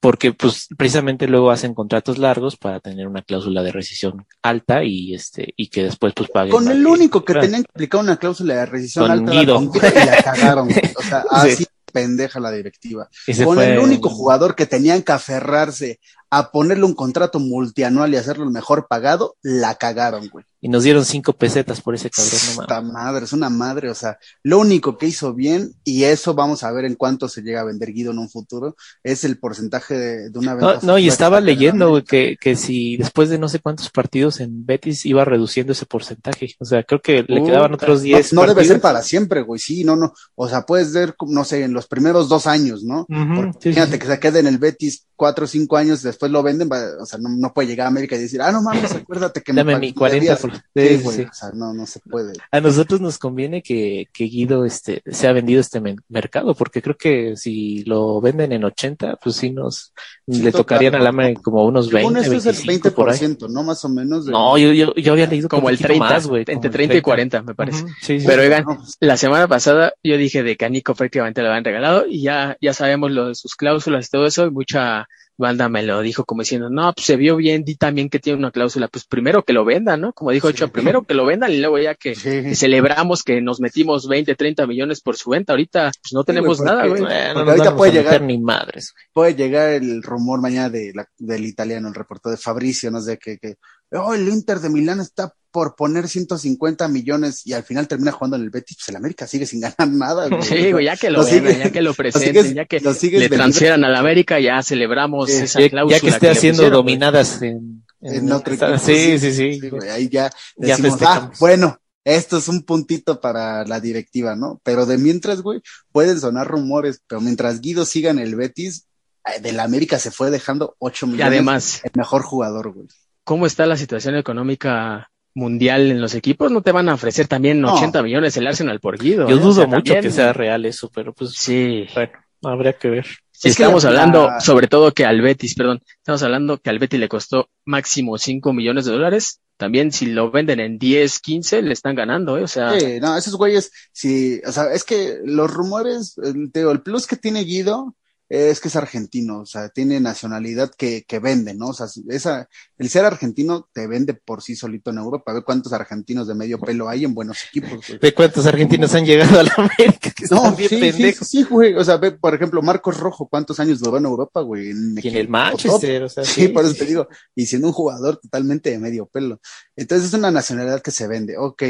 porque 0.00 0.32
pues 0.32 0.68
precisamente 0.76 1.26
luego 1.26 1.50
hacen 1.50 1.74
contratos 1.74 2.18
largos 2.18 2.56
para 2.56 2.78
tener 2.80 3.06
una 3.08 3.22
cláusula 3.22 3.62
de 3.62 3.72
rescisión 3.72 4.26
alta 4.42 4.84
y 4.84 5.14
este, 5.14 5.54
y 5.56 5.68
que 5.68 5.82
después 5.84 6.12
pues 6.14 6.28
paguen. 6.30 6.52
Con 6.52 6.68
el 6.68 6.86
único 6.86 7.24
que 7.24 7.34
tenían 7.34 7.62
que 7.64 7.70
aplicar 7.72 8.00
una 8.00 8.16
cláusula 8.16 8.54
de 8.54 8.66
rescisión 8.66 9.04
Con 9.06 9.10
alta 9.12 9.32
Guido 9.32 9.60
y 9.62 10.06
la 10.06 10.22
cagaron. 10.22 10.68
güey. 10.68 10.80
O 10.96 11.02
sea, 11.02 11.24
Sí. 11.56 11.66
Pendeja 11.92 12.40
la 12.40 12.50
directiva. 12.50 13.08
Con 13.44 13.56
fue- 13.56 13.72
el 13.72 13.78
único 13.78 14.08
jugador 14.10 14.54
que 14.54 14.66
tenían 14.66 15.02
que 15.02 15.12
aferrarse 15.12 16.00
a 16.30 16.50
ponerle 16.50 16.84
un 16.84 16.94
contrato 16.94 17.38
multianual 17.38 18.12
y 18.12 18.16
hacerlo 18.16 18.44
el 18.44 18.50
mejor 18.50 18.86
pagado, 18.88 19.36
la 19.42 19.74
cagaron, 19.76 20.28
güey. 20.28 20.44
Y 20.60 20.68
nos 20.68 20.82
dieron 20.82 21.04
cinco 21.04 21.34
pesetas 21.34 21.80
por 21.80 21.94
ese 21.94 22.10
cabrón, 22.10 22.32
no. 22.56 22.62
Esta 22.62 22.80
madre, 22.82 23.24
es 23.26 23.32
una 23.32 23.48
madre, 23.48 23.90
o 23.90 23.94
sea, 23.94 24.18
lo 24.42 24.58
único 24.58 24.98
que 24.98 25.06
hizo 25.06 25.32
bien, 25.32 25.72
y 25.84 26.02
eso 26.02 26.34
vamos 26.34 26.64
a 26.64 26.72
ver 26.72 26.84
en 26.84 26.96
cuánto 26.96 27.28
se 27.28 27.42
llega 27.42 27.60
a 27.60 27.64
vender 27.64 27.92
Guido 27.92 28.10
en 28.10 28.18
un 28.18 28.28
futuro, 28.28 28.74
es 29.04 29.22
el 29.22 29.38
porcentaje 29.38 29.94
de, 29.96 30.30
de 30.30 30.38
una 30.38 30.56
No, 30.56 30.66
venta. 30.66 30.80
no, 30.82 30.98
y 30.98 31.02
futura 31.02 31.12
estaba 31.12 31.40
leyendo 31.40 31.90
güey, 31.90 32.02
que, 32.02 32.36
que 32.40 32.56
si 32.56 32.96
después 32.96 33.28
de 33.28 33.38
no 33.38 33.48
sé 33.48 33.60
cuántos 33.60 33.88
partidos 33.90 34.40
en 34.40 34.66
Betis 34.66 35.06
iba 35.06 35.24
reduciendo 35.24 35.72
ese 35.72 35.86
porcentaje. 35.86 36.56
O 36.58 36.64
sea, 36.64 36.82
creo 36.82 37.00
que 37.00 37.24
le 37.28 37.44
quedaban 37.44 37.72
otros 37.74 38.02
10 38.02 38.32
No, 38.32 38.42
no 38.42 38.48
debe 38.48 38.64
ser 38.64 38.80
para 38.80 39.02
siempre, 39.02 39.42
güey, 39.42 39.60
sí, 39.60 39.84
no, 39.84 39.94
no, 39.94 40.12
o 40.34 40.48
sea, 40.48 40.66
puedes 40.66 40.92
ver, 40.92 41.14
no 41.24 41.44
sé, 41.44 41.62
en 41.62 41.72
los 41.72 41.86
primeros 41.86 42.28
dos 42.28 42.48
años, 42.48 42.82
¿no? 42.82 43.06
Porque 43.06 43.52
sí, 43.60 43.68
imagínate 43.68 43.92
sí. 43.92 43.98
que 44.00 44.06
se 44.08 44.18
quede 44.18 44.40
en 44.40 44.48
el 44.48 44.58
Betis 44.58 45.04
cuatro 45.14 45.44
o 45.44 45.48
cinco 45.48 45.76
años, 45.76 46.02
después 46.02 46.17
lo 46.26 46.42
venden, 46.42 46.68
va- 46.70 47.00
o 47.00 47.06
sea, 47.06 47.18
no, 47.18 47.28
no 47.28 47.52
puede 47.54 47.68
llegar 47.68 47.86
a 47.86 47.88
América 47.88 48.16
y 48.16 48.20
decir, 48.20 48.42
ah, 48.42 48.50
no 48.52 48.62
mames, 48.62 48.92
acuérdate 49.06 49.42
que 49.42 49.52
Dame 49.52 49.74
me 49.74 49.80
mi 49.80 49.92
pag- 49.92 49.98
40 49.98 50.14
debías". 50.20 50.40
por- 50.40 50.52
Sí, 50.54 50.60
sí, 50.98 51.02
güey, 51.04 51.16
sí. 51.16 51.22
o 51.30 51.34
sea, 51.34 51.50
no, 51.54 51.72
no 51.72 51.86
se 51.86 52.00
puede. 52.00 52.32
A 52.50 52.60
nosotros 52.60 53.00
nos 53.00 53.18
conviene 53.18 53.62
que, 53.62 54.06
que 54.12 54.24
Guido 54.24 54.64
este, 54.64 55.02
sea 55.06 55.32
vendido 55.32 55.60
este 55.60 55.80
mercado, 56.08 56.54
porque 56.54 56.82
creo 56.82 56.96
que 56.96 57.36
si 57.36 57.84
lo 57.84 58.20
venden 58.20 58.52
en 58.52 58.64
80, 58.64 59.16
pues 59.22 59.36
sí 59.36 59.50
nos 59.50 59.92
Sí, 60.30 60.42
le 60.42 60.52
tocarían 60.52 60.94
al 60.94 61.02
¿no? 61.04 61.08
AME 61.08 61.34
como 61.36 61.64
unos 61.64 61.90
20, 61.90 62.00
Según 62.00 62.16
esto 62.18 62.50
es 62.50 62.58
el 62.60 62.66
25 62.66 62.94
por 62.94 63.10
ahí. 63.10 63.18
20%, 63.18 63.48
¿no? 63.48 63.62
Más 63.62 63.84
o 63.84 63.88
menos. 63.88 64.26
de- 64.26 64.32
No, 64.32 64.58
yo, 64.58 64.72
yo, 64.72 64.94
yo 64.94 65.12
había 65.12 65.26
leído 65.26 65.48
Como 65.48 65.70
el 65.70 65.76
poquito 65.76 65.88
30, 65.88 66.04
más, 66.08 66.26
güey, 66.26 66.44
entre 66.46 66.68
el 66.68 66.72
30 66.72 66.96
y 66.96 67.00
40, 67.00 67.42
me 67.42 67.54
parece. 67.54 67.84
Sí, 68.02 68.20
sí. 68.20 68.26
Pero 68.26 68.42
oigan, 68.42 68.64
No, 68.64 68.76
pues, 68.76 68.96
la 69.00 69.16
semana 69.16 69.48
pasada 69.48 69.92
yo 70.02 70.16
dije 70.16 70.42
de 70.42 70.56
que 70.56 70.64
a 70.64 70.68
Nico 70.68 70.94
prácticamente 70.94 71.40
lo 71.42 71.48
habían 71.48 71.64
regalado 71.64 72.06
y 72.06 72.22
ya, 72.22 72.56
ya 72.60 72.74
sabemos 72.74 73.10
lo 73.10 73.28
de 73.28 73.34
sus 73.34 73.54
cláusulas 73.54 74.06
y 74.06 74.10
todo 74.10 74.26
eso 74.26 74.46
y 74.46 74.50
mucha 74.50 75.06
banda 75.38 75.68
me 75.68 75.82
lo 75.82 76.00
dijo 76.02 76.24
como 76.24 76.42
diciendo, 76.42 76.68
no, 76.68 76.92
pues 76.92 77.06
se 77.06 77.16
vio 77.16 77.36
bien, 77.36 77.64
di 77.64 77.76
también 77.76 78.10
que 78.10 78.18
tiene 78.18 78.38
una 78.38 78.50
cláusula, 78.50 78.88
pues 78.88 79.04
primero 79.06 79.42
que 79.44 79.52
lo 79.52 79.64
vendan, 79.64 80.00
¿no? 80.00 80.12
Como 80.12 80.32
dijo 80.32 80.48
Sí. 80.48 80.54
Ochoa, 80.54 80.68
primero 80.68 81.02
que 81.04 81.14
lo 81.14 81.24
vendan 81.24 81.52
y 81.52 81.58
luego 81.58 81.78
ya 81.78 81.94
que, 81.94 82.14
sí. 82.14 82.28
que 82.42 82.54
celebramos 82.56 83.22
que 83.22 83.40
nos 83.40 83.60
metimos 83.60 84.08
20, 84.08 84.34
30 84.34 84.66
millones 84.66 85.00
por 85.00 85.16
su 85.16 85.30
venta, 85.30 85.52
ahorita 85.54 85.92
pues 86.02 86.12
no 86.12 86.24
tenemos 86.24 86.60
nada, 86.60 86.86
güey. 86.86 87.00
No 87.02 87.08
ahorita 87.08 87.76
puede 87.76 87.92
llegar- 87.92 88.20
ni 88.22 88.38
madres. 88.38 88.92
puede 89.12 89.34
llegar 89.34 89.70
el 89.70 90.02
rumor 90.02 90.40
mañana 90.40 90.68
de 90.70 90.92
la- 90.94 91.08
del 91.16 91.46
italiano, 91.46 91.88
el 91.88 91.94
reportero 91.94 92.32
de 92.32 92.36
Fabricio, 92.36 92.90
no 92.90 93.00
sé, 93.00 93.16
que, 93.18 93.38
que 93.38 93.54
oh, 93.92 94.12
el 94.14 94.28
Inter 94.28 94.58
de 94.58 94.68
Milán 94.70 95.00
está 95.00 95.32
por 95.50 95.74
poner 95.76 96.08
150 96.08 96.88
millones 96.88 97.46
y 97.46 97.52
al 97.52 97.62
final 97.62 97.88
termina 97.88 98.12
jugando 98.12 98.36
en 98.36 98.42
el 98.44 98.50
Betis, 98.50 98.76
pues 98.78 98.88
el 98.88 98.96
América 98.96 99.26
sigue 99.26 99.46
sin 99.46 99.60
ganar 99.60 99.88
nada, 99.88 100.28
güey. 100.28 100.42
Sí, 100.42 100.72
güey, 100.72 100.84
ya 100.86 100.96
que 100.96 101.10
lo, 101.10 101.22
Lo 101.22 101.26
sigues- 101.26 101.58
ya 101.58 101.70
que 101.70 101.82
lo 101.82 101.94
presenten, 101.94 102.44
sigues- 102.44 102.54
ya 102.54 102.64
que 102.66 102.80
lo 102.80 102.90
le 102.92 102.98
vendiendo. 103.00 103.36
transfieran 103.36 103.84
a 103.84 103.88
la 103.88 103.98
América, 104.00 104.38
ya 104.40 104.62
celebramos 104.62 105.30
Sí. 105.30 105.42
esa 105.44 105.60
Ya, 105.60 105.70
cláusula. 105.70 105.96
ya 105.96 106.00
que 106.02 106.08
esté 106.08 106.30
haciendo 106.30 106.58
pusieron, 106.62 106.82
güey. 106.82 106.94
dominadas 106.94 107.42
en, 107.42 107.84
En 108.00 108.30
otro 108.32 108.54
equipo, 108.54 108.78
Sí, 108.78 109.18
sí, 109.18 109.32
sí. 109.32 109.60
Sí, 109.60 109.68
güey, 109.70 109.88
ahí 109.90 110.08
ya 110.08 110.30
Ya 110.56 110.76
decimos, 110.76 110.92
ah, 110.92 110.98
festejamos. 110.98 111.38
bueno, 111.40 111.78
esto 112.04 112.38
es 112.38 112.48
un 112.48 112.62
puntito 112.62 113.20
para 113.20 113.64
la 113.64 113.80
directiva, 113.80 114.36
¿no? 114.36 114.60
Pero 114.62 114.86
de 114.86 114.96
mientras, 114.98 115.42
güey, 115.42 115.60
pueden 115.92 116.20
sonar 116.20 116.46
rumores, 116.46 117.02
pero 117.08 117.20
mientras 117.20 117.60
Guido 117.60 117.84
siga 117.84 118.10
en 118.10 118.18
el 118.20 118.36
Betis, 118.36 118.86
eh, 119.26 119.40
de 119.40 119.52
la 119.52 119.64
América 119.64 119.98
se 119.98 120.10
fue 120.10 120.30
dejando 120.30 120.76
8 120.78 121.06
millones. 121.06 121.24
Y 121.26 121.28
además, 121.34 121.80
el 121.84 121.90
mejor 121.96 122.22
jugador, 122.22 122.72
güey. 122.72 122.86
¿Cómo 123.24 123.44
está 123.46 123.66
la 123.66 123.76
situación 123.76 124.14
económica 124.16 125.10
mundial 125.38 125.90
en 125.90 126.00
los 126.00 126.14
equipos? 126.14 126.50
¿No 126.50 126.62
te 126.62 126.72
van 126.72 126.88
a 126.88 126.94
ofrecer 126.94 127.26
también 127.28 127.60
No. 127.60 127.74
80 127.74 128.02
millones 128.02 128.36
el 128.36 128.46
Arsenal 128.46 128.80
por 128.80 128.98
Guido? 128.98 129.28
Yo 129.28 129.36
eh? 129.36 129.38
O 129.38 129.42
dudo 129.42 129.54
sea, 129.54 129.66
mucho 129.66 129.76
también- 129.94 130.02
que 130.02 130.10
sea 130.10 130.32
real 130.32 130.64
eso, 130.66 130.90
pero 130.94 131.12
pues 131.14 131.32
Sí. 131.32 131.86
bueno, 131.94 132.12
habría 132.42 132.72
que 132.74 132.90
ver. 132.90 133.06
Si 133.30 133.48
Es 133.48 133.56
que 133.56 133.62
estamos 133.62 133.84
la- 133.84 133.90
hablando, 133.90 134.26
la- 134.26 134.40
sobre 134.40 134.66
todo 134.66 134.92
que 134.92 135.04
al 135.06 135.20
Betis, 135.20 135.54
perdón, 135.54 135.80
estamos 135.96 136.22
hablando 136.24 136.58
que 136.58 136.70
al 136.70 136.78
Betis 136.80 136.98
le 136.98 137.08
costó 137.08 137.48
máximo 137.64 138.18
5 138.18 138.52
millones 138.52 138.84
de 138.86 138.92
dólares. 138.92 139.40
También 139.56 139.90
si 139.92 140.06
lo 140.06 140.30
venden 140.30 140.60
en 140.60 140.78
10, 140.78 141.18
15, 141.20 141.62
le 141.62 141.72
están 141.72 141.94
ganando, 141.96 142.36
¿eh? 142.38 142.42
O 142.44 142.48
sea, 142.48 142.78
Sí, 142.78 143.00
no, 143.00 143.16
esos 143.16 143.34
güeyes, 143.36 143.72
sí, 143.92 144.40
o 144.46 144.52
sea, 144.52 144.72
es 144.72 144.84
que 144.84 145.18
los 145.24 145.50
rumores, 145.52 146.16
el, 146.22 146.50
te 146.52 146.60
digo, 146.60 146.70
el 146.72 146.80
plus 146.80 147.06
que 147.08 147.16
tiene 147.16 147.42
Guido 147.44 147.94
es 148.28 148.60
que 148.60 148.68
es 148.68 148.76
argentino, 148.76 149.40
o 149.40 149.46
sea, 149.46 149.70
tiene 149.70 150.00
nacionalidad 150.00 150.70
que, 150.76 151.04
que 151.08 151.18
vende, 151.18 151.54
¿no? 151.54 151.68
O 151.68 151.72
sea, 151.72 151.86
esa, 152.08 152.46
el 152.76 152.90
ser 152.90 153.06
argentino 153.06 153.68
te 153.72 153.86
vende 153.86 154.12
por 154.12 154.42
sí 154.42 154.54
solito 154.54 154.90
en 154.90 154.98
Europa. 154.98 155.32
Ve 155.32 155.42
cuántos 155.42 155.72
argentinos 155.72 156.28
de 156.28 156.34
medio 156.34 156.60
pelo 156.60 156.88
hay 156.90 157.04
en 157.04 157.14
buenos 157.14 157.38
equipos, 157.48 157.86
güey. 157.88 157.98
¿De 157.98 158.12
cuántos 158.12 158.44
argentinos 158.44 158.94
han 158.94 159.06
llegado 159.06 159.40
a 159.40 159.44
la 159.44 159.54
América? 159.56 160.10
Que 160.10 160.26
No, 160.30 160.52
bien 160.54 160.68
sí, 160.68 160.76
sí, 160.76 160.80
pendejos. 160.80 161.28
sí, 161.28 161.42
güey. 161.44 161.74
O 161.74 161.82
sea, 161.84 161.96
ve, 161.96 162.12
por 162.12 162.34
ejemplo, 162.34 162.60
Marcos 162.60 162.98
Rojo, 162.98 163.28
¿cuántos 163.28 163.58
años 163.60 163.80
duró 163.80 163.96
en 163.96 164.04
Europa, 164.04 164.42
güey? 164.42 164.70
En, 164.70 164.98
Y 165.02 165.08
en 165.08 165.16
el 165.16 165.28
Manchester, 165.28 166.02
o 166.02 166.08
sea, 166.10 166.22
top. 166.22 166.32
Sí, 166.32 166.48
por 166.48 166.64
eso 166.66 166.74
te 166.74 166.84
digo, 166.84 167.08
y 167.34 167.46
siendo 167.46 167.68
un 167.68 167.72
jugador 167.72 168.18
totalmente 168.18 168.70
de 168.70 168.78
medio 168.78 169.06
pelo. 169.06 169.40
Entonces 169.74 170.08
es 170.08 170.14
una 170.14 170.30
nacionalidad 170.30 170.82
que 170.82 170.90
se 170.90 171.08
vende, 171.08 171.38
ok. 171.38 171.62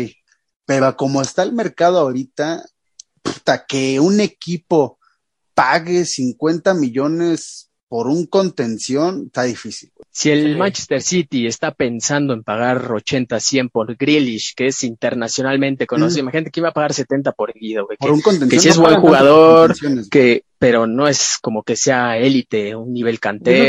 Pero 0.67 0.97
como 0.97 1.23
está 1.23 1.45
el 1.45 1.53
mercado 1.53 2.01
ahorita, 2.01 2.65
puta, 3.23 3.65
que 3.65 4.01
un 4.01 4.21
equipo 4.21 4.98
pague 5.59 6.05
50 6.05 6.73
millones 6.75 7.65
por 7.89 8.07
un 8.07 8.27
contención, 8.27 9.25
está 9.27 9.45
difícil. 9.45 9.91
si 10.11 10.31
el 10.31 10.53
Sí. 10.53 10.59
Manchester 10.59 11.01
City 11.01 11.47
está 11.47 11.73
pensando 11.73 12.35
en 12.35 12.43
pagar 12.43 12.91
80, 12.93 13.39
100 13.41 13.69
por 13.71 13.97
Grealish, 13.97 14.53
que 14.57 14.67
es 14.67 14.83
internacionalmente 14.85 15.87
conocido, 15.87 16.19
Mm. 16.23 16.25
imagínate 16.27 16.51
que 16.51 16.61
iba 16.61 16.69
a 16.71 16.73
pagar 16.73 16.93
70 16.93 17.33
por 17.33 17.53
Guido, 17.55 17.87
güey. 17.87 17.97
Por 17.99 18.09
Que, 18.09 18.15
un 18.15 18.21
contención. 18.21 18.51
que 18.51 18.59
sí 18.61 18.67
no 18.69 18.73
es 18.75 18.79
buen 18.81 19.01
jugador, 19.01 19.75
que, 20.11 20.43
pero 20.59 20.87
no 20.89 21.07
es 21.09 21.39
como 21.41 21.63
que 21.63 21.77
sea 21.77 22.19
élite, 22.19 22.75
un 22.75 22.93
nivel 22.93 23.21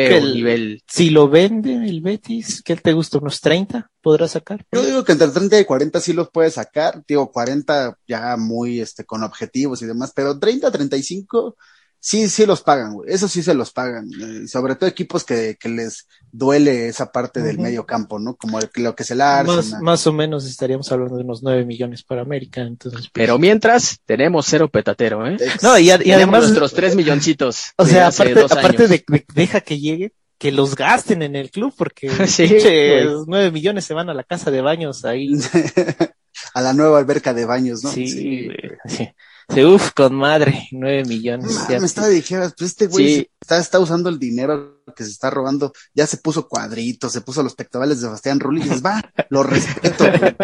que 0.09 0.17
un 0.17 0.23
el- 0.27 0.33
nivel 0.33 0.83
Si 0.87 1.11
lo 1.11 1.29
vende 1.29 1.75
el 1.87 2.01
Betis, 2.01 2.61
¿qué 2.63 2.75
te 2.75 2.93
gusta? 2.93 3.19
¿Unos 3.19 3.39
30 3.41 3.89
podrá 4.01 4.27
sacar? 4.27 4.65
Yo 4.71 4.83
digo 4.85 5.03
que 5.05 5.11
entre 5.13 5.27
30 5.29 5.59
y 5.59 5.65
40 5.65 6.01
sí 6.01 6.13
los 6.13 6.29
puedes 6.31 6.55
sacar, 6.55 7.03
digo 7.07 7.31
40 7.31 7.95
ya 8.07 8.35
muy 8.37 8.79
este 8.81 9.05
con 9.05 9.23
objetivos 9.23 9.81
y 9.81 9.85
demás, 9.85 10.11
pero 10.15 10.37
30, 10.39 10.71
35 10.71 11.55
sí, 11.99 12.29
sí 12.29 12.45
los 12.45 12.61
pagan, 12.61 12.93
güey. 12.93 13.11
Eso 13.13 13.27
sí 13.27 13.43
se 13.43 13.53
los 13.53 13.71
pagan, 13.71 14.09
eh, 14.21 14.47
sobre 14.47 14.75
todo 14.75 14.89
equipos 14.89 15.23
que, 15.23 15.57
que 15.59 15.69
les 15.69 16.07
duele 16.31 16.87
esa 16.87 17.11
parte 17.11 17.41
del 17.41 17.57
medio 17.59 17.85
campo, 17.85 18.19
¿no? 18.19 18.35
Como 18.35 18.59
el- 18.59 18.69
lo 18.75 18.95
que 18.95 19.03
es 19.03 19.11
el 19.11 19.21
Arsenal. 19.21 19.55
Más, 19.57 19.81
más 19.81 20.07
o 20.07 20.13
menos 20.13 20.45
estaríamos 20.45 20.91
hablando 20.91 21.17
de 21.17 21.23
unos 21.23 21.41
9 21.43 21.65
millones 21.65 22.03
para 22.03 22.21
América, 22.21 22.61
entonces. 22.61 23.01
pues- 23.01 23.11
Pero 23.13 23.37
mientras, 23.39 23.99
tenemos 24.05 24.45
cero 24.47 24.69
petatero, 24.69 25.25
¿eh? 25.27 25.37
Ex- 25.39 25.63
No, 25.63 25.77
y, 25.79 25.89
a- 25.89 25.95
y 25.95 25.97
Tenemos 25.99 26.17
además, 26.17 26.41
nuestros 26.43 26.73
tres 26.73 26.95
milloncitos. 26.95 27.73
o 27.77 27.85
sea, 27.85 28.07
aparte, 28.07 28.87
de, 28.87 29.03
de- 29.07 29.25
deja 29.33 29.61
que 29.61 29.79
llegue, 29.79 30.13
que 30.37 30.51
los 30.53 30.75
gasten 30.75 31.21
en 31.21 31.35
el 31.35 31.51
club, 31.51 31.73
porque 31.77 32.09
Sí, 32.27 32.47
güey. 32.47 33.07
9 33.27 33.51
millones 33.51 33.83
se 33.85 33.93
van 33.93 34.09
a 34.09 34.13
la 34.13 34.23
casa 34.23 34.51
de 34.51 34.61
baños 34.61 35.03
ahí. 35.05 35.29
a 36.53 36.61
la 36.61 36.73
nueva 36.73 36.99
alberca 36.99 37.33
de 37.33 37.45
baños, 37.45 37.83
¿no? 37.83 37.91
Sí, 37.91 38.45
güey. 38.45 38.57
Sí. 38.87 39.09
Uf, 39.57 39.91
con 39.95 40.13
madre, 40.15 40.67
9 40.71 41.05
millones. 41.05 41.57
Ya. 41.67 41.79
me 41.79 41.85
estaba 41.87 42.07
diciendo, 42.07 42.51
pues 42.57 42.69
este 42.71 42.87
güey 42.87 43.15
Sí. 43.15 43.29
está, 43.41 43.57
está 43.57 43.79
usando 43.79 44.09
el 44.09 44.19
dinero 44.19 44.83
que 44.95 45.03
se 45.03 45.09
está 45.11 45.29
robando, 45.29 45.71
ya 45.93 46.05
se 46.07 46.17
puso 46.17 46.47
cuadritos, 46.47 47.11
se 47.11 47.21
puso 47.21 47.41
los 47.43 47.55
pectorales 47.55 47.97
de 47.99 48.07
Sebastián 48.07 48.39
Rulli, 48.39 48.61
y 48.61 48.63
dices, 48.65 48.83
va, 48.85 49.01
lo 49.29 49.43
respeto, 49.43 50.03
güey. 50.19 50.35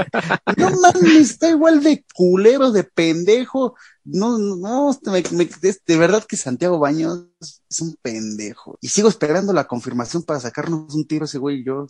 No 0.57 0.71
mames, 0.81 1.29
está 1.31 1.49
igual 1.49 1.83
de 1.83 2.03
culero, 2.15 2.71
de 2.71 2.83
pendejo. 2.83 3.75
No, 4.03 4.37
no, 4.37 4.55
no, 4.55 4.99
me- 5.11 5.23
me- 5.31 5.45
de, 5.61 5.77
de 5.85 5.97
verdad 5.97 6.23
que 6.23 6.37
Santiago 6.37 6.79
Baños 6.79 7.25
es 7.69 7.81
un 7.81 7.95
pendejo. 8.01 8.77
Y 8.81 8.87
sigo 8.89 9.09
esperando 9.09 9.53
la 9.53 9.67
confirmación 9.67 10.23
para 10.23 10.39
sacarnos 10.39 10.93
un 10.95 11.05
tiro 11.07 11.25
ese 11.25 11.37
güey 11.37 11.61
y 11.61 11.65
yo. 11.65 11.87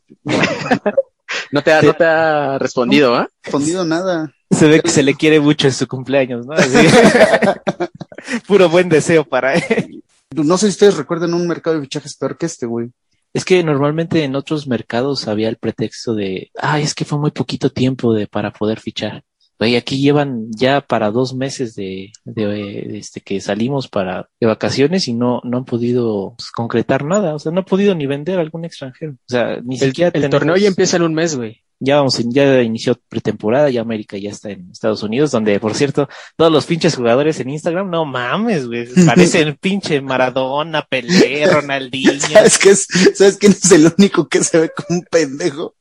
No 1.52 1.60
No 1.60 1.64
te 1.64 1.74
ha, 1.74 1.82
no 1.82 1.94
te 1.94 2.06
ha 2.06 2.58
respondido, 2.60 3.16
¿ah? 3.16 3.30
respondido 3.44 3.86
nada. 3.86 4.32
Se 4.52 4.68
ve 4.68 4.82
que 4.82 4.90
se 4.90 5.04
le 5.04 5.16
quiere 5.16 5.40
mucho 5.40 5.68
en 5.68 5.74
su 5.74 5.88
cumpleaños, 5.88 6.46
¿no? 6.46 6.54
Así. 6.54 6.78
Puro 8.48 8.70
buen 8.70 8.90
deseo 8.90 9.24
para 9.26 9.56
él. 9.56 10.04
No 10.36 10.58
sé 10.58 10.68
si 10.68 10.72
ustedes 10.72 10.98
recuerdan 10.98 11.34
un 11.34 11.48
mercado 11.48 11.76
de 11.76 11.82
fichajes 11.84 12.16
peor 12.16 12.38
que 12.38 12.46
este, 12.46 12.66
güey. 12.66 12.92
Es 13.34 13.44
que 13.44 13.64
normalmente 13.64 14.24
en 14.24 14.36
otros 14.36 14.66
mercados 14.68 15.28
había 15.28 15.50
el 15.50 15.58
pretexto 15.58 16.16
de, 16.16 16.52
ay, 16.58 16.84
es 16.84 16.94
que 16.94 17.06
fue 17.06 17.18
muy 17.18 17.32
poquito 17.32 17.70
tiempo 17.70 18.14
de 18.14 18.28
para 18.28 18.52
poder 18.52 18.80
fichar. 18.80 19.24
Güey, 19.58 19.76
aquí 19.78 20.02
llevan 20.02 20.48
ya 20.52 20.82
para 20.82 21.12
dos 21.12 21.34
meses 21.34 21.76
de, 21.76 22.12
de, 22.26 22.46
de, 22.46 22.98
este 22.98 23.22
que 23.22 23.40
salimos 23.40 23.88
para 23.88 24.28
de 24.40 24.48
vacaciones 24.48 25.08
y 25.08 25.14
no 25.14 25.40
no 25.46 25.58
han 25.60 25.66
podido 25.66 26.34
pues, 26.38 26.52
concretar 26.52 27.06
nada, 27.06 27.36
o 27.36 27.40
sea, 27.40 27.52
no 27.54 27.60
han 27.60 27.66
podido 27.66 27.96
ni 27.96 28.06
vender 28.06 28.38
a 28.38 28.42
algún 28.42 28.66
extranjero. 28.66 29.14
O 29.14 29.18
sea, 29.30 29.60
ni 29.64 29.76
El, 29.76 29.82
siquiera 29.88 30.08
el 30.10 30.14
tenemos- 30.22 30.32
torneo 30.32 30.58
ya 30.58 30.68
empieza 30.68 30.98
en 30.98 31.04
un 31.04 31.14
mes, 31.14 31.36
güey. 31.38 31.62
ya 31.80 31.98
vamos, 31.98 32.18
ya 32.30 32.62
inició 32.62 32.98
pretemporada, 33.10 33.70
ya 33.70 33.82
América 33.82 34.18
ya 34.18 34.30
está 34.30 34.50
en 34.50 34.70
Estados 34.72 35.04
Unidos, 35.04 35.32
donde 35.32 35.60
por 35.60 35.74
cierto, 35.74 36.08
todos 36.38 36.52
los 36.52 36.66
pinches 36.66 36.96
jugadores 36.96 37.40
en 37.40 37.50
Instagram, 37.50 37.90
no 37.90 38.04
mames, 38.06 38.68
güey, 38.68 38.88
parecen 39.06 39.56
pinche 39.60 40.02
Maradona, 40.02 40.82
Pelé, 40.84 41.46
Ronaldinho. 41.52 42.20
¿Sabes 42.20 42.58
qué 42.58 42.70
es? 42.72 42.88
¿Sabes 43.14 43.38
quién 43.38 43.54
es 43.54 43.72
el 43.72 43.92
único 43.98 44.28
que 44.28 44.44
se 44.44 44.60
ve 44.60 44.72
como 44.76 45.00
un 45.00 45.06
pendejo? 45.10 45.76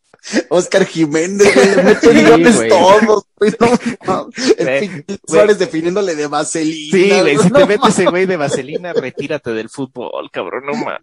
Oscar 0.48 0.84
Jiménez, 0.87 1.54
güey, 1.54 1.74
le 1.76 1.82
mete 1.82 2.12
Sí, 2.12 2.24
goles 2.30 2.56
güey. 2.56 2.68
todos, 2.68 3.24
güey, 3.37 3.52
no. 3.60 4.28
El 4.58 4.66
güey. 4.88 5.04
Suárez 5.26 5.58
definiéndole 5.58 6.14
de 6.14 6.26
vaselina. 6.26 6.96
Sí, 6.96 7.20
güey, 7.20 7.38
si 7.38 7.48
no 7.50 7.58
te 7.58 7.66
metes 7.66 7.88
ese 7.90 8.06
güey 8.06 8.26
de 8.26 8.37
vaselina, 8.37 8.92
retírate 8.92 9.50
del 9.52 9.68
fútbol, 9.68 10.30
cabrón, 10.30 10.64
no 10.66 10.72
mames. 10.74 10.98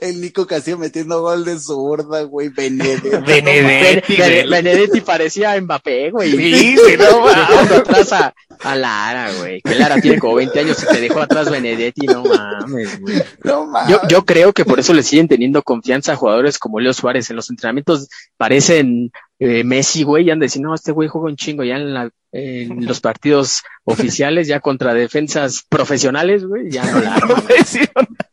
El 0.00 0.20
Nico 0.20 0.46
Castillo 0.46 0.78
metiendo 0.78 1.20
gol 1.20 1.44
de 1.44 1.58
zurda, 1.58 2.22
güey, 2.22 2.48
Benedetti. 2.48 3.08
Benedetti. 3.26 4.16
Benedetti 4.48 5.00
parecía 5.02 5.60
Mbappé, 5.60 6.10
güey. 6.10 6.30
Sí, 6.30 6.76
güey, 6.76 6.96
no 6.98 7.20
mames. 7.20 7.70
Atrás 7.72 8.12
a, 8.12 8.34
a 8.62 8.74
Lara, 8.74 9.32
güey. 9.38 9.60
Que 9.60 9.74
Lara 9.74 10.00
tiene 10.00 10.18
como 10.18 10.36
20 10.36 10.58
años 10.60 10.82
y 10.82 10.86
te 10.86 11.00
dejó 11.00 11.20
atrás 11.20 11.50
Benedetti, 11.50 12.06
no 12.06 12.24
mames, 12.24 13.00
güey. 13.00 13.22
No 13.44 13.66
mames. 13.66 13.90
Yo, 13.90 14.00
yo 14.08 14.24
creo 14.24 14.52
que 14.52 14.64
por 14.64 14.80
eso 14.80 14.94
le 14.94 15.02
siguen 15.02 15.28
teniendo 15.28 15.62
confianza 15.62 16.12
a 16.12 16.16
jugadores 16.16 16.58
como 16.58 16.80
Leo 16.80 16.94
Suárez. 16.94 17.28
En 17.30 17.36
los 17.36 17.50
entrenamientos 17.50 18.08
parecen 18.36 19.10
eh, 19.38 19.64
Messi, 19.64 20.02
güey, 20.02 20.26
y 20.26 20.30
han 20.30 20.38
de 20.38 20.46
decir, 20.46 20.62
no, 20.62 20.74
este 20.74 20.92
güey 20.92 21.08
juega 21.08 21.28
un 21.28 21.36
chingo 21.36 21.62
ya 21.64 21.76
en, 21.76 21.92
la, 21.92 22.10
en 22.32 22.86
los 22.86 23.00
partidos 23.00 23.62
oficiales, 23.84 24.48
ya 24.48 24.60
contra 24.60 24.94
defensas 24.94 25.64
profesionales, 25.68 26.44
güey, 26.44 26.70
ya 26.70 26.90
no 26.90 27.00
la 27.00 27.14
arman. 27.16 27.44
Sí, 27.64 27.80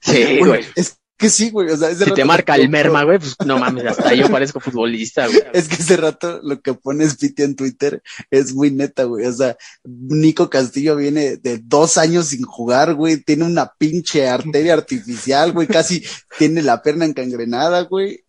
Güey, 0.05 0.39
güey. 0.39 0.65
Es 0.75 0.97
que 1.17 1.29
sí, 1.29 1.51
güey, 1.51 1.69
o 1.69 1.77
sea, 1.77 1.89
ese 1.89 1.99
Si 1.99 2.03
rato 2.05 2.15
te 2.15 2.25
marca 2.25 2.55
el 2.55 2.69
merma, 2.69 3.03
güey, 3.03 3.19
pues 3.19 3.35
no 3.45 3.57
mames, 3.57 3.85
hasta 3.85 4.13
yo 4.13 4.29
parezco 4.29 4.59
futbolista, 4.59 5.27
güey. 5.27 5.41
Es 5.53 5.67
que 5.67 5.75
ese 5.75 5.95
rato 5.97 6.39
lo 6.43 6.59
que 6.61 6.73
pones 6.73 7.15
Piti 7.15 7.43
en 7.43 7.55
Twitter 7.55 8.01
es 8.31 8.53
muy 8.53 8.71
neta, 8.71 9.03
güey. 9.03 9.25
O 9.25 9.31
sea, 9.31 9.55
Nico 9.85 10.49
Castillo 10.49 10.95
viene 10.95 11.37
de 11.37 11.59
dos 11.63 11.97
años 11.97 12.27
sin 12.27 12.43
jugar, 12.43 12.95
güey. 12.95 13.17
Tiene 13.17 13.45
una 13.45 13.71
pinche 13.77 14.27
arteria 14.27 14.73
artificial, 14.73 15.51
güey. 15.53 15.67
Casi 15.67 16.03
tiene 16.37 16.61
la 16.61 16.81
pierna 16.81 17.05
encangrenada, 17.05 17.81
güey. 17.81 18.23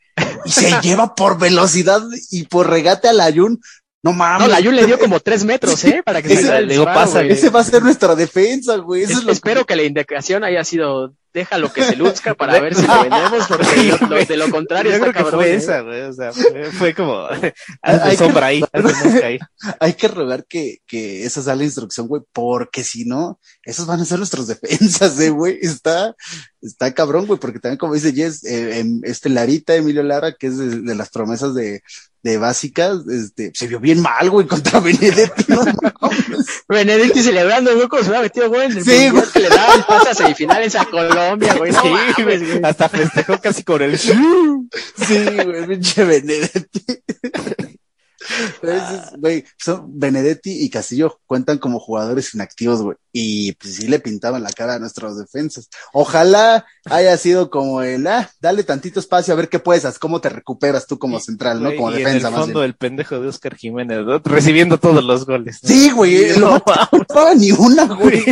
Y 0.44 0.51
se 0.51 0.70
lleva 0.83 1.14
por 1.14 1.38
velocidad 1.38 2.03
y 2.31 2.44
por 2.44 2.68
regate 2.68 3.09
al 3.09 3.20
Ayun. 3.20 3.61
No 4.03 4.12
mames. 4.12 4.47
No, 4.47 4.53
la 4.53 4.61
le 4.61 4.85
dio 4.87 4.99
como 4.99 5.18
tres 5.18 5.44
metros, 5.44 5.83
¿eh? 5.85 6.03
Para 6.05 6.20
que 6.20 6.35
Ese- 6.35 6.42
se 6.42 6.61
le 6.61 6.75
digo, 6.75 6.85
pasa, 6.85 7.20
güey. 7.20 7.33
Ese 7.33 7.49
va 7.49 7.61
a 7.61 7.64
ser 7.64 7.83
nuestra 7.83 8.14
defensa, 8.14 8.77
güey. 8.77 9.03
Eso 9.05 9.12
Es- 9.14 9.18
es 9.20 9.25
lo 9.25 9.33
espero 9.33 9.64
que 9.64 9.75
la 9.77 9.83
indicación 9.83 10.44
haya 10.44 10.62
sido 10.62 11.14
déjalo 11.35 11.73
que 11.73 11.85
se 11.85 11.97
luzca 11.97 12.35
para 12.35 12.61
ver 12.61 12.75
si 12.75 12.87
lo 12.87 13.03
vendemos, 13.03 13.47
porque 13.49 13.66
lo- 14.01 14.07
lo- 14.09 14.25
de 14.25 14.37
lo 14.37 14.51
contrario 14.51 14.92
Yo 14.92 14.97
está 14.99 15.11
creo 15.11 15.12
que 15.12 15.18
cabrón. 15.31 15.40
fue 15.40 15.51
¿eh? 15.51 15.55
esa, 15.57 15.81
güey, 15.81 16.01
o 16.03 16.12
sea, 16.12 16.33
fue, 16.33 16.64
fue 16.73 16.94
como, 16.94 17.27
Hay 17.83 18.16
sombra 18.16 18.47
ahí, 18.47 18.64
ahí. 19.23 19.38
hay 19.81 19.92
que 19.94 20.09
rogar 20.09 20.47
que, 20.47 20.79
que 20.87 21.25
esa 21.27 21.42
sea 21.42 21.57
la 21.57 21.64
instrucción, 21.64 22.07
güey, 22.09 22.23
porque 22.33 22.85
si 22.85 23.05
no, 23.05 23.38
esos 23.64 23.87
van 23.87 24.01
a 24.01 24.05
ser 24.05 24.18
nuestros 24.18 24.47
defensas, 24.47 25.18
eh, 25.20 25.31
güey. 25.31 25.59
Está, 25.61 26.14
está 26.62 26.94
cabrón, 26.94 27.27
güey, 27.27 27.38
porque 27.40 27.59
también, 27.59 27.79
como 27.79 27.94
dice 27.94 28.12
Jess, 28.12 28.44
eh, 28.44 28.79
em, 28.79 29.01
este 29.05 29.29
Larita, 29.29 29.75
Emilio 29.75 30.03
Lara, 30.05 30.33
que 30.38 30.47
es 30.47 30.57
de, 30.57 30.81
de 30.83 30.94
las 30.94 31.11
promesas 31.11 31.55
de, 31.55 31.83
de 32.23 32.38
básicas, 32.38 32.99
este, 33.11 33.51
se 33.55 33.66
vio 33.66 33.81
bien 33.81 34.01
mal, 34.01 34.31
güey, 34.31 34.47
contra 34.47 34.79
Benedetti, 34.81 35.44
no. 35.49 35.62
Benedetti 36.68 37.23
celebrando, 37.23 37.75
güey, 37.75 37.88
como 37.88 38.03
se 38.03 38.09
hubiera 38.09 38.23
metido 38.23 38.47
en 38.62 38.73
el 38.79 38.85
Sí, 38.85 39.11
güey. 39.11 39.25
que 39.33 39.40
le 39.40 39.49
daba 39.49 39.75
el 39.75 39.85
pase 39.85 40.11
a 40.11 40.15
semifinales 40.15 40.75
a 40.75 40.85
Colombia, 40.87 41.23
güey. 41.58 41.72
No 41.72 41.83
Sí, 41.83 41.88
mames, 41.88 42.46
güey, 42.46 42.64
hasta 42.64 42.88
festejó 42.88 43.40
casi 43.40 43.62
con 43.64 43.83
el 43.83 43.98
Sí, 43.98 44.12
güey, 45.44 45.66
pinche 45.66 46.04
Benedetti. 46.04 46.85
Entonces, 48.62 49.12
güey, 49.18 49.44
son 49.58 49.98
Benedetti 49.98 50.64
y 50.64 50.70
Castillo 50.70 51.20
cuentan 51.27 51.58
como 51.58 51.79
jugadores 51.79 52.35
inactivos, 52.35 52.83
güey. 52.83 52.96
Y 53.17 53.52
pues 53.52 53.77
sí 53.77 53.87
le 53.87 54.00
pintaban 54.00 54.42
la 54.42 54.50
cara 54.50 54.75
a 54.75 54.79
nuestros 54.81 55.17
defensas. 55.17 55.69
Ojalá 55.92 56.67
haya 56.87 57.17
sido 57.17 57.48
como 57.48 57.81
el, 57.81 58.04
ah, 58.08 58.29
dale 58.40 58.65
tantito 58.65 58.98
espacio 58.98 59.33
a 59.33 59.37
ver 59.37 59.48
qué 59.48 59.60
puedes 59.60 59.85
hacer, 59.85 60.00
cómo 60.00 60.21
te 60.21 60.31
recuperas 60.31 60.88
tú 60.88 60.98
como 60.98 61.21
central, 61.21 61.62
¿no? 61.62 61.77
Como 61.77 61.92
y 61.92 61.98
defensa 61.98 62.10
en 62.10 62.27
el 62.27 62.33
más 62.33 62.40
fondo 62.40 62.60
bien. 62.60 62.71
el 62.71 62.75
pendejo 62.75 63.21
de 63.21 63.29
Oscar 63.29 63.54
Jiménez, 63.54 64.04
¿no? 64.04 64.19
recibiendo 64.19 64.79
todos 64.79 65.04
los 65.04 65.27
goles. 65.27 65.60
¿no? 65.62 65.69
Sí, 65.69 65.90
güey, 65.92 66.37
no, 66.38 66.60
no, 67.15 67.35
ni 67.37 67.52
una, 67.52 67.85
güey. 67.85 68.25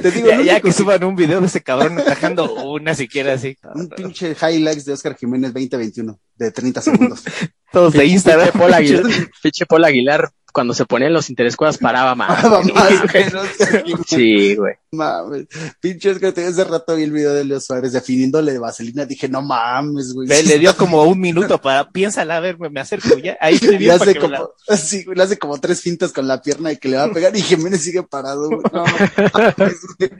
Te 0.00 0.10
digo, 0.10 0.28
ya, 0.28 0.40
ya 0.40 0.60
que 0.62 0.72
suban 0.72 1.04
un 1.04 1.14
video 1.14 1.42
de 1.42 1.48
ese 1.48 1.60
cabrón 1.60 1.98
atajando 1.98 2.50
una 2.64 2.94
siquiera 2.94 3.34
así. 3.34 3.58
Un 3.74 3.90
pinche 3.90 4.34
highlights 4.40 4.86
de 4.86 4.94
Oscar 4.94 5.16
Jiménez 5.16 5.52
2021 5.52 6.18
de 6.36 6.50
30 6.50 6.80
segundos. 6.80 7.22
Todos 7.72 7.94
de 7.94 8.04
Instagram. 8.04 8.50
Pinche 9.42 9.66
Paul 9.66 9.84
Aguilar, 9.84 10.30
cuando 10.52 10.74
se 10.74 10.84
ponían 10.84 11.12
los 11.12 11.30
interescuadras 11.30 11.78
paraba 11.78 12.14
más. 12.14 12.44
Sí, 14.06 14.54
güey. 14.56 14.74
mames. 14.92 15.46
Pinche 15.80 16.10
Oscar, 16.10 16.32
te- 16.32 16.44
hace 16.46 16.64
rato 16.64 16.94
vi 16.96 17.04
el 17.04 17.12
video 17.12 17.32
de 17.32 17.44
Leo 17.44 17.60
Suárez 17.60 17.92
definiéndole 17.92 18.52
de 18.52 18.58
vaselina, 18.58 19.04
dije, 19.06 19.28
no 19.28 19.40
mames, 19.42 20.12
güey. 20.12 20.28
Le, 20.28 20.42
le 20.42 20.58
dio 20.58 20.76
como 20.76 21.02
un 21.04 21.18
minuto 21.20 21.60
para, 21.60 21.88
piénsala, 21.90 22.36
a 22.36 22.40
ver, 22.40 22.58
me, 22.58 22.68
me 22.68 22.80
acerco 22.80 23.16
ya. 23.18 23.36
Ahí 23.40 23.54
estoy 23.54 23.70
Le 23.72 23.78
bien 23.78 23.98
para 23.98 24.02
hace 24.10 24.14
que 24.14 24.20
como, 24.20 24.50
la- 24.68 24.76
sí, 24.76 25.04
güey, 25.04 25.16
le 25.16 25.22
hace 25.24 25.38
como 25.38 25.58
tres 25.60 25.80
fintas 25.80 26.12
con 26.12 26.28
la 26.28 26.40
pierna 26.42 26.72
y 26.72 26.76
que 26.76 26.88
le 26.88 26.96
va 26.96 27.04
a 27.04 27.12
pegar 27.12 27.34
y 27.36 27.40
Jiménez 27.42 27.82
sigue 27.82 28.02
parado, 28.02 28.48
güey. 28.48 28.60
No, 28.72 28.84
mames, 28.84 29.80
güey. 29.98 30.10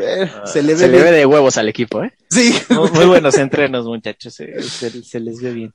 Eh, 0.00 0.30
se 0.46 0.62
le 0.62 0.72
ve, 0.74 0.78
Se 0.80 0.88
le 0.88 0.96
ve 0.98 1.02
bien. 1.04 1.14
de 1.14 1.26
huevos 1.26 1.56
al 1.56 1.68
equipo, 1.68 2.02
¿eh? 2.02 2.12
Sí, 2.30 2.52
Muy, 2.70 2.90
muy 2.90 3.04
buenos 3.06 3.36
entrenos, 3.36 3.86
muchachos. 3.86 4.34
Se, 4.34 4.60
se- 4.62 5.02
se 5.04 5.20
les 5.20 5.40
ve 5.40 5.52
bien. 5.52 5.72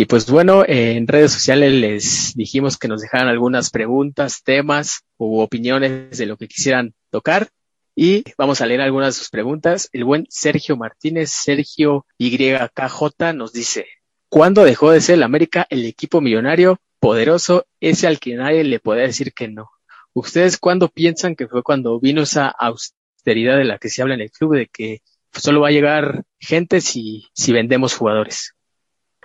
Y 0.00 0.06
pues 0.06 0.30
bueno, 0.30 0.62
en 0.64 1.08
redes 1.08 1.32
sociales 1.32 1.72
les 1.72 2.32
dijimos 2.36 2.78
que 2.78 2.86
nos 2.86 3.00
dejaran 3.00 3.26
algunas 3.26 3.70
preguntas, 3.70 4.44
temas 4.44 5.00
u 5.16 5.40
opiniones 5.40 6.16
de 6.16 6.26
lo 6.26 6.36
que 6.36 6.46
quisieran 6.46 6.94
tocar. 7.10 7.48
Y 7.96 8.22
vamos 8.38 8.60
a 8.60 8.66
leer 8.66 8.80
algunas 8.80 9.16
de 9.16 9.18
sus 9.18 9.28
preguntas. 9.28 9.88
El 9.92 10.04
buen 10.04 10.24
Sergio 10.30 10.76
Martínez, 10.76 11.32
Sergio 11.32 12.06
YKJ, 12.16 13.34
nos 13.34 13.52
dice, 13.52 13.86
¿cuándo 14.28 14.62
dejó 14.62 14.92
de 14.92 15.00
ser 15.00 15.16
el 15.16 15.24
América 15.24 15.66
el 15.68 15.84
equipo 15.84 16.20
millonario, 16.20 16.80
poderoso, 17.00 17.66
ese 17.80 18.06
al 18.06 18.20
que 18.20 18.36
nadie 18.36 18.62
le 18.62 18.78
podía 18.78 19.02
decir 19.02 19.32
que 19.32 19.48
no? 19.48 19.68
¿Ustedes 20.12 20.58
cuándo 20.58 20.86
piensan 20.90 21.34
que 21.34 21.48
fue 21.48 21.64
cuando 21.64 21.98
vino 21.98 22.22
esa 22.22 22.46
austeridad 22.46 23.58
de 23.58 23.64
la 23.64 23.78
que 23.78 23.88
se 23.88 24.00
habla 24.02 24.14
en 24.14 24.20
el 24.20 24.30
club, 24.30 24.54
de 24.54 24.68
que 24.68 25.02
solo 25.32 25.62
va 25.62 25.68
a 25.68 25.72
llegar 25.72 26.22
gente 26.38 26.80
si, 26.80 27.26
si 27.34 27.52
vendemos 27.52 27.96
jugadores? 27.96 28.54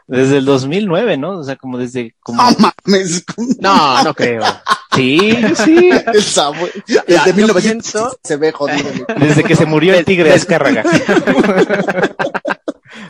Desde 0.07 0.37
el 0.37 0.45
2009, 0.45 1.17
¿no? 1.17 1.39
O 1.39 1.43
sea, 1.43 1.55
como 1.55 1.77
desde, 1.77 2.15
como, 2.19 2.41
no 2.43 2.49
mames. 2.59 3.23
No, 3.59 4.03
no 4.03 4.13
creo. 4.13 4.43
sí, 4.95 5.31
sí. 5.63 5.89
Ya, 6.87 7.03
Desde 7.07 7.29
yo 7.31 7.35
1900 7.35 7.61
pienso- 7.61 8.19
se 8.23 8.35
ve 8.37 8.51
jodido. 8.51 8.83
güey. 9.07 9.19
Desde 9.27 9.43
que 9.43 9.55
se 9.55 9.65
murió 9.65 9.93
el 9.95 10.05
tigre 10.05 10.33
Azcárraga. 10.33 10.83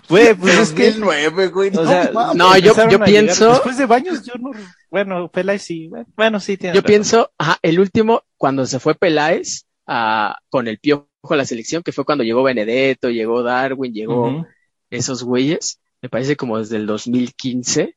Güey, 0.09 0.33
pues 0.35 0.57
es 0.57 0.71
que, 0.71 0.91
2009, 0.91 1.47
güey. 1.49 1.69
o 1.69 1.83
no 1.83 1.87
sea, 1.87 2.11
mames. 2.13 2.35
No, 2.35 2.57
yo- 2.57 2.73
yo 2.75 2.87
llegar- 2.87 3.05
pienso- 3.05 3.49
Después 3.51 3.77
de 3.77 3.85
Baños, 3.85 4.23
yo 4.23 4.33
no, 4.39 4.51
bueno, 4.91 5.29
Peláez 5.29 5.61
sí, 5.63 5.89
bueno, 6.15 6.39
sí 6.39 6.57
tiene 6.57 6.75
Yo 6.75 6.81
razón. 6.81 6.87
pienso, 6.87 7.31
ajá, 7.37 7.57
el 7.61 7.79
último, 7.79 8.23
cuando 8.37 8.65
se 8.65 8.79
fue 8.79 8.95
Peláez 8.95 9.65
a, 9.87 10.37
con 10.49 10.67
el 10.67 10.77
piojo 10.79 11.07
a 11.29 11.35
la 11.35 11.45
selección, 11.45 11.83
que 11.83 11.91
fue 11.91 12.05
cuando 12.05 12.23
llegó 12.23 12.43
Benedetto, 12.43 13.09
llegó 13.09 13.43
Darwin, 13.43 13.93
llegó 13.93 14.45
esos 14.89 15.23
güeyes, 15.23 15.79
me 16.03 16.09
parece 16.09 16.35
como 16.35 16.59
desde 16.59 16.75
el 16.75 16.85
2015, 16.85 17.95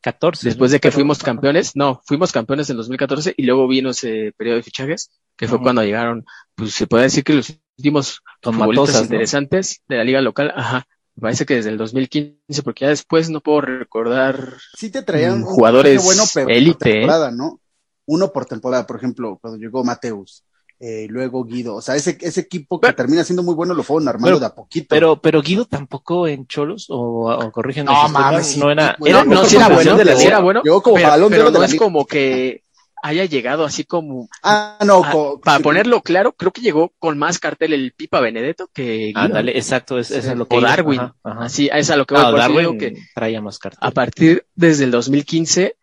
14. 0.00 0.46
después 0.48 0.70
de 0.70 0.78
que 0.78 0.88
Pero- 0.88 0.94
fuimos 0.94 1.18
campeones, 1.18 1.74
no, 1.74 2.00
fuimos 2.06 2.30
campeones 2.30 2.70
en 2.70 2.76
2014 2.76 3.34
y 3.36 3.42
luego 3.42 3.66
vino 3.66 3.90
ese 3.90 4.32
periodo 4.36 4.56
de 4.58 4.62
fichajes, 4.62 5.10
que 5.36 5.48
fue 5.48 5.60
cuando 5.60 5.82
llegaron, 5.82 6.24
pues 6.54 6.72
se 6.72 6.86
puede 6.86 7.04
decir 7.04 7.24
que 7.24 7.34
los 7.34 7.52
últimos 7.76 8.20
futbolistas 8.40 9.02
interesantes 9.02 9.82
de 9.88 9.96
la 9.96 10.04
liga 10.04 10.20
local, 10.22 10.52
ajá, 10.54 10.86
me 11.16 11.22
parece 11.22 11.46
que 11.46 11.56
desde 11.56 11.70
el 11.70 11.78
2015, 11.78 12.62
porque 12.62 12.84
ya 12.84 12.90
después 12.90 13.28
no 13.28 13.40
puedo 13.40 13.60
recordar 13.62 14.54
sí 14.76 14.88
te 14.90 15.02
traían 15.02 15.40
Mm, 15.40 15.44
jugadores 15.44 16.04
bueno, 16.04 16.22
élite, 16.48 16.90
¿eh? 16.90 16.92
temporada, 17.00 17.32
¿no? 17.32 17.60
Uno 18.06 18.32
por 18.32 18.46
temporada, 18.46 18.86
por 18.86 18.96
ejemplo, 18.96 19.36
cuando 19.42 19.58
llegó 19.58 19.82
Mateus, 19.82 20.44
eh, 20.80 21.06
luego 21.10 21.44
Guido, 21.44 21.74
o 21.74 21.82
sea, 21.82 21.96
ese, 21.96 22.16
ese 22.20 22.40
equipo 22.40 22.78
que 22.80 22.86
Pero- 22.86 22.96
termina 22.96 23.24
siendo 23.24 23.42
muy 23.42 23.54
bueno 23.54 23.74
lo 23.74 23.82
fueron 23.82 24.06
armando 24.08 24.26
Pero- 24.28 24.40
de 24.40 24.46
a 24.46 24.54
poquito. 24.54 24.86
Pero, 24.90 25.20
pero 25.20 25.42
Guido 25.42 25.64
tampoco 25.64 26.26
en 26.28 26.46
Cholos, 26.46 26.86
o, 26.88 27.28
o 27.34 27.50
corrígeme 27.52 27.90
No, 27.90 28.06
si 28.06 28.12
mames, 28.12 28.46
sí, 28.46 28.60
no 28.60 28.70
era, 28.70 28.96
era 29.04 29.24
no, 29.24 29.44
sí 29.44 29.56
era 29.56 29.68
bueno, 29.68 29.96
de 29.96 30.04
la 30.04 30.12
era 30.22 30.38
bueno, 30.40 30.62
Llegó 30.62 30.82
como 30.82 30.96
pero, 30.96 31.08
balón 31.08 31.30
pero 31.30 31.50
no 31.50 31.58
la 31.58 31.66
es 31.66 31.74
como 31.74 32.06
que 32.06 32.62
haya 33.00 33.24
llegado 33.26 33.64
así 33.64 33.84
como 33.84 34.28
Ah, 34.42 34.78
no, 34.84 35.02
Ah, 35.04 35.10
co- 35.12 35.40
para 35.40 35.58
sí, 35.58 35.62
ponerlo 35.62 36.00
claro, 36.02 36.32
creo 36.32 36.50
que 36.52 36.60
llegó 36.60 36.92
con 36.98 37.16
más 37.16 37.38
cartel 37.38 37.72
el 37.72 37.92
Pipa 37.92 38.18
Benedetto 38.20 38.68
que 38.72 39.06
Guido. 39.08 39.20
Ándale, 39.20 39.56
exacto, 39.56 39.98
es, 40.00 40.10
es 40.10 40.26
a 40.28 40.34
lo 40.34 40.46
que 40.48 40.56
o. 40.56 40.60
Darwin. 40.60 41.00
Ajá, 41.00 41.14
ajá. 41.22 41.44
Así, 41.44 41.70
es 41.72 41.90
a 41.90 41.96
lo 41.96 42.06
que 42.06 42.14
voy. 42.14 42.24
Ah, 42.24 42.30
por 42.30 42.40
eso 42.40 42.48
digo 42.48 42.60
Darwin 42.62 42.78
que 42.78 42.94
traía 43.14 43.40
más 43.40 43.58
cartas. 43.60 43.78
a 43.82 43.90
partir 43.92 44.44
desde 44.56 44.82
el 44.84 44.90
2015 44.90 45.76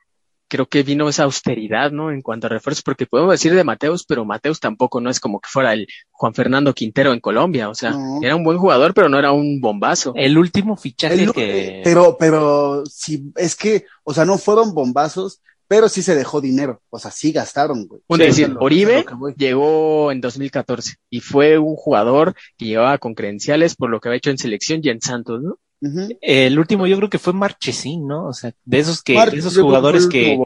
creo 0.47 0.67
que 0.67 0.83
vino 0.83 1.09
esa 1.09 1.23
austeridad, 1.23 1.91
¿no? 1.91 2.11
En 2.11 2.21
cuanto 2.21 2.47
a 2.47 2.49
refuerzos, 2.51 2.83
porque 2.83 3.05
podemos 3.05 3.31
decir 3.31 3.53
de 3.55 3.63
Mateus, 3.63 4.05
pero 4.05 4.25
Mateus 4.25 4.59
tampoco 4.59 5.01
no 5.01 5.09
es 5.09 5.19
como 5.19 5.39
que 5.39 5.49
fuera 5.51 5.73
el 5.73 5.87
Juan 6.11 6.33
Fernando 6.33 6.73
Quintero 6.73 7.13
en 7.13 7.19
Colombia, 7.19 7.69
o 7.69 7.75
sea, 7.75 7.91
No. 7.91 8.19
era 8.21 8.35
un 8.35 8.43
buen 8.43 8.57
jugador, 8.57 8.93
pero 8.93 9.09
no 9.09 9.17
era 9.19 9.31
un 9.31 9.59
bombazo. 9.59 10.13
El 10.15 10.37
último 10.37 10.77
fichaje 10.77 11.23
El- 11.23 11.33
que... 11.33 11.81
Pero, 11.83 12.15
pero, 12.19 12.83
sí, 12.85 13.31
es 13.35 13.55
que, 13.55 13.85
o 14.03 14.13
sea, 14.13 14.25
no 14.25 14.37
fueron 14.37 14.73
bombazos, 14.73 15.41
pero 15.67 15.89
sí 15.89 16.03
se 16.03 16.13
dejó 16.13 16.41
dinero. 16.41 16.79
O 16.91 16.99
sea, 16.99 17.09
sí 17.09 17.31
gastaron, 17.31 17.87
güey. 17.87 18.01
Un 18.07 18.19
Sí, 18.19 18.23
decir, 18.25 18.49
lo- 18.49 18.59
Oribe 18.59 19.03
llegó 19.35 20.11
en 20.11 20.21
2014 20.21 20.95
y 21.09 21.21
fue 21.21 21.57
un 21.57 21.75
jugador 21.75 22.35
que 22.57 22.65
llevaba 22.65 22.97
con 22.99 23.15
credenciales 23.15 23.75
por 23.75 23.89
lo 23.89 23.99
que 23.99 24.09
había 24.09 24.17
hecho 24.17 24.29
en 24.29 24.37
selección 24.37 24.81
y 24.83 24.89
en 24.89 25.01
Santos, 25.01 25.41
¿no? 25.41 25.57
El 25.81 26.57
último 26.57 26.87
yo 26.87 26.97
creo 26.97 27.09
que 27.09 27.19
fue 27.19 27.33
Marchesín, 27.33 28.07
¿no? 28.07 28.27
O 28.27 28.33
sea, 28.33 28.53
de 28.63 28.79
esos 28.79 29.01
que, 29.03 29.13
March, 29.13 29.33
de 29.33 29.39
esos 29.39 29.57
jugadores 29.57 30.07
que, 30.07 30.39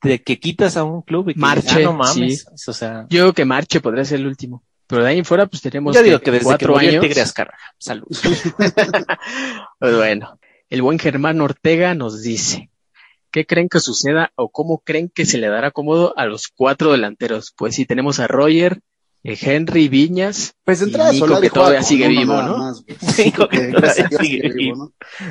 que, 0.00 0.40
quitas 0.40 0.76
a 0.76 0.84
un 0.84 1.02
club 1.02 1.30
y 1.30 1.34
que 1.34 1.40
Marche, 1.40 1.76
ah, 1.76 1.80
no 1.80 1.92
mames. 1.92 2.46
O 2.66 2.72
sea, 2.72 3.06
Yo 3.08 3.22
creo 3.22 3.32
que 3.32 3.44
Marche 3.44 3.80
podría 3.80 4.04
ser 4.04 4.20
el 4.20 4.26
último. 4.26 4.64
Pero 4.86 5.04
de 5.04 5.10
ahí 5.10 5.18
en 5.18 5.24
fuera, 5.24 5.46
pues 5.46 5.62
tenemos 5.62 5.94
yo 5.94 6.02
digo 6.02 6.18
que 6.18 6.32
desde 6.32 6.44
cuatro 6.44 6.76
años. 6.76 7.00
Tigre 7.00 7.20
Azcárraga. 7.20 7.58
Salud. 7.78 8.08
Pues 9.78 9.96
bueno, 9.96 10.38
el 10.68 10.82
buen 10.82 10.98
Germán 10.98 11.40
Ortega 11.40 11.94
nos 11.94 12.22
dice, 12.22 12.70
¿qué 13.30 13.46
creen 13.46 13.68
que 13.68 13.80
suceda 13.80 14.32
o 14.34 14.50
cómo 14.50 14.80
creen 14.80 15.08
que 15.08 15.24
se 15.24 15.38
le 15.38 15.48
dará 15.48 15.70
cómodo 15.70 16.12
a 16.18 16.26
los 16.26 16.48
cuatro 16.48 16.92
delanteros? 16.92 17.54
Pues 17.56 17.76
sí, 17.76 17.86
tenemos 17.86 18.20
a 18.20 18.26
Roger, 18.26 18.80
Henry 19.22 19.88
Viñas, 19.88 20.54
Pues 20.64 20.80
de 20.80 20.86
y 20.86 20.88
entrada 20.88 21.12
Nico, 21.12 21.26
Solari 21.26 21.46
que 21.48 21.50
todavía 21.52 21.82
sigue 21.82 22.08
vivo, 22.08 22.40
¿no? 22.42 22.72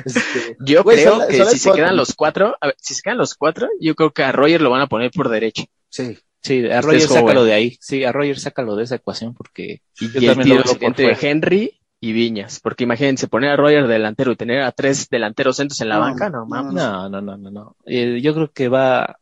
Este, 0.04 0.56
Yo 0.60 0.82
Güey, 0.84 0.98
creo 0.98 1.14
Solari- 1.16 1.28
que 1.28 1.36
Solari 1.38 1.56
si 1.56 1.58
se 1.58 1.72
quedan 1.72 1.96
los 1.96 2.14
cuatro, 2.14 2.56
a 2.60 2.66
ver, 2.68 2.76
si 2.78 2.94
se 2.94 3.02
quedan 3.02 3.18
los 3.18 3.34
cuatro, 3.34 3.68
yo 3.80 3.94
creo 3.94 4.12
que 4.12 4.22
a 4.22 4.32
Roger 4.32 4.60
lo 4.60 4.70
van 4.70 4.82
a 4.82 4.86
poner 4.86 5.10
por 5.10 5.28
derecha. 5.28 5.64
Sí. 5.88 6.18
Sí, 6.42 6.60
a 6.70 6.80
Ustedes 6.80 6.84
Roger 6.84 7.00
sácalo 7.02 7.44
de 7.44 7.52
ahí. 7.52 7.76
Sí, 7.80 8.02
a 8.04 8.12
Roger 8.12 8.38
sácalo 8.38 8.74
de 8.76 8.84
esa 8.84 8.94
ecuación 8.94 9.34
porque 9.34 9.82
Y, 10.00 10.10
Yo 10.10 10.20
y 10.20 10.26
el 10.26 10.34
también 10.36 10.62
tiro 10.62 10.76
entre 10.80 11.14
fuera. 11.14 11.18
Henry 11.30 11.80
y 12.00 12.12
Viñas, 12.12 12.60
porque 12.60 12.84
imagínense 12.84 13.28
poner 13.28 13.50
a 13.50 13.56
Roger 13.56 13.86
de 13.86 13.92
delantero 13.92 14.32
y 14.32 14.36
tener 14.36 14.62
a 14.62 14.72
tres 14.72 15.08
delanteros 15.10 15.56
centros 15.56 15.80
en 15.82 15.90
la 15.90 15.96
No, 15.96 16.00
banca, 16.00 16.30
no 16.30 16.38
no, 16.40 16.46
mames. 16.46 16.72
no, 16.72 17.08
no, 17.10 17.20
no, 17.20 17.36
no, 17.36 17.50
no. 17.50 17.76
Eh, 17.84 18.20
yo 18.22 18.32
creo 18.34 18.50
que 18.52 18.68
va 18.68 19.16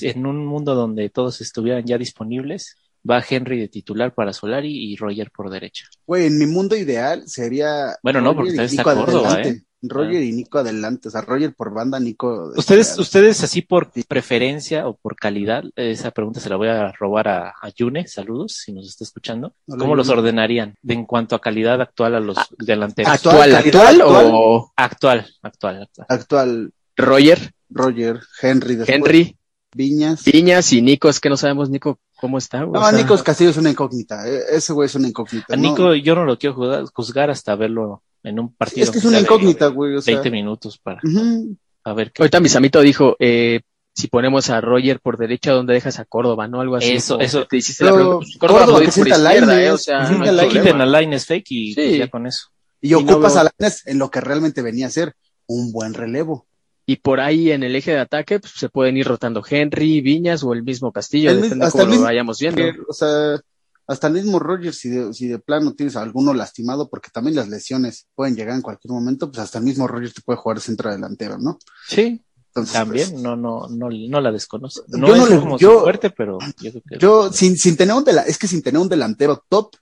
en 0.00 0.26
un 0.26 0.44
mundo 0.44 0.74
donde 0.74 1.08
todos 1.08 1.40
estuvieran 1.40 1.84
ya 1.84 1.98
disponibles, 1.98 2.74
va 3.08 3.22
Henry 3.28 3.58
de 3.60 3.68
titular 3.68 4.14
para 4.14 4.32
Solari 4.32 4.92
y 4.92 4.96
Roger 4.96 5.30
por 5.30 5.50
derecha. 5.50 5.86
Güey, 6.06 6.26
en 6.26 6.38
mi 6.38 6.46
mundo 6.46 6.74
ideal 6.76 7.22
sería. 7.26 7.96
Bueno, 8.02 8.20
no, 8.20 8.34
porque 8.34 8.50
todavía 8.52 8.70
está 8.70 8.82
Córdoba. 8.82 9.42
¿eh? 9.42 9.62
Roger 9.82 10.22
y 10.22 10.32
Nico 10.32 10.58
adelante. 10.58 11.08
O 11.08 11.10
sea, 11.10 11.20
Roger 11.20 11.54
por 11.54 11.72
banda, 11.72 12.00
Nico. 12.00 12.50
de- 12.50 12.58
Ustedes, 12.58 12.98
ustedes 12.98 13.44
así 13.44 13.62
por 13.62 13.90
preferencia 14.08 14.88
o 14.88 14.96
por 14.96 15.14
calidad, 15.14 15.62
esa 15.76 16.10
pregunta 16.10 16.40
se 16.40 16.48
la 16.48 16.56
voy 16.56 16.68
a 16.68 16.90
robar 16.92 17.28
a, 17.28 17.48
a 17.50 17.68
Yune, 17.76 18.08
saludos, 18.08 18.52
si 18.64 18.72
nos 18.72 18.88
está 18.88 19.04
escuchando. 19.04 19.54
Hola, 19.68 19.78
¿Cómo 19.78 19.94
los 19.94 20.08
ordenarían 20.08 20.74
de 20.82 20.94
en 20.94 21.04
cuanto 21.04 21.36
a 21.36 21.40
calidad 21.40 21.80
actual 21.80 22.14
a 22.16 22.20
los 22.20 22.36
delanteros? 22.58 23.12
Actual, 23.12 23.50
calidad 23.52 23.58
actual, 23.86 24.00
actual. 24.00 24.30
o 24.34 24.72
Actual, 24.76 25.26
actual, 25.42 25.82
actual. 25.82 26.06
Actual 26.08 26.70
Roger, 26.96 27.52
Roger, 27.68 28.20
Henry, 28.42 28.76
después, 28.76 28.96
Henry, 28.96 29.36
Viñas. 29.74 30.24
Viñas 30.24 30.72
y 30.72 30.82
Nico, 30.82 31.08
es 31.10 31.20
que 31.20 31.28
no 31.28 31.36
sabemos 31.36 31.68
Nico 31.70 32.00
cómo 32.20 32.38
está. 32.38 32.62
güey, 32.64 32.80
No, 32.80 32.86
o 32.86 32.90
sea, 32.90 32.98
Nico 32.98 33.16
Castillo 33.22 33.50
es 33.50 33.56
una 33.56 33.70
incógnita. 33.70 34.28
eh, 34.28 34.40
Ese 34.50 34.72
güey 34.72 34.86
es 34.86 34.94
una 34.94 35.08
incógnita. 35.08 35.46
A 35.54 35.56
no. 35.56 35.62
Nico 35.62 35.94
yo 35.94 36.14
no 36.14 36.24
lo 36.24 36.38
quiero 36.38 36.54
juzgar, 36.56 36.84
juzgar 36.92 37.30
hasta 37.30 37.54
verlo 37.56 38.02
en 38.22 38.38
un 38.40 38.52
partido. 38.54 38.84
es 38.84 38.90
que 38.90 38.98
es 38.98 39.04
una 39.04 39.18
de 39.18 39.22
incógnita, 39.22 39.66
güey. 39.68 39.96
O 39.96 40.02
sea, 40.02 40.14
20 40.14 40.30
minutos 40.30 40.78
para 40.78 41.00
ujú. 41.04 41.56
a 41.84 41.92
ver 41.92 42.12
qué. 42.12 42.22
Ahorita 42.22 42.40
mi 42.40 42.48
samito 42.48 42.80
dijo, 42.80 43.16
eh, 43.18 43.60
si 43.94 44.08
ponemos 44.08 44.50
a 44.50 44.60
Roger 44.60 45.00
por 45.00 45.16
derecha, 45.16 45.52
¿dónde 45.52 45.72
dejas 45.74 45.98
a 45.98 46.04
Córdoba? 46.04 46.48
¿No? 46.48 46.60
Algo 46.60 46.76
así. 46.76 46.92
Eso, 46.92 47.18
eso. 47.20 47.46
Te 47.46 47.56
hiciste 47.58 47.84
la 47.84 47.94
pregunta. 47.94 48.16
Pues, 48.18 48.36
Córdoba, 48.38 48.60
Córdoba 48.60 48.80
que 48.80 48.86
por 48.92 49.08
izquierda, 49.08 49.62
¿eh? 49.62 49.70
O 49.70 49.78
sea, 49.78 50.10
no 50.10 50.24
hay. 50.40 50.48
Quiten 50.48 50.80
a 50.80 50.86
Lines 51.00 51.24
fake 51.26 51.46
y 51.50 51.74
pues, 51.74 51.96
ya 51.98 52.08
con 52.08 52.26
eso. 52.26 52.48
Y 52.80 52.88
Y 52.88 52.90
no 52.92 52.98
ocupas 52.98 53.32
veo- 53.34 53.40
a 53.40 53.50
Lainez 53.58 53.86
en 53.86 53.98
lo 53.98 54.10
que 54.10 54.20
realmente 54.20 54.60
venía 54.60 54.86
a 54.86 54.90
ser 54.90 55.14
un 55.46 55.72
buen 55.72 55.94
relevo. 55.94 56.46
Y 56.86 56.96
por 56.96 57.18
ahí 57.20 57.50
en 57.50 57.64
el 57.64 57.74
eje 57.74 57.90
de 57.92 57.98
ataque 57.98 58.38
pues, 58.38 58.52
se 58.56 58.68
pueden 58.68 58.96
ir 58.96 59.06
rotando 59.08 59.42
Henry, 59.48 60.00
Viñas 60.00 60.44
o 60.44 60.52
el 60.52 60.62
mismo 60.62 60.92
Castillo, 60.92 61.30
El 61.30 61.42
depende 61.42 61.64
hasta 61.66 61.72
cómo 61.72 61.82
el 61.82 61.88
lo 61.88 61.92
mismo- 61.94 62.04
vayamos 62.06 62.38
viendo. 62.38 62.62
O 62.88 62.92
sea, 62.92 63.40
hasta 63.88 64.06
el 64.06 64.12
mismo 64.14 64.38
Rogers, 64.38 64.78
si 64.78 64.88
de, 64.90 65.12
si 65.12 65.26
de 65.28 65.38
plano 65.38 65.74
tienes 65.74 65.96
a 65.96 66.02
alguno 66.02 66.32
lastimado, 66.32 66.88
porque 66.88 67.10
también 67.12 67.36
las 67.36 67.48
lesiones 67.48 68.06
pueden 68.14 68.36
llegar 68.36 68.54
en 68.54 68.62
cualquier 68.62 68.92
momento, 68.92 69.28
pues 69.30 69.40
hasta 69.40 69.58
el 69.58 69.64
mismo 69.64 69.86
Rogers 69.88 70.14
te 70.14 70.22
puede 70.22 70.38
jugar 70.38 70.60
centro 70.60 70.90
delantero, 70.90 71.38
¿no? 71.38 71.58
Sí, 71.88 72.22
Entonces, 72.48 72.72
también, 72.72 73.10
pues, 73.10 73.22
no, 73.22 73.36
no, 73.36 73.68
no, 73.68 73.88
no 73.90 74.20
la 74.20 74.32
desconozco. 74.32 74.84
Yo 74.88 74.98
No 74.98 75.26
le- 75.26 75.38
como 75.40 75.58
yo- 75.58 75.82
fuerte, 75.82 76.10
pero 76.10 76.38
yo 76.60 76.70
creo 76.70 76.82
que 76.88 76.98
yo, 76.98 77.32
sin, 77.32 77.56
sin 77.56 77.76
tener 77.76 77.94
un 77.94 78.04
dela- 78.04 78.24
es 78.26 78.38
que 78.38 78.46
sin 78.48 78.62
tener 78.62 78.80
un 78.80 78.88
delantero 78.88 79.44
top, 79.48 79.74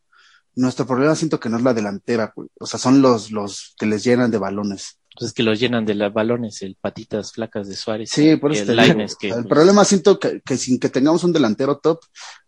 nuestro 0.57 0.87
problema 0.87 1.15
siento 1.15 1.39
que 1.41 1.49
no 1.49 1.57
es 1.59 1.63
la 1.63 1.75
delantera, 1.75 2.33
güey. 2.35 2.49
O 2.61 2.67
sea, 2.67 2.79
son 2.79 3.01
los, 3.03 3.31
los 3.31 3.75
que 3.79 3.87
les 3.87 4.05
llenan 4.05 4.31
de 4.31 4.39
balones. 4.39 4.99
Pues, 5.17 5.29
es 5.29 5.33
que 5.33 5.43
los 5.43 5.59
llenan 5.61 5.85
de 5.85 5.95
los 5.95 6.13
balones, 6.13 6.63
el 6.63 6.77
patitas 6.81 7.33
flacas 7.33 7.69
de 7.69 7.77
Suárez. 7.77 8.11
Sí, 8.11 8.37
por 8.37 8.53
eso 8.53 8.67
te 8.67 8.75
que, 9.19 9.29
el 9.29 9.35
pues, 9.35 9.47
problema 9.47 9.85
siento 9.85 10.19
que, 10.19 10.41
que 10.41 10.57
sin 10.57 10.79
que 10.79 10.89
tengamos 10.89 11.25
un 11.25 11.33
delantero 11.33 11.79
top, 11.79 12.01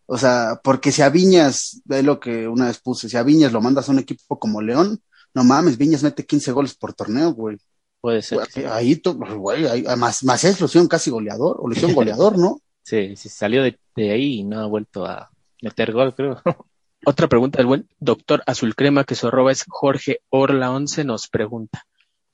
o 0.06 0.16
sea, 0.18 0.60
porque 0.62 0.92
si 0.92 1.02
a 1.02 1.08
Viñas, 1.08 1.80
ve 1.84 2.02
lo 2.02 2.20
que 2.20 2.46
una 2.48 2.66
vez 2.66 2.78
puse, 2.78 3.08
si 3.08 3.16
a 3.16 3.22
Viñas 3.22 3.52
lo 3.52 3.60
mandas 3.60 3.88
a 3.88 3.92
un 3.92 3.98
equipo 3.98 4.38
como 4.38 4.62
León, 4.62 5.00
no 5.34 5.44
mames, 5.44 5.76
Viñas 5.78 6.02
mete 6.02 6.24
15 6.24 6.52
goles 6.52 6.74
por 6.74 6.94
torneo, 6.94 7.32
güey. 7.32 7.56
puede 8.00 8.22
ser. 8.22 8.38
Güey, 8.54 8.66
Ahí, 8.66 8.96
to- 8.96 9.14
güey, 9.14 9.66
ahí, 9.66 9.84
más, 9.96 10.24
más 10.24 10.44
es, 10.44 10.60
lo 10.60 10.66
hicieron 10.66 10.88
casi 10.88 11.10
goleador, 11.10 11.56
o 11.60 11.68
lo 11.68 11.72
hicieron 11.74 11.94
goleador, 11.94 12.38
¿no? 12.38 12.60
Sí, 12.86 13.16
sí, 13.16 13.28
salió 13.28 13.64
de, 13.64 13.80
de 13.96 14.12
ahí 14.12 14.34
y 14.34 14.44
no 14.44 14.60
ha 14.60 14.66
vuelto 14.66 15.04
a 15.04 15.28
meter 15.60 15.90
gol, 15.90 16.14
creo. 16.14 16.40
Otra 17.04 17.28
pregunta 17.28 17.58
del 17.58 17.66
buen 17.66 17.88
doctor 17.98 18.44
Azul 18.46 18.76
Crema, 18.76 19.02
que 19.02 19.16
su 19.16 19.26
arroba 19.26 19.50
es 19.50 19.64
Jorge 19.66 20.20
Orla 20.28 20.70
11, 20.70 21.02
nos 21.02 21.26
pregunta. 21.26 21.84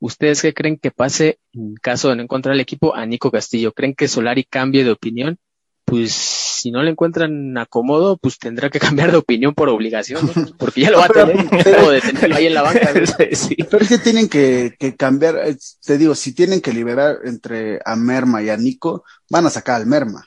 ¿Ustedes 0.05 0.43
qué 0.43 0.53
creen 0.53 0.79
que 0.79 0.91
pase 0.91 1.39
en 1.53 1.75
caso 1.77 2.09
de 2.09 2.17
no 2.17 2.23
encontrar 2.25 2.57
el 2.57 2.61
equipo 2.61 2.95
a 2.97 3.07
Nico 3.07 3.31
Castillo? 3.31 3.71
¿Creen 3.73 3.95
que 3.95 4.09
Solari 4.09 4.43
cambie 4.43 4.83
de 4.83 4.91
opinión? 4.91 5.39
Pues 5.85 6.13
si 6.13 6.73
no 6.73 6.83
le 6.83 6.91
encuentran 6.91 7.57
acomodo, 7.57 8.17
pues 8.17 8.37
tendrá 8.39 8.69
que 8.69 8.81
cambiar 8.81 9.13
de 9.13 9.19
opinión 9.19 9.55
por 9.55 9.69
obligación, 9.69 10.29
¿no? 10.35 10.47
porque 10.59 10.81
ya 10.81 10.91
lo 10.91 10.99
va 10.99 11.05
a 11.05 11.09
Pero- 11.13 11.27
tener, 11.29 11.49
de 11.49 12.01
tenerlo 12.01 12.35
ahí 12.37 12.47
en 12.47 12.55
la 12.55 12.63
banca. 12.63 12.93
¿no? 12.93 13.07
sí. 13.33 13.57
Pero 13.71 13.79
es 13.85 13.89
que 13.89 13.99
tienen 13.99 14.29
que, 14.29 14.75
que 14.77 14.97
cambiar, 14.97 15.37
eh, 15.45 15.57
te 15.85 15.99
digo, 15.99 16.17
si 16.17 16.35
tienen 16.35 16.61
que 16.61 16.73
liberar 16.73 17.19
entre 17.25 17.79
a 17.85 17.95
Merma 17.95 18.43
y 18.43 18.49
a 18.49 18.57
Nico, 18.57 19.05
van 19.31 19.47
a 19.47 19.51
sacar 19.51 19.77
al 19.77 19.87
Merma. 19.87 20.25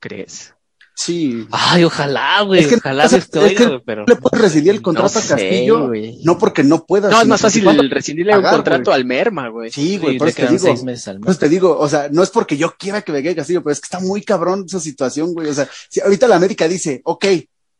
¿Crees? 0.00 0.54
Sí. 1.00 1.46
Ay, 1.52 1.84
ojalá, 1.84 2.42
güey, 2.42 2.58
Es 2.60 2.66
que- 2.66 2.74
ojalá 2.74 3.06
o 3.06 3.08
sea, 3.08 3.18
Dios 3.18 3.30
te 3.30 3.38
es 3.38 3.44
oiga, 3.44 3.58
que 3.58 3.66
güey, 3.68 3.82
pero 3.86 4.00
No 4.04 4.06
le 4.14 4.16
puedes 4.16 4.40
rescindir 4.42 4.72
el 4.72 4.82
contrato 4.82 5.12
No 5.14 5.20
a 5.20 5.28
Castillo, 5.28 5.86
güey. 5.86 6.18
no 6.24 6.38
porque 6.38 6.64
no 6.64 6.84
puedas. 6.86 7.12
No, 7.12 7.22
es 7.22 7.28
más 7.28 7.40
fácil 7.40 7.62
porque- 7.62 7.78
el 7.80 7.90
rescindirle 7.90 8.32
un 8.34 8.42
pagar, 8.42 8.54
contrato 8.56 8.90
güey. 8.90 8.96
al 8.96 9.04
Merma, 9.04 9.48
güey. 9.48 9.70
Sí, 9.70 9.90
sí, 9.90 9.98
güey, 9.98 10.18
por 10.18 10.26
le 10.26 10.30
eso 10.32 10.42
te 10.42 10.52
digo. 10.52 10.90
eso 11.30 11.38
te 11.38 11.48
digo, 11.48 11.78
o 11.78 11.88
sea, 11.88 12.08
no 12.10 12.20
es 12.24 12.30
porque 12.30 12.56
yo 12.56 12.74
quiera 12.76 13.02
que 13.02 13.12
me 13.12 13.22
quede 13.22 13.36
Castillo, 13.36 13.62
pero 13.62 13.72
es 13.74 13.80
que 13.80 13.86
está 13.86 14.00
muy 14.00 14.22
cabrón 14.22 14.64
esa 14.66 14.80
situación, 14.80 15.34
güey. 15.34 15.48
O 15.48 15.54
sea, 15.54 15.68
si 15.88 16.00
ahorita 16.00 16.26
la 16.26 16.34
América 16.34 16.66
dice, 16.66 17.00
ok, 17.04 17.26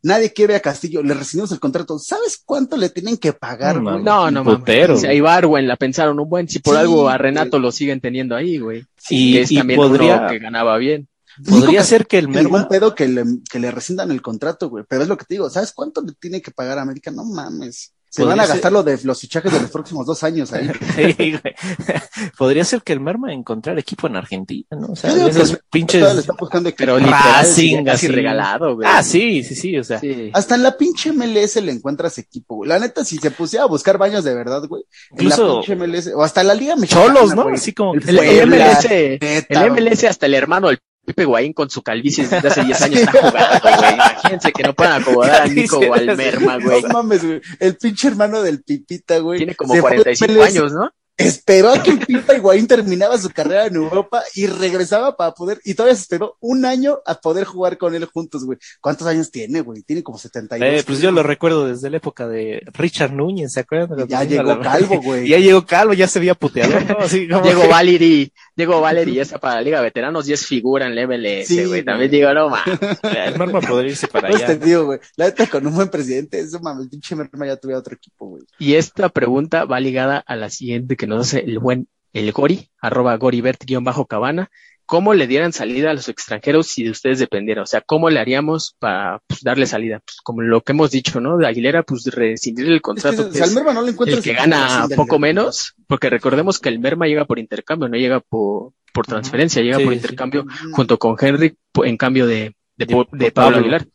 nadie 0.03 0.33
quiere 0.33 0.55
a 0.55 0.61
Castillo, 0.61 1.03
le 1.03 1.13
rescindimos 1.13 1.51
el 1.51 1.59
contrato, 1.59 1.99
¿sabes 1.99 2.41
cuánto 2.45 2.77
le 2.77 2.89
tienen 2.89 3.17
que 3.17 3.33
pagar, 3.33 3.83
No, 3.83 3.91
güey? 3.95 4.05
No, 4.05 4.31
no, 4.31 4.45
mames. 4.45 5.01
Si 5.01 5.07
a 5.09 5.13
Ibarwen 5.13 5.67
la 5.67 5.75
pensaron 5.75 6.21
un 6.21 6.29
buen, 6.29 6.49
si 6.49 6.61
por 6.61 6.75
Sí, 6.77 6.81
algo 6.83 7.09
a 7.09 7.15
güey. 7.17 7.19
Renato 7.19 7.59
lo 7.59 7.73
siguen 7.73 8.01
teniendo 8.01 8.37
ahí, 8.37 8.59
güey. 8.59 8.85
Y- 9.11 9.33
que 9.33 9.41
es 9.41 9.51
y 9.51 9.57
también 9.57 9.81
podría- 9.81 10.19
uno 10.21 10.29
que 10.29 10.39
ganaba 10.39 10.79
bien. 10.79 11.09
Podría 11.47 11.83
ser 11.85 12.07
que 12.07 12.19
el 12.19 12.27
Ningún 12.31 12.53
Merma, 12.53 12.69
pedo 12.69 12.95
que 12.95 13.09
le, 13.09 13.25
que 13.51 13.59
le 13.59 13.71
rescindan 13.71 14.11
el 14.11 14.23
contrato, 14.23 14.69
güey. 14.71 14.85
Pero 14.89 15.03
es 15.03 15.09
lo 15.09 15.17
que 15.17 15.25
te 15.25 15.35
digo, 15.35 15.51
¿sabes 15.51 15.73
cuánto 15.73 16.01
le 16.03 16.13
tiene 16.13 16.41
que 16.43 16.51
pagar 16.51 16.79
a 16.79 16.83
América? 16.83 17.11
No 17.11 17.25
mames. 17.25 17.93
Se 18.11 18.25
van 18.25 18.41
a 18.41 18.45
ser- 18.47 18.55
gastar 18.55 18.73
lo 18.73 18.83
de 18.83 18.99
los 19.05 19.21
fichajes 19.21 19.53
de 19.53 19.61
los 19.61 19.71
próximos 19.71 20.07
dos 20.07 20.23
años 20.25 20.51
ahí. 20.55 20.67
Sí, 20.97 21.13
güey. 21.33 21.55
podría 22.39 22.65
ser 22.65 22.83
que 22.83 22.95
el 22.95 23.01
Merma 23.01 23.35
encontrar 23.35 23.79
equipo 23.79 24.07
en 24.07 24.17
Argentina, 24.17 24.67
¿no? 24.71 24.89
O 24.93 24.97
sea, 24.97 25.11
esos 25.29 25.51
el- 25.51 25.61
pinches. 25.71 26.15
Le 26.15 26.21
está 26.21 26.33
buscando 26.39 26.71
Pero 26.75 26.97
literal, 26.99 27.21
Racing, 27.23 27.85
casi 27.85 28.07
así. 28.07 28.15
regalado, 28.15 28.77
güey. 28.77 28.89
Ah, 28.91 29.03
sí, 29.03 29.45
sí, 29.45 29.55
sí, 29.55 29.77
o 29.77 29.85
sea. 29.85 30.01
Sí. 30.01 30.31
Hasta 30.33 30.55
en 30.55 30.63
la 30.63 30.79
pinche 30.79 31.13
MLS 31.13 31.57
le 31.57 31.71
encuentras 31.71 32.17
equipo, 32.17 32.57
güey. 32.57 32.71
La 32.71 32.79
neta, 32.79 33.05
si 33.05 33.19
se 33.19 33.31
pusiera 33.31 33.65
a 33.65 33.69
buscar 33.69 33.99
baños 33.99 34.25
de 34.25 34.35
verdad, 34.35 34.63
güey. 34.67 34.85
en 35.11 35.25
Incluso 35.25 35.47
la 35.47 35.55
pinche 35.67 35.77
MLS, 35.77 36.07
o 36.15 36.23
hasta 36.23 36.43
la 36.43 36.55
Liga 36.55 36.77
Mexicana. 36.77 37.07
cholos, 37.15 37.35
¿no? 37.35 37.43
güey. 37.43 37.57
Así 37.57 37.75
como 37.75 37.93
que 37.93 38.09
El, 38.11 38.19
el 38.21 38.47
MLS, 38.49 38.85
neta, 39.21 39.65
el 39.67 39.71
MLS 39.71 40.05
hasta 40.05 40.25
el 40.25 40.33
hermano 40.35 40.69
del 40.69 40.79
Pepe 41.09 41.25
Guaín 41.25 41.55
con 41.55 41.71
su 41.71 41.83
calvicie 41.83 42.29
desde 42.29 42.49
hace 42.49 42.65
10 42.65 42.83
años 42.83 43.01
está 43.01 43.13
jugando, 43.31 43.61
güey. 43.63 43.95
Imagínense 43.95 44.53
que 44.53 44.63
no 44.63 44.75
puedan 44.75 45.01
acomodar 45.01 45.43
a 45.43 45.47
Nico 45.47 45.79
o 45.79 45.95
al 45.95 46.17
Merma, 46.17 46.59
güey. 46.59 46.83
No 46.83 46.89
mames, 46.91 47.25
güey. 47.25 47.41
El 47.59 47.77
pinche 47.79 48.09
hermano 48.09 48.43
del 48.43 48.63
Pipita, 48.63 49.19
güey. 49.21 49.39
Tiene 49.39 49.55
como 49.55 49.73
se 49.73 49.81
fue 49.81 49.91
al 49.91 49.97
45 50.05 50.33
MLS, 50.35 50.47
años, 50.47 50.73
¿no? 50.73 50.91
Esperó 51.19 51.71
a 51.71 51.83
que 51.83 51.91
el 51.91 51.99
Pipa 51.99 52.37
Higuaín 52.37 52.67
terminaba 52.69 53.19
su 53.19 53.29
carrera 53.31 53.67
en 53.67 53.75
Europa 53.75 54.23
y 54.37 54.47
regresaba 54.47 55.17
para 55.17 55.33
poder, 55.35 55.61
y 55.65 55.75
todavía 55.75 55.97
se 55.97 56.03
esperó 56.03 56.37
un 56.41 56.65
año 56.65 56.99
a 57.05 57.17
poder 57.21 57.45
jugar 57.45 57.77
con 57.77 57.93
él 57.95 58.05
juntos, 58.05 58.45
güey. 58.45 58.57
¿Cuántos 58.81 59.07
años 59.09 59.31
tiene, 59.33 59.61
güey? 59.61 59.83
Tiene 59.83 60.05
como 60.05 60.17
72. 60.17 60.81
Eh, 60.81 60.85
pues 60.87 61.01
yo 61.01 61.11
lo 61.11 61.25
recuerdo 61.25 61.67
desde 61.67 61.91
la 61.91 61.97
época 61.97 62.29
de 62.29 62.63
Richard 62.73 63.13
Núñez, 63.13 63.53
¿se 63.53 63.61
acuerdan? 63.61 64.07
Ya 64.07 64.23
llegó 64.23 64.55
la- 64.55 64.61
Calvo, 64.61 65.03
güey. 65.03 65.27
Ya 65.29 65.39
llegó 65.39 65.67
Calvo, 65.67 65.93
ya 65.93 66.07
se 66.07 66.21
veía 66.21 66.35
puteado, 66.37 66.79
¿no? 66.89 66.99
Así 67.01 67.29
como 67.29 67.43
Diego 67.43 67.63
que- 67.63 67.69
Valeri, 67.69 68.33
Diego 68.55 68.81
Valeri 68.81 69.15
ya 69.15 69.23
está 69.23 69.39
para 69.39 69.57
la 69.57 69.63
Liga 69.63 69.81
Veteranos 69.81 70.29
y 70.29 70.33
es 70.33 70.47
figura 70.47 70.87
en 70.87 70.95
la 70.95 71.03
MLS, 71.07 71.49
Sí, 71.49 71.65
güey. 71.65 71.85
También 71.85 72.13
digo, 72.13 72.33
no, 72.33 72.49
ma. 72.49 72.63
El 73.03 73.37
Merma 73.37 73.61
podría 73.61 73.91
irse 73.91 74.07
para 74.07 74.29
Pues 74.29 74.45
te 74.47 74.53
allá. 74.53 74.65
digo, 74.65 74.85
güey. 74.85 75.01
La 75.17 75.27
neta, 75.27 75.49
con 75.49 75.67
un 75.67 75.75
buen 75.75 75.89
presidente, 75.89 76.39
eso 76.39 76.61
mames, 76.61 76.85
el 76.85 76.91
pinche 76.91 77.17
Merma 77.17 77.45
ya 77.47 77.57
tuviera 77.57 77.81
otro 77.81 77.95
equipo, 77.95 78.27
güey. 78.27 78.45
Y 78.61 78.75
esta 78.75 79.09
pregunta 79.09 79.65
va 79.65 79.81
ligada 79.81 80.19
a 80.25 80.37
la 80.37 80.49
siguiente 80.51 80.97
que 80.97 81.08
nos 81.09 81.27
hace 81.27 81.41
el 81.41 81.59
buen 81.59 81.89
el 82.13 82.33
Gori, 82.33 82.71
arroba 82.81 83.17
Goribert-cabana. 83.17 84.51
¿Cómo 84.87 85.13
le 85.13 85.27
dieran 85.27 85.53
salida 85.53 85.91
a 85.91 85.95
los 85.95 86.09
extranjeros 86.09 86.69
si 86.69 86.83
de 86.83 86.91
ustedes 86.91 87.19
dependiera? 87.19 87.63
O 87.63 87.67
sea, 87.67 87.83
¿cómo 87.83 88.09
le 88.09 88.21
haríamos 88.21 88.75
para 88.79 89.21
pues, 89.27 89.43
darle 89.43 89.67
salida? 89.67 90.01
Pues 90.03 90.17
como 90.23 90.41
lo 90.41 90.63
que 90.63 90.73
hemos 90.73 90.91
dicho, 90.91 91.21
¿no? 91.21 91.37
De 91.37 91.47
Aguilera, 91.47 91.83
pues 91.83 92.07
rescindir 92.07 92.67
el 92.69 92.73
Es 92.73 92.79
que, 92.79 92.83
contrato. 92.83 93.29
que 93.29 93.35
sea, 93.35 93.45
al 93.45 93.51
es 93.51 93.55
Merma 93.55 93.75
no 93.75 93.83
le 93.83 93.91
encuentras 93.91 94.19
el 94.19 94.25
que 94.25 94.33
gana 94.33 94.87
el 94.89 94.97
poco 94.97 95.19
menos, 95.19 95.75
porque 95.87 96.09
recordemos 96.09 96.59
que 96.59 96.71
el 96.71 96.79
Merma 96.79 97.07
llega 97.07 97.27
por 97.27 97.39
intercambio, 97.39 97.87
no 97.91 97.99
llega 97.99 98.21
por, 98.21 98.73
por 98.95 99.07
transferencia, 99.07 99.61
llega 99.61 99.77
Sí, 99.77 99.85
por 99.85 99.93
intercambio 99.93 100.47
junto 100.73 100.99
con 100.99 101.17
Henry 101.21 101.55
en 101.85 101.97
cambio 101.99 102.27
de, 102.27 102.57
de, 102.79 103.31
Pablo. 103.31 103.59
Aguilar. 103.59 103.87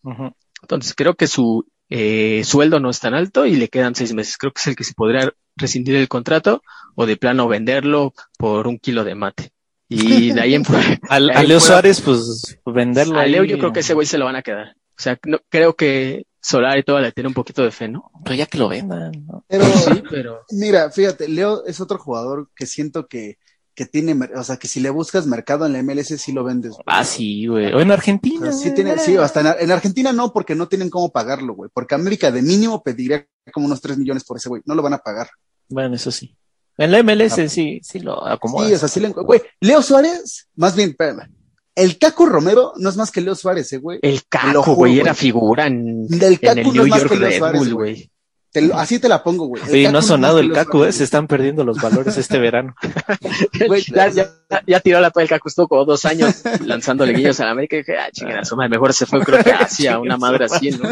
Entonces 0.61 0.93
creo 0.95 1.15
que 1.15 1.25
su 1.25 1.65
eh, 1.95 2.41
sueldo 2.43 2.79
no 2.79 2.89
es 2.89 2.99
tan 2.99 3.13
alto 3.13 3.45
y 3.45 3.55
le 3.55 3.69
quedan 3.69 3.93
seis 3.93 4.13
meses. 4.15 4.37
Creo 4.37 4.51
que 4.51 4.59
es 4.59 4.67
el 4.67 4.75
que 4.75 4.83
se 4.83 4.95
podría 4.95 5.31
rescindir 5.55 5.95
el 5.95 6.07
contrato 6.07 6.63
o 6.95 7.05
de 7.05 7.17
plano 7.17 7.47
venderlo 7.47 8.13
por 8.39 8.65
un 8.67 8.79
kilo 8.79 9.03
de 9.03 9.13
mate. 9.13 9.51
Y 9.89 10.31
de 10.31 10.41
ahí 10.41 10.55
en 10.55 10.65
fuera, 10.65 10.97
Al- 11.09 11.27
de 11.27 11.33
a 11.33 11.43
Leo 11.43 11.59
fuera, 11.59 11.75
Suárez, 11.75 12.01
pues 12.01 12.57
venderlo. 12.65 13.19
a 13.19 13.25
Leo 13.27 13.43
ahí, 13.43 13.49
yo 13.49 13.59
creo 13.59 13.71
que 13.71 13.81
ese 13.81 13.93
güey 13.93 14.07
se 14.07 14.17
lo 14.17 14.25
van 14.25 14.35
a 14.37 14.41
quedar. 14.41 14.75
O 14.97 15.01
sea, 15.01 15.19
no, 15.27 15.37
creo 15.49 15.75
que 15.75 16.25
Solar 16.41 16.77
y 16.79 16.83
todo 16.83 16.99
le 16.99 17.11
tiene 17.11 17.27
un 17.27 17.33
poquito 17.35 17.63
de 17.63 17.71
fe, 17.71 17.87
¿no? 17.87 18.11
Pero 18.23 18.35
ya 18.35 18.47
que 18.47 18.57
lo 18.57 18.67
vendan, 18.69 19.11
¿no? 19.27 19.45
Pero, 19.47 19.65
Sí, 19.65 20.03
pero 20.09 20.41
mira, 20.51 20.89
fíjate, 20.89 21.27
Leo 21.27 21.63
es 21.65 21.79
otro 21.79 21.99
jugador 21.99 22.49
que 22.55 22.65
siento 22.65 23.07
que, 23.07 23.37
que 23.75 23.85
tiene, 23.85 24.17
o 24.35 24.43
sea, 24.43 24.57
que 24.57 24.67
si 24.67 24.79
le 24.79 24.89
buscas 24.89 25.25
mercado 25.25 25.65
en 25.65 25.73
la 25.73 25.81
MLS, 25.83 26.07
sí 26.21 26.31
lo 26.31 26.43
vendes. 26.43 26.71
güey. 26.71 26.83
Ah, 26.85 27.03
sí, 27.03 27.47
güey. 27.47 27.73
O 27.73 27.79
en 27.79 27.89
O 27.89 27.93
Argentina. 27.93 28.51
sea, 28.51 28.69
sí 28.69 28.73
tiene, 28.75 28.97
sí, 28.99 29.17
hasta 29.17 29.41
en, 29.41 29.47
en 29.63 29.71
Argentina 29.71 30.13
no, 30.13 30.31
porque 30.31 30.55
no 30.55 30.67
tienen 30.67 30.89
cómo 30.89 31.11
pagarlo, 31.11 31.53
güey. 31.55 31.69
Porque 31.73 31.95
América 31.95 32.31
de 32.31 32.41
mínimo 32.41 32.83
pediría 32.83 33.25
como 33.51 33.65
unos 33.65 33.81
3 33.81 33.97
millones 33.97 34.23
por 34.23 34.37
ese 34.37 34.49
güey. 34.49 34.61
No 34.65 34.75
lo 34.75 34.81
van 34.81 34.93
a 34.93 34.99
pagar. 34.99 35.29
Bueno, 35.69 35.95
eso 35.95 36.11
sí. 36.11 36.35
En 36.77 36.91
la 36.91 37.03
MLS 37.03 37.51
sí, 37.51 37.79
sí 37.83 37.99
lo 37.99 38.25
acomoda. 38.25 38.67
Sí, 38.67 38.73
o 38.73 38.77
sea, 38.79 38.87
sí 38.87 38.99
le, 38.99 39.09
güey. 39.09 39.41
Leo 39.59 39.81
Suárez, 39.81 40.47
más 40.55 40.75
bien, 40.75 40.89
espérame. 40.89 41.29
El 41.75 41.97
Caco 41.97 42.25
Romero 42.27 42.73
no 42.77 42.89
es 42.89 42.97
más 42.97 43.09
que 43.11 43.21
Leo 43.21 43.33
Suárez, 43.35 43.71
eh, 43.73 43.77
güey. 43.77 43.99
el 44.01 44.23
Caco, 44.27 44.61
juro, 44.63 44.75
güey, 44.75 44.99
era 44.99 45.13
figura 45.15 45.65
en, 45.67 46.07
en 46.09 46.35
Caco 46.37 46.59
el 46.59 46.65
no 46.67 46.73
New 46.73 46.83
es 46.83 46.89
más 46.89 46.99
York 46.99 47.11
que 47.11 47.19
Leo 47.19 47.29
Red 47.29 47.37
Suárez, 47.39 47.59
Bull, 47.59 47.73
güey. 47.73 48.11
Te 48.53 48.61
lo- 48.61 48.75
así 48.77 48.99
te 48.99 49.09
la 49.09 49.23
pongo, 49.23 49.47
güey. 49.47 49.61
Sí, 49.67 49.87
no 49.91 49.97
ha 49.97 50.01
sonado 50.03 50.37
el 50.39 50.53
Caco, 50.53 50.85
¿eh? 50.85 50.91
Se 50.93 51.03
están 51.03 51.27
perdiendo 51.27 51.63
los 51.65 51.81
valores 51.81 52.15
este 52.17 52.37
verano. 52.39 52.75
Güey, 53.67 53.83
ya, 53.93 54.07
ya, 54.09 54.29
ya 54.67 54.79
tiró 54.79 54.99
la 55.01 55.09
toalla 55.11 55.23
el 55.23 55.29
Caco, 55.29 55.49
estuvo 55.49 55.67
como 55.67 55.85
dos 55.85 56.05
años 56.05 56.43
lanzándole 56.61 57.13
guiños 57.13 57.39
a 57.39 57.45
la 57.45 57.51
América 57.51 57.75
y 57.75 57.79
dije, 57.79 57.97
ah, 57.97 58.09
chingada, 58.11 58.45
su 58.45 58.55
madre, 58.55 58.69
mejor 58.69 58.93
se 58.93 59.05
fue, 59.07 59.19
creo 59.21 59.43
que 59.43 59.51
hacia 59.53 59.97
una 59.99 60.17
madre 60.17 60.45
así, 60.45 60.69
¿no? 60.71 60.87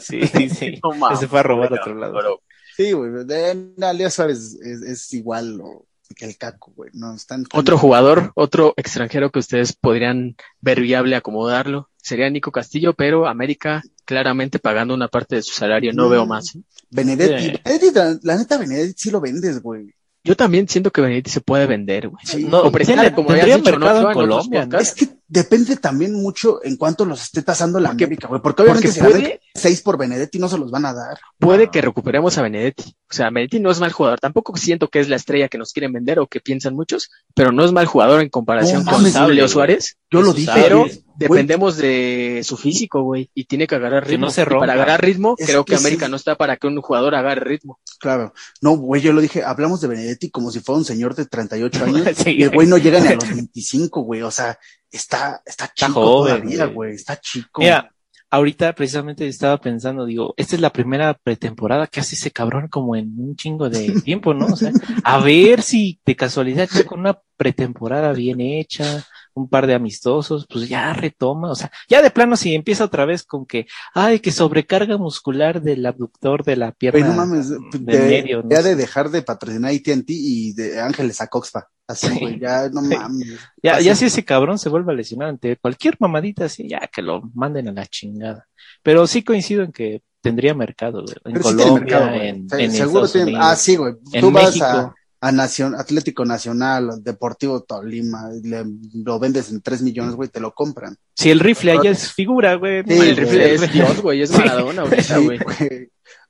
Sí, 0.00 0.22
sí. 0.48 0.78
No 0.84 0.92
mames, 0.92 1.18
Se 1.18 1.26
fue 1.28 1.40
a 1.40 1.42
robar 1.42 1.72
a 1.72 1.76
otro 1.80 1.94
lado. 1.96 2.14
pero 2.14 2.40
Sí, 2.76 2.92
güey. 2.92 3.10
de- 3.26 3.72
no, 3.76 4.10
Suárez 4.10 4.54
es, 4.62 4.82
es 4.82 5.12
igual 5.12 5.60
o- 5.60 5.84
que 6.16 6.24
el 6.26 6.36
Caco, 6.38 6.72
güey. 6.76 6.90
No, 6.94 7.14
están, 7.14 7.42
están- 7.42 7.60
Otro 7.60 7.76
jugador, 7.76 8.30
otro 8.34 8.72
extranjero 8.76 9.30
que 9.30 9.40
ustedes 9.40 9.72
podrían 9.74 10.36
ver 10.60 10.80
viable 10.80 11.16
acomodarlo, 11.16 11.89
sería 12.02 12.28
Nico 12.30 12.50
Castillo, 12.52 12.94
pero 12.94 13.26
América 13.26 13.82
claramente 14.04 14.58
pagando 14.58 14.94
una 14.94 15.08
parte 15.08 15.36
de 15.36 15.42
su 15.42 15.52
salario, 15.52 15.92
no 15.92 16.06
Mm. 16.08 16.10
veo 16.10 16.26
más. 16.26 16.56
Benedetti. 16.90 17.42
Sí. 17.50 17.60
Benedetti, 17.64 17.94
la, 17.94 18.18
la 18.22 18.36
neta, 18.38 18.58
Benedetti 18.58 18.94
sí 18.96 19.10
lo 19.10 19.20
vendes, 19.20 19.62
güey. 19.62 19.94
Yo 20.24 20.36
también 20.36 20.68
siento 20.68 20.90
que 20.90 21.00
Benedetti 21.00 21.30
se 21.30 21.40
puede 21.40 21.66
vender, 21.66 22.08
güey. 22.08 22.22
Sí. 22.26 22.44
No, 22.44 22.60
o 22.62 22.70
presenta, 22.72 23.02
tiene- 23.02 23.14
como 23.16 23.30
habías 23.30 23.46
dicho, 23.46 23.58
¿no? 23.58 23.78
mercado 23.78 23.98
en 24.00 24.04
Ochoa, 24.06 24.10
en 24.10 24.14
Colombia, 24.28 24.66
¿no? 24.66 24.78
Es 24.78 24.94
que 24.94 25.08
depende 25.32 25.76
también 25.76 26.12
mucho 26.12 26.58
en 26.64 26.76
cuanto 26.76 27.04
los 27.04 27.22
esté 27.22 27.42
tasando 27.42 27.78
la 27.78 27.90
Porque- 27.90 28.04
América, 28.04 28.26
güey. 28.26 28.42
Porque 28.42 28.62
obviamente 28.62 28.88
porque 28.88 29.00
si 29.00 29.06
puede- 29.22 29.40
seis 29.54 29.80
por 29.80 29.96
Benedetti 29.96 30.38
no 30.40 30.48
se 30.48 30.58
los 30.58 30.70
van 30.72 30.84
a 30.86 30.92
dar. 30.92 31.18
Puede 31.38 31.70
que 31.70 31.80
recuperemos 31.80 32.36
a 32.36 32.42
Benedetti. 32.42 32.96
O 33.10 33.14
sea, 33.14 33.30
Benedetti 33.30 33.60
no 33.60 33.70
es 33.70 33.78
mal 33.80 33.92
jugador. 33.92 34.18
Tampoco 34.18 34.56
siento 34.56 34.88
que 34.88 34.98
es 35.00 35.08
la 35.08 35.16
estrella 35.16 35.48
que 35.48 35.58
nos 35.58 35.72
quieren 35.72 35.92
vender 35.92 36.18
o 36.18 36.26
que 36.26 36.40
piensan 36.40 36.74
muchos, 36.74 37.10
pero 37.34 37.52
no 37.52 37.64
es 37.64 37.72
mal 37.72 37.86
jugador 37.86 38.20
en 38.22 38.28
comparación 38.28 38.84
No 38.84 38.90
con 38.92 39.02
mames, 39.12 39.34
Leo. 39.34 39.48
Suárez. 39.48 39.96
Yo 40.10 40.22
lo 40.22 40.32
dije. 40.32 40.50
Pero 40.52 40.80
güey. 40.80 41.04
dependemos 41.16 41.76
de 41.76 42.40
su 42.44 42.56
físico, 42.56 43.02
güey, 43.02 43.30
y 43.32 43.44
tiene 43.44 43.66
que 43.68 43.76
agarrar 43.76 44.02
Que 44.04 44.10
ritmo. 44.10 44.26
no 44.26 44.32
se 44.32 44.40
Y 44.40 44.44
rompa. 44.44 44.60
para 44.66 44.72
agarrar 44.72 45.00
ritmo, 45.04 45.36
Es 45.38 45.46
creo 45.46 45.64
que, 45.64 45.72
que 45.74 45.78
sí. 45.78 45.84
América 45.84 46.08
no 46.08 46.16
está 46.16 46.36
para 46.36 46.56
que 46.56 46.66
un 46.66 46.80
jugador 46.80 47.14
agarre 47.14 47.44
ritmo. 47.44 47.78
Claro. 48.00 48.32
No, 48.60 48.76
güey, 48.76 49.00
yo 49.02 49.12
lo 49.12 49.20
dije, 49.20 49.44
hablamos 49.44 49.80
de 49.80 49.86
Benedetti 49.88 50.30
como 50.30 50.50
si 50.50 50.58
fuera 50.60 50.78
un 50.78 50.84
señor 50.84 51.14
de 51.14 51.26
38 51.26 51.84
años 51.84 52.08
Sí, 52.16 52.30
y 52.38 52.42
el 52.42 52.50
güey 52.50 52.66
no 52.66 52.78
llega 52.78 52.98
ni 53.00 53.08
a 53.08 53.14
los 53.14 53.28
25, 53.28 54.00
güey. 54.02 54.22
O 54.22 54.30
sea, 54.32 54.58
está, 54.90 55.42
está 55.44 55.70
chico 55.72 55.92
joven, 55.92 56.42
todavía, 56.42 56.66
güey. 56.66 56.94
Está 56.94 57.18
chico. 57.20 57.60
Mira, 57.60 57.92
ahorita 58.30 58.72
precisamente 58.74 59.26
estaba 59.26 59.60
pensando, 59.60 60.06
digo, 60.06 60.34
esta 60.36 60.54
es 60.54 60.62
la 60.62 60.72
primera 60.72 61.14
pretemporada 61.14 61.86
que 61.86 62.00
hace 62.00 62.14
ese 62.14 62.30
cabrón 62.30 62.68
como 62.68 62.96
en 62.96 63.12
un 63.18 63.36
chingo 63.36 63.68
de 63.68 63.90
tiempo, 64.04 64.32
¿no? 64.32 64.46
O 64.46 64.56
sea, 64.56 64.72
a 65.02 65.18
ver 65.18 65.62
si 65.62 66.00
de 66.04 66.16
casualidad 66.16 66.68
con 66.86 67.00
una 67.00 67.18
pretemporada 67.36 68.12
bien 68.12 68.40
hecha, 68.40 69.04
un 69.40 69.48
par 69.48 69.66
de 69.66 69.74
amistosos, 69.74 70.46
pues 70.48 70.68
ya 70.68 70.92
retoma, 70.92 71.50
o 71.50 71.54
sea, 71.54 71.70
ya 71.88 72.02
de 72.02 72.10
plano 72.10 72.36
si 72.36 72.54
empieza 72.54 72.84
otra 72.84 73.04
vez 73.04 73.24
con 73.24 73.46
que, 73.46 73.66
ay, 73.94 74.20
que 74.20 74.30
sobrecarga 74.32 74.96
muscular 74.98 75.60
del 75.62 75.84
abductor 75.86 76.44
de 76.44 76.56
la 76.56 76.72
pierna. 76.72 77.00
Güey, 77.00 77.10
no 77.10 77.16
mames, 77.16 77.50
de 77.50 77.58
de, 77.78 77.98
medio, 77.98 78.42
¿no? 78.42 78.50
ya 78.50 78.62
de 78.62 78.76
dejar 78.76 79.10
de 79.10 79.22
patrocinar 79.22 79.72
AT&T 79.72 80.04
y 80.08 80.52
de 80.52 80.80
Ángeles 80.80 81.20
a 81.20 81.26
Coxpa. 81.26 81.68
Así, 81.88 82.06
Sí. 82.06 82.18
güey, 82.20 82.38
ya 82.38 82.68
no 82.68 82.82
mames. 82.82 83.38
Ya, 83.62 83.74
Así. 83.76 83.84
ya 83.86 83.94
si 83.96 84.04
ese 84.04 84.24
cabrón 84.24 84.58
se 84.58 84.68
vuelve 84.68 84.92
a 84.92 84.96
lesionar 84.96 85.28
ante 85.28 85.56
cualquier 85.56 85.96
mamadita 85.98 86.44
así, 86.44 86.68
ya 86.68 86.88
que 86.92 87.02
lo 87.02 87.22
manden 87.34 87.66
a 87.68 87.72
la 87.72 87.86
chingada. 87.86 88.46
Pero 88.82 89.06
sí 89.08 89.24
coincido 89.24 89.64
en 89.64 89.72
que 89.72 90.02
tendría 90.20 90.54
mercado, 90.54 91.02
güey. 91.02 91.16
En 91.24 91.32
Pero 91.32 91.48
sí 91.48 91.56
Colombia, 91.56 91.80
mercado, 91.98 92.08
güey. 92.16 92.28
en, 92.28 92.36
en 92.58 92.70
seguro 92.70 93.04
Estados 93.06 93.12
tiene. 93.12 93.30
Unidos, 93.32 93.44
Ah, 93.44 93.56
sí, 93.56 93.74
güey. 93.76 93.94
en 94.12 94.20
Tú 94.20 94.30
vas 94.30 94.44
México. 94.44 94.64
a, 94.66 94.94
a 95.22 95.30
Nacion- 95.32 95.78
Atlético 95.78 96.24
Nacional, 96.24 97.02
Deportivo 97.02 97.62
Tolima, 97.62 98.30
le- 98.42 98.64
lo 99.04 99.18
vendes 99.18 99.50
en 99.50 99.60
3 99.60 99.82
millones, 99.82 100.14
güey, 100.14 100.28
te 100.30 100.40
lo 100.40 100.52
compran. 100.54 100.96
Si 101.14 101.30
el 101.30 101.40
rifle 101.40 101.72
allá 101.72 101.90
es 101.90 102.12
figura, 102.12 102.54
güey. 102.54 102.82
Sí, 102.86 102.94
el 102.98 103.16
rifle 103.16 103.54
es 103.54 103.72
Dios, 103.72 104.00
güey, 104.00 104.22
es. 104.22 104.30
Maradona 104.32 104.82
ahorita, 104.82 105.18
güey. 105.18 105.38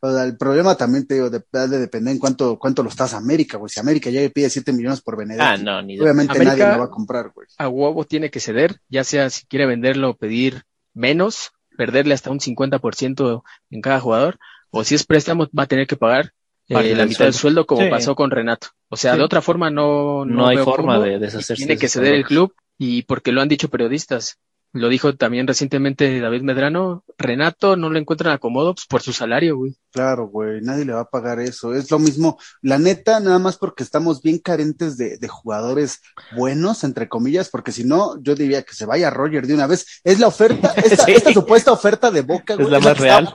O 0.02 0.10
sea, 0.12 0.24
el 0.24 0.36
problema 0.36 0.74
también 0.76 1.06
te 1.06 1.14
digo, 1.14 1.30
de, 1.30 1.42
ha 1.52 1.66
de 1.66 1.78
depender 1.78 2.12
en 2.14 2.18
cuánto, 2.18 2.58
cuánto 2.58 2.82
lo 2.82 2.88
estás 2.88 3.12
a 3.14 3.18
América, 3.18 3.58
güey. 3.58 3.68
Si 3.70 3.78
América 3.80 4.10
ya 4.10 4.20
le 4.22 4.30
pide 4.30 4.48
7 4.50 4.72
millones 4.72 5.00
por 5.02 5.16
Benedetti, 5.16 5.44
Ah, 5.46 5.56
no, 5.56 5.82
ni 5.82 5.96
de... 5.96 6.02
obviamente 6.02 6.32
América- 6.32 6.56
nadie 6.56 6.72
lo 6.74 6.78
va 6.80 6.84
a 6.86 6.90
comprar, 6.90 7.30
güey. 7.34 7.46
A 7.58 7.68
huevo 7.68 8.04
tiene 8.04 8.30
que 8.30 8.40
ceder, 8.40 8.80
ya 8.88 9.04
sea 9.04 9.28
si 9.30 9.46
quiere 9.46 9.66
venderlo 9.66 10.10
o 10.10 10.16
pedir 10.16 10.62
menos, 10.94 11.52
perderle 11.76 12.14
hasta 12.14 12.30
un 12.30 12.40
50% 12.40 13.42
en 13.70 13.80
cada 13.82 14.00
jugador, 14.00 14.38
o 14.70 14.84
si 14.84 14.94
es 14.94 15.04
préstamo 15.04 15.48
va 15.56 15.64
a 15.64 15.68
tener 15.68 15.86
que 15.86 15.96
pagar 15.96 16.32
eh, 16.70 16.94
la 16.94 17.06
mitad 17.06 17.24
del 17.24 17.34
sueldo 17.34 17.66
como 17.66 17.82
Sí. 17.82 17.88
pasó 17.90 18.14
con 18.14 18.30
Renato. 18.30 18.68
O 18.88 18.96
sea, 18.96 19.12
Sí. 19.12 19.18
de 19.18 19.24
otra 19.24 19.42
forma 19.42 19.70
no, 19.70 20.24
No 20.24 20.46
hay 20.46 20.56
veo 20.56 20.64
forma 20.64 20.94
cómo, 20.94 21.04
de 21.06 21.18
deshacerse 21.18 21.56
Tiene 21.56 21.74
de 21.74 21.80
que 21.80 21.88
ceder 21.88 22.14
el 22.14 22.24
club 22.24 22.54
y 22.78 23.02
porque 23.02 23.32
lo 23.32 23.40
han 23.42 23.48
dicho 23.48 23.68
periodistas. 23.68 24.38
Lo 24.72 24.88
dijo 24.88 25.16
también 25.16 25.48
recientemente 25.48 26.20
David 26.20 26.42
Medrano, 26.42 27.02
Renato 27.18 27.74
no 27.76 27.90
lo 27.90 27.98
encuentran 27.98 28.32
acomodo 28.32 28.72
pues, 28.74 28.86
por 28.86 29.02
su 29.02 29.12
salario, 29.12 29.56
güey. 29.56 29.74
Claro, 29.92 30.28
güey, 30.28 30.60
nadie 30.60 30.84
le 30.84 30.92
va 30.92 31.00
a 31.00 31.10
pagar 31.10 31.40
eso. 31.40 31.74
Es 31.74 31.90
lo 31.90 31.98
mismo, 31.98 32.38
la 32.62 32.78
neta, 32.78 33.18
nada 33.18 33.40
más 33.40 33.56
porque 33.56 33.82
estamos 33.82 34.22
bien 34.22 34.38
carentes 34.38 34.96
de, 34.96 35.18
de 35.18 35.26
jugadores 35.28 35.98
buenos, 36.36 36.84
entre 36.84 37.08
comillas, 37.08 37.48
porque 37.48 37.72
si 37.72 37.82
no, 37.82 38.22
yo 38.22 38.36
diría 38.36 38.62
que 38.62 38.74
se 38.74 38.86
vaya 38.86 39.10
Roger 39.10 39.48
de 39.48 39.54
una 39.54 39.66
vez. 39.66 40.00
Es 40.04 40.20
la 40.20 40.28
oferta, 40.28 40.72
esta, 40.76 41.04
Sí. 41.04 41.12
esta 41.12 41.32
supuesta 41.32 41.72
oferta 41.72 42.12
de 42.12 42.22
Boca, 42.22 42.52
Es 42.54 42.60
güey. 42.60 42.70
la 42.70 42.78
más 42.80 42.96
real. 42.98 43.34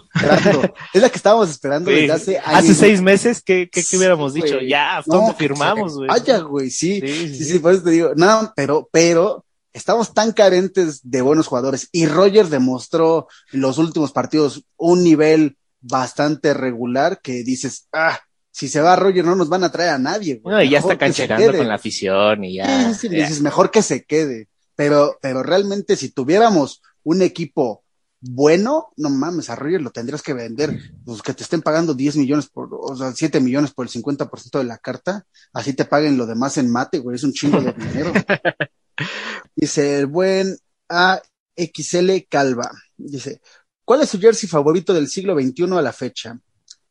Es 0.94 1.02
la 1.02 1.10
que 1.10 1.18
estábamos 1.18 1.50
esperando 1.50 1.92
Sí. 1.92 1.98
desde 1.98 2.12
hace 2.14 2.38
años. 2.40 2.60
Hace 2.60 2.74
seis 2.76 3.02
meses, 3.02 3.42
¿qué, 3.44 3.70
qué, 3.70 3.84
qué 3.84 3.98
hubiéramos 3.98 4.32
Sí, 4.34 4.42
dicho? 4.42 4.56
güey. 4.56 4.70
Ya, 4.70 5.04
No, 5.06 5.18
¿dónde 5.18 5.32
que 5.34 5.38
firmamos, 5.40 5.96
güey? 5.98 6.08
Vaya, 6.08 6.38
güey, 6.40 6.70
sí. 6.70 7.02
Sí, 7.02 7.08
Sí, 7.08 7.36
sí, 7.36 7.44
sí, 7.44 7.60
por 7.60 7.74
eso 7.74 7.84
te 7.84 7.92
digo, 7.92 8.12
no, 8.16 8.54
pero, 8.56 8.88
pero, 8.92 9.45
estamos 9.76 10.14
tan 10.14 10.32
carentes 10.32 11.02
de 11.04 11.22
buenos 11.22 11.48
jugadores 11.48 11.90
y 11.92 12.06
Roger 12.06 12.48
demostró 12.48 13.28
en 13.52 13.60
los 13.60 13.78
últimos 13.78 14.14
partidos 14.14 14.64
un 14.78 15.04
nivel 15.04 15.58
bastante 15.82 16.54
regular 16.54 17.20
que 17.22 17.44
dices, 17.44 17.88
ah, 17.92 18.20
si 18.52 18.70
se 18.70 18.80
va 18.80 18.96
Roger 18.96 19.26
no 19.26 19.36
nos 19.36 19.50
van 19.50 19.66
a 19.66 19.72
traer 19.72 19.90
a 19.92 19.98
nadie. 20.00 20.40
güey. 20.42 20.56
No, 20.56 20.64
y 20.64 20.70
ya 20.70 20.78
Mejor 20.80 20.94
está 20.94 21.06
cancherando 21.06 21.52
quede". 21.52 21.58
con 21.58 21.68
la 21.68 21.76
afición 21.76 22.44
y 22.46 22.56
ya. 22.56 22.94
Sí, 22.94 23.10
sí, 23.10 23.10
ya. 23.16 23.24
dices, 23.24 23.42
mejor 23.42 23.70
que 23.70 23.82
se 23.82 24.06
quede. 24.06 24.48
Pero, 24.78 25.18
pero 25.22 25.44
realmente 25.44 25.98
si 25.98 26.10
tuviéramos 26.10 26.82
un 27.04 27.22
equipo 27.22 27.84
bueno, 28.22 28.88
no 28.98 29.10
mames, 29.10 29.50
a 29.50 29.56
Roger 29.56 29.82
lo 29.82 29.92
tendrías 29.92 30.24
que 30.24 30.34
vender, 30.34 30.80
pues 31.06 31.22
que 31.22 31.34
te 31.34 31.44
estén 31.44 31.62
pagando 31.62 31.94
10 31.94 32.16
millones 32.16 32.48
por, 32.48 32.70
o 32.72 32.96
sea, 32.96 33.12
7 33.12 33.40
millones 33.40 33.72
por 33.72 33.86
el 33.86 33.92
50% 33.92 34.58
de 34.58 34.64
la 34.64 34.80
carta, 34.80 35.26
así 35.54 35.74
te 35.74 35.86
paguen 35.86 36.18
lo 36.18 36.26
demás 36.26 36.58
en 36.58 36.72
mate, 36.72 37.00
güey, 37.00 37.18
es 37.18 37.24
un 37.24 37.34
chingo 37.34 37.62
de 37.62 37.74
dinero. 37.78 38.14
Dice 39.56 40.00
el 40.00 40.08
buen 40.08 40.58
AXL 40.90 42.28
Calva, 42.30 42.72
dice, 42.98 43.42
¿cuál 43.84 44.02
es 44.02 44.10
su 44.10 44.20
jersey 44.20 44.50
favorito 44.50 44.94
del 44.94 45.08
siglo 45.08 45.40
XXI 45.40 45.64
a 45.78 45.82
la 45.82 45.94
fecha? 45.94 46.38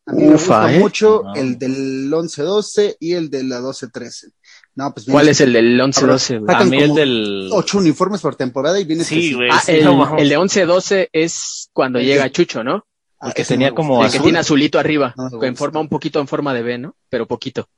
A 0.06 0.12
mí 0.12 0.24
me 0.24 0.34
Ufa, 0.34 0.62
gusta 0.62 0.74
¿eh? 0.74 0.78
mucho 0.80 1.22
No. 1.24 1.34
el 1.34 1.58
del 1.58 2.10
11-12 2.10 2.96
y 3.00 3.12
el 3.14 3.30
de 3.30 3.44
la 3.44 3.60
12-13. 3.60 4.32
No, 4.76 4.92
pues 4.92 5.06
¿Cuál 5.08 5.28
es 5.28 5.40
el 5.40 5.52
del 5.52 5.80
11-12, 5.80 6.40
güey? 6.40 6.56
A 6.56 6.64
mí 6.64 6.76
el 6.82 6.94
del... 6.94 7.48
ocho 7.52 7.78
uniformes 7.78 8.20
por 8.20 8.36
temporada 8.36 8.78
y 8.78 8.84
viene 8.84 9.04
Sí, 9.04 9.32
güey. 9.32 9.48
Ah, 9.50 9.60
sí, 9.64 9.72
el, 9.72 9.84
no 9.84 10.18
el 10.18 10.28
de 10.28 10.38
11-12 10.38 11.08
es 11.12 11.70
cuando 11.72 11.98
El 11.98 12.06
llega 12.06 12.30
Chucho, 12.30 12.62
¿no? 12.64 12.86
Ah, 13.20 13.28
el 13.28 13.34
que 13.34 13.42
ese 13.42 13.54
tenía 13.54 13.72
como. 13.72 14.02
El 14.04 14.10
que 14.10 14.16
azul. 14.16 14.24
tiene 14.24 14.38
azulito 14.40 14.78
arriba, 14.78 15.14
No 15.16 15.42
en 15.42 15.56
forma 15.56 15.80
un 15.80 15.88
poquito 15.88 16.20
en 16.20 16.28
forma 16.28 16.52
de 16.52 16.62
B, 16.62 16.78
¿no? 16.78 16.96
Pero 17.08 17.26
poquito. 17.26 17.68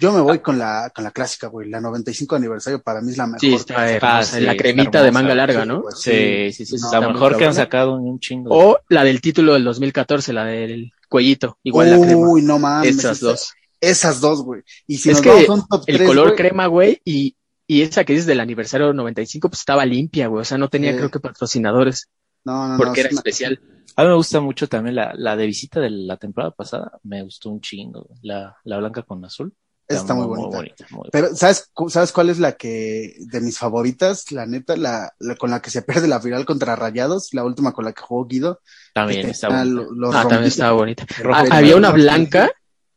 Yo 0.00 0.12
me 0.12 0.20
voy 0.20 0.38
con 0.38 0.58
la, 0.58 0.90
con 0.94 1.02
la 1.04 1.10
clásica, 1.10 1.48
güey. 1.48 1.68
La 1.68 1.80
95 1.80 2.36
aniversario 2.36 2.80
para 2.82 3.00
mí 3.00 3.10
es 3.10 3.16
la 3.18 3.26
mejor. 3.26 3.40
Sí, 3.40 3.54
está 3.54 3.90
hermosa. 3.90 4.18
Ah, 4.18 4.22
sí, 4.22 4.40
la 4.40 4.56
cremita 4.56 5.00
de 5.02 5.08
hermosa, 5.08 5.22
manga 5.22 5.34
larga, 5.34 5.62
Sí, 5.62 5.68
¿no? 5.68 5.82
güey, 5.82 5.94
Sí, 5.96 6.52
sí, 6.52 6.66
sí. 6.66 6.76
No, 6.82 6.92
la 7.00 7.08
mejor 7.12 7.36
que 7.36 7.44
han 7.46 7.54
sacado 7.54 7.98
en 7.98 8.04
un 8.04 8.20
chingo. 8.20 8.50
O 8.54 8.78
la 8.88 9.02
del 9.04 9.20
título 9.20 9.54
del 9.54 9.64
2014, 9.64 10.32
la 10.32 10.44
del 10.44 10.92
cuellito, 11.08 11.58
igual 11.64 11.90
la 11.90 11.98
crema. 12.06 12.28
Uy, 12.28 12.42
no 12.42 12.58
mames. 12.58 12.96
Esas 12.98 13.20
dos. 13.20 13.52
Esas 13.80 14.20
dos, 14.20 14.42
güey. 14.42 14.62
Y 14.86 14.98
si 14.98 15.10
Es 15.10 15.16
nos 15.16 15.22
que 15.22 15.28
vamos 15.30 15.48
a 15.48 15.52
un 15.54 15.66
top 15.68 15.84
El 15.86 15.96
3, 15.96 16.08
color 16.08 16.24
güey, 16.28 16.36
crema, 16.36 16.66
güey, 16.66 17.00
y, 17.04 17.36
y 17.66 17.82
esa 17.82 18.04
que 18.04 18.12
dices 18.12 18.26
del 18.26 18.40
aniversario 18.40 18.92
95, 18.92 19.48
pues 19.48 19.60
estaba 19.60 19.84
limpia, 19.84 20.28
güey. 20.28 20.42
O 20.42 20.44
sea, 20.44 20.58
no 20.58 20.68
tenía, 20.68 20.96
creo 20.96 21.10
que 21.10 21.20
patrocinadores, 21.20 22.08
No, 22.44 22.66
no, 22.68 22.72
no. 22.72 22.76
porque 22.78 23.00
era 23.00 23.08
es 23.08 23.12
una- 23.14 23.20
especial. 23.20 23.60
A 23.96 24.02
mí 24.02 24.08
me 24.10 24.14
gusta 24.14 24.40
mucho 24.40 24.68
también 24.68 24.94
la, 24.94 25.12
la 25.16 25.34
de 25.34 25.46
visita 25.46 25.80
de 25.80 25.90
la 25.90 26.16
temporada 26.16 26.52
pasada. 26.52 26.98
Me 27.02 27.22
gustó 27.24 27.50
un 27.50 27.60
chingo. 27.60 28.04
güey. 28.08 28.20
La, 28.22 28.56
la 28.62 28.78
blanca 28.78 29.02
con 29.02 29.24
azul. 29.24 29.52
Esa 29.88 30.00
está 30.00 30.14
muy 30.14 30.26
bonita. 30.26 30.62
muy 30.90 31.08
Pero, 31.10 31.34
¿sabes, 31.34 31.70
cu- 31.72 31.88
¿sabes 31.88 32.12
cuál 32.12 32.28
es 32.28 32.38
la 32.38 32.52
que, 32.52 33.14
de 33.18 33.40
mis 33.40 33.58
favoritas? 33.58 34.30
La 34.32 34.44
neta, 34.44 34.76
la, 34.76 35.14
la 35.18 35.34
con 35.36 35.50
la 35.50 35.60
que 35.60 35.70
se 35.70 35.80
pierde 35.80 36.06
la 36.08 36.20
final 36.20 36.44
contra 36.44 36.76
Rayados, 36.76 37.32
la 37.32 37.42
última 37.44 37.72
con 37.72 37.86
la 37.86 37.92
que 37.92 38.02
jugó 38.02 38.26
Guido. 38.26 38.60
También 38.92 39.26
está 39.30 39.48
tenía 39.48 39.64
bonita. 39.64 40.18
Ah, 40.18 40.22
también 40.28 40.44
estaba 40.44 40.72
bonita. 40.72 41.06
Ah, 41.32 41.44
había 41.50 41.76
una 41.76 41.90
blanca 41.90 42.50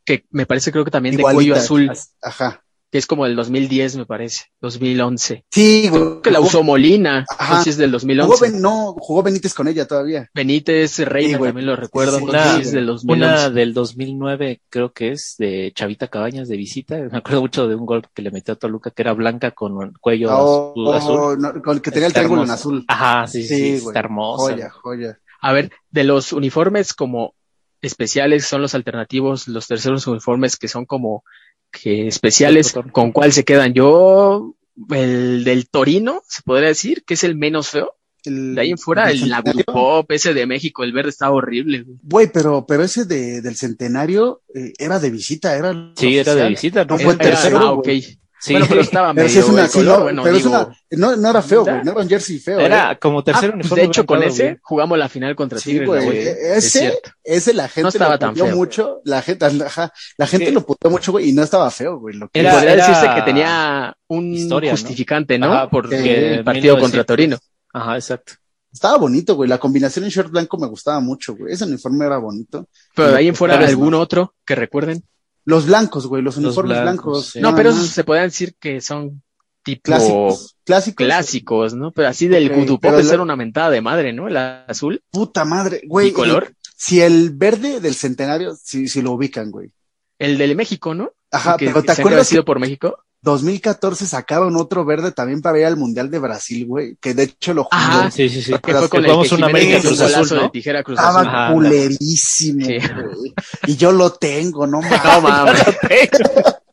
que 0.04 0.26
me 0.30 0.44
parece 0.44 0.70
creo 0.70 0.84
que 0.84 0.90
también 0.90 1.16
de 1.16 1.22
cuello 1.22 1.54
azul, 1.54 1.90
Ajá. 2.20 2.62
Que 2.92 2.98
es 2.98 3.06
como 3.06 3.24
del 3.24 3.34
2010, 3.36 3.96
me 3.96 4.04
parece, 4.04 4.44
2011. 4.60 5.46
Sí, 5.50 5.88
güey. 5.88 6.20
Que 6.22 6.30
la 6.30 6.40
Jugó- 6.40 6.48
usó 6.48 6.62
Molina, 6.62 7.24
Ajá. 7.38 7.54
no 7.54 7.58
sé 7.58 7.64
si 7.64 7.70
es 7.70 7.76
del 7.78 7.88
Jugó 7.90 7.96
2011. 8.00 8.50
Ben- 8.52 8.60
no, 8.60 8.94
jugó 8.98 9.22
Benítez 9.22 9.54
con 9.54 9.66
ella 9.66 9.86
todavía. 9.88 10.28
Benítez, 10.34 10.98
Reina, 10.98 11.30
Sí, 11.30 11.34
güey. 11.36 11.48
también 11.48 11.66
lo 11.68 11.74
recuerdo, 11.76 12.18
Sí, 12.18 12.24
una- 12.24 12.58
es 12.58 12.70
del 12.70 12.84
2011. 12.84 13.24
Una 13.24 13.48
del 13.50 13.72
2009, 13.72 14.60
creo 14.68 14.92
que 14.92 15.12
es, 15.12 15.36
de 15.38 15.72
Chavita 15.74 16.08
Cabañas 16.08 16.48
de 16.48 16.56
visita. 16.58 16.96
Me 17.10 17.16
acuerdo 17.18 17.40
mucho 17.40 17.66
de 17.66 17.74
un 17.76 17.86
gol 17.86 18.04
que 18.14 18.20
le 18.20 18.30
metió 18.30 18.52
a 18.52 18.56
Toluca, 18.58 18.90
que 18.90 19.00
era 19.00 19.14
blanca 19.14 19.52
con 19.52 19.72
un 19.72 19.94
cuello 19.98 20.28
Oh, 20.30 20.72
azul. 20.74 20.94
azul. 20.94 21.16
oh, 21.18 21.36
no, 21.36 21.62
con 21.62 21.76
el 21.76 21.82
que 21.82 21.90
tenía 21.92 22.08
el 22.08 22.12
triángulo 22.12 22.44
en 22.44 22.50
azul. 22.50 22.84
Ajá, 22.88 23.26
sí, 23.26 23.42
sí, 23.42 23.56
Sí, 23.78 23.86
está 23.86 24.00
hermosa. 24.00 24.52
Joya, 24.52 24.68
joya. 24.70 25.18
A 25.40 25.52
ver, 25.54 25.70
de 25.90 26.04
los 26.04 26.34
uniformes 26.34 26.92
como 26.92 27.34
especiales 27.80 28.44
son 28.44 28.62
los 28.62 28.74
alternativos, 28.74 29.48
los 29.48 29.66
terceros 29.66 30.06
uniformes 30.06 30.56
que 30.56 30.68
son 30.68 30.84
como 30.84 31.24
que 31.72 32.06
especiales. 32.06 32.74
¿con 32.92 33.10
cuál 33.12 33.32
se 33.32 33.44
quedan? 33.44 33.72
Yo, 33.72 34.54
el 34.90 35.42
del 35.44 35.68
Torino, 35.68 36.22
se 36.28 36.42
podría 36.42 36.68
decir, 36.68 37.02
que 37.04 37.14
es 37.14 37.24
el 37.24 37.34
menos 37.36 37.70
feo. 37.70 37.94
El- 38.24 38.54
De 38.54 38.60
ahí 38.60 38.70
en 38.70 38.78
fuera, 38.78 39.10
el. 39.10 39.32
Pop, 39.66 40.08
ese 40.12 40.32
de 40.32 40.46
México, 40.46 40.84
el 40.84 40.92
verde 40.92 41.08
estaba 41.10 41.34
horrible. 41.34 41.82
güey. 41.82 41.98
Güey, 42.02 42.32
pero, 42.32 42.64
pero 42.66 42.84
ese 42.84 43.04
de, 43.04 43.40
del 43.42 43.56
centenario 43.56 44.42
eh, 44.54 44.72
era 44.78 45.00
de 45.00 45.10
visita, 45.10 45.56
era. 45.56 45.92
Sí, 45.96 46.16
era 46.18 46.34
de 46.36 46.48
visita, 46.48 46.84
¿no? 46.84 46.96
No 46.96 47.02
fue 47.02 47.14
Era- 47.14 47.24
tercero, 47.24 47.58
ah, 47.58 47.70
güey. 47.72 48.18
Sí, 48.44 48.54
Bueno, 48.54 48.66
pero 48.68 48.80
estaba 48.80 49.14
Pero 49.14 49.24
medio 49.26 49.28
sí 49.28 49.38
es 49.38 49.44
una, 49.48 49.68
color, 49.68 49.98
no, 49.98 50.02
bueno, 50.02 50.22
pero 50.24 50.36
es 50.36 50.42
digo, 50.42 50.56
una, 50.56 50.76
no, 50.90 51.16
no 51.16 51.30
era 51.30 51.42
feo, 51.42 51.62
güey, 51.62 51.84
no 51.84 51.92
era 51.92 52.00
un 52.00 52.08
jersey 52.08 52.40
feo. 52.40 52.58
¿eh? 52.58 52.64
era 52.64 52.98
como 52.98 53.22
tercer 53.22 53.50
ah, 53.50 53.52
pues, 53.52 53.60
uniforme. 53.60 53.82
de 53.82 53.86
hecho, 53.86 54.04
con 54.04 54.22
ese 54.24 54.42
güey. 54.42 54.56
jugamos 54.62 54.98
la 54.98 55.08
final 55.08 55.36
contra 55.36 55.58
Sí, 55.60 55.70
Tigres. 55.70 55.86
güey, 55.86 56.18
ese- 56.18 56.88
Es. 56.88 56.92
Ese 57.22 57.54
la 57.54 57.68
gente 57.68 57.82
No 57.82 57.88
estaba 57.90 58.14
lo 58.14 58.18
tan 58.18 58.34
feo, 58.34 58.46
mucho, 58.56 59.00
la 59.04 59.22
gente, 59.22 59.44
ajá, 59.46 59.92
la 60.18 60.26
gente 60.26 60.46
Sí. 60.46 60.52
lo 60.52 60.66
puteó 60.66 60.90
mucho, 60.90 61.12
güey, 61.12 61.28
y 61.28 61.32
no 61.32 61.44
estaba 61.44 61.70
feo, 61.70 62.00
güey. 62.00 62.16
Lo 62.16 62.28
que 62.28 62.40
Era- 62.40 62.54
Podría 62.54 62.72
era 62.72 62.86
decirse 62.88 63.14
que 63.14 63.22
tenía 63.22 63.96
un 64.08 64.34
historia, 64.34 64.72
justificante, 64.72 65.38
¿no? 65.38 65.52
Ajá, 65.52 65.70
Porque 65.70 65.96
porque 65.96 66.34
el 66.34 66.44
partido 66.44 66.74
1900. 66.74 66.80
contra 66.82 67.04
Torino. 67.04 67.38
Ajá, 67.72 67.94
exacto. 67.94 68.32
estaba 68.72 68.96
bonito, 68.98 69.36
güey. 69.36 69.48
La 69.48 69.58
combinación 69.58 70.04
en 70.06 70.10
short 70.10 70.30
blanco 70.30 70.58
me 70.58 70.66
gustaba 70.66 70.98
mucho, 70.98 71.36
güey. 71.36 71.52
Ese 71.52 71.64
uniforme 71.64 72.06
era 72.06 72.16
bonito. 72.18 72.66
Pero 72.96 73.12
de 73.12 73.18
ahí 73.18 73.28
en 73.28 73.34
fuera, 73.36 73.54
Pero 73.54 73.66
es- 73.66 73.70
¿algún 73.70 73.94
otro 73.94 74.34
que 74.44 74.54
recuerden? 74.56 75.04
Los 75.44 75.66
blancos, 75.66 76.06
güey, 76.06 76.22
los 76.22 76.36
Los 76.36 76.44
uniformes 76.44 76.80
blancos, 76.80 77.04
blancos. 77.04 77.26
sí. 77.26 77.40
No, 77.40 77.54
pero 77.56 77.70
esos 77.70 77.88
se 77.88 78.04
podrían 78.04 78.28
decir 78.28 78.54
que 78.60 78.80
son 78.80 79.22
tipo 79.64 79.82
clásicos, 79.82 80.56
clásicos. 80.64 81.06
clásicos, 81.06 81.74
¿no? 81.74 81.90
Pero 81.92 82.08
así 82.08 82.28
del 82.28 82.50
Ok, 82.50 82.56
Gudupop 82.58 82.94
es 82.98 83.04
la- 83.04 83.10
ser 83.10 83.20
una 83.20 83.36
mentada 83.36 83.70
de 83.70 83.80
madre, 83.80 84.12
¿no? 84.12 84.28
El 84.28 84.36
azul 84.36 85.02
Puta 85.10 85.44
madre, 85.44 85.82
güey. 85.86 86.08
y 86.08 86.12
color. 86.12 86.52
si 86.76 87.00
el 87.00 87.30
verde 87.30 87.80
del 87.80 87.94
centenario, 87.94 88.54
si, 88.60 88.88
si 88.88 89.02
lo 89.02 89.12
ubican, 89.12 89.50
güey. 89.50 89.70
El 90.18 90.38
del 90.38 90.54
México, 90.56 90.94
¿no? 90.94 91.12
Ajá, 91.30 91.56
que, 91.56 91.66
pero 91.66 91.80
¿te 91.82 91.86
que 91.94 92.00
acuerdas 92.00 92.26
sido 92.28 92.44
por 92.44 92.58
México? 92.58 92.98
2014 93.22 94.06
sacaron 94.06 94.56
otro 94.56 94.84
verde 94.84 95.12
también 95.12 95.42
para 95.42 95.58
ir 95.58 95.66
al 95.66 95.76
Mundial 95.76 96.10
de 96.10 96.18
Brasil, 96.18 96.66
güey, 96.66 96.96
que 97.00 97.14
de 97.14 97.22
hecho 97.24 97.54
lo 97.54 97.64
jugó. 97.64 98.10
Sí, 98.10 98.28
sí, 98.28 98.42
sí. 98.42 98.52
Que 98.62 98.74
fue 98.74 98.88
con 98.88 99.04
el 99.04 99.28
que 99.28 99.34
una 99.34 99.46
América 99.46 99.80
Cruz 99.80 100.00
Azul, 100.00 100.28
de 100.28 100.42
¿no? 100.44 100.50
tijera 100.50 100.82
Cruz 100.82 100.98
Estaba. 100.98 101.20
Ajá, 101.20 101.52
culerísimo, 101.54 102.66
Sí. 102.66 102.78
güey. 102.78 103.34
Y 103.66 103.76
yo 103.76 103.92
lo 103.92 104.10
tengo, 104.12 104.66
no 104.66 104.80
mames. 104.80 105.00
No 105.04 105.20
mames. 105.22 105.62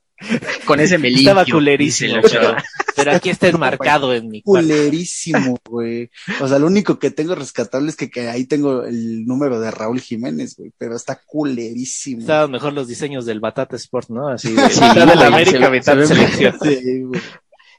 Con 0.65 0.79
ese 0.79 0.97
me 0.97 1.09
limpio. 1.09 1.29
Estaba 1.29 1.45
culerísimo, 1.45 2.15
pero, 2.21 2.55
pero 2.95 3.11
aquí 3.11 3.29
está 3.29 3.47
enmarcado 3.47 4.13
en 4.13 4.27
mi 4.29 4.41
cuarto. 4.41 4.67
Culerísimo, 4.67 5.57
güey. 5.69 6.09
O 6.41 6.47
sea, 6.47 6.59
lo 6.59 6.67
único 6.67 6.99
que 6.99 7.11
tengo 7.11 7.35
rescatable 7.35 7.89
es 7.89 7.95
que, 7.95 8.09
que 8.09 8.27
ahí 8.29 8.45
tengo 8.45 8.83
el 8.83 9.25
número 9.25 9.59
de 9.59 9.71
Raúl 9.71 10.01
Jiménez, 10.01 10.55
güey, 10.57 10.71
pero 10.77 10.95
está 10.95 11.21
culerísimo. 11.25 12.21
Estaban 12.21 12.51
mejor 12.51 12.73
los 12.73 12.87
diseños 12.87 13.25
del 13.25 13.39
Batata 13.39 13.75
Sport, 13.75 14.09
¿no? 14.09 14.27
Así 14.27 14.51
de, 14.53 14.69
Sí, 14.69 14.81
mitad 14.81 15.07
de 15.07 15.15
la 15.15 15.27
América, 15.27 15.65
se 15.65 15.69
mitad 15.71 15.97
se 15.97 16.07
selección. 16.07 16.59
Sí, 16.61 17.01
güey. 17.03 17.21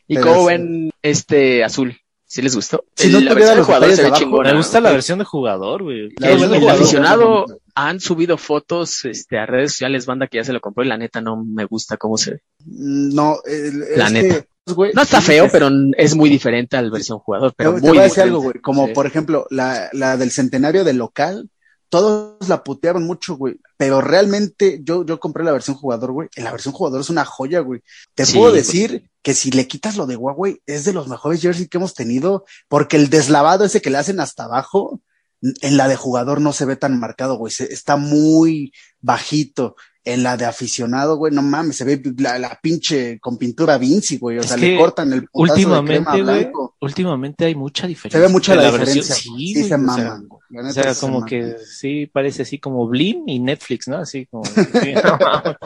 ¿Y 0.08 0.14
Pero 0.14 0.26
cómo 0.26 0.40
sí. 0.40 0.46
ven 0.48 0.90
este 1.02 1.62
azul? 1.62 1.96
¿Sí 2.26 2.42
les 2.42 2.54
gustó? 2.54 2.84
Si 2.94 3.08
no 3.08 3.20
la 3.20 3.34
versión 3.34 3.56
de 3.56 3.62
jugador 3.64 3.92
se 3.92 4.02
ve 4.04 4.12
chingona. 4.12 4.50
Me 4.50 4.56
gusta 4.56 4.80
la 4.80 4.92
versión 4.92 5.18
de 5.18 5.24
jugador, 5.24 5.82
güey. 5.82 6.10
El, 6.20 6.42
el 6.42 6.48
jugador 6.48 6.70
aficionado. 6.70 7.44
Han 7.88 8.00
subido 8.00 8.36
fotos 8.38 9.04
este, 9.04 9.38
a 9.38 9.46
redes 9.46 9.72
sociales, 9.72 10.06
banda 10.06 10.26
que 10.26 10.38
ya 10.38 10.44
se 10.44 10.52
lo 10.52 10.60
compró 10.60 10.84
y 10.84 10.88
la 10.88 10.96
neta 10.98 11.20
no 11.20 11.44
me 11.44 11.64
gusta 11.64 11.96
cómo 11.96 12.16
se 12.18 12.32
ve. 12.32 12.42
No, 12.66 13.38
el, 13.44 13.80
La 13.96 14.06
es 14.06 14.12
neta. 14.12 14.40
que, 14.66 14.72
güey, 14.74 14.92
No 14.94 15.02
está 15.02 15.20
feo, 15.20 15.46
es- 15.46 15.52
pero 15.52 15.68
es 15.96 16.14
muy 16.14 16.28
diferente 16.30 16.76
a 16.76 16.82
la 16.82 16.90
versión 16.90 17.18
jugador. 17.18 17.52
Pero 17.56 17.70
te, 17.70 17.72
muy 17.74 17.82
te 17.82 17.88
voy 17.88 17.98
a 17.98 18.02
decir 18.02 18.22
algo, 18.24 18.40
güey. 18.40 18.60
Como 18.60 18.86
Sí. 18.88 18.92
por 18.92 19.06
ejemplo, 19.06 19.46
la, 19.50 19.88
la 19.92 20.16
del 20.16 20.30
centenario 20.30 20.84
del 20.84 20.96
local, 20.98 21.48
todos 21.88 22.48
la 22.48 22.62
putearon 22.62 23.04
mucho, 23.04 23.36
güey. 23.36 23.56
Pero 23.76 24.00
realmente 24.00 24.80
yo, 24.84 25.04
yo 25.04 25.18
compré 25.18 25.42
la 25.44 25.52
versión 25.52 25.76
jugador, 25.76 26.12
güey. 26.12 26.28
La 26.36 26.52
versión 26.52 26.72
jugador 26.72 27.00
es 27.00 27.10
una 27.10 27.24
joya, 27.24 27.60
güey. 27.60 27.80
Te 28.14 28.26
Sí, 28.26 28.34
puedo 28.38 28.50
güey. 28.50 28.60
decir 28.62 29.10
que 29.22 29.34
si 29.34 29.50
le 29.50 29.66
quitas 29.66 29.96
lo 29.96 30.06
de 30.06 30.16
Huawei, 30.16 30.60
es 30.66 30.84
de 30.84 30.92
los 30.92 31.08
mejores 31.08 31.40
jerseys 31.42 31.68
que 31.68 31.78
hemos 31.78 31.94
tenido, 31.94 32.44
porque 32.68 32.96
el 32.96 33.10
deslavado 33.10 33.64
ese 33.64 33.82
que 33.82 33.90
le 33.90 33.98
hacen 33.98 34.20
hasta 34.20 34.44
abajo, 34.44 35.00
en 35.40 35.76
la 35.76 35.88
de 35.88 35.96
jugador 35.96 36.40
no 36.40 36.52
se 36.52 36.64
ve 36.64 36.76
tan 36.76 36.98
marcado, 36.98 37.36
güey. 37.36 37.52
Se- 37.52 37.72
está 37.72 37.96
muy 37.96 38.72
bajito. 39.00 39.76
En 40.02 40.22
la 40.22 40.38
de 40.38 40.46
aficionado, 40.46 41.18
güey, 41.18 41.30
no 41.30 41.42
mames, 41.42 41.76
se 41.76 41.84
ve 41.84 42.00
la, 42.16 42.38
la 42.38 42.58
pinche 42.62 43.20
con 43.20 43.36
pintura 43.36 43.76
Vinci, 43.76 44.16
güey. 44.16 44.38
O 44.38 44.40
Es 44.40 44.46
sea, 44.48 44.56
le 44.56 44.78
cortan 44.78 45.12
el 45.12 45.28
putazo 45.28 45.54
de 45.56 45.60
Últimamente, 45.66 46.22
güey, 46.22 46.50
últimamente 46.80 47.44
hay 47.44 47.54
mucha 47.54 47.86
diferencia. 47.86 48.18
Se 48.18 48.26
ve 48.26 48.32
mucha 48.32 48.54
la, 48.54 48.70
versión. 48.70 48.80
diferencia. 48.94 49.14
Sí, 49.14 49.54
se 49.56 49.64
o 49.64 49.68
sea, 49.68 49.76
maman. 49.76 50.26
O 50.30 50.72
sea, 50.72 50.94
sí 50.94 50.94
se 50.94 51.00
como 51.06 51.22
que 51.26 51.54
sí, 51.66 52.06
parece 52.06 52.40
así 52.42 52.58
como 52.58 52.88
Blim 52.88 53.28
y 53.28 53.40
Netflix, 53.40 53.88
¿no? 53.88 53.98
Así 53.98 54.24
como. 54.24 54.42
sí. 54.46 54.62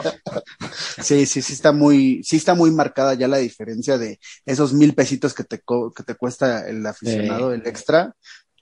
Sí, 1.01 1.25
sí, 1.25 1.41
sí 1.41 1.53
está 1.53 1.71
muy, 1.71 2.23
sí 2.23 2.37
está 2.37 2.55
muy 2.55 2.71
marcada 2.71 3.13
ya 3.13 3.27
la 3.27 3.37
diferencia 3.37 3.97
de 3.97 4.19
esos 4.45 4.73
mil 4.73 4.93
pesitos 4.95 5.33
que 5.33 5.43
te, 5.43 5.59
co- 5.59 5.93
que 5.93 6.03
te 6.03 6.15
cuesta 6.15 6.67
el 6.67 6.85
aficionado, 6.85 7.53
el 7.53 7.65
extra. 7.67 8.15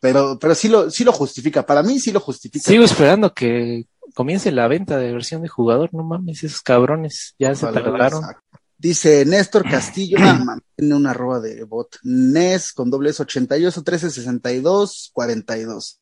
Pero, 0.04 0.38
pero 0.38 0.54
sí 0.54 0.68
lo, 0.68 0.91
sí 0.91 1.06
lo 1.06 1.14
justifica. 1.14 1.66
Para 1.66 1.82
mí 1.82 1.97
sí 1.97 2.12
lo 2.12 2.20
justifica. 2.20 2.70
Sigo 2.70 2.84
esperando 2.84 3.34
que 3.34 3.86
comience 4.14 4.51
la 4.51 4.68
venta 4.68 4.97
de 4.97 5.14
versión 5.14 5.41
de 5.41 5.47
jugador. 5.47 5.93
No 5.93 6.04
mames, 6.04 6.43
esos 6.43 6.60
cabrones 6.60 7.36
ya 7.39 7.56
se 7.56 7.68
tardaron. 7.68 8.20
exacto. 8.22 8.60
Dice 8.78 9.24
Néstor 9.24 9.64
Castillo, 9.64 10.18
tiene 10.76 10.95
una 10.95 11.12
arroba 11.12 11.39
de 11.39 11.64
bot. 11.64 11.99
Nes 12.04 12.74
con 12.74 12.91
doble 12.91 13.12
S 13.12 13.22
88 13.22 13.82
13 13.82 14.10
62 14.12 15.12
42. 15.14 16.01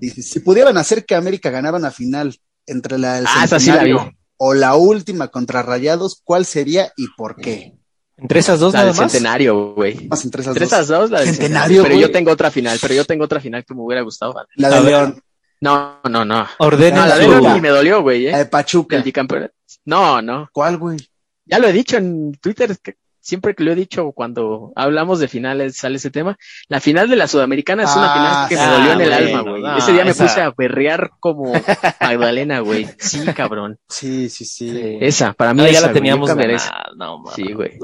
Dice, 0.00 0.22
si 0.22 0.38
pudieran 0.38 0.76
hacer 0.76 1.04
que 1.04 1.16
América 1.16 1.50
ganara 1.50 1.76
una 1.76 1.90
final 1.90 2.38
entre 2.66 2.98
la 2.98 3.14
del 3.14 3.26
Ah, 3.26 3.48
sí 3.48 3.72
la 3.72 4.12
o 4.36 4.54
la 4.54 4.76
última 4.76 5.26
contra 5.26 5.62
Rayados, 5.64 6.20
¿cuál 6.22 6.46
sería 6.46 6.92
y 6.96 7.08
por 7.16 7.34
qué? 7.34 7.77
Entre 8.18 8.40
esas 8.40 8.58
dos 8.60 8.72
La 8.72 8.80
nada 8.80 8.92
del 8.92 9.00
más. 9.00 9.12
centenario, 9.12 9.74
güey. 9.74 10.08
Más 10.08 10.24
entre 10.24 10.42
esas 10.42 10.56
Entre 10.56 10.64
dos. 10.66 10.72
esas 10.72 10.88
dos, 10.88 11.10
la 11.10 11.20
del 11.20 11.28
Centenario, 11.28 11.76
centenario. 11.76 11.82
Pero 11.84 11.94
yo 11.96 12.10
tengo 12.12 12.30
otra 12.32 12.50
final, 12.50 12.78
pero 12.80 12.94
yo 12.94 13.04
tengo 13.04 13.24
otra 13.24 13.40
final 13.40 13.64
que 13.64 13.74
me 13.74 13.80
hubiera 13.82 14.02
gustado. 14.02 14.34
La 14.56 14.68
de. 14.70 14.82
León, 14.82 15.22
No, 15.60 16.00
no, 16.10 16.24
no. 16.24 16.46
Ordenen 16.58 16.96
No, 16.96 17.06
la 17.06 17.16
de 17.18 17.28
León 17.28 17.54
ni 17.54 17.60
me 17.60 17.68
dolió, 17.68 18.02
güey, 18.02 18.24
la 18.24 18.30
¿eh? 18.32 18.38
de 18.38 18.46
Pachuca. 18.46 18.96
El. 18.96 19.50
No, 19.84 20.20
no. 20.20 20.48
¿Cuál, 20.52 20.78
güey? 20.78 20.98
Ya 21.46 21.58
lo 21.58 21.68
he 21.68 21.72
dicho 21.72 21.96
en 21.96 22.32
Twitter, 22.40 22.70
es 22.72 22.78
que 22.78 22.96
siempre 23.28 23.54
que 23.54 23.62
lo 23.62 23.72
he 23.72 23.74
dicho 23.74 24.12
cuando 24.12 24.72
hablamos 24.74 25.20
de 25.20 25.28
finales 25.28 25.76
sale 25.76 25.96
ese 25.96 26.10
tema. 26.10 26.38
La 26.68 26.80
final 26.80 27.10
de 27.10 27.16
la 27.16 27.28
Sudamericana 27.28 27.82
es 27.82 27.94
una 27.94 28.06
Ah, 28.10 28.14
final 28.14 28.48
que 28.48 28.54
me 28.56 28.60
ah, 28.62 28.72
dolió 28.72 28.92
en 28.92 29.00
el 29.02 29.08
bueno, 29.10 29.26
alma, 29.38 29.50
güey. 29.50 29.62
no, 29.62 29.76
Ese 29.76 29.92
día 29.92 30.04
me 30.04 30.10
esa- 30.12 30.24
puse 30.24 30.40
a 30.40 30.54
berrear 30.56 31.10
como 31.20 31.52
Magdalena, 32.00 32.60
güey. 32.60 32.88
Sí, 32.98 33.20
cabrón. 33.34 33.78
Sí, 33.88 34.30
sí, 34.30 34.46
sí. 34.46 34.98
Esa, 35.00 35.34
para 35.34 35.52
mí 35.52 35.62
No, 35.62 35.68
ya 35.68 35.80
la 35.82 35.88
güey, 35.88 35.94
teníamos 35.94 36.28
ganada. 36.34 36.86
No. 36.96 37.22
Sí, 37.36 37.52
güey. 37.52 37.78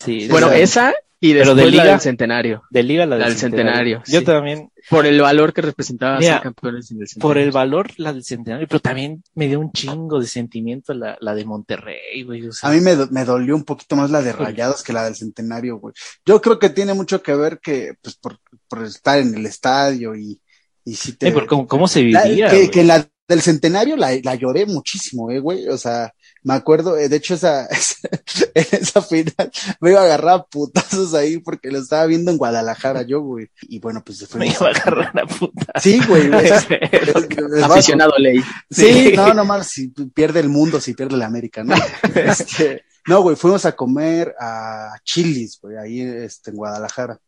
Sí, 0.00 0.28
Bueno, 0.30 0.46
esa- 0.52 0.90
esa 0.90 0.94
y 1.20 1.32
Pero 1.32 1.54
después 1.54 1.72
de 1.72 1.76
la 1.76 1.82
liga. 1.82 1.92
del 1.94 2.00
centenario. 2.00 2.62
de 2.70 2.82
liga 2.84 3.04
la 3.06 3.16
del, 3.16 3.22
la 3.22 3.28
del 3.28 3.36
centenario, 3.38 4.02
Yo 4.06 4.20
sí. 4.20 4.24
también, 4.24 4.70
Por 4.88 5.04
el 5.06 5.20
valor 5.20 5.52
que 5.52 5.62
representaba 5.62 6.18
Mira, 6.18 6.34
ser 6.34 6.42
campeones 6.42 6.90
en 6.92 7.00
el 7.00 7.08
centenario. 7.08 7.28
por 7.28 7.38
el 7.38 7.50
valor, 7.50 7.90
la 7.96 8.12
del 8.12 8.22
centenario, 8.24 8.68
pero 8.68 8.80
también 8.80 9.22
me 9.34 9.48
dio 9.48 9.58
un 9.58 9.72
chingo 9.72 10.20
de 10.20 10.26
sentimiento 10.28 10.94
la, 10.94 11.18
la 11.20 11.34
de 11.34 11.44
Monterrey, 11.44 12.22
güey. 12.22 12.46
o 12.46 12.52
sea, 12.52 12.70
A 12.70 12.72
mí 12.72 12.80
me, 12.80 12.94
do- 12.94 13.08
me 13.10 13.24
dolió 13.24 13.56
un 13.56 13.64
poquito 13.64 13.96
más 13.96 14.10
la 14.10 14.22
de 14.22 14.32
Rayados 14.32 14.82
que 14.84 14.92
la 14.92 15.04
del 15.04 15.16
Centenario, 15.16 15.78
güey. 15.78 15.92
Yo 16.24 16.40
creo 16.40 16.58
que 16.58 16.70
tiene 16.70 16.94
mucho 16.94 17.20
que 17.22 17.34
ver 17.34 17.58
que, 17.60 17.94
pues, 18.00 18.14
por, 18.16 18.38
por 18.68 18.84
estar 18.84 19.18
en 19.18 19.34
el 19.34 19.44
estadio 19.46 20.14
y, 20.14 20.40
y 20.84 20.94
si 20.94 21.14
te... 21.14 21.28
eh, 21.28 21.32
por 21.32 21.46
cómo, 21.46 21.66
cómo 21.66 21.88
se 21.88 22.02
La- 22.04 22.24
vivía. 22.24 22.48
que, 22.48 22.70
que 22.70 22.84
la 22.84 23.04
del 23.26 23.42
Centenario 23.42 23.94
la, 23.96 24.10
la 24.22 24.36
lloré 24.36 24.64
muchísimo, 24.66 25.30
eh, 25.30 25.40
güey. 25.40 25.68
O 25.68 25.76
sea, 25.76 26.12
me 26.44 26.54
acuerdo, 26.54 26.96
eh, 26.96 27.08
de 27.08 27.16
hecho, 27.16 27.34
esa, 27.34 27.68
en 28.54 28.66
esa 28.72 29.02
final 29.02 29.34
me 29.80 29.90
iba 29.90 30.00
a 30.00 30.04
agarrar 30.04 30.34
a 30.40 30.44
putazos 30.44 31.14
ahí 31.14 31.38
porque 31.38 31.70
lo 31.70 31.78
estaba 31.78 32.06
viendo 32.06 32.30
en 32.30 32.38
Guadalajara 32.38 33.02
yo, 33.02 33.20
güey. 33.20 33.48
Y 33.62 33.78
bueno, 33.80 34.02
pues 34.04 34.20
me 34.22 34.26
fuimos 34.26 34.54
iba 34.60 34.68
a 34.68 34.70
agarrar 34.70 35.14
la 35.14 35.26
puta. 35.26 35.66
Sí, 35.80 36.00
güey. 36.06 36.30
a- 37.62 37.66
Aficionado 37.66 38.12
ley. 38.18 38.38
Sí, 38.70 38.92
Sí. 39.10 39.12
no, 39.16 39.34
no 39.34 39.44
más, 39.44 39.66
si 39.68 39.88
pierde 39.88 40.40
el 40.40 40.48
mundo, 40.48 40.80
si 40.80 40.94
pierde 40.94 41.16
la 41.16 41.26
América, 41.26 41.62
¿no? 41.64 41.74
Este, 42.14 42.84
no, 43.06 43.22
güey, 43.22 43.36
fuimos 43.36 43.64
a 43.64 43.72
comer 43.76 44.34
a 44.40 44.94
Chili's, 45.04 45.58
güey, 45.60 45.76
ahí 45.76 46.00
este, 46.00 46.50
en 46.50 46.56
Guadalajara. 46.56 47.18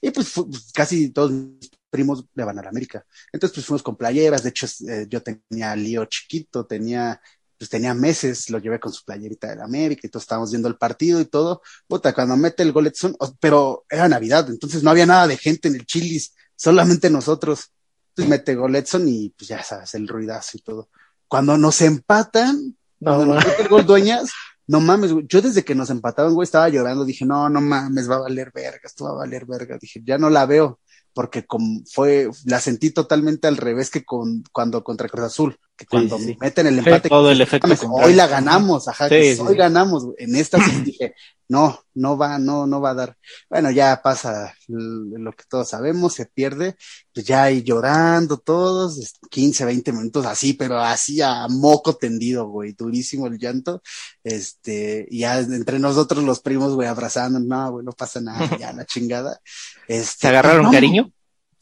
Y 0.00 0.10
pues, 0.10 0.28
fu- 0.28 0.48
pues, 0.50 0.70
casi 0.72 1.10
todos 1.10 1.30
mis 1.30 1.70
primos 1.90 2.24
le 2.34 2.44
van 2.44 2.58
a 2.58 2.62
la 2.62 2.68
América. 2.70 3.04
Entonces, 3.32 3.54
pues 3.54 3.66
fuimos 3.66 3.82
con 3.82 3.96
playeras, 3.96 4.42
de 4.42 4.48
hecho, 4.50 4.66
eh, 4.88 5.06
yo 5.08 5.22
tenía 5.22 5.72
a 5.72 5.76
Lío 5.76 6.04
chiquito, 6.06 6.64
tenía, 6.66 7.20
pues 7.62 7.70
tenía 7.70 7.94
meses, 7.94 8.50
lo 8.50 8.58
llevé 8.58 8.80
con 8.80 8.92
su 8.92 9.04
playerita 9.04 9.46
de 9.46 9.54
la 9.54 9.62
América 9.62 10.00
y 10.02 10.10
todos 10.10 10.24
estábamos 10.24 10.50
viendo 10.50 10.66
el 10.66 10.74
partido 10.74 11.20
y 11.20 11.26
todo. 11.26 11.62
Puta, 11.86 12.12
cuando 12.12 12.36
mete 12.36 12.64
el 12.64 12.72
gol 12.72 12.88
Edson, 12.88 13.16
pero 13.38 13.84
era 13.88 14.08
Navidad, 14.08 14.50
entonces 14.50 14.82
no 14.82 14.90
había 14.90 15.06
nada 15.06 15.28
de 15.28 15.36
gente 15.36 15.68
en 15.68 15.76
el 15.76 15.86
Chili's, 15.86 16.34
solamente 16.56 17.08
nosotros. 17.08 17.70
Pues 18.16 18.26
mete 18.26 18.56
gol 18.56 18.74
Edson 18.74 19.06
y 19.06 19.28
pues 19.28 19.46
ya 19.46 19.62
sabes, 19.62 19.94
el 19.94 20.08
ruidazo 20.08 20.58
y 20.58 20.60
todo. 20.60 20.88
Cuando 21.28 21.56
nos 21.56 21.80
empatan, 21.82 22.76
cuando 23.00 23.26
nos 23.26 23.46
mete 23.46 23.62
el 23.62 23.68
gol 23.68 23.86
Dueñas, 23.86 24.32
no 24.66 24.80
mames, 24.80 25.12
güey. 25.12 25.24
Yo 25.28 25.40
desde 25.40 25.64
que 25.64 25.76
nos 25.76 25.88
empataron, 25.90 26.34
güey, 26.34 26.42
estaba 26.42 26.68
llorando. 26.68 27.04
Dije, 27.04 27.24
no, 27.24 27.48
no 27.48 27.60
mames, 27.60 28.10
va 28.10 28.16
a 28.16 28.22
valer 28.22 28.50
verga, 28.52 28.80
esto 28.82 29.04
va 29.04 29.10
a 29.10 29.14
valer 29.18 29.46
verga. 29.46 29.78
Dije, 29.80 30.02
ya 30.04 30.18
no 30.18 30.30
la 30.30 30.46
veo, 30.46 30.80
porque 31.14 31.46
como 31.46 31.82
fue, 31.86 32.28
la 32.44 32.58
sentí 32.58 32.90
totalmente 32.90 33.46
al 33.46 33.56
revés 33.56 33.88
que 33.88 34.04
con, 34.04 34.42
cuando 34.50 34.82
contra 34.82 35.08
Cruz 35.08 35.26
Azul, 35.26 35.60
que 35.84 35.86
cuando 35.88 36.18
sí. 36.18 36.36
meten 36.40 36.66
el 36.68 36.78
empate, 36.78 37.08
Todo 37.08 37.30
el 37.30 37.40
efecto 37.40 37.68
contrario. 37.68 37.96
hoy 38.06 38.14
la 38.14 38.26
ganamos, 38.26 38.88
ajá, 38.88 39.08
Sí, 39.08 39.14
que 39.14 39.36
sí, 39.36 39.42
hoy 39.42 39.56
ganamos, 39.56 40.04
güey. 40.04 40.16
En 40.18 40.36
esta 40.36 40.58
sí 40.62 40.70
dije, 40.84 41.14
no, 41.48 41.78
no 41.94 42.16
va, 42.16 42.38
no, 42.38 42.66
no 42.66 42.80
va 42.80 42.90
a 42.90 42.94
dar. 42.94 43.16
Bueno, 43.50 43.70
ya 43.70 44.00
pasa 44.02 44.54
lo 44.68 45.32
que 45.32 45.44
todos 45.48 45.68
sabemos, 45.68 46.14
se 46.14 46.26
pierde, 46.26 46.76
pues 47.12 47.26
ya 47.26 47.42
ahí 47.44 47.62
llorando 47.62 48.38
todos, 48.38 48.98
es- 48.98 49.14
15, 49.30 49.64
20 49.64 49.92
minutos 49.92 50.24
así, 50.26 50.54
pero 50.54 50.78
así 50.78 51.20
a 51.20 51.46
moco 51.48 51.94
tendido, 51.96 52.46
güey, 52.48 52.72
durísimo 52.72 53.26
el 53.26 53.38
llanto, 53.38 53.82
este, 54.24 55.06
y 55.10 55.20
ya 55.20 55.38
entre 55.40 55.78
nosotros 55.78 56.24
los 56.24 56.40
primos, 56.40 56.74
güey, 56.74 56.88
abrazando, 56.88 57.40
no, 57.40 57.72
güey, 57.72 57.84
no 57.84 57.92
pasa 57.92 58.20
nada, 58.20 58.56
ya 58.58 58.72
la 58.72 58.84
chingada. 58.86 59.40
Este, 59.88 60.16
¿Se 60.20 60.28
agarraron 60.28 60.64
no, 60.64 60.70
cariño? 60.72 61.10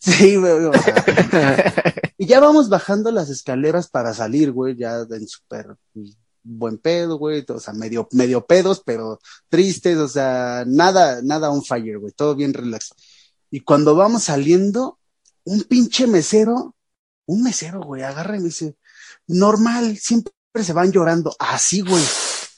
Sí, 0.00 0.36
güey, 0.36 0.64
o 0.64 0.72
sea, 0.72 1.94
y 2.16 2.26
ya 2.26 2.40
vamos 2.40 2.70
bajando 2.70 3.10
las 3.10 3.28
escaleras 3.28 3.88
para 3.88 4.14
salir, 4.14 4.50
güey, 4.50 4.74
ya 4.74 5.00
en 5.10 5.28
súper 5.28 5.76
buen 6.42 6.78
pedo, 6.78 7.18
güey, 7.18 7.44
o 7.46 7.60
sea, 7.60 7.74
medio, 7.74 8.08
medio 8.12 8.46
pedos, 8.46 8.82
pero 8.84 9.18
tristes, 9.50 9.98
o 9.98 10.08
sea, 10.08 10.64
nada, 10.66 11.20
nada 11.22 11.50
on 11.50 11.62
fire, 11.62 11.98
güey, 11.98 12.12
todo 12.12 12.34
bien 12.34 12.54
relax. 12.54 12.94
Y 13.50 13.60
cuando 13.60 13.94
vamos 13.94 14.24
saliendo, 14.24 14.98
un 15.44 15.64
pinche 15.64 16.06
mesero, 16.06 16.74
un 17.26 17.42
mesero, 17.42 17.80
güey, 17.82 18.02
agarra 18.02 18.36
y 18.36 18.40
me 18.40 18.46
dice, 18.46 18.76
normal, 19.26 19.98
siempre 19.98 20.32
se 20.62 20.72
van 20.72 20.92
llorando, 20.92 21.36
así, 21.38 21.82
güey. 21.82 22.04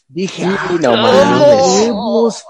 Dije, 0.07 0.45
ah, 0.45 0.79
no 0.81 0.97
mames. 0.97 2.45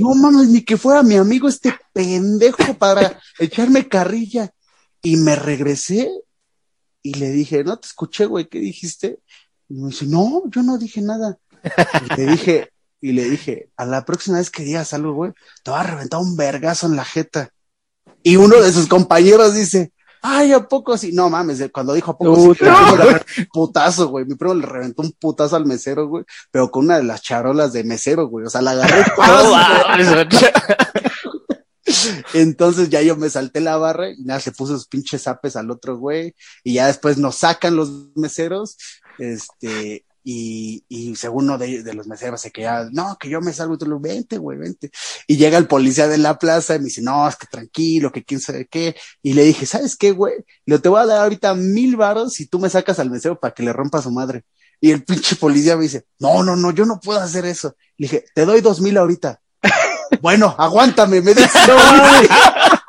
No 0.00 0.14
mames, 0.14 0.48
ni 0.48 0.62
que 0.62 0.76
fuera 0.76 1.02
mi 1.02 1.16
amigo 1.16 1.48
este 1.48 1.74
pendejo 1.92 2.74
para 2.74 3.20
echarme 3.38 3.88
carrilla. 3.88 4.52
Y 5.02 5.16
me 5.16 5.34
regresé 5.36 6.10
y 7.02 7.14
le 7.14 7.30
dije, 7.30 7.64
no 7.64 7.78
te 7.78 7.88
escuché, 7.88 8.26
güey, 8.26 8.48
¿qué 8.48 8.60
dijiste? 8.60 9.18
Y 9.68 9.74
me 9.74 9.88
dice, 9.88 10.06
no, 10.06 10.42
yo 10.48 10.62
no 10.62 10.78
dije 10.78 11.00
nada. 11.02 11.38
Y 12.10 12.14
le 12.16 12.26
dije, 12.26 12.72
y 13.00 13.12
le 13.12 13.24
dije, 13.24 13.70
a 13.76 13.84
la 13.84 14.04
próxima 14.04 14.38
vez 14.38 14.50
que 14.50 14.62
digas 14.62 14.92
algo, 14.92 15.12
güey, 15.12 15.32
te 15.64 15.72
va 15.72 15.80
a 15.80 15.86
reventar 15.86 16.20
un 16.20 16.36
vergazo 16.36 16.86
en 16.86 16.96
la 16.96 17.04
jeta. 17.04 17.50
Y 18.22 18.36
uno 18.36 18.60
de 18.60 18.72
sus 18.72 18.86
compañeros 18.86 19.54
dice, 19.54 19.92
ay, 20.22 20.52
¿a 20.52 20.60
poco 20.60 20.96
sí? 20.96 21.12
No 21.12 21.28
mames, 21.28 21.62
cuando 21.72 21.92
dijo 21.92 22.12
a 22.12 22.18
poco 22.18 22.54
sí, 22.54 22.64
le 22.64 22.70
reventó 22.70 23.26
un 23.38 23.46
putazo, 23.52 24.08
güey. 24.08 24.24
Mi 24.24 24.36
primo 24.36 24.54
le 24.54 24.66
reventó 24.66 25.02
un 25.02 25.12
putazo 25.12 25.56
al 25.56 25.66
mesero, 25.66 26.08
güey, 26.08 26.24
pero 26.50 26.70
con 26.70 26.84
una 26.86 26.96
de 26.96 27.04
las 27.04 27.22
charolas 27.22 27.72
de 27.72 27.84
mesero, 27.84 28.28
güey. 28.28 28.46
O 28.46 28.50
sea, 28.50 28.62
la 28.62 28.70
agarré. 28.70 29.04
Entonces 32.34 32.88
ya 32.90 33.02
yo 33.02 33.16
me 33.16 33.30
salté 33.30 33.60
la 33.60 33.76
barra 33.76 34.10
y 34.10 34.22
nada, 34.22 34.40
se 34.40 34.52
puso 34.52 34.74
sus 34.74 34.86
pinches 34.86 35.22
zapes 35.22 35.56
al 35.56 35.70
otro 35.70 35.98
güey. 35.98 36.34
Y 36.64 36.74
ya 36.74 36.86
después 36.86 37.18
nos 37.18 37.36
sacan 37.36 37.76
los 37.76 37.90
meseros. 38.14 38.76
Este, 39.18 40.04
y, 40.24 40.84
y 40.88 41.16
según 41.16 41.44
uno 41.44 41.58
de, 41.58 41.82
de 41.82 41.94
los 41.94 42.06
meseros 42.06 42.40
se 42.40 42.50
queda, 42.50 42.88
no, 42.92 43.16
que 43.18 43.28
yo 43.28 43.40
me 43.40 43.52
salgo 43.52 43.74
y 43.74 43.78
tú 43.78 43.86
lo 43.86 43.98
vente, 43.98 44.38
güey, 44.38 44.58
vente. 44.58 44.90
Y 45.26 45.36
llega 45.36 45.58
el 45.58 45.66
policía 45.66 46.08
de 46.08 46.18
la 46.18 46.38
plaza 46.38 46.76
y 46.76 46.78
me 46.78 46.86
dice, 46.86 47.02
no, 47.02 47.28
es 47.28 47.36
que 47.36 47.46
tranquilo, 47.46 48.12
que 48.12 48.24
quién 48.24 48.40
sabe 48.40 48.66
qué. 48.66 48.94
Y 49.22 49.34
le 49.34 49.44
dije, 49.44 49.66
¿sabes 49.66 49.96
qué, 49.96 50.12
güey? 50.12 50.34
Le 50.66 50.78
te 50.78 50.88
voy 50.88 51.00
a 51.00 51.06
dar 51.06 51.22
ahorita 51.22 51.54
mil 51.54 51.96
varos 51.96 52.34
si 52.34 52.46
tú 52.46 52.58
me 52.58 52.70
sacas 52.70 52.98
al 52.98 53.10
mesero 53.10 53.38
para 53.38 53.54
que 53.54 53.62
le 53.62 53.72
rompa 53.72 53.98
a 53.98 54.02
su 54.02 54.10
madre. 54.10 54.44
Y 54.80 54.90
el 54.90 55.04
pinche 55.04 55.36
policía 55.36 55.76
me 55.76 55.84
dice, 55.84 56.06
no, 56.18 56.42
no, 56.42 56.56
no, 56.56 56.72
yo 56.72 56.84
no 56.84 57.00
puedo 57.00 57.20
hacer 57.20 57.44
eso. 57.44 57.76
Le 57.96 58.06
dije, 58.06 58.24
te 58.34 58.44
doy 58.44 58.60
dos 58.60 58.80
mil 58.80 58.96
ahorita. 58.96 59.40
bueno, 60.20 60.54
aguántame, 60.58 61.20
me 61.20 61.34
dice. 61.34 61.48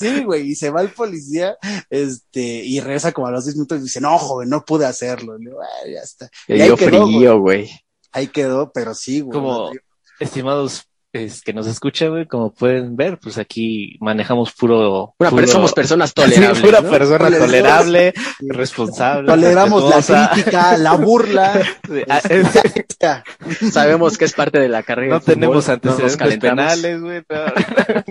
Sí, 0.00 0.24
güey, 0.24 0.50
y 0.50 0.54
se 0.54 0.70
va 0.70 0.80
el 0.82 0.90
policía, 0.90 1.56
este, 1.90 2.40
y 2.40 2.80
regresa 2.80 3.12
como 3.12 3.26
a 3.26 3.30
los 3.30 3.44
10 3.44 3.56
minutos 3.56 3.78
y 3.78 3.82
dice, 3.82 4.00
no, 4.00 4.18
joven, 4.18 4.48
no 4.48 4.64
pude 4.64 4.86
hacerlo. 4.86 5.36
Le 5.38 5.50
digo, 5.50 5.60
"Ah, 5.62 5.86
ya 5.86 6.00
está. 6.00 6.30
Le 6.48 6.56
Y 6.56 6.60
ahí 6.62 6.66
dio 6.68 6.76
frío, 6.76 7.38
güey. 7.40 7.70
Ahí 8.12 8.26
quedó, 8.28 8.72
pero 8.72 8.94
sí, 8.94 9.20
güey. 9.20 9.38
Como- 9.38 9.70
Estimados 10.18 10.89
es, 11.12 11.42
que 11.42 11.52
nos 11.52 11.66
escuchan, 11.66 12.10
güey, 12.10 12.26
como 12.26 12.52
pueden 12.52 12.96
ver, 12.96 13.18
pues 13.18 13.36
aquí 13.38 13.96
manejamos 14.00 14.52
puro... 14.52 15.14
Puro- 15.18 15.30
pero 15.34 15.46
somos 15.48 15.72
personas 15.72 16.10
Sí, 16.16 16.22
tolerables. 16.22 16.62
pura 16.62 16.80
¿no? 16.80 16.90
persona 16.90 17.18
Tolerables. 17.18 17.46
tolerable, 17.48 18.14
responsable. 18.40 19.26
Toleramos 19.28 19.82
la 19.90 19.96
respetuosa. 19.96 20.30
crítica, 20.32 20.76
la 20.78 20.94
burla. 20.94 21.62
Ah, 22.08 22.20
Ya. 23.00 23.24
Sabemos 23.72 24.16
que 24.18 24.26
es 24.26 24.32
parte 24.34 24.58
de 24.60 24.68
la 24.68 24.82
carrera. 24.82 25.14
No 25.14 25.20
fútbol, 25.20 25.34
tenemos 25.34 25.66
no 25.66 25.72
antecedentes 25.74 26.16
calentamos. 26.16 26.50
penales, 26.52 27.00
güey. 27.00 27.22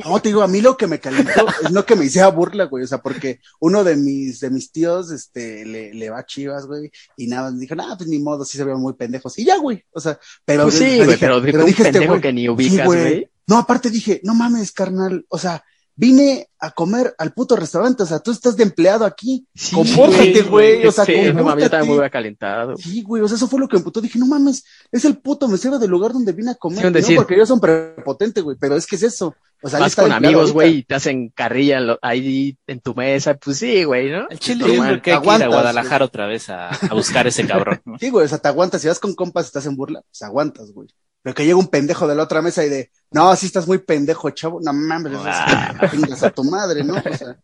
no. 0.04 0.12
No, 0.12 0.22
te 0.22 0.30
digo, 0.30 0.41
a 0.41 0.47
mí 0.47 0.62
lo 0.62 0.76
que 0.76 0.88
me 0.88 1.00
calentó 1.00 1.45
es 1.64 1.72
no 1.72 1.86
que 1.86 1.95
me 1.95 2.06
hiciera 2.06 2.28
burla, 2.30 2.66
güey, 2.66 2.84
o 2.84 2.88
sea, 2.88 2.97
porque 2.97 3.39
uno 3.60 3.84
de 3.84 3.95
mis, 3.95 4.39
de 4.39 4.50
mis 4.50 4.72
tíos, 4.72 5.12
este, 5.12 5.66
le, 5.66 5.93
le 5.93 6.10
va 6.10 6.20
a 6.20 6.26
chivas, 6.26 6.66
güey, 6.66 6.91
y 7.16 7.28
nada, 7.28 7.52
me 7.52 7.60
dijo, 7.60 7.76
nada, 7.76 7.95
pues 7.97 8.10
ni 8.10 8.20
modo, 8.20 8.43
sí 8.43 8.58
se 8.58 8.64
veían 8.64 8.82
muy 8.82 8.93
pendejos, 8.93 9.38
y 9.39 9.45
ya, 9.45 9.58
güey, 9.58 9.84
o 9.91 10.00
sea, 10.00 10.20
pero. 10.43 10.64
Pues 10.64 10.76
sí, 10.76 10.86
pero 10.97 11.06
güey, 11.06 11.08
dije- 11.16 11.20
pero, 11.20 11.41
pero 11.43 11.60
un 11.60 11.66
dije 11.68 11.84
este 11.84 11.91
pendejo 11.93 12.14
güey, 12.14 12.22
que 12.22 12.34
ni 12.34 12.41
sí, 12.41 12.50
ubicas, 12.50 12.88
güey. 12.97 13.29
No, 13.47 13.57
aparte 13.57 13.89
dije, 13.89 14.21
no 14.23 14.35
mames, 14.35 14.71
carnal, 14.71 15.25
o 15.27 15.37
sea, 15.37 15.63
vine 15.95 16.47
a 16.59 16.71
comer 16.71 17.13
al 17.17 17.33
puto 17.33 17.57
restaurante, 17.57 18.03
o 18.03 18.05
sea, 18.05 18.19
tú 18.19 18.31
estás 18.31 18.55
de 18.55 18.63
empleado 18.63 19.03
aquí, 19.03 19.45
Sí, 19.53 19.75
compórtate, 19.75 20.43
güey, 20.43 20.85
o 20.87 20.91
sea, 20.91 21.03
sí, 21.03 21.13
no 21.33 21.43
mames, 21.43 21.65
yo 21.65 21.69
también 21.69 21.89
me 21.89 21.95
hubiera 21.95 22.09
calentado. 22.09 22.77
Sí, 22.77 23.01
güey, 23.01 23.21
o 23.21 23.27
sea, 23.27 23.35
eso 23.35 23.49
fue 23.49 23.59
lo 23.59 23.67
que 23.67 23.75
me 23.75 23.79
emputó. 23.79 23.99
Dije, 23.99 24.17
no 24.17 24.25
mames, 24.25 24.63
es 24.91 25.03
el 25.03 25.17
puto 25.17 25.49
mesero 25.49 25.77
del 25.77 25.89
lugar 25.89 26.13
donde 26.13 26.31
vine 26.31 26.51
a 26.51 26.55
comer. 26.55 27.03
Sí, 27.03 27.15
no 27.15 27.21
porque 27.21 27.35
ellos 27.35 27.49
son 27.49 27.59
prepotentes, 27.59 28.41
güey, 28.43 28.55
pero 28.57 28.77
es 28.77 28.87
que 28.87 28.95
es 28.95 29.03
eso. 29.03 29.35
O 29.62 29.68
sea, 29.70 29.80
Vas 29.80 29.95
con 29.95 30.12
amigos, 30.12 30.53
güey, 30.53 30.78
y 30.78 30.84
te 30.84 30.95
hacen 30.95 31.30
carrilla 31.30 31.80
lo- 31.82 31.99
ahí 32.01 32.57
en 32.66 32.80
tu 32.80 32.95
mesa. 32.95 33.34
Pues 33.36 33.57
sí, 33.57 33.84
güey, 33.84 34.10
¿no? 34.10 34.28
El 34.30 34.39
chile 34.39 34.74
es 34.74 34.80
hay 34.80 35.01
que 35.01 35.10
ir 35.10 35.16
a 35.18 35.20
Guadalajara 35.47 36.05
otra 36.05 36.28
vez 36.28 36.49
a, 36.49 36.70
a 36.70 36.93
buscar 36.93 37.28
ese 37.28 37.45
cabrón. 37.45 37.82
¿no? 37.84 37.97
Sí, 37.99 38.10
güey, 38.10 38.26
o 38.26 38.30
sea, 38.30 38.38
te 38.38 38.47
aguantas. 38.47 38.82
Si 38.82 38.88
vas 38.88 38.99
con 38.99 39.16
compas 39.16 39.45
y 39.45 39.47
estás 39.47 39.66
en 39.66 39.76
burla, 39.76 40.01
pues 40.10 40.22
aguantas, 40.22 40.72
güey. 40.72 40.88
Pero 41.22 41.36
que 41.36 41.43
llega 41.45 41.57
un 41.57 41.68
pendejo 41.68 42.07
de 42.07 42.16
la 42.16 42.24
otra 42.24 42.41
mesa 42.41 42.64
y 42.66 42.70
de, 42.70 42.89
no, 43.12 43.30
así 43.30 43.47
estás 43.47 43.68
muy 43.68 43.80
pendejo, 43.80 44.30
chavo. 44.30 44.62
No 44.64 44.72
mames, 44.72 45.12
Ah. 45.26 45.76
es 46.10 46.24
a 46.24 46.30
tu 46.30 46.45
madre, 46.45 46.82
¿no? 46.86 46.93
O 46.95 47.01
sea, 47.18 47.38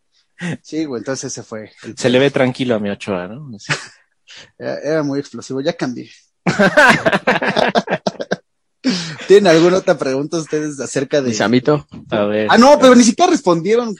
sí, 0.62 0.86
güey, 0.86 1.02
entonces 1.02 1.34
ese 1.34 1.44
fue. 1.44 1.72
el- 1.84 1.98
Se 1.98 2.10
le 2.10 2.20
ve 2.20 2.32
tranquilo 2.32 2.76
a 2.76 2.80
mi 2.80 2.90
Ochoa, 2.90 3.28
¿no? 3.28 3.50
Era, 4.58 4.78
era 4.80 5.04
muy 5.04 5.20
explosivo, 5.20 5.60
ya 5.60 5.74
cambié. 5.74 6.10
¿Tienen 9.28 9.48
alguna 9.48 9.78
otra 9.78 9.98
pregunta 9.98 10.38
ustedes 10.38 10.80
acerca 10.80 11.22
de. 11.22 11.30
Mi 11.30 11.34
Samito. 11.34 11.88
A 12.10 12.26
ver. 12.26 12.48
Ah, 12.50 12.58
no, 12.58 12.78
pero 12.80 12.96
ni 12.96 13.04
siquiera 13.04 13.32
respondieron. 13.32 13.96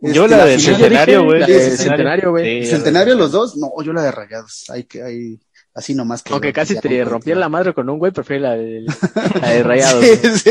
Yo 0.00 0.24
Este, 0.24 0.36
la 0.36 0.44
del 0.44 0.60
centenario, 0.60 1.24
güey. 1.24 1.40
La 1.40 1.46
centenario, 1.46 2.30
güey. 2.30 2.64
Sí, 2.64 2.70
¿Centenario 2.70 3.14
los 3.14 3.32
dos? 3.32 3.56
No, 3.56 3.70
yo 3.82 3.92
la 3.92 4.02
de 4.02 4.12
rayados. 4.12 4.66
Hay 4.68 4.84
que, 4.84 5.02
hay, 5.02 5.40
así 5.74 5.94
nomás 5.94 6.22
que. 6.22 6.32
Aunque 6.32 6.52
casi 6.52 6.78
te 6.78 7.04
rompían 7.04 7.40
la 7.40 7.48
madre 7.48 7.72
con 7.72 7.88
un 7.88 7.98
güey, 7.98 8.12
prefiero 8.12 8.42
la 8.42 8.56
de, 8.56 8.84
la 9.40 9.50
de 9.50 9.62
rayados. 9.62 10.04
Sí, 10.04 10.18
güey. 10.22 10.38
sí. 10.38 10.50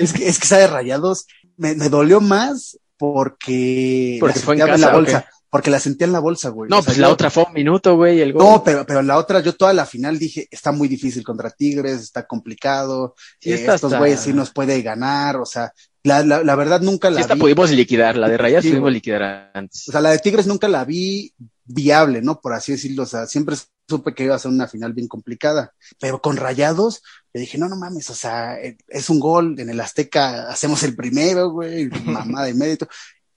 Es 0.00 0.12
que, 0.12 0.28
es 0.28 0.38
que 0.38 0.44
esa 0.44 0.58
de 0.58 0.66
rayados 0.66 1.26
me, 1.56 1.74
me 1.76 1.88
dolió 1.88 2.20
más 2.20 2.78
porque. 2.96 4.18
Porque 4.20 4.38
la 4.38 4.44
fue 4.44 4.54
en 4.54 4.60
casa, 4.60 4.76
la 4.78 4.88
¿o 4.88 4.92
bolsa. 4.92 5.28
Porque 5.50 5.70
la 5.70 5.80
sentía 5.80 6.06
en 6.06 6.12
la 6.12 6.20
bolsa, 6.20 6.48
güey. 6.50 6.70
No, 6.70 6.78
O 6.78 6.82
sea, 6.82 6.86
pues 6.90 6.98
la 6.98 7.08
otra 7.10 7.28
fue 7.28 7.44
un 7.44 7.52
minuto, 7.52 7.96
güey, 7.96 8.20
el 8.20 8.32
gol. 8.32 8.42
No, 8.44 8.62
pero, 8.64 8.86
pero 8.86 9.02
la 9.02 9.16
otra, 9.18 9.40
yo 9.40 9.54
toda 9.56 9.72
la 9.72 9.84
final 9.84 10.18
dije, 10.18 10.46
está 10.50 10.70
muy 10.70 10.86
difícil 10.86 11.24
contra 11.24 11.50
Tigres, 11.50 12.00
está 12.00 12.26
complicado, 12.26 13.14
Sí, 13.40 13.50
eh, 13.50 13.54
esta 13.54 13.74
estos 13.74 13.90
está- 13.90 13.98
güeyes 13.98 14.20
sí 14.20 14.32
nos 14.32 14.50
puede 14.52 14.80
ganar, 14.82 15.36
o 15.38 15.44
sea, 15.46 15.72
la, 16.04 16.22
la, 16.24 16.42
la 16.44 16.54
verdad 16.54 16.80
nunca 16.80 17.08
Sí, 17.08 17.14
la 17.14 17.20
esta 17.22 17.34
vi. 17.34 17.40
pudimos 17.40 17.70
liquidar, 17.72 18.16
la 18.16 18.28
de 18.28 18.38
rayados 18.38 18.62
Sí, 18.64 18.70
pudimos 18.70 18.92
liquidar 18.92 19.50
antes. 19.52 19.88
O 19.88 19.92
sea, 19.92 20.00
la 20.00 20.10
de 20.10 20.18
Tigres 20.20 20.46
nunca 20.46 20.68
la 20.68 20.84
vi 20.84 21.34
viable, 21.64 22.22
¿no? 22.22 22.40
Por 22.40 22.52
así 22.54 22.72
decirlo. 22.72 23.02
O 23.02 23.06
sea, 23.06 23.26
siempre 23.26 23.56
supe 23.88 24.14
que 24.14 24.24
iba 24.24 24.34
a 24.36 24.38
ser 24.38 24.50
una 24.52 24.66
final 24.68 24.92
bien 24.92 25.08
complicada. 25.08 25.72
Pero 26.00 26.20
con 26.22 26.36
rayados, 26.36 27.02
le 27.32 27.40
dije, 27.40 27.58
no, 27.58 27.68
no 27.68 27.76
mames, 27.76 28.08
o 28.10 28.14
sea, 28.14 28.54
eh, 28.60 28.78
es 28.88 29.10
un 29.10 29.18
gol 29.20 29.58
en 29.58 29.68
el 29.68 29.80
Azteca, 29.80 30.48
hacemos 30.48 30.82
el 30.84 30.94
primero, 30.96 31.50
güey, 31.50 31.88
mamá 32.04 32.44
de 32.44 32.54
mérito. 32.54 32.88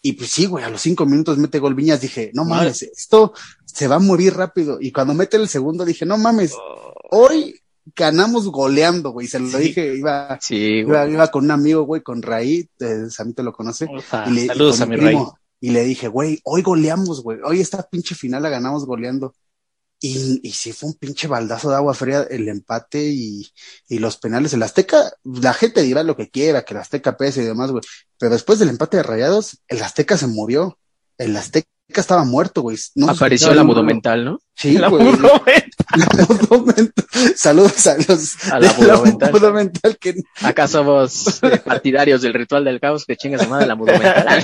Y 0.06 0.14
pues 0.14 0.30
sí, 0.32 0.46
güey, 0.46 0.64
a 0.66 0.70
los 0.70 0.82
cinco 0.82 1.06
minutos 1.06 1.38
mete 1.38 1.60
gol 1.60 1.76
Viñas, 1.76 2.02
dije, 2.02 2.30
no 2.34 2.44
mames, 2.44 2.82
esto 2.84 3.34
se 3.66 3.88
va 3.88 3.96
a 3.96 4.00
morir 4.00 4.34
rápido. 4.36 4.78
Y 4.82 4.92
cuando 4.92 5.14
mete 5.14 5.38
el 5.38 5.48
segundo, 5.48 5.86
dije, 5.86 6.06
no 6.06 6.18
mames, 6.18 6.54
hoy 7.10 7.56
ganamos 7.96 8.48
goleando, 8.50 9.12
güey. 9.12 9.28
Se 9.28 9.40
lo 9.40 9.48
Sí. 9.48 9.58
dije, 9.60 9.96
iba, 9.96 10.38
Sí, 10.42 10.56
iba, 10.86 11.28
con 11.32 11.46
un 11.46 11.52
amigo, 11.52 11.84
güey, 11.84 12.02
con 12.02 12.22
Raí, 12.22 12.70
eh, 12.80 13.06
Samito 13.10 13.44
lo 13.44 13.54
conoce. 13.54 13.88
Y 14.28 14.32
le- 14.32 14.48
Saludos 14.48 14.80
con 14.80 14.84
a 14.84 14.86
mi 14.96 14.98
primo, 14.98 15.38
Y 15.62 15.70
le 15.70 15.86
dije, 15.86 16.10
güey, 16.10 16.42
hoy 16.44 16.62
goleamos, 16.62 17.24
güey. 17.24 17.40
Hoy 17.46 17.62
esta 17.62 17.82
pinche 17.90 18.16
final 18.16 18.44
la 18.44 18.50
ganamos 18.50 18.86
goleando. 18.86 19.34
Y, 20.06 20.42
y 20.44 20.52
sí 20.52 20.74
fue 20.74 20.90
un 20.90 20.96
pinche 20.96 21.30
baldazo 21.30 21.70
de 21.70 21.78
agua 21.78 21.94
fría 21.94 22.28
el 22.30 22.50
empate 22.50 23.06
y, 23.10 23.50
y 23.88 24.00
los 24.00 24.18
penales. 24.18 24.52
El 24.52 24.62
Azteca, 24.62 25.14
la 25.24 25.54
gente 25.54 25.82
dirá 25.82 26.04
lo 26.04 26.18
que 26.18 26.30
quiera, 26.30 26.66
que 26.66 26.74
el 26.74 26.82
Azteca 26.82 27.16
pese 27.16 27.42
y 27.42 27.46
demás, 27.46 27.72
güey. 27.72 27.82
Pero 28.20 28.34
después 28.34 28.60
del 28.60 28.68
empate 28.68 28.98
de 28.98 29.04
rayados, 29.04 29.60
el 29.70 29.82
Azteca 29.82 30.18
se 30.18 30.28
murió. 30.28 30.78
El 31.18 31.38
Azteca 31.38 31.68
estaba 31.96 32.26
muerto, 32.26 32.62
güey. 32.64 32.78
No 32.96 33.10
Apareció 33.10 33.48
la 33.54 33.54
ni 33.54 33.60
un 33.62 33.68
mudo 33.68 33.76
ruido. 33.82 33.94
mental, 33.96 34.26
¿no? 34.26 34.40
Sí, 34.56 34.78
La 34.78 34.90
güey. 34.90 35.06
Saludos 37.38 37.88
a 37.88 37.96
los 37.98 38.52
A 38.52 38.60
la 38.60 38.74
mudo 39.32 39.54
mental. 39.54 39.98
que 39.98 40.16
Acá 40.42 40.68
somos 40.68 41.40
partidarios 41.66 42.22
del 42.22 42.34
ritual 42.34 42.66
del 42.66 42.82
caos 42.82 43.06
que 43.06 43.16
chinga 43.16 43.42
su 43.42 43.50
madre 43.50 43.68
la 43.68 43.76
mudo 43.76 43.94
mental. 43.94 44.44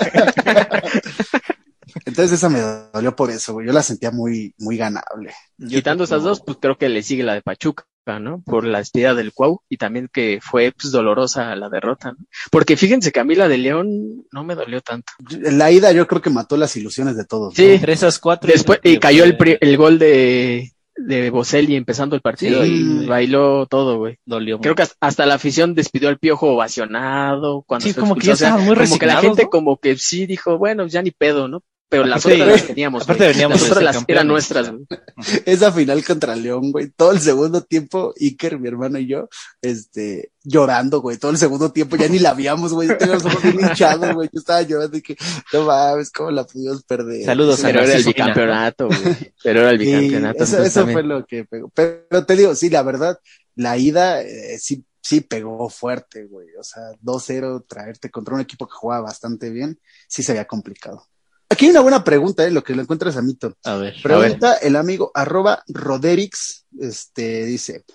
Entonces 2.05 2.33
esa 2.33 2.49
me 2.49 2.59
dolió 2.93 3.15
por 3.15 3.29
eso, 3.31 3.53
güey. 3.53 3.67
Yo 3.67 3.73
la 3.73 3.83
sentía 3.83 4.11
muy, 4.11 4.53
muy 4.57 4.77
ganable. 4.77 5.33
Quitando 5.67 6.03
esas 6.03 6.23
dos, 6.23 6.41
pues 6.45 6.57
creo 6.61 6.77
que 6.77 6.89
le 6.89 7.03
sigue 7.03 7.23
la 7.23 7.33
de 7.33 7.41
Pachuca. 7.41 7.85
¿no? 8.19 8.41
Por 8.43 8.63
la 8.65 8.79
despedida 8.79 9.13
del 9.13 9.33
Cuau 9.33 9.61
y 9.69 9.77
también 9.77 10.09
que 10.11 10.39
fue 10.41 10.71
pues, 10.75 10.91
dolorosa 10.91 11.55
la 11.55 11.69
derrota, 11.69 12.13
¿no? 12.13 12.25
Porque 12.49 12.75
fíjense 12.75 13.11
que 13.11 13.19
a 13.19 13.23
mí 13.23 13.35
la 13.35 13.47
de 13.47 13.59
León 13.59 14.25
no 14.31 14.43
me 14.43 14.55
dolió 14.55 14.81
tanto. 14.81 15.13
La 15.29 15.69
ida 15.69 15.91
yo 15.91 16.07
creo 16.07 16.19
que 16.19 16.31
mató 16.31 16.57
las 16.57 16.75
ilusiones 16.75 17.15
de 17.17 17.25
todos. 17.25 17.53
Sí, 17.53 17.65
Entre 17.73 17.93
esas 17.93 18.17
cuatro. 18.17 18.51
después 18.51 18.79
y 18.83 18.97
cayó 18.97 19.25
el, 19.25 19.37
pri- 19.37 19.59
el 19.61 19.77
gol 19.77 19.99
de 19.99 20.71
de 20.95 21.29
Boselli 21.29 21.75
empezando 21.75 22.15
el 22.15 22.21
partido 22.23 22.63
Sí. 22.65 23.01
y 23.03 23.05
bailó 23.05 23.67
todo, 23.67 23.99
güey. 23.99 24.17
Dolió. 24.25 24.59
Creo 24.59 24.73
que 24.73 24.87
hasta- 24.99 25.25
la 25.27 25.35
afición 25.35 25.75
despidió 25.75 26.09
al 26.09 26.17
piojo 26.17 26.47
ovacionado 26.55 27.61
cuando 27.67 27.85
Sí, 27.87 27.93
como 27.93 28.15
que 28.15 28.25
ya 28.25 28.31
expulsado. 28.33 28.33
O 28.33 28.37
sea, 28.37 28.47
estaban 28.47 28.65
muy 28.65 28.87
como 28.87 28.99
que 28.99 29.05
la 29.05 29.21
gente 29.21 29.43
¿no? 29.43 29.49
como 29.49 29.77
que 29.77 29.97
sí 29.97 30.25
dijo, 30.25 30.57
bueno, 30.57 30.87
ya 30.87 31.03
ni 31.03 31.11
pedo, 31.11 31.47
¿no? 31.47 31.61
Pero 31.89 32.05
las 32.05 32.23
otras 32.23 32.39
las 32.47 32.67
teníamos. 32.67 33.03
aparte 33.03 33.23
güey. 33.23 33.33
veníamos 33.33 33.61
las 33.61 33.71
otras 33.71 33.83
las 33.83 34.05
eran 34.07 34.27
nuestras, 34.27 34.69
güey. 34.71 34.85
Esa 35.45 35.71
final 35.71 36.05
contra 36.05 36.35
León, 36.35 36.71
güey. 36.71 36.89
Todo 36.91 37.11
el 37.11 37.19
segundo 37.19 37.61
tiempo, 37.63 38.13
Iker, 38.19 38.59
mi 38.59 38.67
hermano 38.67 38.99
y 38.99 39.07
yo, 39.07 39.27
este, 39.61 40.31
llorando, 40.43 41.01
güey. 41.01 41.17
Todo 41.17 41.31
el 41.31 41.37
segundo 41.37 41.71
tiempo 41.71 41.95
ya 41.95 42.07
ni 42.07 42.19
la 42.19 42.29
habíamos, 42.29 42.73
güey. 42.73 42.89
Yo 42.89 42.97
tenía 42.97 43.15
los 43.15 43.25
ojos 43.25 43.41
bien 43.41 43.59
hinchados, 43.69 44.13
güey. 44.13 44.29
Yo 44.31 44.39
estaba 44.39 44.61
llorando 44.61 44.97
y 44.97 45.01
que, 45.01 45.17
no 45.51 45.63
mames, 45.65 46.11
cómo 46.11 46.29
la 46.31 46.43
pudimos 46.45 46.83
perder. 46.83 47.25
Saludos 47.25 47.59
Sí, 47.59 47.65
a 47.65 47.69
Pero 47.69 47.81
era 47.81 47.93
el 47.95 48.03
bicampeonato, 48.03 48.87
güey. 48.87 49.33
Pero 49.43 49.61
era 49.61 49.71
el 49.71 49.79
Sí, 49.79 49.85
bicampeonato. 49.85 50.43
eso, 50.43 50.63
eso 50.63 50.87
fue 50.87 51.01
lo 51.03 51.25
que 51.25 51.45
pegó. 51.45 51.69
Pero 51.73 52.25
te 52.25 52.35
digo, 52.35 52.53
sí, 52.53 52.69
la 52.69 52.83
verdad, 52.83 53.17
la 53.55 53.77
ida 53.77 54.21
eh, 54.21 54.59
sí, 54.59 54.85
sí 55.01 55.21
pegó 55.21 55.67
fuerte, 55.69 56.25
güey. 56.25 56.47
O 56.59 56.63
sea, 56.63 56.83
2-0, 57.01 57.65
traerte 57.67 58.11
contra 58.11 58.35
un 58.35 58.41
equipo 58.41 58.67
que 58.67 58.75
jugaba 58.75 59.01
bastante 59.05 59.49
bien, 59.49 59.79
sí 60.07 60.21
se 60.21 60.33
había 60.33 60.45
complicado. 60.45 61.03
Aquí 61.51 61.65
hay 61.65 61.71
una 61.71 61.81
buena 61.81 62.03
pregunta, 62.03 62.45
eh, 62.45 62.51
lo 62.51 62.63
que 62.63 62.75
lo 62.75 62.81
encuentras 62.83 63.17
a 63.17 63.21
Mito. 63.21 63.55
A 63.63 63.75
ver. 63.75 63.95
Pregunta 64.03 64.55
el 64.55 64.75
amigo 64.75 65.11
arroba 65.15 65.63
Roderix, 65.67 66.65
este, 66.79 67.45
dice, 67.45 67.85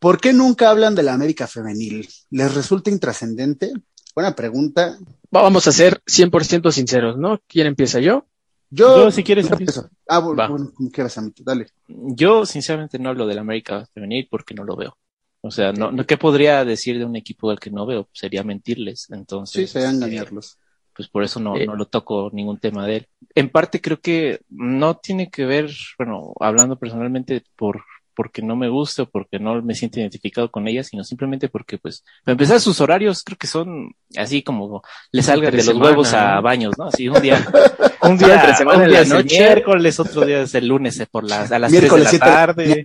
¿por 0.00 0.20
qué 0.20 0.32
nunca 0.32 0.70
hablan 0.70 0.94
de 0.96 1.04
la 1.04 1.14
América 1.14 1.46
femenil? 1.46 2.08
¿Les 2.30 2.54
resulta 2.54 2.90
intrascendente? 2.90 3.72
Buena 4.14 4.34
pregunta. 4.34 4.98
Vamos 5.30 5.66
a 5.66 5.72
ser 5.72 6.02
100% 6.06 6.72
sinceros, 6.72 7.16
¿no? 7.16 7.40
¿Quién 7.46 7.68
empieza 7.68 8.00
yo? 8.00 8.26
Yo, 8.70 9.04
Yo, 9.04 9.10
si 9.12 9.22
quieres, 9.22 9.48
empiezo. 9.48 9.88
Ah, 10.08 10.18
bueno, 10.18 10.36
Va. 10.36 10.48
bueno, 10.48 10.72
como 10.74 10.90
quieras, 10.90 11.16
Amito, 11.18 11.44
dale. 11.44 11.68
Yo, 11.86 12.44
sinceramente, 12.44 12.98
no 12.98 13.10
hablo 13.10 13.26
del 13.26 13.38
América 13.38 13.86
femenil 13.94 14.26
porque 14.28 14.54
no 14.54 14.64
lo 14.64 14.74
veo. 14.76 14.96
O 15.42 15.50
sea, 15.50 15.72
no, 15.72 15.92
no, 15.92 16.04
¿qué 16.06 16.16
podría 16.16 16.64
decir 16.64 16.98
de 16.98 17.04
un 17.04 17.14
equipo 17.14 17.50
al 17.50 17.60
que 17.60 17.70
no 17.70 17.86
veo? 17.86 18.08
Sería 18.12 18.42
mentirles. 18.42 19.08
Entonces, 19.10 19.70
Sí, 19.70 19.72
se 19.72 19.78
van 19.78 19.88
a 19.88 19.90
este, 19.92 20.04
engañarlos. 20.06 20.58
Pues 20.94 21.08
por 21.08 21.24
eso 21.24 21.40
no, 21.40 21.56
Eh. 21.56 21.66
no 21.66 21.76
lo 21.76 21.86
toco 21.86 22.30
ningún 22.32 22.58
tema 22.58 22.86
de 22.86 22.96
él. 22.96 23.06
En 23.34 23.50
parte 23.50 23.80
creo 23.80 24.00
que 24.00 24.40
no 24.48 24.96
tiene 24.96 25.30
que 25.30 25.44
ver, 25.44 25.70
bueno, 25.98 26.32
hablando 26.40 26.76
personalmente 26.76 27.42
por 27.56 27.82
porque 28.14 28.42
no 28.42 28.56
me 28.56 28.68
gusta 28.68 29.02
o 29.02 29.06
porque 29.06 29.38
no 29.38 29.60
me 29.62 29.74
siento 29.74 30.00
identificado 30.00 30.50
con 30.50 30.68
ella, 30.68 30.84
sino 30.84 31.04
simplemente 31.04 31.48
porque, 31.48 31.78
pues, 31.78 32.04
para 32.24 32.32
empezar, 32.32 32.60
sus 32.60 32.80
horarios 32.80 33.22
creo 33.24 33.36
que 33.36 33.46
son 33.46 33.94
así 34.16 34.42
como 34.42 34.82
le 35.10 35.22
salgan 35.22 35.50
de 35.50 35.58
los 35.58 35.66
semana, 35.66 35.84
huevos 35.84 36.12
a 36.14 36.40
baños, 36.40 36.78
¿no? 36.78 36.84
Así 36.86 37.08
un 37.08 37.20
día, 37.20 37.44
un 38.02 38.16
día, 38.16 38.34
entre 38.36 38.54
semana 38.54 38.84
un 38.84 38.88
día 38.88 39.00
es 39.00 39.10
el 39.10 39.24
miércoles, 39.24 40.00
otro 40.00 40.24
día 40.24 40.42
es 40.42 40.54
el 40.54 40.68
lunes 40.68 40.98
eh, 41.00 41.06
por 41.10 41.24
las, 41.24 41.50
a 41.50 41.58
las 41.58 41.70
Miércoles 41.70 42.04
la 42.04 42.10
7 42.10 42.24
de 42.24 42.30
la 42.30 42.36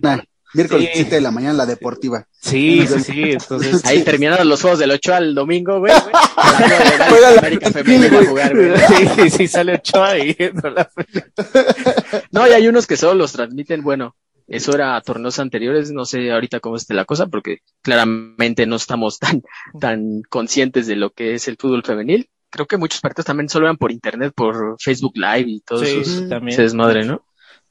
Miércoles 0.54 0.88
Sí. 0.92 1.00
7 1.02 1.14
de 1.16 1.20
la 1.20 1.30
mañana, 1.30 1.52
la 1.54 1.66
deportiva. 1.66 2.26
Sí, 2.40 2.86
sí, 2.86 3.00
sí, 3.00 3.22
entonces. 3.32 3.84
Ahí 3.84 4.02
terminaron 4.02 4.48
los 4.48 4.60
juegos 4.60 4.78
del 4.80 4.90
8 4.90 5.14
al 5.14 5.34
domingo, 5.34 5.78
güey. 5.78 5.92
güey. 5.92 6.12
La- 7.20 7.38
América 7.38 7.70
Femenil 7.70 8.14
a 8.16 8.24
jugar, 8.24 8.54
güey. 8.56 8.72
Sí, 8.88 9.08
sí, 9.16 9.30
sí, 9.30 9.48
sale 9.48 9.74
Ochoa 9.74 10.18
y 10.18 10.36
no 12.32 12.46
y 12.48 12.50
hay 12.50 12.68
unos 12.68 12.86
que 12.86 12.96
solo 12.96 13.14
los 13.14 13.32
transmiten, 13.32 13.82
bueno, 13.82 14.16
eso 14.46 14.74
era 14.74 14.96
a 14.96 15.00
torneos 15.00 15.38
anteriores, 15.38 15.92
no 15.92 16.04
sé 16.04 16.32
ahorita 16.32 16.60
cómo 16.60 16.76
esté 16.76 16.94
la 16.94 17.04
cosa, 17.04 17.26
porque 17.26 17.58
claramente 17.82 18.66
no 18.66 18.76
estamos 18.76 19.18
tan, 19.18 19.42
tan 19.80 20.22
conscientes 20.28 20.86
de 20.86 20.96
lo 20.96 21.10
que 21.10 21.34
es 21.34 21.46
el 21.48 21.56
fútbol 21.56 21.84
femenil. 21.84 22.28
Creo 22.52 22.66
que 22.66 22.76
muchos 22.76 23.00
partidos 23.00 23.26
también 23.26 23.48
solo 23.48 23.66
eran 23.66 23.76
por 23.76 23.92
internet, 23.92 24.32
por 24.34 24.74
Facebook 24.80 25.12
Live 25.14 25.44
y 25.46 25.60
todo 25.60 25.84
Sí, 25.84 25.98
eso. 26.00 26.26
también. 26.28 26.56
Se 26.56 26.62
desmadre, 26.62 27.04
¿no? 27.04 27.22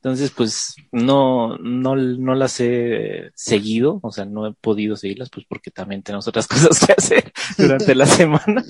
Entonces, 0.02 0.32
pues, 0.32 0.76
no, 0.94 1.58
no, 1.58 1.96
no 1.96 2.34
las 2.36 2.60
he 2.62 3.32
seguido, 3.36 4.00
o 4.02 4.12
sea, 4.14 4.24
no 4.24 4.48
he 4.48 4.54
podido 4.54 4.96
seguirlas, 4.96 5.30
pues 5.30 5.46
porque 5.48 5.72
también 5.72 6.04
tenemos 6.04 6.26
otras 6.28 6.48
cosas 6.48 6.80
que 6.86 6.94
hacer 6.94 7.34
durante 7.58 7.94
la 7.96 8.06
semana. 8.06 8.64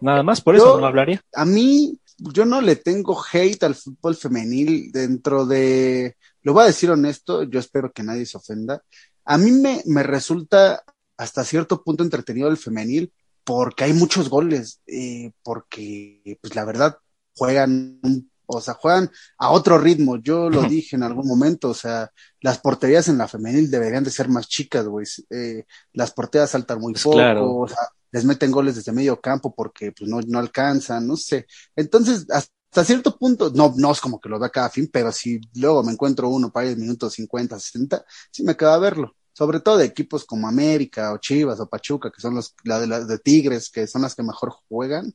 Nada 0.00 0.22
más, 0.22 0.42
por 0.42 0.56
eso 0.56 0.74
Yo- 0.74 0.80
no 0.80 0.86
hablaría. 0.86 1.22
A 1.34 1.46
mí, 1.46 1.98
yo 2.18 2.44
no 2.44 2.60
le 2.60 2.76
tengo 2.76 3.18
hate 3.32 3.62
al 3.64 3.74
fútbol 3.74 4.14
femenil 4.14 4.92
dentro 4.92 5.46
de, 5.46 6.16
lo 6.42 6.52
voy 6.52 6.64
a 6.64 6.66
decir 6.66 6.90
honesto, 6.90 7.44
yo 7.44 7.58
espero 7.60 7.90
que 7.90 8.02
nadie 8.02 8.26
se 8.26 8.36
ofenda. 8.36 8.82
A 9.24 9.38
mí 9.38 9.52
me, 9.52 9.80
me 9.86 10.02
resulta 10.02 10.82
hasta 11.16 11.44
cierto 11.44 11.82
punto 11.82 12.04
entretenido 12.04 12.48
el 12.48 12.58
femenil 12.58 13.10
porque 13.42 13.84
hay 13.84 13.94
muchos 13.94 14.28
goles, 14.28 14.80
eh, 14.86 15.30
porque, 15.42 16.38
pues 16.42 16.54
la 16.54 16.64
verdad, 16.66 16.98
juegan, 17.36 18.00
un- 18.02 18.30
o 18.46 18.60
sea, 18.60 18.74
juegan 18.74 19.10
a 19.38 19.50
otro 19.50 19.78
ritmo. 19.78 20.16
Yo 20.16 20.50
lo 20.50 20.62
dije 20.62 20.96
en 20.96 21.02
algún 21.02 21.26
momento, 21.26 21.70
o 21.70 21.74
sea, 21.74 22.10
las 22.40 22.58
porterías 22.58 23.08
en 23.08 23.18
la 23.18 23.28
femenil 23.28 23.70
deberían 23.70 24.04
de 24.04 24.10
ser 24.10 24.28
más 24.28 24.48
chicas, 24.48 24.86
güey. 24.86 25.06
Eh, 25.30 25.64
las 25.92 26.12
porterías 26.12 26.50
saltan 26.50 26.80
muy 26.80 26.92
Pues 26.92 27.04
poco, 27.04 27.16
claro. 27.16 27.54
o 27.56 27.68
sea, 27.68 27.88
les 28.12 28.24
meten 28.24 28.50
goles 28.50 28.76
desde 28.76 28.92
medio 28.92 29.20
campo 29.20 29.54
porque 29.54 29.92
pues 29.92 30.08
no, 30.08 30.20
no 30.26 30.38
alcanzan, 30.38 31.06
no 31.06 31.16
sé. 31.16 31.46
Entonces, 31.74 32.26
hasta 32.30 32.84
cierto 32.84 33.16
punto, 33.16 33.50
no, 33.54 33.72
no 33.76 33.92
es 33.92 34.00
como 34.00 34.20
que 34.20 34.28
lo 34.28 34.38
da 34.38 34.50
cada 34.50 34.68
fin, 34.70 34.88
pero 34.92 35.10
si 35.12 35.40
luego 35.54 35.82
me 35.82 35.92
encuentro 35.92 36.28
uno 36.28 36.50
para 36.52 36.68
el 36.68 36.76
minuto 36.76 37.08
50, 37.08 37.58
60, 37.58 38.04
sí 38.30 38.42
me 38.42 38.56
queda 38.56 38.78
verlo. 38.78 39.14
Sobre 39.32 39.58
todo 39.58 39.78
de 39.78 39.86
equipos 39.86 40.24
como 40.24 40.46
América 40.46 41.12
o 41.12 41.18
Chivas 41.18 41.58
o 41.58 41.68
Pachuca, 41.68 42.10
que 42.12 42.20
son 42.20 42.36
los, 42.36 42.54
la 42.62 42.78
de, 42.78 42.86
las 42.86 43.08
de 43.08 43.18
Tigres, 43.18 43.68
que 43.68 43.86
son 43.88 44.02
las 44.02 44.14
que 44.14 44.22
mejor 44.22 44.54
juegan, 44.68 45.12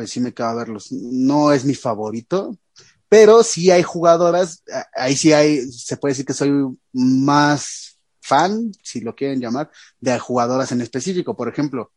pues 0.00 0.12
sí 0.12 0.20
me 0.20 0.32
a 0.34 0.54
verlos. 0.54 0.90
No 0.92 1.52
es 1.52 1.66
mi 1.66 1.74
favorito, 1.74 2.56
pero 3.06 3.42
sí 3.42 3.70
hay 3.70 3.82
jugadoras, 3.82 4.62
ahí 4.94 5.14
sí 5.14 5.30
hay, 5.34 5.70
se 5.70 5.98
puede 5.98 6.12
decir 6.12 6.24
que 6.24 6.32
soy 6.32 6.50
más 6.94 7.98
fan, 8.22 8.72
si 8.82 9.02
lo 9.02 9.14
quieren 9.14 9.42
llamar, 9.42 9.70
de 10.00 10.18
jugadoras 10.18 10.72
en 10.72 10.80
específico. 10.80 11.36
Por 11.36 11.50
ejemplo, 11.50 11.92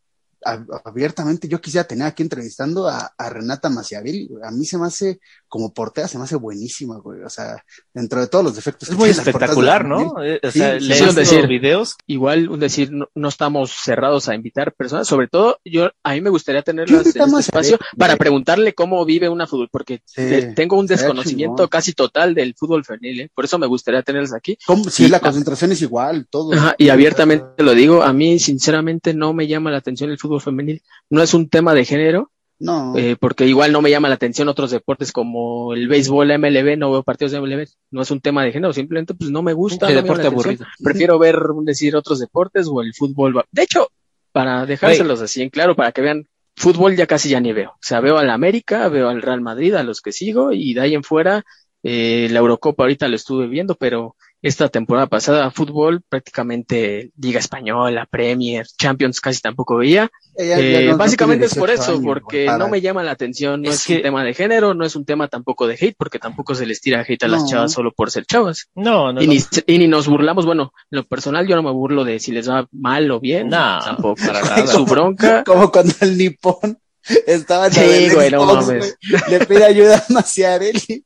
abiertamente 0.84 1.48
yo 1.48 1.62
quisiera 1.62 1.86
tener 1.88 2.08
aquí 2.08 2.24
entrevistando 2.24 2.88
a, 2.88 3.14
a 3.18 3.30
Renata 3.30 3.70
Maciavelli. 3.70 4.28
güey. 4.28 4.44
A 4.44 4.52
mí 4.52 4.66
se 4.66 4.78
me 4.78 4.86
hace, 4.88 5.20
como 5.48 5.74
portera, 5.74 6.08
se 6.08 6.18
me 6.18 6.24
hace 6.26 6.36
buenísima, 6.36 6.98
güey. 7.00 7.22
O 7.22 7.30
sea, 7.30 7.64
dentro 7.94 8.20
de 8.22 8.28
todos 8.28 8.44
los 8.46 8.56
defectos. 8.56 8.90
Es 8.90 8.96
que 8.96 9.00
muy 9.00 9.10
espectacular, 9.10 9.86
¿no? 9.86 10.24
Eh, 10.24 10.40
O 10.44 10.52
sea, 10.52 10.80
sí, 10.80 10.94
sí, 10.94 11.16
decir. 11.16 11.48
videos. 11.48 11.96
Igual, 12.08 12.50
un 12.50 12.60
decir, 12.60 12.92
no, 12.92 13.08
no 13.16 13.30
estamos 13.30 13.72
cerrados 13.72 14.30
a 14.30 14.36
invitar 14.36 14.74
personas, 14.74 15.08
sobre 15.08 15.28
todo 15.28 15.60
yo, 15.66 15.90
a 16.04 16.14
mí 16.14 16.22
me 16.22 16.30
gustaría 16.30 16.62
tenerlas 16.62 17.02
en 17.02 17.22
este 17.22 17.40
espacio 17.40 17.78
para 17.98 18.16
preguntarle 18.18 18.74
cómo 18.74 19.04
vive 19.06 19.30
una 19.30 19.48
fútbol, 19.48 19.70
porque 19.72 20.02
Sí, 20.06 20.22
tengo 20.56 20.78
un 20.78 20.88
desconocimiento 20.88 21.68
casi 21.70 21.94
total 21.94 22.34
del 22.34 22.56
fútbol 22.56 22.84
femenil, 22.86 23.22
¿eh? 23.22 23.30
por 23.34 23.46
eso 23.46 23.58
me 23.58 23.68
gustaría 23.68 24.02
tenerlas 24.04 24.34
aquí. 24.34 24.58
¿Cómo? 24.66 24.84
Sí, 24.90 25.08
la 25.08 25.20
concentración 25.20 25.72
es 25.72 25.82
igual, 25.82 26.28
todo. 26.30 26.54
Ajá, 26.54 26.76
y 26.78 26.90
abiertamente 26.90 27.46
lo 27.64 27.74
digo, 27.74 28.04
a 28.04 28.14
mí 28.14 28.40
sinceramente 28.40 29.14
no 29.14 29.34
me 29.34 29.48
llama 29.48 29.72
la 29.72 29.78
atención 29.78 30.10
el 30.10 30.18
fútbol 30.20 30.33
femenil. 30.40 30.82
No 31.10 31.22
es 31.22 31.34
un 31.34 31.50
tema 31.50 31.74
de 31.74 31.86
género, 31.86 32.32
No. 32.60 32.94
eh, 32.98 33.16
porque 33.20 33.46
igual 33.46 33.72
no 33.72 33.82
me 33.82 33.90
llama 33.90 34.10
la 34.10 34.16
atención 34.16 34.48
otros 34.48 34.72
deportes 34.72 35.12
como 35.12 35.74
el 35.74 35.88
béisbol, 35.88 36.28
la 36.28 36.38
MLB, 36.38 36.78
no 36.78 36.92
veo 36.92 37.04
partidos 37.04 37.32
de 37.32 37.42
MLB. 37.42 37.68
No 37.92 38.02
es 38.02 38.12
un 38.12 38.22
tema 38.22 38.44
de 38.44 38.52
género, 38.52 38.74
simplemente 38.74 39.14
pues 39.14 39.32
no 39.32 39.42
me 39.42 39.54
gusta. 39.54 39.88
No 39.88 39.92
llama 39.92 40.02
deporte 40.04 40.28
aburrido. 40.28 40.66
Prefiero 40.84 41.20
ver, 41.20 41.38
decir, 41.64 41.96
otros 41.96 42.20
deportes 42.20 42.68
o 42.70 42.82
el 42.82 42.94
fútbol. 42.94 43.44
De 43.52 43.64
hecho, 43.64 43.90
para 44.32 44.66
dejárselos 44.66 45.22
así 45.22 45.42
en 45.42 45.50
claro, 45.50 45.76
para 45.76 45.92
que 45.92 46.02
vean, 46.02 46.28
fútbol 46.56 46.96
ya 46.96 47.08
casi 47.08 47.30
ya 47.30 47.40
ni 47.40 47.52
veo. 47.54 47.72
O 47.72 47.78
sea, 47.82 48.00
veo 48.00 48.18
al 48.18 48.30
América, 48.30 48.88
veo 48.90 49.10
al 49.10 49.22
Real 49.22 49.42
Madrid, 49.42 49.74
a 49.76 49.84
los 49.84 50.02
que 50.02 50.12
sigo, 50.12 50.52
y 50.52 50.74
de 50.74 50.82
ahí 50.82 50.94
en 50.96 51.04
fuera, 51.04 51.44
eh, 51.84 52.28
la 52.32 52.40
Eurocopa 52.40 52.84
ahorita 52.84 53.08
lo 53.08 53.16
estuve 53.16 53.48
viendo, 53.48 53.76
pero 53.76 54.16
esta 54.44 54.68
temporada 54.70 55.08
pasada, 55.08 55.50
fútbol, 55.52 56.02
prácticamente 56.08 57.12
Liga 57.18 57.40
Española, 57.40 58.06
Premier, 58.12 58.68
Champions 58.78 59.20
casi 59.22 59.40
tampoco 59.42 59.78
veía. 59.78 60.12
Ella 60.36 60.60
Eh, 60.60 60.86
no- 60.86 60.92
no 60.92 60.98
básicamente 60.98 61.46
es 61.46 61.56
por 61.56 61.70
18 61.70 61.82
eso, 61.82 61.92
años, 61.94 62.04
porque 62.06 62.46
para- 62.46 62.58
no 62.58 62.68
me 62.68 62.82
llama 62.82 63.04
la 63.04 63.12
atención, 63.12 63.62
no 63.62 63.70
Es 63.70 63.78
es, 63.78 63.86
que- 63.86 63.96
un 63.98 64.02
tema 64.02 64.24
de 64.24 64.34
género, 64.34 64.74
no 64.74 64.86
es 64.86 64.96
un 64.96 65.06
tema 65.06 65.28
tampoco 65.30 65.66
de 65.66 65.76
hate, 65.80 65.96
porque 65.98 66.20
tampoco 66.20 66.54
se 66.56 66.66
les 66.66 66.82
tira 66.82 67.06
hate 67.08 67.24
a 67.24 67.28
las 67.30 67.44
No. 67.44 67.48
chavas 67.50 67.72
solo 67.72 67.92
por 67.94 68.12
ser 68.12 68.26
chavas. 68.26 68.68
No, 68.76 69.14
no, 69.14 69.22
y, 69.22 69.28
no. 69.28 69.34
Ni, 69.34 69.40
y 69.66 69.78
ni 69.80 69.88
nos 69.88 70.08
burlamos, 70.08 70.46
bueno, 70.46 70.74
en 70.92 70.98
lo 70.98 71.04
personal 71.06 71.48
yo 71.48 71.56
no 71.56 71.64
me 71.64 71.72
burlo 71.72 72.04
de 72.04 72.20
si 72.20 72.32
les 72.34 72.50
va 72.50 72.68
mal 72.72 73.10
o 73.12 73.20
bien, 73.22 73.48
No, 73.48 73.80
tampoco, 73.84 74.16
para 74.26 74.42
nada. 74.66 74.68
su 74.68 74.86
bronca. 74.86 75.44
Como 75.46 75.72
cuando 75.72 75.94
el 76.02 76.18
nipón 76.18 76.78
estaba 77.28 77.70
Sí, 77.70 78.10
güey, 78.14 78.30
no 78.30 78.44
mames. 78.46 78.98
le 79.30 79.40
pide 79.46 79.64
ayuda 79.64 79.98
a 80.10 80.14
Maciarelli 80.14 81.06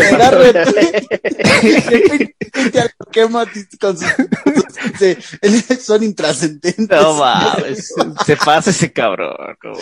quema 3.12 3.46
con 3.80 3.96
sus, 3.96 4.08
se- 4.98 5.80
son 5.80 6.02
intrascendentes. 6.02 6.88
No 6.88 7.14
mames, 7.14 7.92
se 8.24 8.36
pasa 8.36 8.70
ese 8.70 8.92
cabrón. 8.92 9.34
no. 9.62 9.72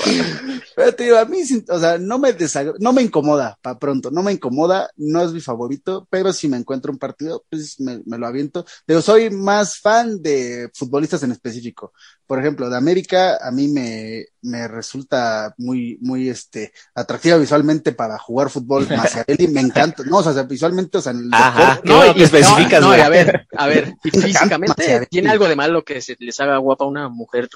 Pero 0.76 0.94
te 0.94 1.04
digo, 1.04 1.18
a 1.18 1.24
mí, 1.24 1.38
o 1.68 1.78
sea, 1.78 1.98
no 1.98 2.18
me 2.18 2.36
desagra- 2.36 2.74
no 2.78 2.92
me 2.92 3.02
incomoda, 3.02 3.58
para 3.62 3.78
pronto, 3.78 4.10
no 4.10 4.22
me 4.22 4.32
incomoda, 4.32 4.90
no 4.96 5.22
es 5.22 5.32
mi 5.32 5.40
favorito, 5.40 6.06
pero 6.10 6.32
si 6.32 6.48
me 6.48 6.56
encuentro 6.56 6.92
un 6.92 6.98
partido, 6.98 7.44
pues 7.50 7.78
me, 7.80 8.00
me 8.06 8.18
lo 8.18 8.26
aviento. 8.26 8.64
Digo, 8.86 9.00
soy 9.02 9.30
más 9.30 9.78
fan 9.80 10.22
de 10.22 10.70
futbolistas 10.74 11.22
en 11.22 11.32
específico. 11.32 11.92
Por 12.26 12.38
ejemplo, 12.40 12.70
de 12.70 12.76
América, 12.76 13.38
a 13.46 13.50
mí 13.50 13.68
me, 13.68 14.24
me 14.42 14.66
resulta 14.68 15.54
muy, 15.58 15.98
muy, 16.00 16.28
este, 16.30 16.72
atractiva 16.94 17.36
visualmente 17.36 17.92
para 17.92 18.18
jugar 18.18 18.48
fútbol. 18.48 18.86
Maciarelli 18.96 19.48
me 19.48 19.60
encanta, 19.60 20.02
no, 20.06 20.18
o 20.18 20.22
sea, 20.22 20.42
visualmente, 20.44 20.98
o 20.98 21.00
sea, 21.00 21.12
en 21.12 21.18
el 21.18 21.28
Ajá. 21.32 21.60
deporte, 21.60 21.88
Qué 21.88 21.94
bueno 21.94 22.14
que 22.14 22.20
y- 22.20 22.22
especificas, 22.24 22.80
no, 22.80 22.90
a 22.92 23.08
ver, 23.08 23.46
a 23.56 23.66
ver, 23.66 23.94
y 24.04 24.10
físicamente 24.10 25.06
tiene 25.10 25.30
algo 25.30 25.48
de 25.48 25.56
malo 25.56 25.84
que 25.84 26.00
se 26.00 26.16
les 26.18 26.38
haga 26.40 26.58
guapa 26.58 26.84
a 26.84 26.88
una 26.88 27.08
mujer 27.08 27.48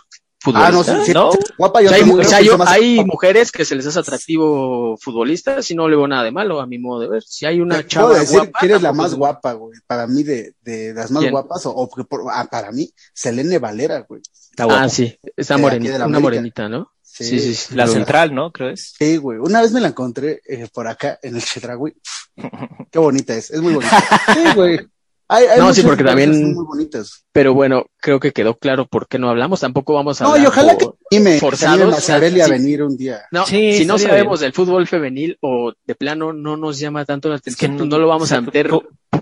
Ah, 0.45 0.71
no, 0.71 0.85
futbolista. 0.85 1.01
sí, 1.01 1.07
sí, 1.07 1.13
¿no? 1.15 1.31
guapa, 1.59 1.81
O 1.81 1.83
sea, 1.89 1.97
hay, 1.97 2.03
o 2.11 2.25
sea, 2.25 2.41
yo- 2.41 2.57
hay 2.69 2.95
guapa. 2.97 3.07
mujeres 3.13 3.51
que 3.51 3.65
se 3.65 3.75
les 3.75 3.85
hace 3.87 3.99
atractivo 3.99 4.97
futbolista, 4.99 5.63
si 5.63 5.75
no 5.75 5.89
le 5.89 5.97
veo 5.97 6.07
nada 6.07 6.23
de 6.23 6.31
malo, 6.31 6.61
a 6.61 6.67
mi 6.67 6.79
modo 6.79 7.01
de 7.01 7.09
ver. 7.09 7.23
Si 7.25 7.45
hay 7.45 7.61
una 7.61 7.79
Te 7.79 7.89
chava 7.89 8.09
puedo 8.11 8.21
decir 8.21 8.39
guapa, 8.39 8.59
que 8.61 8.67
eres 8.67 8.83
la 8.83 8.89
tampoco 8.91 9.03
más 9.03 9.15
guapa, 9.17 9.53
güey. 9.55 9.79
Para 9.87 10.07
mí, 10.07 10.23
de, 10.23 10.55
de 10.63 10.95
las 10.95 11.11
más 11.11 11.23
¿Quién? 11.23 11.33
guapas, 11.33 11.67
o, 11.67 11.71
o 11.73 11.91
que 11.91 12.05
por- 12.05 12.23
ah, 12.33 12.47
para 12.49 12.71
mí, 12.71 12.89
Selene 13.13 13.59
Valera, 13.59 14.05
güey. 14.09 14.21
Está 14.51 14.65
guapo. 14.65 14.81
Ah, 14.85 14.89
sí, 14.89 15.19
está 15.37 15.59
morenita, 15.59 16.07
una 16.07 16.21
morenita, 16.21 16.69
¿no? 16.69 16.93
Sí, 17.25 17.41
sí, 17.41 17.55
sí. 17.55 17.75
La 17.75 17.87
central, 17.87 18.35
¿no? 18.35 18.53
Creo 18.53 18.71
es. 18.71 18.95
Sí, 18.99 19.17
güey. 19.17 19.39
Una 19.39 19.61
vez 19.61 19.73
me 19.73 19.81
la 19.81 19.89
encontré 19.89 20.41
eh, 20.47 20.69
por 20.73 20.87
acá, 20.87 21.19
en 21.23 21.37
el 21.37 21.43
Chedraui. 21.43 21.95
Qué 22.91 22.99
bonita 22.99 23.35
es, 23.35 23.51
es 23.51 23.61
muy 23.61 23.75
bonita. 23.75 24.03
Sí, 24.35 24.55
güey. 24.55 24.89
Hay, 25.31 25.45
hay 25.45 25.59
No, 25.59 25.75
sí, 25.75 25.83
porque 25.83 26.03
que 26.03 26.09
también- 26.09 26.33
son 26.33 26.55
muy 26.55 26.65
bonitas. 26.65 27.25
Pero 27.33 27.53
bueno, 27.53 27.85
creo 28.01 28.19
que 28.19 28.33
quedó 28.33 28.57
claro 28.57 28.87
por 28.87 29.07
qué 29.09 29.19
no 29.19 29.29
hablamos. 29.29 29.61
Tampoco 29.61 29.93
vamos 29.95 30.21
a 30.21 30.25
No, 30.25 30.31
hablar 30.31 30.45
y 30.45 30.47
ojalá 30.49 30.79
por- 30.79 30.97
que 31.11 31.39
forzados, 31.39 31.79
que 31.81 31.85
Maciarelli 31.87 32.41
a 32.41 32.47
sí. 32.47 32.51
venir 32.51 32.83
un 32.83 32.97
día. 32.97 33.21
No, 33.31 33.45
Sí, 33.47 33.75
si 33.75 33.85
no 33.85 33.99
sabemos 33.99 34.41
del 34.41 34.53
fútbol 34.55 34.87
femenil 34.87 35.37
o 35.43 35.73
de 35.85 35.95
plano 35.95 36.33
no 36.33 36.57
nos 36.57 36.79
llama 36.79 37.05
tanto 37.05 37.29
la 37.29 37.37
atención, 37.37 37.77
pues 37.77 37.89
no 37.89 37.99
lo 37.99 38.09
vamos 38.09 38.33
a 38.33 38.41
meter 38.41 38.71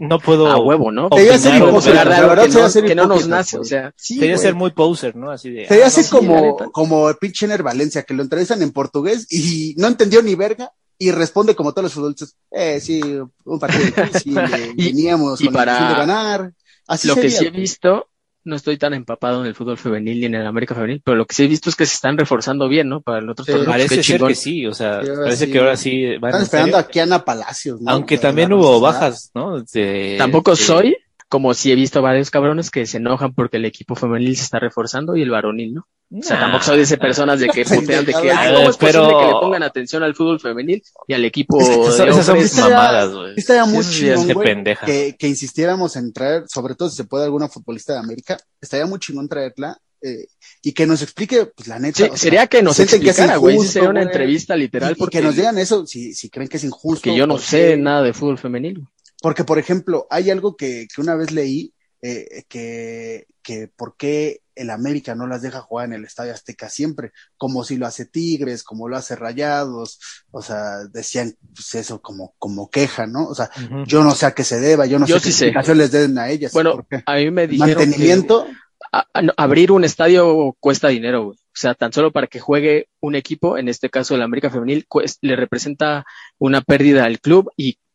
No 0.01 0.19
puedo. 0.21 0.47
a 0.47 0.59
huevo, 0.59 0.93
¿no? 0.93 1.09
De 1.09 1.25
la 1.27 2.03
algo 2.03 2.29
verdad 2.29 2.45
que 2.45 2.53
no, 2.53 2.69
ser 2.71 2.85
que 2.85 2.95
no 2.95 3.07
nos 3.07 3.27
nace, 3.27 3.57
o 3.57 3.61
güey. 3.61 3.69
sea, 3.69 3.93
sí, 3.97 4.15
Sería 4.15 4.35
güey. 4.37 4.43
ser 4.47 4.55
muy 4.55 4.71
poser, 4.71 5.17
¿no? 5.17 5.31
Así 5.31 5.51
de. 5.51 5.67
Sería 5.67 5.87
ah, 5.87 5.91
como, 6.11 6.57
como 6.73 7.09
el 7.09 7.17
pinche 7.17 7.47
Valencia, 7.59 8.03
que 8.05 8.15
lo 8.15 8.23
entrevistan 8.23 8.63
en 8.63 8.71
portugués 8.73 9.27
y 9.31 9.75
no 9.79 9.89
entendió 9.89 10.23
ni 10.23 10.35
verga 10.35 10.71
y 10.99 11.11
responde 11.11 11.55
como 11.55 11.73
todos 11.73 11.85
los 11.85 11.93
futbolistas, 11.93 12.37
eh, 12.51 12.81
sí, 12.81 13.01
un 13.45 13.59
partido 13.61 13.85
difícil, 13.85 14.37
eh, 14.39 14.73
Y- 14.77 14.85
veníamos 14.87 15.41
y 15.41 15.45
con 15.47 15.55
para- 15.55 15.73
intención 15.73 15.93
de 16.01 16.07
ganar. 16.07 16.53
Así 16.89 17.09
Lo 17.09 17.15
que 17.17 17.23
sería, 17.23 17.39
sí 17.39 17.47
he 17.47 17.51
visto, 17.51 18.09
no 18.45 18.55
estoy 18.55 18.79
tan 18.79 18.95
empapado 18.95 19.41
en 19.41 19.47
el 19.49 19.55
fútbol 19.57 19.77
femenil 19.77 20.21
ni 20.21 20.27
en 20.27 20.37
el 20.37 20.47
América 20.47 20.75
femenil, 20.75 21.03
pero 21.05 21.17
lo 21.17 21.27
que 21.27 21.35
sí 21.35 21.43
he 21.45 21.49
visto 21.49 21.69
es 21.69 21.75
que 21.75 21.85
se 21.85 21.95
están 21.95 22.17
reforzando 22.17 22.69
bien, 22.69 22.89
¿no? 22.89 23.01
Para 23.01 23.19
el 23.19 23.29
otro 23.29 23.45
Sí. 23.45 23.51
torneo. 23.53 23.69
Parece 23.71 24.03
ser 24.05 24.23
que 24.23 24.35
sí, 24.37 24.67
o 24.67 24.73
sea, 24.73 25.03
Sí, 25.03 25.11
parece 25.17 25.47
sí. 25.47 25.53
que 25.53 25.59
ahora 25.59 25.77
sí 25.77 26.17
van 26.19 26.31
Están 26.31 26.43
esperando 26.43 26.77
a 26.79 26.87
Ana 27.03 27.25
Palacios, 27.25 27.81
¿no? 27.81 27.91
Aunque 27.91 28.19
también 28.19 28.53
hubo 28.53 28.79
bajas, 28.81 29.33
¿no? 29.35 29.63
De- 29.63 30.15
Tampoco 30.17 30.53
de- 30.53 30.57
soy, 30.59 30.97
como 31.29 31.55
si 31.55 31.73
he 31.73 31.75
visto 31.75 32.03
varios 32.03 32.31
cabrones 32.31 32.71
que 32.71 32.87
se 32.87 32.99
enojan 32.99 33.35
porque 33.35 33.57
el 33.57 33.65
equipo 33.65 33.95
femenil 33.97 34.37
se 34.37 34.45
está 34.45 34.59
reforzando 34.61 35.17
y 35.17 35.23
el 35.23 35.31
varonil, 35.31 35.75
¿no? 35.75 35.87
O 36.17 36.23
sea, 36.23 36.37
Nah, 36.37 36.43
tampoco 36.43 36.63
soy 36.65 36.77
de 36.77 36.83
esas 36.85 36.99
personas 37.01 37.41
de 37.41 37.49
que 37.49 37.65
putean 37.65 38.05
de 38.05 38.13
que, 38.15 38.31
Ah, 38.31 38.39
"Ay, 38.43 38.55
¿cómo 38.55 38.71
es 38.71 38.77
pero- 38.77 39.01
posible 39.03 39.21
que 39.21 39.27
le 39.35 39.41
pongan 39.41 39.63
atención 39.65 40.03
al 40.05 40.15
fútbol 40.15 40.39
femenil 40.39 40.81
y 41.09 41.15
al 41.15 41.25
equipo 41.25 41.61
Es 41.61 41.69
que 41.69 41.75
de 41.77 41.81
Esas 41.83 41.97
son, 41.97 42.09
esas 42.09 42.25
son 42.27 42.35
hombres? 42.37 42.57
Mamadas, 42.59 43.13
güey. 43.13 43.33
Estaría 43.37 43.65
muy 43.65 43.85
chingón, 43.85 44.33
güey, 44.33 44.65
que, 44.87 45.17
que 45.19 45.27
insistiéramos 45.29 45.97
en 45.97 46.13
traer, 46.13 46.45
sobre 46.47 46.77
todo 46.77 46.89
si 46.91 46.97
se 46.97 47.05
puede 47.05 47.25
alguna 47.25 47.49
futbolista 47.49 47.95
de 47.95 47.99
América, 47.99 48.39
estaría 48.61 48.87
muy 48.87 49.01
chingón 49.01 49.29
traerla 49.29 49.77
eh, 50.03 50.27
y 50.63 50.73
que 50.73 50.87
nos 50.87 51.03
explique, 51.03 51.47
pues 51.57 51.67
la 51.67 51.81
neta. 51.81 51.97
Sí, 51.97 52.03
o 52.05 52.07
sea, 52.09 52.17
sería 52.19 52.47
que 52.47 52.63
nos 52.63 52.79
explicara, 52.79 53.37
güey. 53.37 53.55
Injusto, 53.57 53.73
sería 53.73 53.89
una 53.89 54.01
güey. 54.03 54.13
entrevista 54.13 54.55
literal 54.55 54.91
y, 54.91 54.93
y 54.93 54.97
porque, 54.97 55.19
que 55.19 55.25
nos 55.25 55.35
digan 55.35 55.59
eso, 55.59 55.85
si, 55.87 56.15
si 56.15 56.31
creen 56.31 56.49
que 56.49 56.59
es 56.59 56.65
injusto. 56.65 57.03
que 57.03 57.17
yo 57.17 57.27
no 57.27 57.35
porque- 57.35 57.47
sé 57.49 57.77
nada 57.77 58.03
de 58.03 58.13
fútbol 58.13 58.39
femenil. 58.39 58.87
Porque, 59.21 59.45
por 59.45 59.59
ejemplo, 59.59 60.07
hay 60.11 60.31
algo 60.31 60.57
que, 60.57 60.87
que 60.95 61.01
una 61.01 61.15
vez 61.15 61.31
leí, 61.33 61.73
eh, 62.03 62.45
que, 62.49 63.27
que 63.43 63.69
por 63.75 63.97
qué 63.97 64.41
el 64.55 64.71
América 64.71 65.15
no 65.15 65.27
las 65.27 65.43
deja 65.43 65.61
jugar 65.61 65.87
en 65.87 65.95
el 65.95 66.05
Estadio 66.05 66.33
Azteca 66.33 66.69
siempre, 66.71 67.13
como 67.37 67.65
si 67.65 67.77
lo 67.77 67.87
hace 67.87 68.07
Tigres, 68.07 68.63
como 68.63 68.89
lo 68.89 68.97
hace 68.97 69.17
Rayados, 69.17 69.99
o 70.31 70.41
sea, 70.43 70.85
decían 70.93 71.35
pues 71.55 71.75
eso 71.75 72.01
como, 72.01 72.35
como 72.39 72.71
queja, 72.71 73.07
¿no? 73.07 73.27
O 73.29 73.35
sea, 73.35 73.51
yo 73.87 74.03
no 74.05 74.15
sé 74.15 74.27
a 74.27 74.33
qué 74.33 74.45
se 74.45 74.61
deba, 74.61 74.87
yo 74.87 74.99
no 74.99 75.07
Yo 75.07 75.19
sé 75.19 75.25
qué 75.25 75.33
sí 75.33 75.39
sé. 75.39 75.45
explicación 75.47 75.79
les 75.79 75.91
den 75.93 76.19
a 76.19 76.29
ellas. 76.31 76.53
Bueno, 76.53 76.73
¿por 76.73 76.87
qué? 76.87 77.03
a 77.05 77.15
mí 77.17 77.31
me 77.31 77.47
dijeron 77.47 77.69
que- 77.75 77.87
Mantenimiento, 77.87 78.47
a- 78.93 79.07
a- 79.13 79.23
no, 79.23 79.33
abrir 79.37 79.73
un 79.73 79.85
estadio 79.85 80.57
cuesta 80.61 80.89
dinero, 80.89 81.25
güey. 81.25 81.37
O 81.39 81.59
sea, 81.59 81.75
tan 81.75 81.93
solo 81.93 82.13
para 82.13 82.27
que 82.27 82.41
juegue 82.41 82.89
un 83.01 83.15
equipo, 83.15 83.57
en 83.59 83.69
este 83.69 83.89
caso 83.91 84.15
el 84.15 84.23
América 84.23 84.51
Femenil, 84.51 84.87
cues- 84.89 85.19
le 85.23 85.37
representa 85.37 86.05
una 86.39 86.61
pérdida 86.61 87.05
al 87.05 87.21
club 87.21 87.51
y 87.57 87.75
pues, 87.75 87.86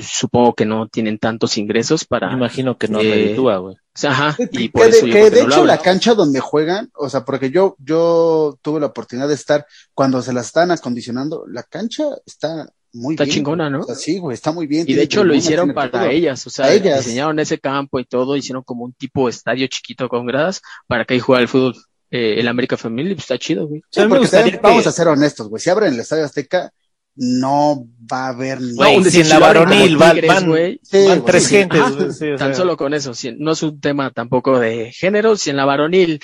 supongo 0.00 0.54
que 0.54 0.64
no 0.66 0.88
tienen 0.88 1.18
tantos 1.18 1.58
ingresos 1.58 2.04
para... 2.04 2.28
Me 2.28 2.34
imagino 2.36 2.76
que 2.78 2.88
no 2.88 3.00
Eh, 3.00 3.10
reditúa, 3.10 3.56
güey. 3.58 3.74
o 3.76 3.78
sea, 3.94 4.10
ajá, 4.12 4.36
Que- 4.36 4.48
y 4.62 4.68
por 4.68 4.82
de, 4.84 4.88
eso 4.90 5.06
yo 5.06 5.12
que 5.12 5.12
creo 5.12 5.24
de 5.30 5.30
que 5.30 5.42
no 5.42 5.48
lo 5.48 5.54
hecho 5.54 5.64
la 5.64 5.78
cancha 5.78 6.14
donde 6.14 6.40
juegan, 6.40 6.90
o 6.94 7.08
sea, 7.08 7.24
porque 7.24 7.50
yo, 7.50 7.76
yo 7.78 8.58
tuve 8.62 8.80
la 8.80 8.86
oportunidad 8.86 9.28
de 9.28 9.34
estar 9.34 9.66
cuando 9.94 10.22
se 10.22 10.32
la 10.32 10.40
estaban 10.42 10.70
acondicionando, 10.70 11.44
la 11.48 11.62
cancha 11.62 12.04
está 12.26 12.68
muy 12.94 13.14
Está 13.14 13.24
bien. 13.24 13.36
chingona. 13.36 13.70
¿no? 13.70 13.80
O 13.80 13.84
sea, 13.84 13.94
sí, 13.94 14.18
güey, 14.18 14.34
está 14.34 14.52
muy 14.52 14.66
bien. 14.66 14.82
Y 14.82 14.86
tiene 14.86 14.98
de 15.00 15.04
hecho 15.04 15.24
lo 15.24 15.34
hicieron 15.34 15.72
para 15.72 15.90
todo. 15.90 16.04
ellas, 16.10 16.46
o 16.46 16.50
sea, 16.50 16.72
ellas. 16.72 17.04
diseñaron 17.04 17.38
ese 17.38 17.58
campo 17.58 17.98
y 17.98 18.04
todo, 18.04 18.36
hicieron 18.36 18.62
como 18.62 18.84
un 18.84 18.92
tipo 18.92 19.26
de 19.26 19.30
estadio 19.30 19.66
chiquito 19.66 20.08
con 20.08 20.26
gradas 20.26 20.60
para 20.86 21.04
que 21.06 21.14
ahí 21.14 21.20
juegue 21.20 21.42
el 21.42 21.48
fútbol, 21.48 21.74
eh, 22.10 22.34
el 22.38 22.48
América 22.48 22.76
Femenil, 22.76 23.12
y 23.12 23.14
pues 23.14 23.24
está 23.24 23.38
chido, 23.38 23.66
güey. 23.66 23.80
Sí, 23.90 24.02
porque 24.02 24.18
gustaría 24.18 24.44
también 24.44 24.62
vamos 24.62 24.82
que- 24.82 24.88
a 24.90 24.92
ser 24.92 25.08
honestos, 25.08 25.48
güey. 25.48 25.62
Si 25.62 25.70
abren 25.70 25.94
el 25.94 26.00
Estadio 26.00 26.26
Azteca, 26.26 26.70
no 27.14 27.86
va 28.12 28.26
a 28.26 28.28
haber. 28.28 28.58
Güey, 28.74 29.04
si 29.04 29.20
en 29.20 29.28
la 29.28 29.38
varonil 29.38 29.96
van, 29.96 30.12
Tigres, 30.14 30.28
van, 30.34 30.46
güey. 30.48 30.80
Sí, 30.82 31.06
van 31.08 31.24
tres 31.24 31.44
sí. 31.44 31.56
gentes, 31.56 31.82
sí, 32.18 32.26
Tan 32.38 32.38
sea, 32.38 32.54
solo 32.54 32.76
con 32.76 32.94
eso, 32.94 33.14
si- 33.14 33.32
no 33.32 33.52
es 33.52 33.62
un 33.62 33.80
tema 33.80 34.10
tampoco 34.10 34.58
de 34.58 34.92
género, 34.92 35.36
si 35.36 35.50
en 35.50 35.56
la 35.56 35.64
varonil 35.64 36.20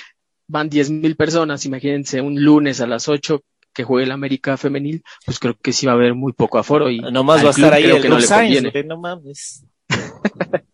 van 0.47 0.69
diez 0.69 0.89
mil 0.89 1.15
personas, 1.15 1.65
imagínense 1.65 2.21
un 2.21 2.41
lunes 2.43 2.81
a 2.81 2.87
las 2.87 3.07
8 3.07 3.43
que 3.71 3.83
juegue 3.83 4.05
el 4.05 4.11
América 4.11 4.57
femenil, 4.57 5.03
pues 5.25 5.37
creo 5.39 5.55
que 5.61 5.71
sí 5.73 5.85
va 5.85 5.91
a 5.91 5.95
haber 5.95 6.15
muy 6.15 6.33
poco 6.33 6.57
aforo 6.57 6.89
y 6.89 6.99
Nomás 6.99 7.43
va 7.43 7.49
a 7.49 7.51
estar 7.51 7.71
ahí 7.73 7.83
creo 7.83 7.95
el 7.97 8.01
que 8.01 8.09
no 8.09 8.17
le 8.19 8.27
conviene. 8.27 8.83
no 8.83 8.97
mames. 8.97 9.63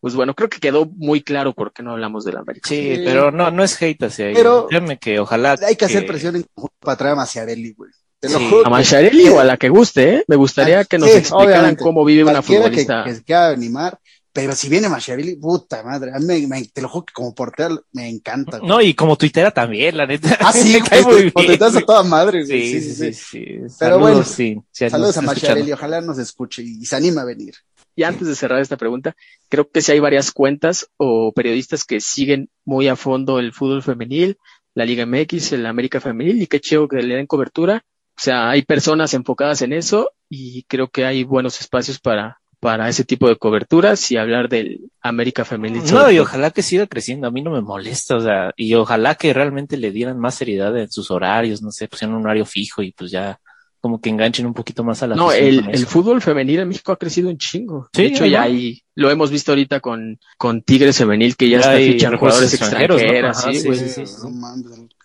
Pues 0.00 0.14
bueno, 0.14 0.34
creo 0.34 0.48
que 0.48 0.60
quedó 0.60 0.86
muy 0.86 1.20
claro 1.22 1.52
por 1.52 1.72
qué 1.72 1.82
no 1.82 1.92
hablamos 1.92 2.24
del 2.24 2.36
América. 2.36 2.68
Sí, 2.68 2.94
Sí. 2.96 3.02
pero 3.04 3.32
no, 3.32 3.50
no 3.50 3.64
es 3.64 3.80
hate 3.82 4.04
hacia 4.04 4.28
ellos. 4.28 4.38
Pero- 4.70 4.98
que 5.00 5.18
ojalá. 5.18 5.56
Hay 5.66 5.74
que 5.74 5.84
hacer 5.86 6.06
presión 6.06 6.36
en 6.36 6.46
para 6.78 6.96
traer 6.96 7.14
a 7.14 7.16
Maciarelli, 7.16 7.72
güey. 7.72 7.90
Te 8.26 8.32
lo 8.32 8.38
Sí. 8.38 8.46
juro. 8.50 8.66
A 8.66 8.70
Mancharelli 8.70 9.28
o 9.28 9.40
a 9.40 9.44
la 9.44 9.56
que 9.56 9.68
guste, 9.68 10.14
¿eh? 10.16 10.24
Me 10.28 10.36
gustaría 10.36 10.84
que 10.84 10.98
nos 10.98 11.10
Sí, 11.10 11.16
explicaran 11.18 11.48
obviamente. 11.58 11.82
cómo 11.82 12.04
vive 12.04 12.22
una 12.24 12.32
Cualquiera 12.34 12.64
que, 12.64 12.68
futbolista. 12.70 13.04
que 13.04 13.14
se 13.14 13.24
quiera 13.24 13.48
animar. 13.48 13.98
Pero 14.32 14.54
si 14.54 14.68
viene 14.68 14.90
Machiavelli, 14.90 15.36
puta 15.36 15.82
madre, 15.82 16.10
a 16.14 16.18
mí 16.18 16.26
me, 16.26 16.46
me- 16.46 16.64
te 16.66 16.82
lo 16.82 16.90
juro 16.90 17.06
que 17.06 17.14
como 17.14 17.34
portero 17.34 17.82
me 17.92 18.06
encanta. 18.06 18.58
güey. 18.58 18.68
No, 18.68 18.82
y 18.82 18.92
como 18.92 19.16
tuitera 19.16 19.50
también, 19.50 19.96
la 19.96 20.06
neta. 20.06 20.36
Ah, 20.40 20.52
sí, 20.52 20.72
Me 20.82 20.82
cae 20.86 21.00
güey, 21.02 21.32
muy 21.34 21.56
te- 21.56 21.64
a 21.64 21.70
toda 21.86 22.02
madre, 22.02 22.44
güey. 22.44 22.70
Sí, 22.72 22.80
sí, 22.82 22.94
sí, 22.94 23.12
sí. 23.14 23.44
Pero 23.60 23.68
Saludos, 23.70 24.00
bueno, 24.02 24.24
sí, 24.24 24.58
sí, 24.70 24.90
Saludos 24.90 25.16
a 25.16 25.22
Machiavelli, 25.22 25.72
ojalá 25.72 26.02
nos 26.02 26.18
escuche 26.18 26.62
y 26.62 26.84
se 26.84 26.96
anime 26.96 27.22
a 27.22 27.24
venir. 27.24 27.54
Y 27.98 28.02
antes 28.02 28.28
de 28.28 28.34
cerrar 28.34 28.60
esta 28.60 28.76
pregunta, 28.76 29.16
creo 29.48 29.70
que 29.70 29.80
sí 29.80 29.92
hay 29.92 30.00
varias 30.00 30.30
cuentas 30.32 30.86
o 30.98 31.32
periodistas 31.32 31.84
que 31.84 32.02
siguen 32.02 32.50
muy 32.66 32.88
a 32.88 32.96
fondo 32.96 33.38
el 33.38 33.54
fútbol 33.54 33.82
femenil, 33.82 34.36
la 34.74 34.84
Liga 34.84 35.06
MX, 35.06 35.52
el 35.52 35.64
América 35.64 35.98
Femenil, 35.98 36.42
y 36.42 36.46
qué 36.46 36.60
chido 36.60 36.88
que 36.88 36.98
le 36.98 37.14
den 37.14 37.26
cobertura. 37.26 37.86
O 38.18 38.22
sea, 38.22 38.50
hay 38.50 38.62
personas 38.62 39.12
enfocadas 39.14 39.60
en 39.62 39.72
eso 39.72 40.10
y 40.28 40.62
creo 40.64 40.88
que 40.88 41.04
hay 41.04 41.22
buenos 41.24 41.60
espacios 41.60 41.98
para, 41.98 42.40
para 42.60 42.88
ese 42.88 43.04
tipo 43.04 43.28
de 43.28 43.36
coberturas 43.36 44.10
y 44.10 44.16
hablar 44.16 44.48
del 44.48 44.90
América 45.02 45.44
Femenil. 45.44 45.82
No, 45.92 46.10
y 46.10 46.18
ojalá 46.18 46.50
que 46.50 46.62
siga 46.62 46.86
creciendo, 46.86 47.26
a 47.26 47.30
mí 47.30 47.42
no 47.42 47.50
me 47.50 47.60
molesta, 47.60 48.16
o 48.16 48.20
sea, 48.20 48.52
y 48.56 48.74
ojalá 48.74 49.16
que 49.16 49.34
realmente 49.34 49.76
le 49.76 49.90
dieran 49.90 50.18
más 50.18 50.36
seriedad 50.36 50.76
en 50.78 50.90
sus 50.90 51.10
horarios, 51.10 51.62
no 51.62 51.70
sé, 51.70 51.88
pusieran 51.88 52.16
un 52.16 52.24
horario 52.24 52.46
fijo 52.46 52.82
y 52.82 52.92
pues 52.92 53.10
ya 53.10 53.38
como 53.80 54.00
que 54.00 54.08
enganchen 54.08 54.46
un 54.46 54.54
poquito 54.54 54.82
más 54.82 55.02
a 55.02 55.06
la 55.06 55.14
No, 55.14 55.30
el, 55.30 55.68
el 55.70 55.86
fútbol 55.86 56.20
femenil 56.20 56.60
en 56.60 56.68
México 56.68 56.90
ha 56.90 56.96
crecido 56.96 57.28
un 57.28 57.38
chingo. 57.38 57.88
Sí, 57.92 58.02
de 58.02 58.08
hecho, 58.08 58.24
ahí 58.24 58.30
ya 58.30 58.42
hay, 58.42 58.82
lo 58.94 59.10
hemos 59.10 59.30
visto 59.30 59.52
ahorita 59.52 59.80
con, 59.80 60.18
con 60.38 60.62
Tigres 60.62 60.96
Femenil, 60.96 61.36
que 61.36 61.48
ya, 61.48 61.58
Ya 61.58 61.60
está 61.60 61.70
hay 61.72 61.92
fichan 61.92 62.12
refuerzos 62.12 62.50
jugadores 62.50 62.54
extranjeros, 62.54 63.02
¿no? 63.02 63.28
Ajá, 63.28 63.52
sí, 63.52 63.88
sí. 63.88 64.02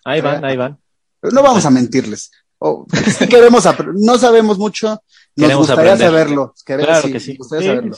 Ahí 0.03 0.21
van, 0.21 0.43
ahí 0.43 0.57
van. 0.57 0.79
No 1.21 1.43
vamos 1.43 1.63
a 1.65 1.69
mentirles. 1.69 2.31
Oh, 2.63 2.85
sí 3.17 3.27
queremos 3.27 3.65
no 3.95 4.17
sabemos 4.19 4.59
mucho, 4.59 4.89
nos 4.89 4.99
Queremos 5.35 5.67
gustaría 5.67 5.93
aprender. 5.93 6.07
saberlo. 6.11 6.53
Queremos, 6.63 6.87
Claro 6.87 7.07
sí, 7.07 7.11
que 7.13 7.19
sí. 7.19 7.29
nos 7.31 7.37
gustaría 7.39 7.61
Sí. 7.63 7.75
saberlo. 7.75 7.97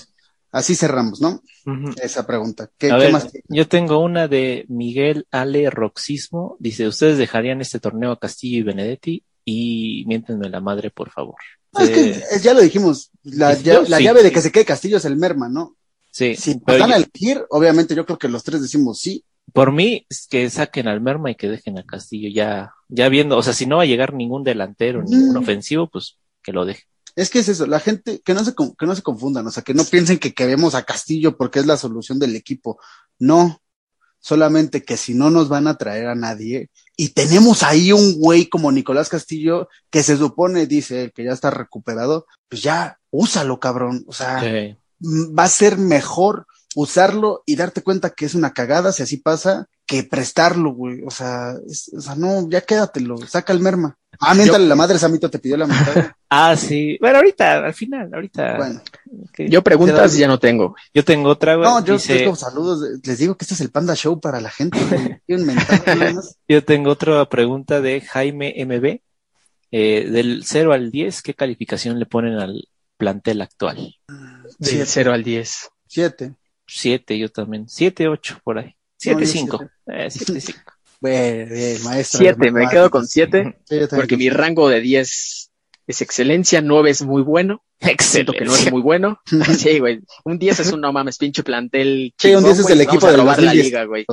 Así 0.53 0.75
cerramos, 0.75 1.19
¿no? 1.19 1.41
Esa 2.01 2.25
pregunta. 2.25 2.69
¿Qué, 2.77 2.91
A 2.91 2.95
qué 2.95 3.03
ver, 3.05 3.11
más? 3.11 3.27
yo 3.49 3.67
tengo 3.67 3.99
una 3.99 4.27
de 4.27 4.65
Miguel 4.69 5.27
Ale 5.31 5.69
Roxismo. 5.69 6.55
Dice, 6.59 6.87
¿ustedes 6.87 7.17
dejarían 7.17 7.59
este 7.59 7.79
torneo 7.79 8.11
a 8.11 8.19
Castillo 8.19 8.59
y 8.59 8.63
Benedetti? 8.63 9.23
Y 9.43 10.05
miéntenme 10.07 10.49
la 10.49 10.61
madre, 10.61 10.91
por 10.91 11.09
favor. 11.09 11.35
No, 11.73 11.81
es 11.83 11.89
que 11.89 12.09
eh, 12.11 12.21
ya 12.41 12.53
lo 12.53 12.61
dijimos, 12.61 13.09
la, 13.23 13.57
la 13.87 13.99
llave 13.99 14.23
de 14.23 14.31
que 14.31 14.41
se 14.41 14.51
quede 14.51 14.63
Castillo 14.63 14.97
es 14.97 15.05
el 15.05 15.15
merma, 15.17 15.49
¿no? 15.49 15.75
Sí. 16.11 16.35
Si 16.35 16.53
van 16.65 16.91
a 16.93 16.95
elegir, 16.97 17.43
obviamente 17.49 17.95
yo 17.95 18.05
creo 18.05 18.19
que 18.19 18.29
los 18.29 18.43
tres 18.43 18.61
decimos 18.61 18.99
sí. 18.99 19.25
Por 19.53 19.71
mí, 19.71 20.05
es 20.09 20.27
que 20.29 20.49
saquen 20.49 20.87
al 20.87 20.99
merma 20.99 21.31
y 21.31 21.35
que 21.35 21.47
dejen 21.47 21.77
a 21.77 21.85
Castillo 21.85 22.29
ya, 22.33 22.73
ya 22.89 23.07
viendo, 23.07 23.37
o 23.37 23.43
sea, 23.43 23.53
si 23.53 23.65
no 23.65 23.77
va 23.77 23.83
a 23.83 23.87
llegar 23.87 24.13
ningún 24.13 24.43
delantero, 24.43 25.03
ningún 25.03 25.37
ofensivo, 25.37 25.89
pues 25.89 26.17
que 26.41 26.51
lo 26.51 26.65
deje. 26.65 26.83
Es 27.15 27.29
que 27.29 27.39
es 27.39 27.47
eso, 27.49 27.67
la 27.67 27.79
gente, 27.79 28.21
que 28.25 28.33
no 28.33 28.43
se, 28.43 28.55
que 28.55 28.85
no 28.87 28.95
se 28.95 29.03
confundan, 29.03 29.45
o 29.45 29.51
sea, 29.51 29.61
que 29.61 29.75
no 29.75 29.85
piensen 29.85 30.17
que 30.17 30.33
queremos 30.33 30.73
a 30.73 30.83
Castillo 30.83 31.37
porque 31.37 31.59
es 31.59 31.67
la 31.67 31.77
solución 31.77 32.17
del 32.17 32.35
equipo. 32.35 32.79
No, 33.19 33.61
solamente 34.19 34.83
que 34.83 34.97
si 34.97 35.13
no 35.13 35.29
nos 35.29 35.49
van 35.49 35.67
a 35.67 35.77
traer 35.77 36.07
a 36.07 36.15
nadie, 36.15 36.71
y 36.97 37.09
tenemos 37.09 37.61
ahí 37.61 37.91
un 37.91 38.15
güey 38.19 38.47
como 38.47 38.71
Nicolás 38.71 39.09
Castillo, 39.09 39.69
que 39.91 40.01
se 40.01 40.17
supone, 40.17 40.65
dice 40.65 41.11
que 41.13 41.25
ya 41.25 41.31
está 41.31 41.51
recuperado, 41.51 42.25
pues 42.49 42.63
ya, 42.63 42.99
úsalo, 43.11 43.59
cabrón. 43.59 44.03
O 44.07 44.13
sea, 44.13 44.41
va 45.01 45.43
a 45.43 45.49
ser 45.49 45.77
mejor 45.77 46.47
usarlo 46.75 47.43
y 47.45 47.55
darte 47.55 47.81
cuenta 47.81 48.09
que 48.11 48.25
es 48.25 48.35
una 48.35 48.53
cagada 48.53 48.91
si 48.91 49.03
así 49.03 49.17
pasa, 49.17 49.67
que 49.85 50.03
prestarlo, 50.03 50.71
güey. 50.71 51.03
O 51.05 51.11
sea, 51.11 51.55
o 51.55 52.01
sea, 52.01 52.15
no, 52.15 52.49
ya 52.49 52.61
quédatelo, 52.61 53.17
saca 53.27 53.53
el 53.53 53.59
merma. 53.59 53.97
Ah, 54.19 54.33
miéntale 54.33 54.67
la 54.67 54.75
madre, 54.75 54.99
Samito 54.99 55.29
te 55.29 55.39
pidió 55.39 55.57
la 55.57 55.65
mitad. 55.65 56.11
ah, 56.29 56.55
sí. 56.55 56.97
Bueno, 56.99 57.17
ahorita, 57.17 57.65
al 57.65 57.73
final, 57.73 58.09
ahorita. 58.13 58.57
Bueno. 58.57 58.81
Yo 59.37 59.63
preguntas 59.63 60.15
ya 60.15 60.27
no 60.27 60.39
tengo. 60.39 60.75
Yo 60.93 61.03
tengo 61.03 61.29
otra, 61.29 61.55
güey. 61.55 61.67
No, 61.67 61.83
yo 61.83 61.97
tengo 61.97 62.35
saludos. 62.35 62.99
Les 63.03 63.17
digo 63.17 63.35
que 63.35 63.43
este 63.43 63.55
es 63.55 63.61
el 63.61 63.71
Panda 63.71 63.95
Show 63.95 64.19
para 64.19 64.39
la 64.39 64.49
gente. 64.49 64.77
yo 66.47 66.63
tengo 66.63 66.91
otra 66.91 67.27
pregunta 67.29 67.81
de 67.81 68.01
Jaime 68.01 68.53
MB. 68.65 68.99
Eh, 69.75 70.07
del 70.07 70.43
0 70.45 70.71
al 70.71 70.91
10, 70.91 71.23
¿qué 71.23 71.33
calificación 71.33 71.97
le 71.97 72.05
ponen 72.05 72.35
al 72.35 72.69
plantel 72.95 73.41
actual? 73.41 73.95
Del 74.59 74.85
0 74.85 75.13
al 75.13 75.23
10. 75.23 75.69
7. 75.87 76.35
7, 76.73 77.17
yo 77.17 77.29
también. 77.29 77.67
7, 77.67 78.07
8, 78.07 78.39
por 78.43 78.59
ahí. 78.59 78.75
7, 78.97 79.25
5. 79.25 79.65
7, 80.09 80.41
5. 80.41 80.59
Bueno, 81.01 81.83
maestro. 81.83 82.19
7, 82.19 82.51
me 82.51 82.67
quedo 82.69 82.89
con 82.89 83.05
7. 83.05 83.57
porque 83.91 84.17
mi 84.17 84.29
rango 84.29 84.69
de 84.69 84.81
10 84.81 85.51
es 85.87 86.01
excelencia, 86.01 86.61
9 86.61 86.89
es 86.89 87.01
muy 87.01 87.21
bueno. 87.21 87.61
Excelente. 87.79 88.37
que 88.37 88.45
no 88.45 88.55
es 88.55 88.71
muy 88.71 88.81
bueno. 88.81 89.19
sí, 89.57 89.79
güey. 89.79 89.99
Un 90.23 90.39
10 90.39 90.61
es 90.61 90.71
un 90.71 90.81
no 90.81 90.93
mames, 90.93 91.17
pinche 91.17 91.43
plantel. 91.43 92.13
Sí, 92.17 92.33
un 92.33 92.43
10 92.43 92.59
es 92.59 92.69
el 92.69 92.81
equipo 92.81 93.07
de 93.07 93.17
robar 93.17 93.41
la 93.41 93.53
liga, 93.53 93.83
güey. 93.83 94.05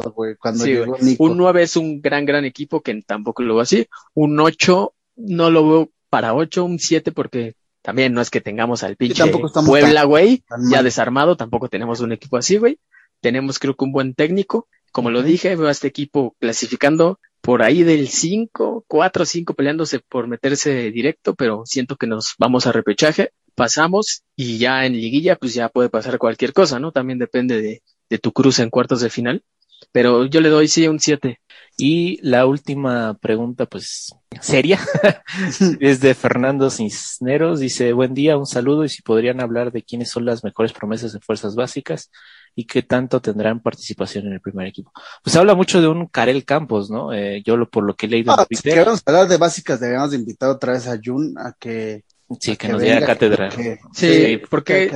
Sí, 0.57 0.79
un 1.19 1.37
9 1.37 1.63
es 1.63 1.77
un 1.77 2.03
gran, 2.03 2.27
gran 2.27 2.45
equipo 2.45 2.81
que 2.81 3.01
tampoco 3.03 3.43
lo 3.43 3.55
veo 3.55 3.63
así. 3.63 3.87
Un 4.15 4.41
8 4.41 4.95
no 5.17 5.51
lo 5.51 5.69
veo 5.69 5.91
para 6.09 6.35
8, 6.35 6.65
un 6.65 6.79
7 6.79 7.13
porque 7.13 7.55
también 7.83 8.13
no 8.13 8.21
es 8.21 8.31
que 8.31 8.41
tengamos 8.41 8.83
al 8.83 8.97
pinche 8.97 9.25
Puebla, 9.67 10.05
güey, 10.05 10.45
ya 10.71 10.83
desarmado, 10.83 11.37
tampoco 11.37 11.69
tenemos 11.69 12.01
un 12.01 12.13
equipo 12.13 12.37
así, 12.37 12.59
güey. 12.59 12.79
Tenemos 13.21 13.59
creo 13.59 13.75
que 13.75 13.85
un 13.85 13.93
buen 13.93 14.15
técnico. 14.15 14.69
Como 14.93 15.11
lo 15.11 15.23
dije, 15.23 15.55
veo 15.57 15.69
a 15.69 15.71
este 15.71 15.89
equipo 15.89 16.37
clasificando 16.41 17.19
por 17.41 17.63
ahí 17.63 17.83
del 17.83 18.09
5, 18.09 18.85
4, 18.87 19.25
5 19.25 19.55
peleándose 19.55 20.01
por 20.01 20.27
meterse 20.27 20.91
directo, 20.91 21.35
pero 21.35 21.63
siento 21.65 21.97
que 21.97 22.07
nos 22.07 22.35
vamos 22.39 22.67
a 22.67 22.73
repechaje, 22.73 23.33
pasamos 23.55 24.25
y 24.37 24.59
ya 24.59 24.85
en 24.85 24.93
liguilla 24.93 25.37
pues 25.37 25.55
ya 25.55 25.69
puede 25.69 25.89
pasar 25.89 26.19
cualquier 26.19 26.53
cosa, 26.53 26.79
¿no? 26.81 26.93
También 26.93 27.19
depende 27.19 27.63
de, 27.63 27.83
de 28.11 28.19
tu 28.19 28.33
cruce 28.33 28.63
en 28.63 28.71
cuartos 28.71 29.01
de 29.01 29.11
final, 29.11 29.43
pero 29.93 30.27
yo 30.27 30.41
le 30.41 30.49
doy 30.49 30.69
sí 30.69 30.87
un 30.89 31.01
7. 31.01 31.41
Y 31.77 32.19
la 32.21 32.45
última 32.45 33.15
pregunta, 33.15 33.65
pues, 33.65 34.15
seria, 34.43 34.79
es 35.81 36.01
de 36.01 36.15
Fernando 36.15 36.69
Cisneros. 36.69 37.59
Dice, 37.59 37.95
buen 37.95 38.13
día, 38.13 38.37
un 38.37 38.47
saludo 38.47 38.85
y 38.85 38.91
si 38.91 39.01
podrían 39.01 39.41
hablar 39.41 39.73
de 39.73 39.83
quiénes 39.83 40.11
son 40.11 40.27
las 40.27 40.45
mejores 40.45 40.75
promesas 40.75 41.15
de 41.15 41.21
fuerzas 41.21 41.55
básicas 41.55 42.11
y 42.55 42.67
qué 42.67 42.83
tanto 42.83 43.21
tendrán 43.21 43.61
participación 43.61 44.27
en 44.27 44.35
el 44.35 44.41
primer 44.41 44.67
equipo. 44.67 44.93
Pues 45.23 45.37
habla 45.37 45.55
mucho 45.55 45.81
de 45.81 45.89
un 45.89 46.07
Karel 46.07 46.45
Campos, 46.45 46.91
¿no? 46.91 47.15
Eh, 47.15 47.43
yo 47.47 47.57
lo, 47.57 47.71
por 47.71 47.85
lo 47.85 47.95
que 47.95 48.07
he 48.07 48.11
leído 48.11 48.33
en 48.33 48.45
Twitter. 48.47 48.73
Si 48.73 48.79
queremos 48.79 49.03
hablar 49.07 49.29
de 49.29 49.39
básicas, 49.39 49.81
deberíamos 49.81 50.11
de 50.11 50.19
invitar 50.19 50.51
otra 50.51 50.75
vez 50.75 50.87
a 50.87 50.99
Jun 51.03 51.35
a 51.39 51.55
que... 51.59 52.05
Sí, 52.39 52.57
que, 52.57 52.69
nos 52.69 52.81
diera 52.83 53.05
cátedra. 53.05 53.51
sí, 53.93 54.41
porque... 54.51 54.91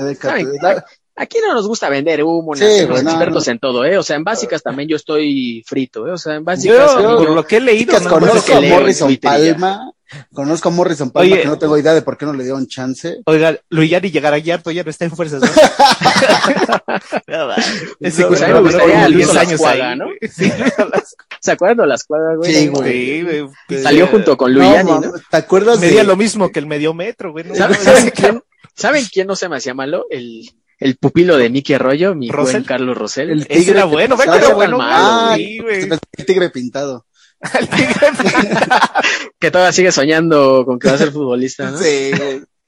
Aquí 1.16 1.39
no 1.47 1.55
nos 1.55 1.69
gusta 1.69 1.89
vender 1.89 2.24
humo, 2.24 2.57
sí, 2.57 2.65
expertos 2.65 3.47
en 3.47 3.61
todo, 3.61 3.85
¿eh? 3.85 3.97
O 3.99 4.03
sea, 4.03 4.16
en 4.16 4.24
básicas 4.24 4.65
también 4.65 4.89
yo 4.89 4.97
estoy 4.97 5.62
frito, 5.65 6.09
¿eh? 6.09 6.11
O 6.11 6.19
sea, 6.19 6.35
en 6.35 6.45
básicas. 6.45 6.93
por 6.93 7.31
lo 7.31 7.47
que 7.47 7.59
he 7.59 7.61
leído, 7.61 8.01
no, 8.01 8.11
conozco 8.11 8.57
a 8.57 8.61
Morrison 8.61 9.16
Palma, 9.19 9.93
conozco 10.32 10.70
a 10.70 10.73
Morrison 10.73 11.12
Palma, 11.12 11.36
que 11.36 11.45
no 11.45 11.57
tengo 11.57 11.78
idea 11.78 11.95
de 11.95 12.03
por 12.03 12.19
qué 12.19 12.27
no 12.27 12.32
le 12.32 12.43
dio 12.43 12.57
un 12.57 12.66
chance. 12.66 13.19
Oiga, 13.27 13.57
Luis 13.69 13.91
Yari 13.91 14.11
llegará 14.11 14.39
ya, 14.39 14.61
ya 14.61 14.82
no 14.82 14.91
está 14.91 15.05
en 15.05 15.12
fuerzas. 15.12 15.41
¿no? 15.41 15.49
Ese 18.01 18.27
pues, 18.27 18.41
me 18.41 18.61
gustaría 18.61 19.09
Luis 19.09 19.36
años 19.36 19.62
ahí, 19.62 19.81
¿no? 19.97 20.07
¿Se 21.41 21.53
acuerdan 21.53 21.77
de 21.77 21.86
las 21.86 22.03
cuadras, 22.03 22.39
güey? 22.39 22.53
Sí, 22.53 22.66
güey. 22.69 23.47
Salió 23.81 24.09
junto 24.09 24.36
con 24.36 24.53
Luis 24.53 24.69
Yari, 24.69 24.91
¿no? 24.91 25.12
¿Te 25.31 25.36
acuerdas? 25.36 25.78
Medía 25.78 26.03
lo 26.03 26.16
mismo 26.16 26.51
que 26.51 26.59
el 26.59 26.66
medio 26.66 26.93
metro, 26.93 27.31
güey. 27.31 27.45
¿Saben 27.55 28.11
quién? 28.11 28.43
¿Saben 28.74 29.05
quién 29.12 29.28
no 29.28 29.36
se 29.36 29.49
me 29.49 29.59
hacía 29.59 29.74
malo? 29.74 30.07
El 30.11 30.51
el 30.85 30.97
pupilo 30.97 31.39
de 31.39 31.48
Mickey 31.48 31.74
Arroyo, 31.74 32.15
mi 32.15 32.28
buen 32.28 32.62
Carlos 32.62 32.94
Rosell. 32.94 33.31
El 33.31 33.48
tigre 33.48 33.73
era 33.73 33.86
bueno, 33.86 34.19
ve 34.19 34.24
era 34.24 34.52
bueno. 34.52 34.78
Ah, 34.82 35.35
El 35.35 36.27
tigre 36.27 36.51
pintado. 36.51 37.06
el 37.59 37.69
tigre 37.69 37.94
pintado. 38.20 38.81
que 39.40 39.51
todavía 39.51 39.73
sigue 39.73 39.93
soñando 39.93 40.66
con 40.66 40.78
que 40.78 40.89
va 40.89 40.94
a 40.94 40.98
ser 40.98 41.11
futbolista, 41.11 41.70
¿no? 41.70 41.78
Sí. 41.78 42.11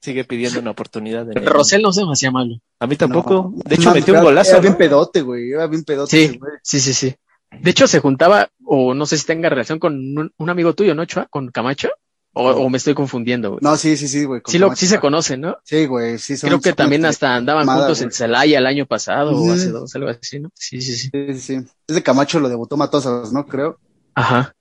Sigue 0.00 0.24
pidiendo 0.24 0.60
una 0.60 0.70
oportunidad. 0.70 1.26
De... 1.26 1.34
Rosell 1.40 1.82
no 1.82 1.92
se 1.92 2.06
me 2.06 2.12
hacía 2.12 2.30
malo. 2.30 2.56
A 2.80 2.86
mí 2.86 2.96
tampoco. 2.96 3.52
de 3.54 3.74
hecho, 3.74 3.92
metió 3.92 4.14
un 4.14 4.22
golazo. 4.22 4.52
Era 4.52 4.60
bien 4.60 4.76
pedote, 4.78 5.20
güey. 5.20 5.50
Era 5.50 5.66
bien 5.66 5.84
pedote. 5.84 6.10
Sí, 6.10 6.40
sí, 6.62 6.80
sí, 6.80 6.94
sí. 6.94 7.14
De 7.50 7.70
hecho, 7.70 7.86
se 7.86 8.00
juntaba, 8.00 8.48
o 8.64 8.94
no 8.94 9.04
sé 9.04 9.18
si 9.18 9.26
tenga 9.26 9.50
relación 9.50 9.78
con 9.78 9.94
un, 9.94 10.32
un 10.34 10.50
amigo 10.50 10.74
tuyo, 10.74 10.94
¿no, 10.94 11.04
Chua? 11.04 11.26
Con 11.28 11.50
Camacho. 11.50 11.90
O, 12.38 12.68
me 12.68 12.76
estoy 12.76 12.92
confundiendo, 12.92 13.52
güey. 13.52 13.60
No, 13.62 13.78
sí, 13.78 13.96
sí, 13.96 14.08
sí, 14.08 14.24
güey. 14.24 14.42
Sí, 14.46 14.60
sí 14.74 14.86
se 14.86 15.00
conocen, 15.00 15.40
¿no? 15.40 15.56
Sí, 15.64 15.86
güey, 15.86 16.18
sí. 16.18 16.36
Son, 16.36 16.48
Creo 16.48 16.60
que 16.60 16.74
también 16.74 17.06
hasta 17.06 17.34
andaban 17.34 17.66
juntos 17.66 18.02
en 18.02 18.12
Celaya 18.12 18.58
el 18.58 18.66
año 18.66 18.84
pasado 18.84 19.34
o 19.34 19.52
hace 19.52 19.70
dos, 19.70 19.94
algo 19.94 20.10
así, 20.10 20.38
¿no? 20.38 20.50
Sí, 20.54 20.82
sí, 20.82 20.96
sí. 20.96 21.10
Sí, 21.10 21.40
sí. 21.40 21.58
Ese 21.88 22.02
Camacho 22.02 22.38
lo 22.38 22.50
debutó 22.50 22.76
Matosas, 22.76 23.32
¿no? 23.32 23.46
Creo. 23.46 23.78
Ajá. 24.14 24.54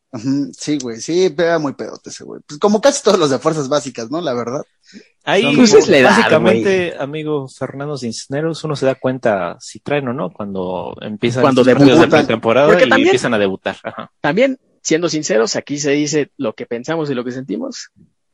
Sí, 0.58 0.78
güey, 0.82 1.02
sí, 1.02 1.36
era 1.38 1.60
muy 1.60 1.74
pedote 1.74 2.12
ese 2.12 2.24
güey. 2.24 2.40
Pues 2.48 2.58
como 2.60 2.80
casi 2.80 3.04
todos 3.04 3.20
los 3.20 3.30
de 3.30 3.40
fuerzas 3.40 3.68
básicas, 3.68 4.10
¿no? 4.10 4.22
La 4.22 4.34
verdad. 4.34 4.62
Ahí, 5.26 5.54
pues 5.54 5.74
es 5.74 5.90
la 5.90 6.02
básicamente, 6.02 6.96
amigo 6.98 7.50
Fernando 7.50 7.98
Cisneros, 7.98 8.64
uno 8.64 8.78
se 8.78 8.86
da 8.86 8.96
cuenta 8.96 9.58
si 9.60 9.82
traen 9.82 10.08
o 10.08 10.14
no 10.14 10.32
cuando 10.32 10.96
empiezan 11.02 11.42
cuando 11.42 11.66
debutan 11.66 12.10
de 12.10 12.24
temporada 12.24 12.80
y 12.80 12.84
empiezan 12.84 13.34
a 13.34 13.38
debutar. 13.38 13.76
Ajá. 13.84 14.12
También 14.22 14.58
siendo 14.86 15.10
sinceros, 15.10 15.56
aquí 15.56 15.80
se 15.80 15.92
dice 15.92 16.30
lo 16.38 16.54
que 16.54 16.68
pensamos 16.68 17.10
y 17.10 17.16
lo 17.16 17.26
que 17.26 17.32
sentimos. 17.32 17.90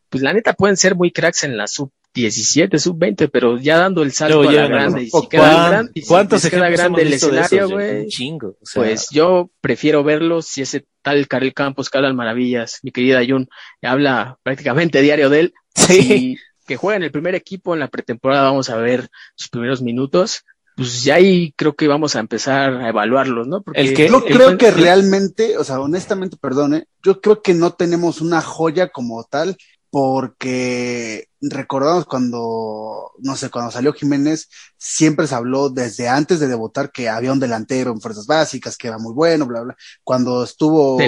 Pues 0.10 0.22
la 0.22 0.34
neta 0.34 0.52
pueden 0.52 0.76
ser 0.76 0.96
muy 0.96 1.10
cracks 1.10 1.46
en 1.46 1.56
la 1.56 1.66
sub 1.66 1.92
17, 2.14 2.78
sub 2.78 2.98
20, 3.00 3.30
pero 3.30 3.58
ya 3.58 3.78
dando 3.78 4.04
el 4.04 4.12
salto 4.12 4.42
a 4.42 4.52
la 4.52 4.68
grande. 4.68 5.04
Y 5.04 5.10
si 5.10 5.28
queda 5.30 5.70
grande, 5.70 6.04
¿Cuántos 6.06 6.46
queda 6.50 6.70
grande 6.70 7.04
el 7.04 7.14
escenario, 7.14 7.70
güey? 7.70 8.08
chingo. 8.08 8.58
Pues 8.76 9.08
yo 9.12 9.50
prefiero 9.62 10.04
verlos 10.04 10.46
si 10.46 10.62
ese 10.62 10.86
tal 11.02 11.26
Karel 11.30 11.54
Campos, 11.54 11.90
Carlos 11.90 12.14
Maravillas, 12.16 12.80
mi 12.84 12.92
querida 12.92 13.22
Jun, 13.26 13.48
habla 13.82 14.38
prácticamente 14.44 15.02
diario 15.02 15.30
de 15.30 15.40
él. 15.40 15.54
Sí. 15.74 16.36
que 16.68 16.76
juega 16.76 16.98
en 16.98 17.04
el 17.04 17.12
primer 17.12 17.34
equipo 17.34 17.74
en 17.74 17.80
la 17.80 17.88
pretemporada, 17.88 18.44
vamos 18.44 18.70
a 18.70 18.76
ver 18.76 19.08
sus 19.36 19.48
primeros 19.48 19.82
minutos 19.82 20.44
pues 20.76 21.04
ya 21.04 21.16
ahí 21.16 21.54
creo 21.56 21.76
que 21.76 21.88
vamos 21.88 22.16
a 22.16 22.20
empezar 22.20 22.74
a 22.74 22.90
evaluarlos, 22.90 23.48
¿no? 23.48 23.62
Porque 23.62 23.82
el 23.82 23.94
que, 23.94 24.08
yo 24.08 24.24
creo 24.24 24.58
que 24.58 24.72
realmente, 24.72 25.58
o 25.58 25.64
sea, 25.64 25.80
honestamente, 25.80 26.38
perdone, 26.38 26.86
yo 27.04 27.22
creo 27.22 27.42
que 27.42 27.54
no 27.54 27.74
tenemos 27.74 28.22
una 28.22 28.42
joya 28.42 28.90
como 28.90 29.24
tal 29.24 29.58
porque 29.92 31.28
recordamos 31.42 32.06
cuando, 32.06 33.12
no 33.20 33.36
sé, 33.36 33.50
cuando 33.50 33.72
salió 33.72 33.92
Jiménez, 33.92 34.48
siempre 34.78 35.28
se 35.28 35.36
habló 35.36 35.70
desde 35.70 36.08
antes 36.08 36.40
de 36.40 36.48
debutar 36.48 36.92
que 36.92 37.10
había 37.10 37.34
un 37.34 37.42
delantero 37.42 37.92
en 37.92 38.00
fuerzas 38.00 38.26
básicas, 38.26 38.78
que 38.78 38.88
era 38.88 38.98
muy 38.98 39.14
bueno, 39.14 39.46
bla, 39.46 39.62
bla. 39.62 39.76
Cuando 40.04 40.46
estuvo 40.46 40.98
de 40.98 41.08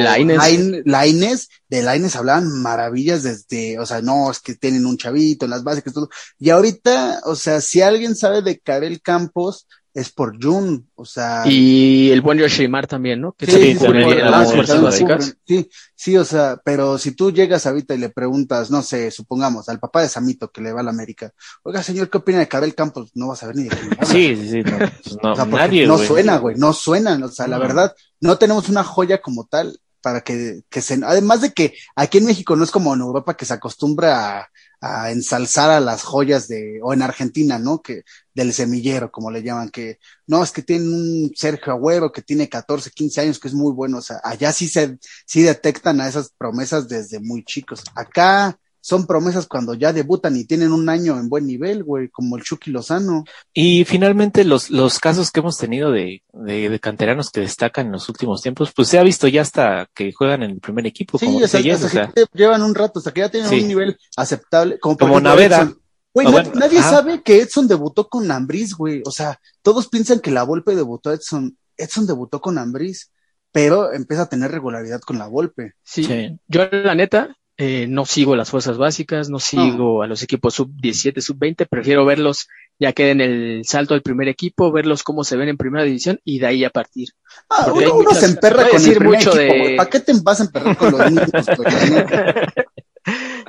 Laines, 0.85 1.49
de 1.69 1.81
Laines 1.81 2.15
hablaban 2.18 2.61
maravillas 2.61 3.23
desde, 3.23 3.80
o 3.80 3.85
sea, 3.85 4.01
no, 4.01 4.30
es 4.30 4.39
que 4.39 4.55
tienen 4.55 4.85
un 4.85 4.97
chavito 4.97 5.45
en 5.45 5.51
las 5.51 5.64
básicas, 5.64 5.93
todo. 5.93 6.10
Y 6.38 6.49
ahorita, 6.49 7.22
o 7.23 7.35
sea, 7.35 7.61
si 7.61 7.81
alguien 7.81 8.18
sabe 8.18 8.41
de 8.41 8.60
Karel 8.60 9.01
Campos, 9.01 9.65
es 9.94 10.11
por 10.11 10.44
Jun, 10.44 10.90
o 10.95 11.06
sea. 11.06 11.44
Y 11.45 12.10
el 12.11 12.22
buen 12.22 12.40
Yoshimar 12.40 12.88
también, 12.88 13.22
¿no? 13.22 13.34
Que 13.34 13.45
sí, 13.45 13.76
sí, 13.76 13.88
las 13.88 14.52
fuerzas 14.52 14.82
básicas. 14.82 15.38
Sí, 15.45 15.70
sí, 15.95 16.18
o 16.18 16.26
sea, 16.26 16.60
pero 16.64 16.98
si 16.98 17.11
tú 17.11 17.32
llegas 17.32 17.68
ahorita 17.68 17.94
y 17.94 17.99
le 17.99 18.10
preguntas, 18.10 18.72
no 18.72 18.82
sé, 18.82 19.11
supongamos, 19.11 19.70
al 19.70 19.80
papá 19.80 20.02
de 20.02 20.10
Samito 20.10 20.52
que 20.52 20.61
le 20.61 20.74
va 20.74 20.82
a 20.82 20.84
la 20.84 20.90
América, 20.90 21.32
oiga, 21.61 21.84
señor, 21.84 22.10
¿qué 22.10 22.18
opina 22.18 22.40
de 22.40 22.48
Karel 22.48 22.74
Campos? 22.74 23.11
No 23.14 23.28
vas 23.28 23.44
a 23.44 23.48
ver 23.48 23.56
ni 23.56 23.64
de 23.64 23.70
quién 23.70 23.98
Sí, 24.07 24.36
sí, 24.36 24.49
sí, 24.49 24.64
no, 24.64 24.78
pues 24.78 25.18
no, 25.22 25.34
o 25.34 25.36
sea, 25.36 25.45
nadie, 25.45 25.86
no 25.86 25.98
suena, 25.99 26.38
güey, 26.38 26.56
no 26.57 26.74
suenan, 26.74 27.22
o 27.22 27.30
sea, 27.30 27.48
la 27.48 27.60
verdad, 27.60 27.94
no 28.20 28.38
tenemos 28.38 28.70
una 28.70 28.84
joya 28.84 29.22
como 29.22 29.45
tal 29.45 29.80
para 30.02 30.22
que, 30.22 30.64
que 30.70 30.82
se, 30.82 30.99
además 31.06 31.41
de 31.41 31.53
que 31.53 31.74
aquí 31.95 32.18
en 32.18 32.26
México 32.26 32.56
no 32.56 32.64
es 32.64 32.72
como 32.72 32.94
en 32.94 33.02
Europa 33.02 33.38
que 33.38 33.45
se 33.45 33.53
acostumbra 33.53 34.40
a 34.40 34.49
a 34.85 35.11
ensalzar 35.11 35.69
a 35.69 35.80
las 35.80 36.03
joyas 36.03 36.49
de, 36.49 36.80
o 36.84 36.93
en 36.93 37.01
Argentina, 37.01 37.57
¿no? 37.57 37.81
Que 37.81 38.03
del 38.34 38.51
semillero, 38.53 39.11
como 39.11 39.31
le 39.31 39.41
llaman, 39.41 39.69
que 39.69 39.99
no, 40.27 40.43
es 40.43 40.51
que 40.51 40.61
tiene 40.61 40.85
un 40.85 41.31
Sergio 41.35 41.72
Agüero 41.72 42.11
que 42.11 42.22
tiene 42.22 42.49
14, 42.49 42.91
15 42.91 43.22
años, 43.22 43.39
que 43.39 43.47
es 43.47 43.53
muy 43.53 43.72
bueno, 43.72 43.99
o 43.99 44.01
sea, 44.01 44.19
allá 44.23 44.51
sí 44.51 44.68
se, 44.68 44.97
sí 45.26 45.41
detectan 45.41 46.01
a 46.01 46.07
esas 46.10 46.31
promesas 46.38 46.89
desde 46.89 47.22
muy 47.22 47.45
chicos. 47.45 47.81
Acá 47.95 48.60
son 48.85 49.07
promesas 49.07 49.47
cuando 49.47 49.76
ya 49.76 49.93
debutan 49.93 50.35
y 50.35 50.43
tienen 50.43 50.73
un 50.73 50.89
año 50.89 51.18
en 51.18 51.30
buen 51.30 51.47
nivel, 51.47 51.85
güey, 51.85 52.10
como 52.10 52.35
el 52.35 52.43
Chucky 52.43 52.69
Lozano. 52.69 53.23
Y 53.53 53.85
finalmente 53.85 54.43
los, 54.43 54.69
los 54.69 54.99
casos 54.99 55.31
que 55.31 55.39
hemos 55.39 55.57
tenido 55.57 55.89
de, 55.89 56.22
de, 56.34 56.68
de 56.68 56.80
canteranos 56.81 57.30
que 57.30 57.39
destacan 57.39 57.85
en 57.85 57.93
los 57.93 58.10
últimos 58.10 58.41
tiempos, 58.41 58.73
pues 58.76 58.89
se 58.89 58.99
ha 58.99 59.03
visto 59.03 59.30
ya 59.30 59.41
hasta 59.41 59.88
que 59.93 60.11
juegan 60.11 60.43
en 60.43 60.51
el 60.51 60.60
primer 60.60 60.85
equipo. 60.85 61.18
Sí, 61.18 61.27
como 61.27 61.38
o 61.38 61.47
sea, 61.47 61.60
decías, 61.60 61.81
hasta 61.81 61.88
o 61.88 61.89
sea, 62.03 62.11
que 62.14 62.26
llevan 62.34 62.61
un 62.61 62.76
rato, 62.76 62.99
hasta 62.99 63.14
que 63.14 63.22
ya 63.22 63.30
tienen 63.30 63.49
Sí. 63.49 63.61
un 63.61 63.68
nivel 63.69 63.97
aceptable. 64.18 64.77
Como, 64.80 64.97
Como 64.97 65.14
ejemplo, 65.14 65.30
Naveda. 65.30 65.57
Edson. 65.61 65.80
Güey, 66.14 66.27
bueno, 66.30 66.51
nadie 66.55 66.80
ajá. 66.80 66.89
sabe 66.89 67.23
que 67.23 67.39
Edson 67.39 67.69
debutó 67.69 68.10
con 68.10 68.30
Ambris, 68.30 68.76
güey. 68.76 69.01
O 69.05 69.11
sea, 69.11 69.39
todos 69.61 69.88
piensan 69.88 70.19
que 70.19 70.30
la 70.30 70.43
Volpe 70.43 70.76
debutó 70.76 71.10
a 71.10 71.14
Edson. 71.14 71.57
Edson 71.77 72.05
debutó 72.05 72.41
con 72.41 72.57
Ambris, 72.57 73.11
pero 73.53 73.93
empieza 73.93 74.23
a 74.23 74.30
tener 74.30 74.51
regularidad 74.51 74.99
con 74.99 75.18
la 75.18 75.27
Volpe. 75.27 75.72
Sí, 75.84 76.03
Sí. 76.03 76.38
yo 76.49 76.68
la 76.69 76.95
neta 76.95 77.35
eh, 77.65 77.88
no 77.88 78.06
sigo 78.06 78.35
las 78.35 78.49
fuerzas 78.49 78.77
básicas, 78.77 79.30
no 79.30 79.40
sigo 79.40 80.03
a 80.03 80.07
los 80.07 80.22
equipos 80.22 80.53
sub 80.53 80.69
17, 80.76 81.22
sub 81.22 81.38
20, 81.40 81.65
prefiero 81.65 82.03
verlos 82.06 82.48
ya 82.80 82.91
que 82.91 83.06
den 83.06 83.22
el 83.22 83.61
salto 83.65 83.94
al 83.94 84.02
primer 84.02 84.27
equipo, 84.27 84.72
verlos 84.72 85.03
cómo 85.03 85.23
se 85.23 85.38
ven 85.38 85.48
en 85.48 85.57
primera 85.57 85.85
división 85.85 86.19
y 86.26 86.40
de 86.40 86.48
ahí 86.48 86.64
a 86.65 86.69
partir. 86.69 87.10
Ah, 87.49 87.68
Porque 87.69 87.88
uno, 87.88 88.11
se 88.14 88.26
emperra 88.26 88.68
con 88.68 88.84
el 88.84 88.94
primer 88.95 89.18
mucho 89.19 89.40
equipo, 89.40 89.68
de-. 89.69 89.76
¿Para 89.77 89.90
qué 89.90 89.99
te 90.02 90.14
vas 90.22 90.41
a 90.41 90.44
emperrar 90.44 90.76
con 90.76 90.91
los 90.91 90.99
niños? 91.11 91.30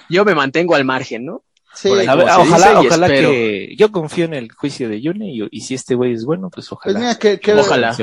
Yo 0.08 0.24
me 0.24 0.34
mantengo 0.34 0.74
al 0.74 0.84
margen, 0.84 1.24
¿no? 1.24 1.42
Sí, 1.74 1.88
ahí 1.88 2.06
a 2.06 2.14
ver, 2.14 2.26
ojalá, 2.28 2.80
ojalá 2.80 3.06
espero. 3.06 3.30
que 3.30 3.74
yo 3.76 3.90
confío 3.90 4.26
en 4.26 4.34
el 4.34 4.52
juicio 4.52 4.88
de 4.88 5.00
Yune 5.00 5.32
y, 5.34 5.48
y 5.50 5.60
si 5.62 5.74
este 5.74 5.96
güey 5.96 6.12
es 6.12 6.24
bueno, 6.24 6.48
pues 6.50 6.68
pues 6.68 6.72
ojalá. 6.72 6.98
mira, 7.00 7.14
que, 7.16 7.40
que- 7.40 7.54
Ojalá. 7.54 7.96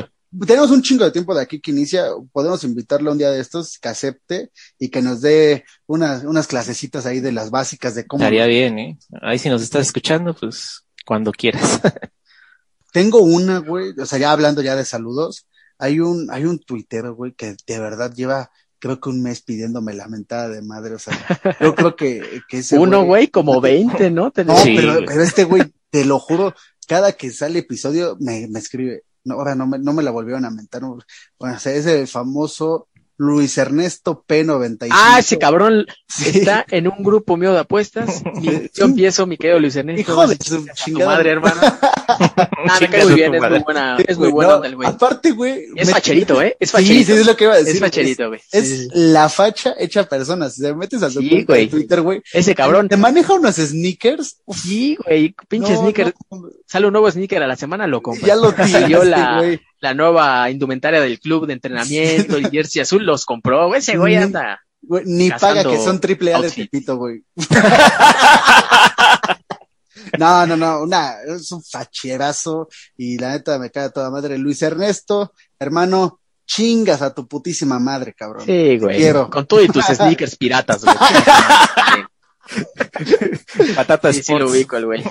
Tenemos 0.47 0.71
un 0.71 0.81
chingo 0.81 1.03
de 1.03 1.11
tiempo 1.11 1.35
de 1.35 1.41
aquí 1.41 1.59
que 1.59 1.71
inicia, 1.71 2.05
podemos 2.31 2.63
invitarlo 2.63 3.11
un 3.11 3.17
día 3.17 3.31
de 3.31 3.41
estos 3.41 3.77
que 3.77 3.89
acepte 3.89 4.51
y 4.79 4.89
que 4.89 5.01
nos 5.01 5.21
dé 5.21 5.65
unas, 5.87 6.23
unas 6.23 6.47
clasecitas 6.47 7.05
ahí 7.05 7.19
de 7.19 7.31
las 7.31 7.51
básicas 7.51 7.95
de 7.95 8.07
cómo. 8.07 8.23
Estaría 8.23 8.45
bien, 8.45 8.79
¿eh? 8.79 8.97
Ahí 9.21 9.37
si 9.39 9.49
nos 9.49 9.61
estás 9.61 9.87
escuchando, 9.87 10.33
pues 10.33 10.85
cuando 11.05 11.31
quieras. 11.31 11.81
Tengo 12.93 13.21
una, 13.21 13.59
güey, 13.59 13.93
o 13.99 14.05
sea, 14.05 14.19
ya 14.19 14.31
hablando 14.31 14.61
ya 14.61 14.75
de 14.75 14.85
saludos, 14.85 15.47
hay 15.77 15.99
un, 15.99 16.29
hay 16.31 16.45
un 16.45 16.59
tuitero, 16.59 17.15
güey, 17.15 17.33
que 17.33 17.55
de 17.65 17.79
verdad 17.79 18.13
lleva, 18.13 18.51
creo 18.79 18.99
que 18.99 19.09
un 19.09 19.21
mes 19.21 19.41
pidiéndome 19.41 19.93
la 19.93 20.07
mentada 20.07 20.49
de 20.49 20.61
madre, 20.61 20.95
o 20.95 20.99
sea, 20.99 21.17
yo 21.59 21.75
creo 21.75 21.95
que, 21.95 22.41
que 22.47 22.59
ese 22.59 22.77
Uno, 22.77 23.03
güey, 23.03 23.27
como 23.27 23.59
20, 23.61 24.11
¿no? 24.11 24.31
No, 24.45 24.57
Sí, 24.57 24.75
pero, 24.75 24.99
pero 25.05 25.23
este 25.23 25.43
güey, 25.43 25.63
te 25.89 26.05
lo 26.05 26.19
juro, 26.19 26.53
cada 26.87 27.13
que 27.13 27.31
sale 27.31 27.59
episodio 27.59 28.17
me, 28.19 28.47
me 28.47 28.59
escribe. 28.59 29.03
No, 29.23 29.35
ahora 29.35 29.55
no 29.55 29.67
me, 29.67 29.77
no 29.79 29.93
me 29.93 30.03
la 30.03 30.11
volvieron 30.11 30.45
a 30.45 30.51
mentar. 30.51 30.81
no. 30.81 30.97
Bueno, 31.39 31.55
o 31.57 31.59
sea, 31.59 31.73
es 31.73 31.85
el 31.85 32.07
famoso 32.07 32.89
Luis 33.23 33.55
Ernesto 33.59 34.25
P95. 34.27 34.87
Ah, 34.91 35.17
ese 35.19 35.37
cabrón 35.37 35.85
Sí. 36.07 36.39
está 36.39 36.65
en 36.71 36.87
un 36.87 37.03
grupo 37.03 37.37
mío 37.37 37.53
de 37.53 37.59
apuestas. 37.59 38.23
Mi- 38.33 38.67
yo 38.73 38.85
empiezo, 38.85 39.27
mi 39.27 39.37
querido 39.37 39.59
Luis 39.59 39.75
Ernesto. 39.75 40.01
Hijo 40.01 40.27
de 40.27 40.37
su 40.43 40.65
tu 40.65 40.73
chingada. 40.73 41.11
madre, 41.11 41.29
hermano. 41.31 41.61
Ah, 42.11 42.77
me 42.81 42.89
cae 42.89 43.05
muy 43.05 43.13
bien, 43.15 43.31
tu 43.31 43.37
es 43.43 43.49
muy 43.49 43.59
buena, 43.59 43.97
Sí, 43.97 44.03
es 44.07 44.17
muy 44.17 44.25
güey, 44.29 44.33
buena 44.33 44.49
no, 44.51 44.55
onda 44.57 44.67
el 44.67 44.75
güey. 44.75 44.87
Aparte, 44.87 45.31
güey. 45.31 45.65
Es 45.75 45.87
me- 45.87 45.93
facherito, 45.93 46.41
¿eh? 46.41 46.55
Es 46.59 46.69
facherito. 46.71 47.13
sí, 47.13 47.19
es 47.19 47.25
lo 47.25 47.35
que 47.37 47.45
iba 47.45 47.53
a 47.53 47.57
decir. 47.57 47.75
Es 47.75 47.79
facherito, 47.79 48.27
güey. 48.27 48.41
Es, 48.51 48.67
Sí, 48.67 48.77
sí, 48.77 48.83
sí. 48.83 48.89
la 48.93 49.29
facha 49.29 49.73
hecha 49.79 50.03
persona. 50.03 50.49
Si 50.49 50.61
te 50.61 50.73
metes 50.75 51.01
a 51.03 51.07
güey. 51.09 51.45
de 51.45 51.67
Twitter, 51.67 52.01
güey. 52.01 52.21
Ese 52.33 52.53
cabrón. 52.53 52.89
Te 52.89 52.97
maneja 52.97 53.33
unos 53.33 53.55
sneakers. 53.55 54.37
Uf, 54.45 54.59
Sí, 54.61 54.97
güey. 55.05 55.33
Pinche 55.47 55.73
no, 55.73 55.81
sneaker. 55.81 56.13
no, 56.31 56.49
Sale 56.67 56.85
un 56.87 56.93
nuevo 56.93 57.09
sneaker 57.09 57.41
a 57.43 57.47
la 57.47 57.55
semana, 57.55 57.87
lo 57.87 58.01
compras. 58.01 58.27
ya 58.27 58.35
lo 58.35 58.51
Salió 58.51 59.01
tiraste, 59.01 59.09
la, 59.09 59.37
güey. 59.37 59.61
La 59.81 59.93
nueva 59.93 60.49
indumentaria 60.49 61.01
del 61.01 61.19
club 61.19 61.45
de 61.47 61.53
entrenamiento, 61.53 62.37
el 62.37 62.49
jersey 62.49 62.81
azul, 62.81 63.03
los 63.05 63.25
compró. 63.25 63.67
güey, 63.67 63.79
Ese 63.79 63.97
güey 63.97 64.15
Ni- 64.17 64.23
anda. 64.23 64.61
Güey, 64.83 65.03
Ni 65.05 65.29
paga 65.31 65.63
que 65.63 65.77
son 65.77 65.99
triple 65.99 66.33
A 66.33 66.41
de. 66.41 66.49
Tepito, 66.49 66.97
güey. 66.97 67.23
No, 70.17 70.45
no, 70.47 70.57
no, 70.57 70.81
una, 70.81 71.13
es 71.27 71.51
un 71.51 71.63
facherazo 71.63 72.67
y 72.97 73.17
la 73.17 73.31
neta 73.31 73.57
me 73.59 73.69
cae 73.71 73.85
a 73.85 73.89
toda 73.91 74.09
madre. 74.09 74.37
Luis 74.37 74.61
Ernesto, 74.61 75.33
hermano, 75.59 76.19
chingas 76.45 77.01
a 77.01 77.13
tu 77.13 77.27
putísima 77.27 77.79
madre, 77.79 78.13
cabrón. 78.13 78.45
Sí, 78.45 78.77
güey. 78.77 78.97
quiero. 78.97 79.29
Con 79.29 79.45
tú 79.45 79.59
y 79.59 79.67
tus 79.67 79.85
sneakers 79.93 80.35
piratas, 80.35 80.83
güey. 80.83 80.95
Patata 83.75 84.11
Sí, 84.11 84.23
sí 84.23 84.33
lo 84.37 84.49
ubico 84.49 84.75
el 84.77 84.85
güey. 84.85 85.03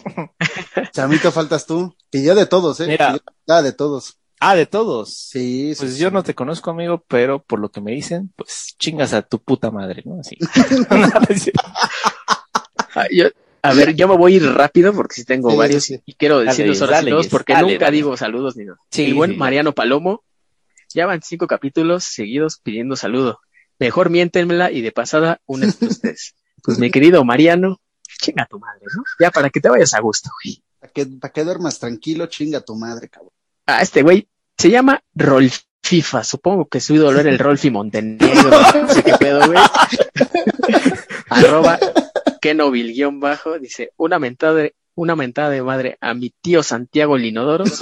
Chamito, 0.92 1.32
faltas 1.32 1.64
tú. 1.66 1.94
Y 2.10 2.22
yo 2.24 2.34
de 2.34 2.47
todos, 2.47 2.80
eh. 2.80 2.86
Mira. 2.88 3.16
Ah, 3.48 3.62
de 3.62 3.72
todos. 3.72 4.18
Ah, 4.42 4.56
de 4.56 4.64
todos. 4.66 5.12
Sí, 5.14 5.74
Pues 5.78 5.94
sí. 5.94 6.00
yo 6.00 6.10
no 6.10 6.22
te 6.22 6.34
conozco, 6.34 6.70
amigo, 6.70 7.04
pero 7.06 7.42
por 7.42 7.58
lo 7.60 7.70
que 7.70 7.80
me 7.82 7.92
dicen, 7.92 8.32
pues 8.36 8.74
chingas 8.78 9.12
a 9.12 9.20
tu 9.22 9.38
puta 9.42 9.70
madre, 9.70 10.02
¿no? 10.06 10.18
Así. 10.20 10.36
Yo- 13.10 13.28
a 13.62 13.74
ver, 13.74 13.94
yo 13.94 14.08
me 14.08 14.16
voy 14.16 14.32
a 14.32 14.36
ir 14.36 14.44
rápido 14.52 14.94
porque 14.94 15.16
sí 15.16 15.24
tengo 15.26 15.50
Sí, 15.50 15.56
varios 15.56 15.90
y 15.90 16.14
quiero 16.14 16.40
sí 16.50 16.62
dale, 16.86 17.10
todos 17.10 17.26
Jess, 17.26 17.30
porque 17.30 17.52
dale, 17.52 17.72
nunca 17.74 17.84
dale. 17.86 17.96
digo 17.96 18.16
saludos 18.16 18.56
ni 18.56 18.64
nada. 18.64 18.78
Sí, 18.90 19.04
el 19.04 19.14
buen 19.14 19.36
Mariano 19.36 19.74
Palomo 19.74 20.24
ya 20.94 21.04
van 21.04 21.20
cinco 21.22 21.46
capítulos 21.46 22.04
seguidos 22.04 22.58
pidiendo 22.62 22.96
saludo. 22.96 23.40
Mejor 23.78 24.08
miéntenmela 24.08 24.70
y 24.72 24.80
de 24.80 24.92
pasada 24.92 25.40
unen 25.46 25.72
ustedes. 25.80 26.34
Pues 26.62 26.78
mi 26.78 26.90
querido 26.90 27.24
Mariano, 27.24 27.80
chinga 28.20 28.44
tu 28.46 28.58
madre, 28.58 28.82
¿no? 28.94 29.02
Ya 29.18 29.30
para 29.30 29.48
que 29.48 29.62
te 29.62 29.70
vayas 29.70 29.94
a 29.94 30.00
gusto, 30.00 30.28
güey. 30.44 30.62
Para 30.78 30.92
que, 30.92 31.06
para 31.06 31.32
que 31.32 31.42
duermas 31.44 31.78
tranquilo, 31.78 32.26
chinga 32.26 32.60
tu 32.60 32.76
madre, 32.76 33.08
cabrón. 33.08 33.32
Ah, 33.64 33.80
este 33.80 34.02
güey 34.02 34.28
se 34.60 34.70
llama 34.70 35.02
Rolfifa. 35.14 36.22
Supongo 36.24 36.66
que 36.66 36.80
su 36.80 36.94
ídolo 36.94 37.18
era 37.20 37.30
el 37.30 37.38
Rolfi 37.38 37.70
Montenegro. 37.70 38.50
No 38.50 38.88
sé 38.92 39.02
qué 39.02 39.14
pedo, 39.18 39.46
güey. 39.46 39.58
Arroba 41.30 41.78
Kenovil 42.40 42.92
guion 42.92 43.20
bajo. 43.20 43.58
Dice, 43.58 43.92
una 43.96 44.18
mentada 44.18 44.54
de, 44.54 44.74
una 44.94 45.16
mentada 45.16 45.50
de 45.50 45.62
madre 45.62 45.96
a 46.00 46.12
mi 46.14 46.30
tío 46.42 46.62
Santiago 46.62 47.16
Linodoros. 47.16 47.78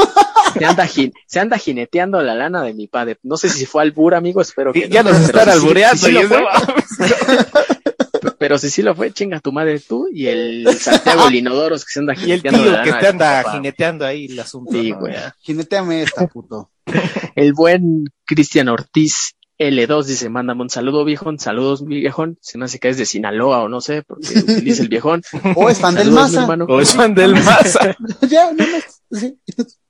Se 0.59 0.65
anda, 0.65 0.87
jin- 0.87 1.13
se 1.27 1.41
anda 1.41 1.59
jineteando 1.59 2.23
la 2.23 2.35
lana 2.35 2.63
de 2.63 2.73
mi 2.75 2.87
padre. 2.87 3.19
No 3.23 3.37
sé 3.37 3.49
si 3.49 3.67
fue 3.67 3.83
albur, 3.83 4.15
amigo, 4.15 4.41
espero 4.41 4.73
que 4.73 4.89
ya 4.89 5.03
no, 5.03 5.11
nos 5.11 5.21
están 5.23 5.45
sí- 5.45 5.51
albureando. 5.51 5.97
sí 6.07 6.15
fue, 6.15 6.45
pero 8.39 8.59
si 8.59 8.71
sí 8.71 8.83
lo 8.83 8.95
fue, 8.95 9.13
chinga 9.13 9.41
tu 9.41 9.53
madre 9.53 9.81
tú 9.81 10.09
y 10.13 10.27
el 10.27 10.67
Santiago 10.79 11.29
Linodoros 11.29 11.85
que 11.85 11.93
se 11.93 12.01
anda 12.01 12.15
y 12.19 12.33
el 12.33 12.41
jineteando 12.41 12.63
tío 12.63 12.83
que 12.85 12.93
te 12.93 13.07
anda 13.09 13.43
papá. 13.43 13.53
jineteando 13.57 14.07
ahí 14.07 14.27
el 14.27 14.41
asunto. 14.41 14.73
Sí, 14.73 14.93
¿no? 14.93 15.01
güey. 15.01 15.15
Jineteame 15.41 16.03
esta, 16.03 16.27
puto. 16.27 16.71
El 17.35 17.53
buen 17.53 18.05
Cristian 18.25 18.69
Ortiz 18.69 19.35
L2 19.59 20.05
dice, 20.05 20.29
mándame 20.29 20.63
un 20.63 20.71
saludo, 20.71 21.05
viejón. 21.05 21.39
Saludos, 21.39 21.83
mi 21.83 22.01
viejón. 22.01 22.39
Se 22.41 22.59
me 22.59 22.65
hace 22.65 22.79
que 22.79 22.89
es 22.89 22.97
de 22.97 23.07
Sinaloa 23.07 23.63
o 23.63 23.69
no 23.69 23.81
sé, 23.81 24.03
porque 24.03 24.39
utiliza 24.39 24.83
el 24.83 24.89
viejón. 24.89 25.23
O 25.57 25.69
es 25.69 25.79
fan 25.79 25.97
del 25.97 26.13
Maza. 26.13 26.47
O 26.47 26.81
es 26.81 26.95
fan 26.95 27.15
del 27.15 27.33
Maza. 27.33 27.97
ya, 28.29 28.53
no. 28.53 28.65
Sí. 29.11 29.37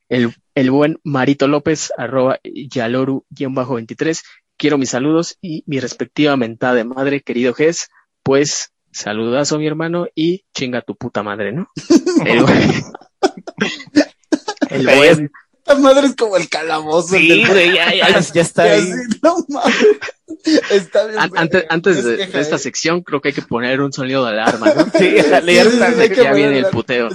El, 0.09 0.35
el 0.55 0.71
buen 0.71 0.99
Marito 1.05 1.49
López, 1.49 1.93
arroba 1.99 2.39
Yaloru-23. 2.43 4.23
Quiero 4.57 4.79
mis 4.79 4.91
saludos 4.91 5.37
y 5.41 5.63
mi 5.67 5.81
respectiva 5.81 6.37
mentada 6.37 6.75
de 6.75 6.85
madre, 6.85 7.21
querido 7.21 7.53
Ges. 7.53 7.89
Pues, 8.29 8.73
saludazo, 8.93 9.59
mi 9.59 9.67
hermano, 9.67 10.07
y 10.15 10.45
chinga 10.55 10.83
tu 10.83 10.95
puta 10.97 11.23
madre, 11.23 11.51
¿no? 11.53 11.71
El 12.29 12.43
buen, 12.45 12.85
el 14.69 14.87
buen 14.87 15.31
Esta 15.57 15.75
madre 15.81 16.09
es 16.09 16.15
como 16.15 16.37
el 16.37 16.47
calabozo. 16.51 17.17
el 17.17 17.23
Sí, 17.23 17.29
del- 17.29 17.47
güey, 17.47 17.75
ya, 17.75 17.95
ya, 17.95 18.21
ya 18.21 18.43
está 18.43 18.63
ahí. 18.71 18.81
así, 18.81 19.19
no 19.23 19.37
mames. 19.49 19.77
Está 20.71 21.07
bien. 21.07 21.19
An- 21.21 21.31
antes, 21.37 21.65
antes 21.71 21.97
Es 21.97 22.05
de, 22.05 22.23
esta 22.25 22.43
Jair, 22.51 22.59
sección, 22.59 23.01
creo 23.03 23.23
que 23.23 23.29
hay 23.29 23.35
que 23.35 23.41
poner 23.41 23.81
un 23.81 23.95
sonido 23.95 24.25
de 24.27 24.33
alarma, 24.33 24.75
¿no? 24.75 24.85
Sí, 24.99 25.15
ya 25.15 25.41
Sí, 25.41 25.59
güey. 25.97 26.09
que 26.11 26.17
ya 26.23 26.33
viene 26.35 26.59
el 26.59 26.67
puteo. 26.67 27.09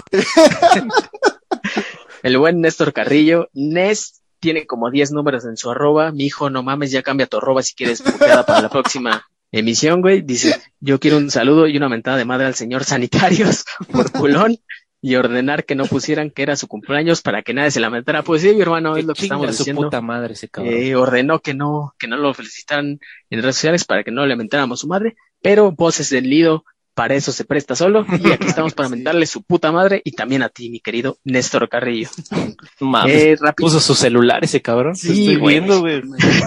El 2.24 2.38
buen 2.40 2.60
Néstor 2.62 2.92
Carrillo. 2.92 3.50
Nes 3.54 4.22
tiene 4.40 4.66
como 4.66 4.90
10 4.90 5.12
números 5.12 5.46
en 5.46 5.58
su 5.58 5.70
arroba. 5.70 6.12
Mi 6.12 6.26
hijo, 6.26 6.50
no 6.50 6.64
mames, 6.64 6.90
ya 6.92 7.04
cambia 7.04 7.28
tu 7.28 7.38
arroba 7.38 7.62
si 7.62 7.76
quieres 7.76 8.02
puteada 8.02 8.46
para 8.48 8.62
la 8.62 8.70
próxima 8.70 9.28
emisión, 9.54 10.02
güey. 10.02 10.22
Dice, 10.22 10.60
yo 10.82 11.00
quiero 11.00 11.18
un 11.18 11.32
saludo 11.32 11.68
y 11.68 11.78
una 11.78 11.88
mentada 11.88 12.18
de 12.18 12.26
madre 12.26 12.48
al 12.48 12.56
señor 12.56 12.84
sanitarios 12.84 13.64
por 13.92 14.12
culón 14.12 14.58
y 15.02 15.16
ordenar 15.16 15.66
que 15.66 15.76
no 15.76 15.86
pusieran 15.86 16.30
que 16.32 16.44
era 16.44 16.56
su 16.56 16.68
cumpleaños 16.68 17.22
para 17.22 17.42
que 17.42 17.54
nadie 17.54 17.72
se 17.72 17.80
lamentara. 17.80 18.24
Pues 18.24 18.42
sí, 18.42 18.54
mi 18.54 18.62
hermano, 18.62 18.96
es 18.98 19.06
lo 19.06 19.14
que 19.14 19.24
estamos 19.24 19.48
su 19.56 19.64
diciendo. 19.64 19.84
puta 19.84 20.02
madre 20.02 20.34
ese 20.34 20.50
cabrón. 20.50 20.74
Eh, 20.74 20.96
ordenó 20.96 21.40
que 21.40 21.54
no, 21.54 21.94
que 22.00 22.08
no 22.08 22.18
lo 22.18 22.34
felicitaran 22.34 23.00
en 23.30 23.42
redes 23.42 23.56
sociales 23.56 23.86
para 23.86 24.04
que 24.04 24.12
no 24.12 24.26
le 24.26 24.36
mentáramos 24.36 24.80
su 24.80 24.88
madre, 24.88 25.16
pero 25.42 25.72
voces 25.74 26.10
del 26.10 26.30
Lido, 26.30 26.64
para 26.94 27.16
eso 27.16 27.32
se 27.34 27.44
presta 27.44 27.76
solo, 27.76 28.06
y 28.24 28.32
aquí 28.32 28.48
estamos 28.48 28.74
para 28.74 28.88
mentarle 28.96 29.26
su 29.26 29.44
puta 29.44 29.74
madre 29.74 30.02
y 30.06 30.12
también 30.12 30.42
a 30.42 30.48
ti, 30.50 30.70
mi 30.70 30.80
querido 30.80 31.18
Néstor 31.26 31.68
Carrillo. 31.68 32.08
Mames. 32.80 33.14
Eh, 33.24 33.38
Puso 33.58 33.82
su 33.82 33.96
celular 33.96 34.44
ese 34.46 34.62
cabrón. 34.62 34.96
Sí, 34.96 35.10
estoy 35.24 35.36
güey. 35.36 35.56
viendo, 35.60 35.82
güey. 35.82 36.02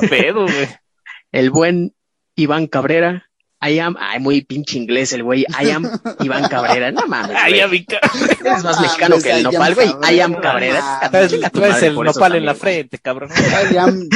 Pedo, 0.08 0.44
güey. 0.44 0.68
el 1.32 1.50
buen 1.50 1.92
Iván 2.36 2.66
Cabrera 2.68 3.24
I 3.66 3.78
am, 3.78 3.96
ay, 3.98 4.20
muy 4.20 4.42
pinche 4.42 4.76
inglés 4.76 5.14
el 5.14 5.22
güey. 5.22 5.40
I 5.48 5.70
am 5.70 5.82
Iván 6.20 6.46
Cabrera. 6.46 6.92
No 6.92 7.06
mames. 7.06 7.36
Ya 7.56 7.66
vi 7.66 7.86
que- 7.86 7.98
Eres 8.44 8.62
más 8.62 8.78
mexicano 8.80 9.16
que 9.20 9.30
el 9.32 9.40
I 9.42 9.44
am 9.46 9.52
nopal, 9.54 9.74
güey. 9.74 9.88
I 10.14 10.20
am 10.20 10.34
Cabrera. 10.34 10.98
Cabrera. 11.00 11.28
Tu 11.28 11.58
Traes 11.58 11.72
madre 11.72 11.86
el 11.86 11.94
nopal 11.94 12.34
en 12.36 12.44
la 12.46 12.54
frente, 12.54 12.98
cabrón. 12.98 13.30
I 13.72 13.76
am 13.78 14.08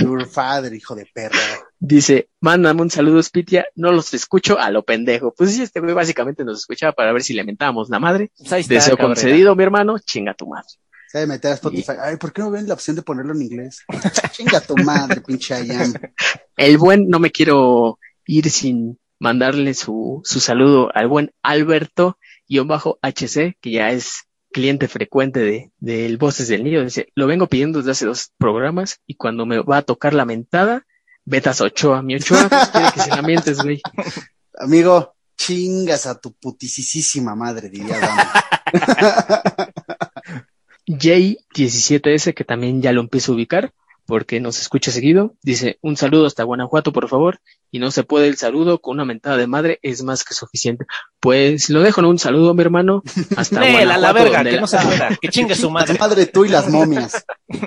your 0.00 0.26
father, 0.26 0.74
hijo 0.74 0.96
de 0.96 1.06
perra. 1.06 1.38
Dice, 1.78 2.28
mándame 2.40 2.82
un 2.82 2.90
saludo, 2.90 3.22
Spitia. 3.22 3.66
No 3.76 3.92
los 3.92 4.12
escucho 4.14 4.58
a 4.58 4.68
lo 4.70 4.82
pendejo. 4.82 5.32
Pues 5.32 5.54
sí, 5.54 5.62
este 5.62 5.78
güey 5.78 5.94
básicamente 5.94 6.44
nos 6.44 6.58
escuchaba 6.58 6.92
para 6.92 7.12
ver 7.12 7.22
si 7.22 7.34
le 7.34 7.44
mentábamos 7.44 7.88
la 7.90 8.00
madre. 8.00 8.32
Pues 8.36 8.66
Deseo 8.66 8.96
Cabrera. 8.96 9.14
concedido, 9.14 9.54
mi 9.54 9.62
hermano. 9.62 10.00
Chinga 10.00 10.34
tu 10.34 10.48
madre. 10.48 10.66
Se 11.10 11.18
debe 11.18 11.28
meter 11.28 11.52
a 11.52 11.54
Spotify. 11.54 11.92
Ay, 12.00 12.16
¿por 12.16 12.32
qué 12.32 12.42
no 12.42 12.50
ven 12.50 12.68
la 12.68 12.74
opción 12.74 12.94
de 12.96 13.02
ponerlo 13.02 13.32
en 13.32 13.42
inglés? 13.42 13.84
Chinga 14.32 14.60
tu 14.60 14.76
madre, 14.76 15.20
pinche 15.22 15.64
I 15.64 15.70
am. 15.70 15.94
El 16.56 16.76
buen, 16.78 17.08
no 17.08 17.18
me 17.18 17.30
quiero 17.30 17.98
ir 18.26 18.50
sin 18.50 18.98
mandarle 19.18 19.74
su, 19.74 20.20
su 20.24 20.40
saludo 20.40 20.90
al 20.94 21.08
buen 21.08 21.32
Alberto 21.42 22.18
guion 22.48 22.68
bajo 22.68 22.98
HC, 23.02 23.56
que 23.60 23.70
ya 23.70 23.90
es 23.90 24.24
cliente 24.52 24.88
frecuente 24.88 25.40
de, 25.40 25.70
del 25.78 26.16
Voces 26.16 26.48
del 26.48 26.64
Nido. 26.64 26.84
Dice, 26.84 27.08
lo 27.14 27.26
vengo 27.26 27.46
pidiendo 27.46 27.78
desde 27.78 27.92
hace 27.92 28.06
dos 28.06 28.32
programas 28.38 29.00
y 29.06 29.14
cuando 29.14 29.46
me 29.46 29.60
va 29.60 29.78
a 29.78 29.82
tocar 29.82 30.14
la 30.14 30.24
mentada, 30.24 30.86
Betas 31.24 31.60
Ochoa. 31.60 32.02
Mi 32.02 32.16
Ochoa, 32.16 32.48
pues, 32.48 32.68
quiere 32.68 32.92
que 32.92 33.00
se 33.00 33.10
la 33.10 33.22
mientes, 33.22 33.58
güey. 33.58 33.80
Amigo, 34.58 35.14
chingas 35.36 36.06
a 36.06 36.18
tu 36.18 36.32
putisísima 36.34 37.34
madre, 37.34 37.68
diría 37.68 37.98
Dama. 37.98 38.32
Jay17S, 40.88 42.34
que 42.34 42.44
también 42.44 42.82
ya 42.82 42.92
lo 42.92 43.00
empiezo 43.00 43.32
a 43.32 43.34
ubicar, 43.36 43.72
porque 44.06 44.40
nos 44.40 44.58
escucha 44.58 44.90
seguido, 44.90 45.34
dice, 45.42 45.78
un 45.82 45.96
saludo 45.98 46.26
hasta 46.26 46.42
Guanajuato, 46.42 46.92
por 46.94 47.08
favor, 47.08 47.40
y 47.70 47.78
no 47.78 47.90
se 47.90 48.04
puede 48.04 48.26
el 48.28 48.38
saludo 48.38 48.78
con 48.80 48.94
una 48.94 49.04
mentada 49.04 49.36
de 49.36 49.46
madre, 49.46 49.78
es 49.82 50.02
más 50.02 50.24
que 50.24 50.32
suficiente. 50.32 50.86
Pues 51.20 51.68
lo 51.68 51.82
dejo 51.82 52.00
en 52.00 52.06
un 52.06 52.18
saludo, 52.18 52.54
mi 52.54 52.62
hermano, 52.62 53.02
hasta 53.36 53.60
Nel, 53.60 53.72
Guanajuato. 53.84 53.92
a 53.94 53.98
la 53.98 54.12
verga, 54.14 54.44
que 54.44 54.52
la- 54.52 54.60
no 54.62 54.66
se. 54.66 54.78
Que 55.20 55.28
chingue 55.28 55.54
su 55.54 55.70
madre. 55.70 55.98
Madre 55.98 56.24
tú 56.26 56.44
y 56.46 56.48
las 56.48 56.68
momias. 56.68 57.24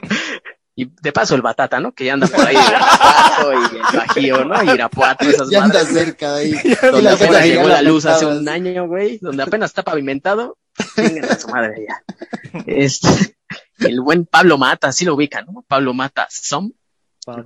Y 0.73 0.85
de 1.01 1.11
paso 1.11 1.35
el 1.35 1.41
Batata, 1.41 1.81
¿no? 1.81 1.91
Que 1.91 2.05
ya 2.05 2.13
anda 2.13 2.27
por 2.27 2.47
ahí 2.47 2.55
de 2.55 2.61
Irapuato 2.61 3.51
y 3.51 3.75
el 3.75 3.97
Bajío, 3.99 4.45
¿no? 4.45 4.63
Y 4.63 4.69
Irapuato, 4.73 5.29
esas 5.29 5.49
Ya 5.49 5.63
anda 5.65 5.79
madres. 5.83 5.93
cerca 5.93 6.33
de 6.33 6.41
ahí. 6.45 6.51
Donde 6.81 6.99
Y 6.99 7.01
la 7.03 7.11
apenas 7.11 7.45
llegó 7.45 7.67
la 7.67 7.81
luz 7.81 8.05
hace 8.05 8.25
un 8.25 8.47
año, 8.47 8.87
güey, 8.87 9.19
donde 9.21 9.43
apenas 9.43 9.71
está 9.71 9.83
pavimentado, 9.83 10.57
a 11.29 11.37
su 11.39 11.47
madre 11.49 11.85
ya. 11.87 12.03
Este, 12.65 13.07
el 13.79 14.01
buen 14.01 14.25
Pablo 14.25 14.57
Mata, 14.57 14.91
sí 14.91 15.05
lo 15.05 15.15
ubican, 15.15 15.45
¿no? 15.45 15.63
Pablo 15.67 15.93
Mata, 15.93 16.27
Som. 16.29 16.71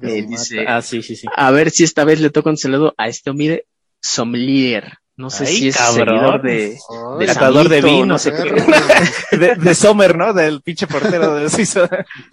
Eh, 0.04 0.22
dice- 0.30 0.66
Ah, 0.68 0.82
sí, 0.82 1.02
sí, 1.02 1.16
sí. 1.16 1.28
A 1.36 1.52
ver 1.52 1.70
si 1.72 1.84
esta 1.84 2.06
vez 2.06 2.22
le 2.22 2.30
toca 2.30 2.50
un 2.50 2.58
saludo 2.58 2.94
a 2.98 3.08
este, 3.08 3.34
mire, 3.34 3.68
Sommelier. 4.02 4.98
No 5.18 5.30
sé 5.30 5.46
Ay, 5.46 5.56
si 5.56 5.68
es 5.70 5.78
cabrón. 5.78 6.08
seguidor 6.20 6.42
de, 6.42 6.78
Ay, 6.90 7.20
de 7.20 7.26
Catador 7.26 7.70
de 7.70 7.82
vino, 7.82 8.06
no 8.06 8.18
sé 8.18 8.34
qué. 8.34 9.38
De, 9.38 9.56
de 9.56 9.76
Sommer, 9.76 10.18
¿no? 10.18 10.34
Del 10.34 10.62
pinche 10.62 10.88
portero 10.88 11.36
de 11.36 11.50
Suiza. 11.50 11.90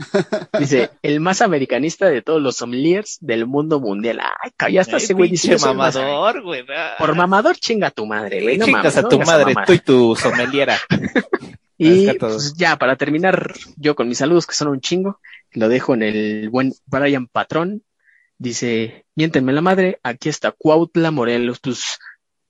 Dice, 0.58 0.90
el 1.02 1.20
más 1.20 1.42
americanista 1.42 2.06
de 2.06 2.22
todos 2.22 2.42
los 2.42 2.56
sommeliers 2.56 3.18
del 3.20 3.46
mundo 3.46 3.78
mundial. 3.78 4.20
Ay, 4.58 4.74
ya 4.74 4.80
está 4.80 4.96
ese 4.96 5.14
güey 5.14 5.30
más- 5.30 5.64
mamador, 5.64 6.42
güey. 6.42 6.64
Por 6.98 7.14
mamador 7.14 7.56
chinga 7.56 7.90
tu 7.92 8.04
madre, 8.04 8.42
güey. 8.42 8.58
No 8.58 8.64
Chingas 8.66 8.96
mames, 8.96 8.96
a 8.96 9.08
tu 9.08 9.18
madre, 9.20 9.54
tú 9.64 9.72
y 9.72 9.78
tu 9.78 10.16
sommeliera. 10.16 10.76
Y 11.78 12.12
pues, 12.12 12.54
ya, 12.54 12.76
para 12.76 12.94
terminar, 12.94 13.54
yo 13.76 13.96
con 13.96 14.06
mis 14.06 14.18
saludos, 14.18 14.46
que 14.46 14.54
son 14.54 14.68
un 14.68 14.80
chingo, 14.80 15.18
lo 15.50 15.68
dejo 15.68 15.94
en 15.94 16.02
el 16.04 16.48
buen 16.48 16.72
Brian 16.86 17.26
Patrón. 17.26 17.82
Dice, 18.38 19.04
miéntenme 19.16 19.52
la 19.52 19.62
madre, 19.62 19.98
aquí 20.04 20.28
está 20.28 20.52
Cuautla 20.52 21.10
Morelos. 21.10 21.58
Pues, 21.60 21.98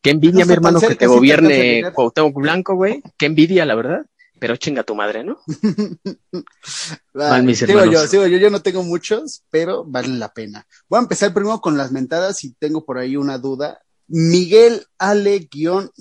qué 0.03 0.11
envidia, 0.11 0.41
No 0.41 0.47
mi 0.47 0.53
hermano, 0.53 0.81
que 0.81 0.95
te 0.97 1.07
gobierne. 1.07 1.91
Cuauhtémoc 1.95 2.35
Blanco, 2.35 2.75
güey. 2.75 3.03
Qué 3.17 3.27
envidia, 3.27 3.65
la 3.65 3.75
verdad. 3.75 4.05
Pero 4.39 4.57
chinga 4.57 4.83
tu 4.83 4.95
madre, 4.97 5.23
¿no? 5.23 5.39
Van 7.15 7.47
mis 7.47 7.61
sigo 7.61 7.85
yo, 7.85 8.07
sigo 8.09 8.27
yo, 8.27 8.39
yo 8.39 8.51
no 8.51 8.61
tengo 8.61 8.83
muchos, 8.83 9.45
pero 9.51 9.85
vale 9.85 10.09
la 10.09 10.33
pena. 10.33 10.67
Voy 10.89 10.99
a 10.99 11.03
empezar 11.03 11.33
primero 11.33 11.61
con 11.61 11.79
las 11.79 11.93
mentadas 11.93 12.43
y 12.43 12.53
tengo 12.55 12.85
por 12.85 12.99
ahí 12.99 13.17
una 13.17 13.39
duda. 13.39 13.81
Miguel 14.09 14.85
Ale-Roxismo 14.99 15.93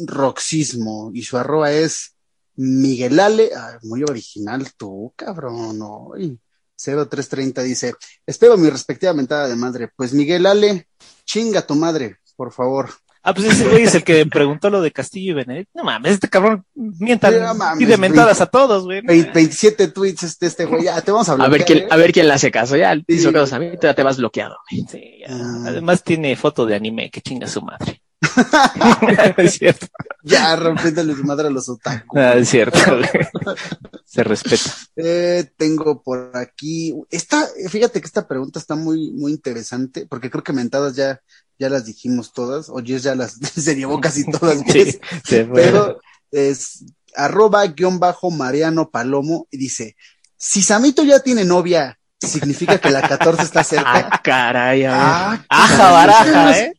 y 1.13 1.21
su 1.21 1.37
arroba 1.37 1.71
es 1.71 2.15
Miguel 2.55 3.19
Ale, 3.19 3.51
ah, 3.55 3.77
muy 3.83 4.03
original 4.03 4.73
tú, 4.75 5.13
cabrón, 5.15 5.79
ay. 6.15 6.39
0330 6.75 7.61
dice, 7.61 7.93
espero 8.25 8.57
mi 8.57 8.69
respectiva 8.69 9.13
mentada 9.13 9.47
de 9.47 9.55
madre. 9.55 9.89
Pues 9.95 10.13
Miguel 10.13 10.45
Ale, 10.47 10.87
chinga 11.25 11.65
tu 11.65 11.75
madre, 11.75 12.17
por 12.35 12.51
favor. 12.51 12.89
Ah, 13.23 13.33
pues 13.35 13.47
ese 13.53 13.67
güey 13.67 13.83
es 13.83 13.93
el 13.93 14.03
que 14.03 14.25
preguntó 14.25 14.69
lo 14.71 14.81
de 14.81 14.91
Castillo 14.91 15.31
y 15.31 15.35
Benedict. 15.35 15.69
No 15.75 15.83
mames, 15.83 16.13
este 16.13 16.27
cabrón 16.27 16.65
mientan, 16.73 17.39
no 17.39 17.53
mames, 17.53 17.77
pide 17.79 17.97
mentadas 17.97 18.41
a 18.41 18.47
todos, 18.47 18.85
güey. 18.85 19.01
Ve- 19.01 19.29
27 19.33 19.89
tweets 19.89 20.23
este, 20.23 20.47
este 20.47 20.65
güey, 20.65 20.85
ya 20.85 20.99
te 21.01 21.11
vamos 21.11 21.29
a 21.29 21.31
A 21.31 21.33
hablar. 21.35 21.51
ver 21.51 21.65
quién, 21.65 21.85
a 21.91 21.95
ver 21.97 22.11
quién 22.13 22.27
le 22.27 22.33
hace 22.33 22.49
caso. 22.49 22.75
Ya 22.75 22.95
hizo 23.07 23.29
Sí. 23.29 23.33
caso 23.33 23.55
a 23.55 23.59
mí, 23.59 23.69
ya 23.81 23.93
te 23.93 24.01
vas 24.03 24.17
bloqueado. 24.17 24.55
güey. 24.71 24.85
Sí, 24.89 25.19
ya. 25.21 25.27
Ah. 25.29 25.63
Además 25.67 26.03
tiene 26.03 26.35
foto 26.35 26.65
de 26.65 26.75
anime, 26.75 27.11
que 27.11 27.21
chinga 27.21 27.47
su 27.47 27.61
madre. 27.61 28.01
es 29.37 29.53
cierto. 29.53 29.87
Ya 30.23 30.55
rompiéndole 30.55 31.15
su 31.15 31.23
madre 31.23 31.47
a 31.47 31.51
los 31.51 31.67
otaku. 31.69 32.17
Ah, 32.17 32.33
es 32.35 32.49
cierto. 32.49 32.79
güey. 32.87 33.55
Se 34.05 34.23
respeta. 34.23 34.71
Eh, 34.95 35.45
tengo 35.57 36.01
por 36.03 36.31
aquí, 36.35 36.93
esta, 37.09 37.47
fíjate 37.69 38.01
que 38.01 38.07
esta 38.07 38.27
pregunta 38.27 38.59
está 38.59 38.75
muy, 38.75 39.11
muy 39.11 39.31
interesante, 39.31 40.05
porque 40.07 40.29
creo 40.29 40.43
que 40.43 40.53
mentadas 40.53 40.95
ya, 40.95 41.21
ya 41.61 41.69
las 41.69 41.85
dijimos 41.85 42.33
todas, 42.33 42.69
o 42.69 42.77
Jess 42.83 43.03
ya 43.03 43.13
las, 43.13 43.33
se 43.55 43.75
llevó 43.75 44.01
casi 44.01 44.25
todas, 44.29 44.57
Sí, 44.67 44.99
Jess, 45.25 45.47
pero 45.53 45.99
es 46.31 46.83
arroba 47.15 47.65
guion 47.67 47.99
bajo 47.99 48.31
Mariano 48.31 48.89
Palomo 48.89 49.47
y 49.51 49.57
dice, 49.57 49.95
si 50.35 50.63
Samito 50.63 51.03
ya 51.03 51.19
tiene 51.19 51.45
novia, 51.45 51.99
significa 52.19 52.79
que 52.79 52.89
la 52.89 53.07
14 53.07 53.43
está 53.43 53.63
cerca. 53.63 53.91
Ah, 54.11 54.21
caray, 54.23 54.85
a 54.85 54.91
ver. 54.91 54.99
Ah, 54.99 55.45
Aja 55.49 55.91
baraja, 55.91 56.53
¿qué 56.53 56.59
¿eh? 56.59 56.73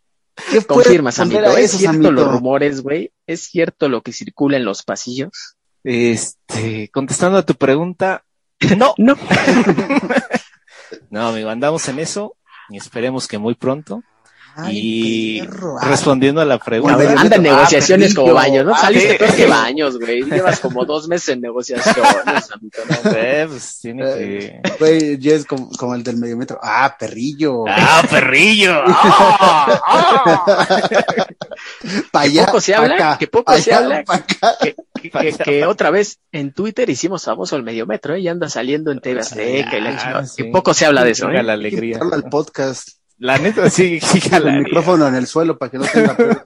¿Qué 0.51 0.65
Confirma, 0.65 1.13
Samito. 1.13 1.57
¿Es 1.57 1.71
cierto 1.71 1.93
Samito? 1.93 2.11
los 2.11 2.33
rumores, 2.33 2.81
güey? 2.81 3.13
¿Es 3.27 3.43
cierto 3.43 3.89
lo 3.89 4.03
que 4.03 4.13
circula 4.13 4.57
en 4.57 4.65
los 4.65 4.83
pasillos? 4.83 5.57
Este, 5.85 6.89
contestando 6.91 7.39
a 7.39 7.47
tu 7.47 7.55
pregunta, 7.55 8.25
no, 8.77 8.95
No. 8.99 9.15
no, 11.11 11.29
amigo, 11.29 11.51
andamos 11.51 11.87
en 11.89 12.01
eso 12.01 12.37
y 12.69 12.79
esperemos 12.79 13.29
que 13.29 13.39
muy 13.39 13.55
pronto. 13.55 14.03
Ay, 14.55 14.79
y 14.83 15.41
perro, 15.43 15.77
ah, 15.81 15.89
respondiendo 15.89 16.41
a 16.41 16.45
la 16.45 16.55
A 16.55 16.59
pregunta, 16.59 16.97
ver, 16.97 17.09
anda 17.16 17.37
en 17.37 17.47
Ah, 17.47 17.51
negociaciones 17.55 18.15
como 18.15 18.35
baños, 18.35 18.65
¿no? 18.66 18.74
Ah, 18.74 18.79
Saliste 18.79 19.15
peor 19.15 19.35
que 19.35 19.47
baños, 19.47 19.99
güey. 19.99 20.23
Llevas 20.24 20.61
como 20.61 20.85
dos 20.85 21.09
meses 21.09 21.31
en 21.31 21.41
negociaciones, 21.41 22.47
Samito, 22.47 22.79
¿no? 22.89 23.11
eh, 23.16 23.47
pues 23.49 23.79
tiene 23.81 24.03
que... 24.05 24.61
Güey, 24.79 25.20
Jess 25.20 25.45
como, 25.47 25.70
como 25.70 25.95
el 25.95 26.03
del 26.03 26.16
medio 26.19 26.37
metro. 26.37 26.59
Ah, 26.62 26.95
perrillo. 26.99 27.65
¡Ah, 27.69 28.03
perrillo! 28.11 28.83
¡Ah! 28.87 29.83
¡Ah! 29.87 30.69
Que 32.23 32.43
poco 32.45 32.61
se 32.61 32.74
habla, 32.74 32.95
acá, 32.95 33.19
que 33.19 33.27
poco 33.27 33.53
se 33.59 33.73
habla. 33.74 34.05
Que, 35.01 35.33
que- 35.45 35.66
otra 35.66 35.91
vez 35.91 36.19
en 36.31 36.53
Twitter 36.53 36.89
hicimos 36.89 37.24
famoso 37.24 37.57
el 37.57 37.62
medio 37.62 37.87
metro, 37.87 38.15
¿eh? 38.15 38.20
Y 38.20 38.29
anda 38.29 38.49
saliendo 38.49 38.91
en 38.93 39.01
TV 39.01 39.20
Azteca 39.20 39.77
y 39.77 39.81
la 39.81 39.91
Ah, 39.91 39.99
chingada. 40.03 40.27
sí. 40.27 40.43
Que 40.45 40.51
poco 40.51 40.74
se 40.74 40.87
habla 40.87 41.05
de 41.05 41.11
eso, 41.12 41.29
¿eh? 41.29 41.43
la 41.43 41.55
alegría. 41.55 41.99
al 42.12 42.24
podcast. 42.24 42.89
La 43.23 43.39
neta, 43.39 43.70
sí, 43.70 44.01
El 44.32 44.65
micrófono 44.65 45.07
en 45.07 45.15
el 45.15 45.28
suelo 45.28 45.57
para 45.57 45.70
que 45.70 45.78
no 45.78 45.85
tenga 45.86 46.16
pedo. 46.16 46.44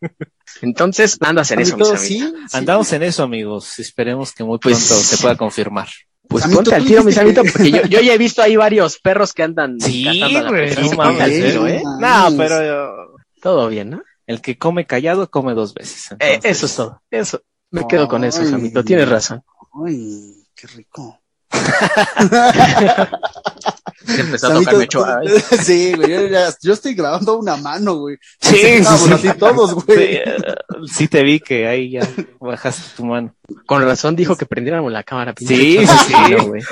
Entonces, 0.62 1.18
andas 1.20 1.50
en 1.52 1.60
eso, 1.60 1.76
mis 1.76 1.86
amigos. 1.86 2.00
sí, 2.00 2.18
sí. 2.18 2.34
Andamos 2.56 2.92
en 2.92 3.02
eso, 3.04 3.22
amigos. 3.22 3.78
Esperemos 3.78 4.32
que 4.32 4.42
muy 4.42 4.58
Pues- 4.58 4.76
pronto 4.88 4.94
se 5.02 5.18
pueda 5.18 5.36
confirmar. 5.36 5.88
Pues 6.28 6.42
Samito, 6.42 6.58
ponte 6.64 6.74
al 6.74 6.84
tiro, 6.84 7.04
mis 7.04 7.16
amigos, 7.16 7.46
porque 7.52 7.70
yo, 7.70 7.82
yo 7.88 8.00
ya 8.00 8.12
he 8.12 8.18
visto 8.18 8.42
ahí 8.42 8.56
varios 8.56 8.98
perros 8.98 9.32
que 9.32 9.44
andan 9.44 9.80
Sí, 9.80 10.02
güey, 10.04 10.74
no 10.74 10.96
mames, 10.96 11.44
tiro, 11.52 11.68
eh. 11.68 11.80
No, 12.00 12.28
pero 12.36 12.60
eh, 12.60 13.16
Todo 13.40 13.68
bien, 13.68 13.90
¿no? 13.90 14.02
el 14.26 14.40
que 14.40 14.58
come 14.58 14.86
callado 14.86 15.30
come 15.30 15.54
dos 15.54 15.72
veces. 15.72 16.08
Eh, 16.18 16.40
eso 16.42 16.66
es 16.66 16.74
todo. 16.74 17.00
Eso. 17.12 17.42
Me 17.70 17.86
quedo 17.86 18.08
con 18.08 18.24
eso. 18.24 18.44
Samito. 18.44 18.82
Tienes 18.82 19.08
razón. 19.08 19.44
Ay, 19.86 20.34
qué 20.56 20.66
rico. 20.66 21.20
Se 24.06 24.20
empezó 24.20 24.46
a 24.48 24.62
tocar. 24.62 25.22
Sí, 25.62 25.94
güey, 25.94 26.30
yo, 26.62 26.72
estoy 26.72 26.94
grabando 26.94 27.38
una 27.38 27.56
mano, 27.56 27.96
güey. 27.96 28.16
Sí, 28.40 28.56
sí, 28.56 28.84
sí. 28.84 29.12
así 29.12 29.28
todos, 29.38 29.70
Sí, 29.70 29.76
güey. 29.86 30.14
eh, 30.16 30.36
sí 30.92 31.08
te 31.08 31.22
vi 31.22 31.40
que 31.40 31.66
ahí 31.66 31.90
ya 31.92 32.08
bajaste 32.40 32.96
tu 32.96 33.04
mano. 33.04 33.34
Con 33.66 33.82
razón 33.82 34.16
dijo 34.16 34.36
que 34.36 34.46
prendiéramos 34.46 34.92
la 34.92 35.02
cámara. 35.02 35.34
Sí, 35.36 35.46
sí, 35.46 35.86
sí. 35.86 36.46
Güey. 36.46 36.62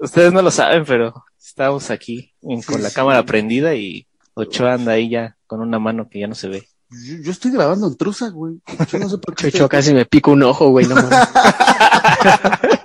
Ustedes 0.00 0.32
no 0.32 0.42
lo 0.42 0.50
saben, 0.50 0.84
pero 0.84 1.24
estamos 1.38 1.90
aquí 1.90 2.32
con 2.66 2.82
la 2.82 2.90
sí. 2.90 2.94
cámara 2.94 3.24
prendida 3.24 3.74
y 3.74 4.06
Ochoa 4.34 4.74
anda 4.74 4.92
ahí 4.92 5.10
ya 5.10 5.36
con 5.46 5.60
una 5.60 5.78
mano 5.78 6.08
que 6.08 6.20
ya 6.20 6.28
no 6.28 6.34
se 6.34 6.48
ve. 6.48 6.68
Yo, 6.90 7.16
yo 7.22 7.32
estoy 7.32 7.50
grabando 7.50 7.86
en 7.88 7.96
trusa, 7.96 8.28
güey. 8.30 8.60
Yo 8.90 8.98
no 8.98 9.08
sé 9.08 9.18
por 9.18 9.34
qué. 9.34 9.48
Ochoa 9.48 9.68
casi 9.68 9.92
me 9.92 10.06
pico 10.06 10.30
un 10.30 10.42
ojo, 10.44 10.68
güey. 10.70 10.86
No 10.86 10.94
mames. 10.94 11.10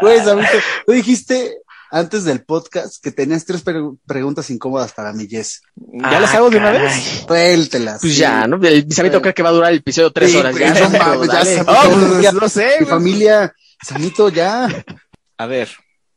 Güey, 0.00 0.18
Samito, 0.24 0.48
tú 0.86 0.92
dijiste 0.92 1.58
antes 1.90 2.24
del 2.24 2.44
podcast 2.44 3.02
que 3.02 3.12
tenías 3.12 3.44
tres 3.44 3.62
pre- 3.62 3.80
preguntas 4.06 4.50
incómodas 4.50 4.92
para 4.92 5.12
mi 5.12 5.28
Jess. 5.28 5.62
¿Ya 5.76 6.18
las 6.20 6.34
hago 6.34 6.50
de 6.50 6.56
una 6.58 6.72
caray. 6.72 6.82
vez? 6.82 7.24
Suéltelas. 7.26 8.00
Pues 8.00 8.14
sí. 8.14 8.18
ya, 8.20 8.46
¿no? 8.46 8.56
El 8.66 8.92
Samito 8.92 9.22
cree 9.22 9.34
que 9.34 9.42
va 9.42 9.50
a 9.50 9.52
durar 9.52 9.70
el 9.72 9.78
episodio 9.78 10.10
tres 10.12 10.32
Sí, 10.32 10.36
horas. 10.38 10.52
pues, 10.56 10.74
Ya, 10.74 10.88
no 10.88 10.98
mames, 10.98 11.28
ya 11.30 11.64
Oh, 11.66 11.90
pues, 12.10 12.22
ya 12.22 12.32
no 12.32 12.48
sé, 12.48 12.66
Mi 12.80 12.86
güey. 12.86 12.90
familia, 12.90 13.54
Samito, 13.82 14.28
ya. 14.28 14.68
A 15.38 15.46
ver, 15.46 15.68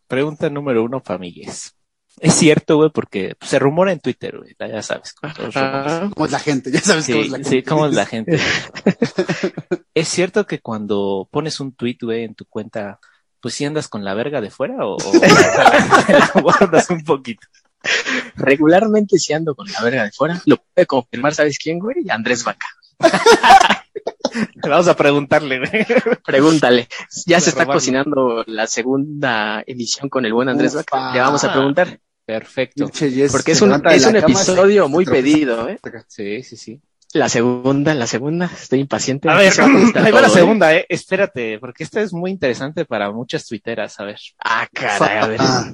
pregunta 0.07 0.49
número 0.49 0.83
uno, 0.83 0.99
familias. 0.99 1.73
Es 2.19 2.33
cierto, 2.33 2.77
güey, 2.77 2.89
porque 2.89 3.35
pues, 3.37 3.51
se 3.51 3.59
rumora 3.59 3.91
en 3.91 3.99
Twitter, 3.99 4.37
güey, 4.39 4.55
ya 4.59 4.81
sabes. 4.81 5.13
con 5.13 5.31
todos 5.33 5.53
los 5.53 5.55
rumores. 5.55 5.91
Ah, 5.93 6.09
¿Cómo 6.13 6.25
es 6.25 6.31
la 6.31 6.39
gente? 6.39 6.71
Ya 6.71 6.81
sabes 6.81 7.05
cómo 7.05 7.19
es 7.19 7.25
Sí, 7.25 7.29
la 7.31 7.37
gente. 7.37 7.49
sí, 7.49 7.63
¿cómo 7.63 7.85
es 7.85 7.93
la 7.93 8.05
gente? 8.05 8.39
¿Es 9.93 10.07
cierto 10.07 10.45
que 10.47 10.59
cuando 10.59 11.27
pones 11.31 11.59
un 11.59 11.73
tweet, 11.73 11.97
güey, 12.01 12.23
en 12.23 12.35
tu 12.35 12.45
cuenta, 12.45 12.99
pues 13.39 13.53
sí 13.55 13.65
andas 13.65 13.87
con 13.87 14.03
la 14.03 14.13
verga 14.15 14.41
de 14.41 14.49
fuera 14.49 14.85
o, 14.85 14.95
o 14.97 15.13
la 15.13 16.31
guardas 16.41 16.89
un 16.89 17.03
poquito? 17.03 17.45
regularmente 18.35 19.17
si 19.17 19.33
ando 19.33 19.55
con 19.55 19.71
la 19.71 19.81
verga 19.81 20.03
de 20.03 20.11
fuera. 20.11 20.41
Lo 20.45 20.57
puede 20.57 20.85
confirmar, 20.87 21.33
¿sabes 21.35 21.57
quién, 21.57 21.79
güey? 21.79 22.09
Andrés 22.09 22.43
Vaca. 22.43 22.65
Vamos 24.67 24.87
a 24.87 24.95
preguntarle, 24.95 25.59
güey. 25.59 25.85
Pregúntale. 26.25 26.87
Ya 27.25 27.39
se 27.39 27.51
está 27.51 27.65
cocinando 27.65 28.43
la 28.47 28.67
segunda 28.67 29.63
emisión 29.65 30.09
con 30.09 30.25
el 30.25 30.33
buen 30.33 30.49
Andrés 30.49 30.73
Ufa. 30.73 30.83
Vaca. 30.91 31.13
Le 31.13 31.19
vamos 31.21 31.43
a 31.43 31.53
preguntar. 31.53 31.99
Perfecto. 32.27 32.91
Porque 33.31 33.53
es 33.53 33.61
un, 33.61 33.81
es 33.87 34.05
un 34.05 34.17
episodio 34.17 34.89
muy 34.89 35.05
pedido, 35.05 35.69
¿eh? 35.69 35.79
Sí, 36.09 36.43
sí, 36.43 36.57
sí. 36.57 36.81
La 37.13 37.29
segunda, 37.29 37.93
la 37.93 38.05
segunda. 38.05 38.51
Estoy 38.53 38.81
impaciente. 38.81 39.29
A 39.29 39.35
ver, 39.35 39.53
va 39.57 40.03
ahí 40.03 40.11
la 40.11 40.27
¿eh? 40.27 40.29
segunda, 40.29 40.75
eh. 40.75 40.85
Espérate, 40.89 41.57
porque 41.57 41.85
esta 41.85 42.01
es 42.01 42.11
muy 42.11 42.31
interesante 42.31 42.83
para 42.83 43.11
muchas 43.11 43.47
tuiteras, 43.47 43.97
a 44.01 44.03
ver. 44.03 44.19
Ah, 44.43 44.67
caray, 44.73 45.17
a 45.19 45.27
ver. 45.27 45.39
Ah, 45.41 45.73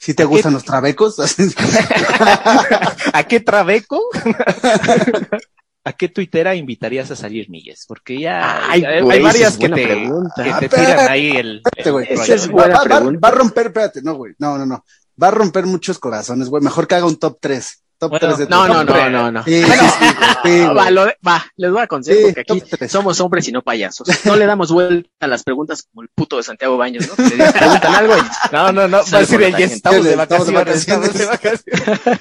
¿Sí 0.00 0.14
te 0.14 0.24
gustan 0.24 0.54
los 0.54 0.64
trabecos? 0.64 1.16
¿A 3.12 3.22
qué 3.22 3.38
trabeco? 3.38 4.02
¿A 5.84 5.92
qué 5.92 6.08
tuitera 6.08 6.56
invitarías 6.56 7.08
a 7.12 7.16
salir, 7.16 7.48
Milles? 7.50 7.84
Porque 7.86 8.18
ya 8.18 8.68
Ay, 8.68 8.84
hay, 8.84 9.00
güey, 9.00 9.18
hay 9.18 9.22
varias 9.22 9.52
es 9.52 9.58
que 9.58 9.68
te, 9.68 9.86
que 9.86 10.10
te 10.34 10.66
espérate, 10.66 10.68
tiran 10.70 11.08
ahí 11.08 11.30
el... 11.36 11.62
Espérate, 11.64 11.90
güey. 11.92 12.06
el 12.08 12.14
Esa 12.14 12.22
rollo. 12.22 12.34
es 12.34 12.48
buena 12.48 12.74
va, 12.82 13.00
va 13.22 13.28
a 13.28 13.30
romper, 13.30 13.66
espérate, 13.66 14.02
no, 14.02 14.14
güey. 14.14 14.34
No, 14.38 14.58
no, 14.58 14.66
no. 14.66 14.84
Va 15.22 15.28
a 15.28 15.30
romper 15.30 15.66
muchos 15.66 15.98
corazones, 15.98 16.48
güey. 16.48 16.62
Mejor 16.62 16.86
que 16.88 16.94
haga 16.96 17.06
un 17.06 17.16
top 17.16 17.38
3. 17.40 17.80
Top 17.96 18.10
Bueno, 18.10 18.26
3 18.26 18.38
de 18.38 18.46
No, 18.48 18.66
no, 18.66 18.82
no, 18.82 19.10
no, 19.10 19.30
no. 19.30 19.44
Sí, 19.44 19.62
sí, 19.62 19.70
sí, 19.70 20.06
sí, 20.42 20.60
va, 20.76 20.90
lo- 20.90 21.06
va, 21.26 21.46
les 21.56 21.70
voy 21.70 21.80
a 21.80 21.84
aconsejar 21.84 22.18
Sí, 22.18 22.24
porque 22.34 22.40
aquí 22.40 22.88
somos 22.88 23.20
hombres 23.20 23.46
y 23.46 23.52
no 23.52 23.62
payasos. 23.62 24.08
No 24.24 24.34
le 24.34 24.46
damos 24.46 24.72
vuelta 24.72 25.08
a 25.20 25.26
las 25.28 25.44
preguntas 25.44 25.84
como 25.88 26.02
el 26.02 26.08
puto 26.12 26.36
de 26.36 26.42
Santiago 26.42 26.76
Baños, 26.76 27.06
¿no? 27.08 27.14
Que 27.14 27.36
le 27.36 27.52
preguntan 27.52 27.94
algo 27.94 28.14
y 28.18 28.22
No, 28.52 28.72
no, 28.72 28.88
no, 28.88 28.98
va 29.12 29.18
a 29.18 29.20
decir, 29.20 29.40
estamos 29.42 30.04
de 30.04 30.16
vacaciones, 30.16 30.76
estamos 30.78 31.14
de 31.14 31.26
vacaciones. 31.26 32.20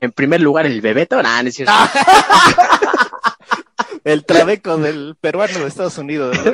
en 0.00 0.12
primer 0.12 0.40
lugar 0.42 0.66
el 0.66 0.80
bebeto, 0.82 1.22
nah, 1.22 1.42
no 1.42 1.48
es 1.48 1.54
cierto. 1.54 1.72
El 4.04 4.24
trabeco 4.24 4.76
del 4.78 5.16
peruano 5.20 5.58
de 5.60 5.66
Estados 5.66 5.98
Unidos. 5.98 6.36
¿no? 6.44 6.52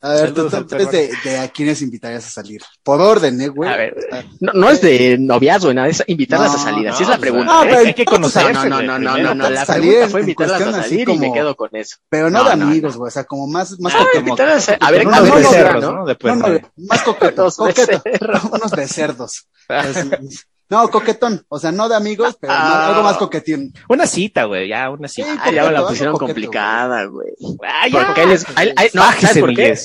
A 0.00 0.12
ver, 0.12 0.34
al 0.52 0.66
3 0.66 0.90
de, 0.90 1.10
de 1.24 1.38
a 1.38 1.48
quiénes 1.48 1.80
invitarías 1.80 2.26
a 2.26 2.30
salir. 2.30 2.60
Por 2.82 3.00
orden, 3.00 3.40
eh, 3.40 3.48
güey. 3.48 3.70
A 3.72 3.76
ver, 3.76 3.96
no, 4.38 4.52
no 4.52 4.68
es 4.70 4.82
de 4.82 5.16
noviazgo, 5.18 5.72
nada, 5.72 5.88
es 5.88 6.02
invitarlas 6.06 6.52
No, 6.52 6.58
a 6.58 6.62
salir, 6.62 6.88
así 6.90 7.02
no, 7.02 7.04
es 7.04 7.08
la 7.08 7.14
o 7.14 7.16
sea, 7.16 7.20
pregunta. 7.20 7.52
Ah, 7.52 7.62
¿eh? 7.64 7.66
pero 7.70 7.78
hay 7.80 7.94
que 7.94 8.04
conocerse. 8.04 8.52
no, 8.52 8.64
no, 8.66 8.82
no, 8.82 8.98
no, 8.98 9.16
no, 9.18 9.34
no, 9.34 9.50
la 9.50 9.64
Salir 9.64 9.92
pregunta 9.92 10.10
fue 10.10 10.20
en 10.20 10.24
invitarlas 10.24 10.62
a 10.62 10.82
salir 10.82 11.08
y 11.08 11.12
me 11.12 11.18
como- 11.28 11.32
quedo 11.34 11.56
con 11.56 11.70
eso. 11.72 11.96
Pero 12.10 12.28
no, 12.30 12.44
No, 12.44 12.50
de 12.50 12.56
no, 12.56 12.64
amigos, 12.66 12.96
güey. 12.98 13.08
O 13.08 13.10
sea, 13.10 13.24
como 13.24 13.46
más, 13.46 13.80
más 13.80 13.94
Ah, 13.94 13.98
coquetos. 14.00 14.20
invitarlas 14.20 14.68
a, 14.78 14.90
ver, 14.90 15.06
Unos 15.06 15.18
a 15.18 15.22
ver. 15.22 15.32
De 15.72 15.80
No, 15.82 16.36
no, 16.36 16.60
más 16.76 17.02
coquetos. 17.02 17.56
Coquetos. 17.56 18.02
becerros. 18.04 18.44
Unos 18.44 18.70
becerdos. 18.72 19.48
No, 20.70 20.88
coquetón. 20.90 21.44
O 21.48 21.58
sea, 21.58 21.70
no 21.72 21.88
de 21.88 21.96
amigos, 21.96 22.36
pero 22.40 22.52
Ah. 22.52 22.58
más- 22.58 22.88
algo 22.90 23.02
más 23.02 23.16
coquetín. 23.16 23.72
Una 23.88 24.06
cita, 24.06 24.44
güey, 24.44 24.68
ya, 24.68 24.90
una 24.90 25.08
cita. 25.08 25.32
Sí, 25.32 25.38
Ah, 25.42 25.50
ya 25.52 25.64
me 25.64 25.72
la 25.72 25.86
pusieron 25.86 26.12
coqueto, 26.14 26.26
complicada, 26.26 27.04
güey. 27.04 27.28
Ah, 27.66 27.86
ya. 27.88 28.06
Porque 28.06 28.20
ahí 28.22 28.28
les, 28.28 28.46
ahí- 28.56 28.72
ahí- 28.76 28.90
no, 28.94 29.02
¿sabes 29.12 29.38
por 29.38 29.54
qué? 29.54 29.76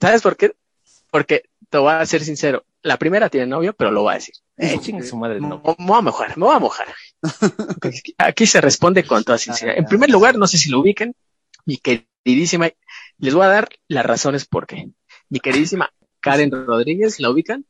¿Sabes 0.00 0.22
por 0.22 0.36
qué? 0.36 0.52
Porque 1.10 1.42
te 1.70 1.78
voy 1.78 1.92
a 1.92 2.04
ser 2.06 2.22
sincero. 2.22 2.64
La 2.82 2.96
primera 2.98 3.28
tiene 3.28 3.46
novio, 3.46 3.72
pero 3.72 3.90
lo 3.90 4.02
voy 4.02 4.12
a 4.12 4.14
decir. 4.16 4.34
Eh, 4.56 4.78
chingue 4.80 5.04
su 5.04 5.16
madre, 5.16 5.40
Me 5.40 5.48
no. 5.48 5.62
me 5.78 5.84
voy 5.86 5.98
a 5.98 6.00
mojar, 6.02 6.36
me 6.36 6.44
voy 6.46 6.54
a 6.56 6.58
mojar. 6.58 6.86
Aquí- 7.82 8.14
Aquí 8.18 8.46
se 8.46 8.60
responde 8.60 9.04
con 9.04 9.24
toda 9.24 9.38
sinceridad. 9.38 9.78
En 9.78 9.84
primer 9.86 10.10
lugar, 10.10 10.36
no 10.36 10.46
sé 10.46 10.58
si 10.58 10.70
lo 10.70 10.80
ubiquen, 10.80 11.14
mi 11.64 11.78
queridísima, 11.78 12.68
les 13.18 13.34
voy 13.34 13.44
a 13.44 13.48
dar 13.48 13.68
las 13.88 14.04
razones 14.06 14.46
por 14.46 14.66
qué. 14.66 14.88
Mi 15.28 15.40
queridísima 15.40 15.90
Karen 16.20 16.50
Rodríguez, 16.50 17.18
¿la 17.20 17.30
ubican? 17.30 17.64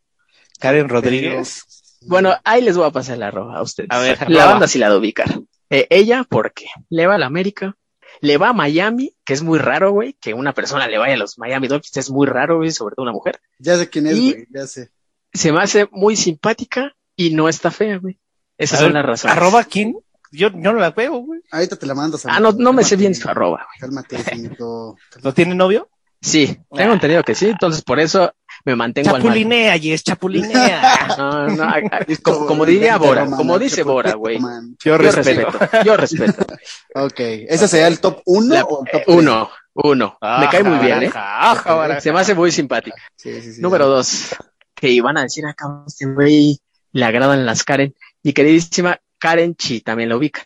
Karen 0.59 0.89
Rodríguez. 0.89 1.78
Bueno, 2.07 2.35
ahí 2.45 2.63
les 2.63 2.77
voy 2.77 2.87
a 2.87 2.91
pasar 2.91 3.19
la 3.19 3.29
arroba 3.29 3.57
a 3.59 3.63
ustedes. 3.63 3.89
A 3.91 3.99
ver, 3.99 4.19
la 4.31 4.41
arroba. 4.43 4.53
banda 4.53 4.69
sí 4.69 4.79
la 4.79 4.91
de 4.91 4.97
ubicar. 4.97 5.29
Eh, 5.71 5.87
ella, 5.91 6.25
porque 6.29 6.67
le 6.89 7.07
va 7.07 7.17
a 7.17 7.19
la 7.19 7.27
América, 7.27 7.77
le 8.21 8.37
va 8.39 8.51
a 8.51 8.53
Miami, 8.53 9.15
que 9.25 9.33
es 9.35 9.43
muy 9.43 9.59
raro, 9.59 9.93
güey, 9.93 10.15
que 10.21 10.33
una 10.35 10.53
persona 10.55 10.87
le 10.89 10.99
vaya 10.99 11.15
a 11.15 11.19
los 11.19 11.39
Miami 11.39 11.69
Dolphins, 11.69 11.97
es 11.97 12.11
muy 12.11 12.27
raro, 12.27 12.57
güey, 12.59 12.71
sobre 12.71 12.95
todo 12.95 13.03
una 13.05 13.13
mujer. 13.13 13.41
Ya 13.59 13.77
sé 13.77 13.89
quién 13.91 14.07
es, 14.07 14.19
güey. 14.19 14.47
Ya 14.51 14.67
sé. 14.67 14.91
Se 15.33 15.53
me 15.53 15.61
hace 15.61 15.89
muy 15.93 16.17
simpática 16.17 16.95
y 17.17 17.35
no 17.35 17.49
está 17.49 17.71
fea, 17.71 17.99
güey. 17.99 18.19
Esas 18.57 18.79
A 18.81 18.83
son 18.85 18.93
ver, 18.93 19.03
las 19.03 19.07
razones. 19.07 19.37
¿Arroba 19.37 19.65
quién? 19.65 19.95
Yo, 20.33 20.49
yo 20.49 20.73
no 20.73 20.75
la 20.75 20.91
veo, 20.91 21.17
güey. 21.19 21.41
Ahorita 21.51 21.77
te 21.77 21.87
la 21.87 21.95
mando. 21.95 22.19
Ah, 22.25 22.41
no, 22.41 22.53
no 22.53 22.73
me 22.73 22.85
sé 22.85 22.97
bien 22.97 23.15
su 23.15 23.29
arroba, 23.29 23.67
güey. 23.67 23.79
Cálmate, 23.81 24.19
Samito. 24.23 24.97
¿No 25.23 25.35
tiene 25.35 25.55
novio? 25.55 25.89
Sí, 26.21 26.59
tengo 26.75 26.91
Ah. 26.91 26.95
entendido 26.95 27.23
que 27.23 27.35
sí, 27.35 27.47
entonces 27.49 27.83
por 27.83 28.01
eso 28.01 28.33
me 28.65 28.77
mantengo 28.77 29.09
al 29.09 29.15
margen. 29.23 29.29
Chapulinea, 29.31 29.77
Yes, 29.77 30.03
chapulinea. 30.05 31.07
No, 31.19 31.49
no, 31.49 31.63
a- 31.65 31.77
a- 31.77 32.07
como, 32.23 32.47
como 32.47 32.67
diría 32.67 32.97
Bora, 32.99 33.27
como 33.27 33.59
dice 33.59 33.83
Bora, 33.83 34.15
güey. 34.15 34.39
Yo 34.39 34.77
Yo 34.85 34.99
respeto. 34.99 35.49
yo 35.85 35.97
respeto. 35.97 36.45
Ok. 36.95 37.19
¿Ese 37.19 37.69
sería 37.69 37.87
el 37.89 38.01
top 38.01 38.23
1 38.25 38.55
La- 38.55 38.65
o 38.65 38.85
el 38.85 38.89
eh, 38.89 39.05
top 39.07 39.15
uno, 39.17 39.51
uno. 39.75 40.19
Me 40.21 40.49
cae 40.49 40.63
muy 40.63 40.79
bien, 40.79 41.03
¿eh? 41.05 41.07
Ajá, 41.09 41.53
ajá, 41.53 41.75
baraja. 41.75 42.01
Se 42.01 42.13
me 42.13 42.21
hace 42.21 42.35
muy 42.35 42.51
simpática. 42.53 42.97
Sí, 43.17 43.41
sí, 43.41 43.55
sí. 43.55 43.61
Número 43.61 43.87
dos, 43.87 44.35
que 44.75 44.89
iban 44.91 45.17
a 45.19 45.23
decir 45.23 45.45
acá, 45.47 45.67
este 45.87 46.07
güey, 46.07 46.59
le 46.93 47.05
agradan 47.05 47.45
las 47.47 47.63
Karen. 47.65 47.95
Mi 48.23 48.33
queridísima 48.33 48.99
Karen 49.19 49.55
Chi, 49.55 49.81
también 49.81 50.09
la 50.09 50.17
ubica. 50.17 50.43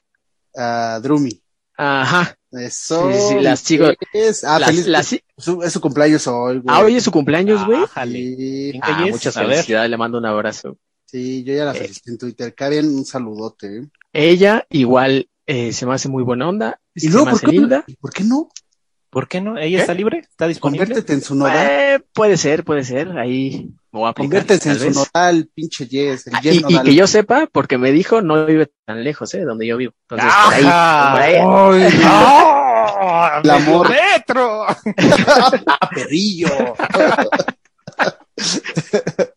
Ah, 0.57 0.99
Drumi. 1.03 1.41
Ajá. 1.77 2.35
Eso. 2.53 3.11
Sí, 3.13 3.19
sí, 3.31 3.35
las 3.41 3.61
sigo. 3.61 3.87
Es, 4.13 4.45
ah, 4.45 4.59
Las- 4.59 4.71
feliz. 4.71 4.87
las- 4.87 5.17
su- 5.39 5.63
es 5.63 5.73
su 5.73 5.81
cumpleaños 5.81 6.27
hoy, 6.27 6.59
güey. 6.59 6.65
ah, 6.69 6.81
hoy 6.85 6.97
es 6.97 7.03
su 7.05 7.11
cumpleaños, 7.11 7.65
güey. 7.65 7.81
Sí, 8.05 8.79
Ah, 8.83 9.07
muchas 9.11 9.35
felicidades, 9.35 9.91
le 9.91 9.97
mando 9.97 10.19
un 10.19 10.27
abrazo. 10.27 10.77
sí, 11.07 11.43
yo 11.45 11.55
ya 11.55 11.65
la 11.65 11.73
Eh. 11.73 11.79
felicité 11.81 12.11
en 12.11 12.19
Twitter. 12.19 12.55
Karen, 12.55 12.87
un 12.87 13.05
saludote. 13.05 13.89
Ella 14.13 14.67
igual 14.71 15.29
eh, 15.47 15.73
se 15.73 15.87
me 15.87 15.95
hace 15.95 16.09
muy 16.09 16.23
buena 16.23 16.49
onda, 16.49 16.81
Y 16.95 17.09
luego, 17.09 17.31
¿por 17.31 17.41
qué, 17.41 17.47
linda. 17.49 17.85
¿por 18.01 18.13
qué 18.13 18.23
no? 18.25 18.49
¿Por 19.13 19.29
qué 19.29 19.43
no? 19.43 19.59
¿Ella 19.59 19.77
¿Qué? 19.77 19.81
está 19.83 19.93
libre? 19.93 20.21
¿Está 20.21 20.49
disponible? 20.49 20.87
Conviértete 20.87 21.13
en 21.13 21.21
su 21.21 21.35
nodal. 21.35 21.55
Eh, 21.71 22.01
puede 22.15 22.39
ser, 22.39 22.65
puede 22.65 22.83
ser, 22.83 23.11
ahí 23.19 23.69
me 23.93 24.01
voy 24.01 24.07
a 24.07 24.09
aplicar, 24.13 24.47
Conviértete 24.47 24.71
en 24.71 24.79
su 24.95 25.01
nodal, 25.13 25.51
pinche 25.55 25.87
Yes. 25.87 26.29
El 26.29 26.35
Ah, 26.37 26.41
Yes 26.41 26.55
y, 26.55 26.59
y 26.59 26.63
nodal. 26.63 26.87
que 26.87 26.95
yo 26.95 27.07
sepa, 27.07 27.47
porque 27.53 27.77
me 27.77 27.93
dijo, 27.93 28.23
no 28.23 28.47
vive 28.47 28.73
tan 28.87 29.05
lejos, 29.05 29.35
¿eh? 29.35 29.41
De 29.41 29.45
donde 29.45 29.67
yo 29.67 29.77
vivo. 29.77 29.93
Entonces, 30.09 30.33
por 30.45 30.55
ahí, 30.55 30.65
¡Ajá! 30.67 31.13
por 31.13 31.21
ahí. 31.21 31.35
Ay, 31.85 32.01
¡Ah! 32.05 33.41
El 33.45 33.51
amor. 33.51 33.91
¡Medio 33.91 34.03
metro! 34.17 34.67
ah, 35.67 35.91
perrillo. 35.95 36.49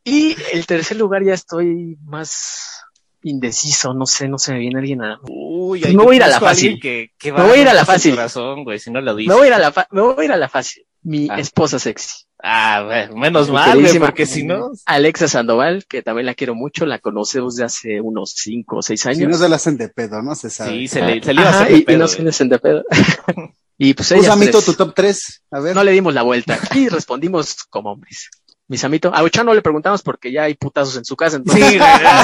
Y 0.04 0.36
el 0.54 0.66
tercer 0.66 0.98
lugar 0.98 1.24
ya 1.24 1.34
estoy 1.34 1.98
más 2.06 2.85
indeciso, 3.28 3.94
no 3.94 4.06
sé, 4.06 4.28
no 4.30 4.38
se 4.38 4.54
me 4.54 4.60
viene 4.60 4.80
alguien 4.80 5.02
a... 5.04 5.20
Uy, 5.28 5.82
Me 5.82 5.88
ahí 5.88 5.96
voy 5.96 6.14
a 6.14 6.18
ir 6.18 6.24
a 6.24 6.28
la 6.28 6.40
fácil. 6.40 6.80
Que, 6.80 7.12
que 7.18 7.34
Me 7.34 7.42
voy 7.42 7.58
a 7.58 7.62
ir 7.64 7.68
a 7.68 7.74
la 7.74 7.84
fácil. 7.86 8.12
Corazón, 8.16 8.64
güey, 8.64 8.80
si 8.80 8.92
no 8.92 9.02
lo 9.02 9.16
dice. 9.16 9.30
Me 9.30 9.36
voy 9.36 9.46
a 9.46 9.48
ir 9.48 9.54
a 9.54 9.60
la, 9.60 9.72
fa- 9.72 9.88
me 9.92 10.02
voy 10.02 10.16
a 10.20 10.26
ir 10.26 10.32
a 10.32 10.38
la 10.38 10.48
fácil. 10.48 10.84
Mi 11.02 11.28
Ah. 11.30 11.40
esposa 11.40 11.80
sexy. 11.80 12.26
Ah, 12.44 12.84
bueno, 12.86 13.16
menos 13.16 13.50
mal, 13.50 13.80
güey, 13.82 13.98
porque 13.98 14.26
si 14.28 14.44
no... 14.44 14.72
Alexa 14.86 15.28
Sandoval, 15.28 15.86
que 15.88 16.04
también 16.04 16.28
la 16.28 16.36
quiero 16.36 16.54
mucho, 16.54 16.86
la 16.86 17.00
conocemos 17.00 17.56
de 17.56 17.64
hace 17.64 18.00
unos 18.02 18.34
cinco 18.36 18.78
o 18.78 18.82
seis 18.84 19.02
Si 19.02 19.10
años. 19.10 19.30
no 19.32 19.38
se 19.38 19.50
la 19.50 19.56
hacen 19.56 19.78
de 19.78 19.90
pedo, 19.90 20.22
¿no? 20.22 20.36
Se 20.36 20.50
sabe. 20.52 20.72
Sí, 20.72 20.88
se 20.88 21.02
le, 21.02 21.24
se 21.24 21.34
le 21.34 21.42
iba 21.42 21.50
a 21.50 21.54
Ajá, 21.54 21.60
hacer 21.64 21.72
de 21.72 21.78
y, 21.78 21.82
y 21.82 21.86
pedo, 21.86 21.98
no 21.98 22.06
güey. 22.06 22.16
se 22.16 22.24
les 22.24 22.50
de 22.50 22.60
pedo. 22.60 22.84
y 23.80 23.94
pues 23.96 24.08
Tú, 24.10 24.14
ellas 24.16 24.28
Samito, 24.28 24.52
tres. 24.52 24.66
tu 24.66 24.74
top 24.74 24.94
3. 24.94 25.44
A 25.52 25.60
ver. 25.62 25.76
no 25.76 25.84
le 25.84 25.92
dimos 25.92 26.14
la 26.14 26.22
vuelta 26.22 26.60
y 26.76 26.88
respondimos 26.90 27.56
como 27.70 27.92
hombres. 27.94 28.30
Mi 28.68 28.78
Samito, 28.78 29.14
a 29.14 29.22
Ocha 29.22 29.44
no 29.44 29.54
le 29.54 29.62
preguntamos 29.62 30.02
porque 30.02 30.32
ya 30.32 30.44
hay 30.44 30.56
putazos 30.56 30.98
en 30.98 31.06
su 31.06 31.16
casa, 31.16 31.38
entonces, 31.38 31.64
Sí. 31.74 31.78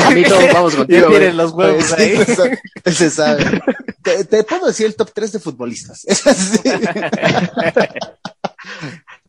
Samito, 0.03 0.35
vamos 0.53 0.76
contigo. 0.76 1.07
tienen 1.09 1.38
los 1.38 1.51
huevos 1.51 1.84
Sí, 1.85 1.93
ahí. 2.01 2.18
se 2.26 2.35
sabe. 2.35 2.59
Se 2.85 3.09
sabe. 3.11 3.61
Te, 4.01 4.26
te 4.26 4.43
puedo 4.43 4.65
decir 4.65 4.88
el 4.88 4.95
top 4.95 5.11
3 5.13 5.31
de 5.34 5.39
futbolistas. 5.39 6.03
Es 6.07 6.26
así. 6.26 6.59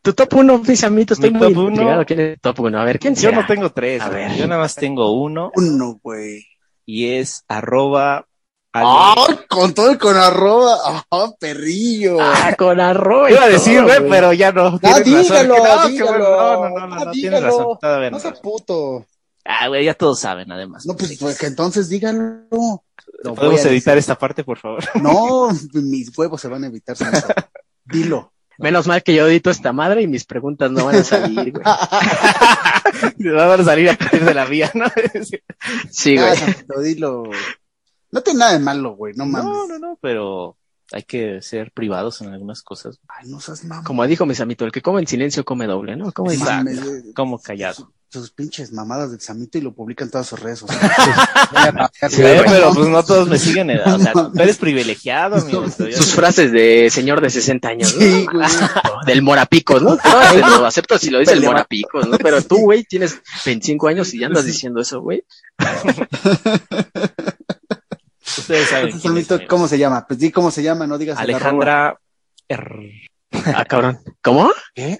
Tu 0.02 0.12
top 0.14 0.34
uno, 0.34 0.58
mi 0.58 0.74
Samito, 0.74 1.14
estoy 1.14 1.30
Mi 1.30 1.38
muy 1.38 1.54
top 1.54 1.68
intrigado. 1.68 2.04
¿Quién 2.04 2.20
es 2.20 2.40
top 2.40 2.60
uno? 2.60 2.80
A 2.80 2.84
ver, 2.84 2.98
¿quién 2.98 3.14
Yo 3.14 3.20
será? 3.30 3.40
no 3.42 3.46
tengo 3.46 3.70
tres, 3.70 4.02
A 4.02 4.08
güey. 4.08 4.28
ver. 4.28 4.36
yo 4.36 4.46
nada 4.48 4.60
más 4.62 4.74
tengo 4.74 5.12
uno 5.12 5.52
Uno, 5.54 6.00
güey. 6.02 6.44
y 6.84 7.10
es 7.10 7.44
arroba 7.46 8.26
Ale- 8.72 8.86
¡Ah! 8.88 9.14
Con 9.48 9.74
todo 9.74 9.92
y 9.92 9.98
con 9.98 10.16
arroba. 10.16 11.04
¡Ah, 11.10 11.30
perrillo! 11.38 12.16
Ah, 12.20 12.54
con 12.56 12.80
arroz. 12.80 13.28
y 13.30 13.34
Iba 13.34 13.44
a 13.44 13.48
decir, 13.48 13.82
güey, 13.82 14.08
pero 14.08 14.32
ya 14.32 14.50
no. 14.50 14.80
Ah, 14.82 15.00
tienes 15.02 15.28
razón. 15.28 15.48
dígalo, 15.48 15.54
Que 15.54 15.62
no, 15.62 15.82
que 15.82 15.90
dígalo. 15.92 16.12
bueno, 16.18 16.28
no, 16.30 16.70
no, 16.70 16.78
no, 16.78 16.86
no, 16.86 16.94
Ah, 16.94 17.04
no, 17.04 17.10
tienes 17.10 17.42
razón. 17.42 17.66
Todavía 17.80 18.10
no. 18.10 18.16
No 18.16 18.22
sea 18.22 18.32
puto. 18.34 19.06
Ah, 19.44 19.68
güey, 19.68 19.84
ya 19.84 19.94
todos 19.94 20.20
saben, 20.20 20.50
además. 20.52 20.86
No, 20.86 20.96
pues, 20.96 21.18
pues 21.18 21.38
que 21.38 21.46
entonces 21.46 21.88
díganlo. 21.90 22.46
Lo 23.24 23.30
voy 23.30 23.36
¿Podemos 23.36 23.64
editar 23.66 23.98
esta 23.98 24.16
parte, 24.18 24.42
por 24.44 24.58
favor? 24.58 24.82
No, 25.02 25.50
mis 25.74 26.16
huevos 26.16 26.40
se 26.40 26.48
van 26.48 26.64
a 26.64 26.68
evitar. 26.68 26.96
Dilo. 27.84 28.32
Menos 28.58 28.86
mal 28.86 29.02
que 29.02 29.14
yo 29.14 29.26
edito 29.26 29.50
esta 29.50 29.72
madre 29.72 30.02
y 30.02 30.06
mis 30.06 30.24
preguntas 30.24 30.70
no 30.70 30.84
van 30.86 30.96
a 30.96 31.04
salir, 31.04 31.52
güey. 31.52 31.64
Van 33.34 33.60
a 33.60 33.64
salir 33.64 33.90
a 33.90 33.96
partir 33.96 34.24
de 34.24 34.34
la 34.34 34.44
vía, 34.44 34.70
¿no? 34.74 34.86
Sí, 35.90 36.16
Ah, 36.18 36.22
güey. 36.28 36.36
Samito, 36.36 36.80
dilo. 36.80 37.22
No 38.12 38.20
tiene 38.22 38.38
nada 38.40 38.52
de 38.52 38.58
malo, 38.60 38.94
güey, 38.94 39.14
no 39.16 39.26
mames. 39.26 39.44
No, 39.44 39.66
no, 39.66 39.78
no, 39.78 39.98
pero 40.00 40.56
hay 40.92 41.02
que 41.04 41.40
ser 41.42 41.72
privados 41.72 42.20
en 42.20 42.28
algunas 42.32 42.62
cosas. 42.62 42.98
Ay, 43.08 43.28
no 43.28 43.40
seas 43.40 43.64
mamón. 43.64 43.84
Como 43.84 44.06
dijo 44.06 44.26
mi 44.26 44.34
samito, 44.34 44.64
el 44.66 44.72
que 44.72 44.82
come 44.82 45.00
en 45.00 45.06
silencio 45.06 45.44
come 45.44 45.66
doble, 45.66 45.96
¿no? 45.96 46.08
Exacto. 46.08 46.24
Mames, 46.44 46.84
güey. 46.84 47.12
Como 47.14 47.40
callado. 47.40 47.92
Sus 48.10 48.30
pinches 48.30 48.72
mamadas 48.72 49.10
del 49.10 49.22
Samito 49.22 49.56
y 49.56 49.62
lo 49.62 49.72
publican 49.72 50.06
en 50.08 50.10
todas 50.12 50.26
sus 50.26 50.38
redes 50.38 50.58
sociales. 50.58 50.90
Sí, 52.10 52.20
pero 52.20 52.74
pues 52.74 52.88
no 52.88 53.02
todos 53.02 53.26
me 53.26 53.38
siguen. 53.38 53.70
eh, 53.70 53.80
O 53.86 53.98
sea, 53.98 54.12
tú 54.12 54.32
eres 54.34 54.58
privilegiado, 54.58 55.36
amigo. 55.36 55.64
Sus 55.70 56.12
frases 56.12 56.52
de 56.52 56.90
señor 56.90 57.22
de 57.22 57.30
60 57.30 57.68
años, 57.68 57.94
¿no? 57.94 58.00
Sí, 58.02 58.26
güey. 58.30 58.46
Del 59.06 59.22
Morapicos, 59.22 59.80
¿no? 59.82 59.96
Lo 60.58 60.66
acepto 60.66 60.98
si 60.98 61.08
lo 61.08 61.20
dice 61.20 61.32
el. 61.32 61.42
Morapicos, 61.42 62.06
¿no? 62.06 62.18
Pero 62.18 62.42
tú, 62.42 62.58
güey, 62.58 62.84
tienes 62.84 63.18
25 63.46 63.88
años 63.88 64.12
y 64.12 64.18
ya 64.20 64.26
andas 64.26 64.44
diciendo 64.44 64.82
eso, 64.82 65.00
güey. 65.00 65.24
Ustedes 68.38 68.68
saben. 68.68 68.86
Entonces, 68.86 69.02
quién 69.02 69.16
es, 69.16 69.26
Samito, 69.26 69.34
amigo. 69.34 69.48
¿cómo 69.48 69.68
se 69.68 69.78
llama? 69.78 70.06
Pues 70.06 70.18
di 70.18 70.30
cómo 70.30 70.50
se 70.50 70.62
llama, 70.62 70.86
no 70.86 70.98
digas. 70.98 71.18
Alejandra 71.18 71.98
R. 72.48 73.08
Ah, 73.54 73.64
cabrón. 73.64 73.98
¿Cómo? 74.22 74.50
¿Qué? 74.74 74.98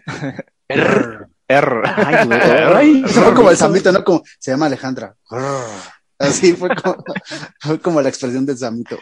R. 0.69 1.27
R. 1.49 1.83
Ay, 1.85 2.27
güey. 2.27 2.41
Ay, 2.75 3.05
Eso 3.07 3.23
fue 3.23 3.35
como 3.35 3.51
el 3.51 3.57
Samito, 3.57 3.93
¿no? 3.93 4.03
Como, 4.05 4.23
se 4.39 4.51
llama 4.51 4.67
Alejandra. 4.67 5.15
Así 6.19 6.55
fue 6.55 6.71
como, 6.75 7.05
fue 7.61 7.79
como 7.81 8.01
la 8.01 8.09
expresión 8.09 8.47
del 8.47 8.59
Samito. 8.59 8.99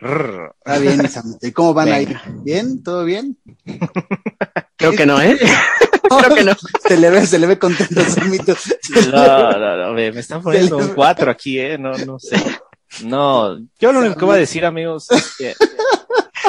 R. 0.00 0.50
Está 0.58 0.78
bien, 0.78 0.98
mi 0.98 1.08
Samito. 1.08 1.46
¿Y 1.46 1.52
cómo 1.52 1.74
van 1.74 1.86
Venga. 1.86 2.22
ahí? 2.24 2.32
¿Bien? 2.44 2.82
¿Todo 2.82 3.04
bien? 3.04 3.36
Creo 4.76 4.92
que 4.92 5.06
no, 5.06 5.20
¿eh? 5.20 5.38
Creo 6.20 6.34
que 6.34 6.44
no. 6.44 6.52
Se 6.86 6.96
le 6.96 7.10
ve, 7.10 7.26
se 7.26 7.38
le 7.38 7.46
ve 7.46 7.58
contento 7.58 8.00
Samito. 8.02 8.54
No, 9.12 9.50
no, 9.52 9.76
no, 9.76 9.92
me, 9.92 10.10
me 10.12 10.20
están 10.20 10.42
poniendo 10.42 10.78
un 10.78 10.88
4 10.88 11.30
aquí, 11.30 11.58
eh, 11.58 11.76
no, 11.76 11.92
no 11.98 12.18
sé. 12.18 12.36
No, 13.04 13.58
yo 13.78 13.92
lo 13.92 14.00
único 14.00 14.16
que 14.16 14.24
voy 14.24 14.36
a 14.36 14.40
decir, 14.40 14.64
amigos, 14.64 15.10
es 15.10 15.36
que 15.36 15.54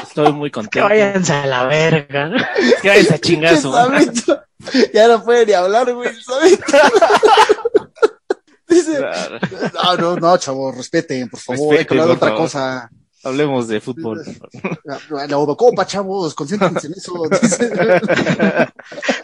estoy 0.04 0.32
muy 0.34 0.50
Que 0.50 0.54
contento. 0.54 0.88
váyanse 0.88 1.34
a 1.34 1.46
la 1.46 1.64
verga. 1.66 2.32
Que 2.82 2.88
vayan 2.90 3.14
a 3.14 3.18
chingar 3.22 3.58
su 3.58 3.70
madre. 3.72 4.06
Samito. 4.06 4.42
Ya 4.94 5.08
no 5.08 5.24
puede 5.24 5.46
ni 5.46 5.54
hablar, 5.54 5.94
güey. 5.94 6.10
Dice, 8.68 9.00
no, 9.74 9.96
no, 9.98 10.16
no, 10.18 10.38
chavo, 10.38 10.72
respeten, 10.72 11.28
por 11.30 11.40
favor, 11.40 11.76
hay 11.76 11.86
que 11.86 11.96
Respeten, 11.96 12.00
hablar 12.02 12.08
de 12.08 12.14
otra 12.18 12.30
favor. 12.30 12.44
cosa. 12.44 12.90
Hablemos 13.24 13.68
de 13.68 13.82
fútbol. 13.82 14.24
La 15.28 15.38
Odocopa, 15.38 15.86
chavos, 15.88 16.34
concéntrense 16.36 16.88
en 16.88 16.94
eso. 16.94 17.14
Dice, 17.42 17.70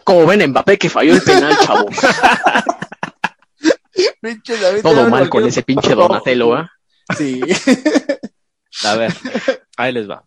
Como 0.04 0.26
ven 0.26 0.50
Mbappé 0.50 0.78
que 0.78 0.90
falló 0.90 1.14
el 1.14 1.22
penal, 1.22 1.56
chavo. 1.60 1.86
Todo 4.82 5.10
mal 5.10 5.30
con 5.30 5.46
ese 5.46 5.62
pinche 5.62 5.94
Donatello, 5.96 6.56
¿ah? 6.56 6.72
Sí. 7.18 7.42
A 8.86 8.96
ver, 8.96 9.14
ahí 9.78 9.94
les 9.94 10.10
va. 10.10 10.26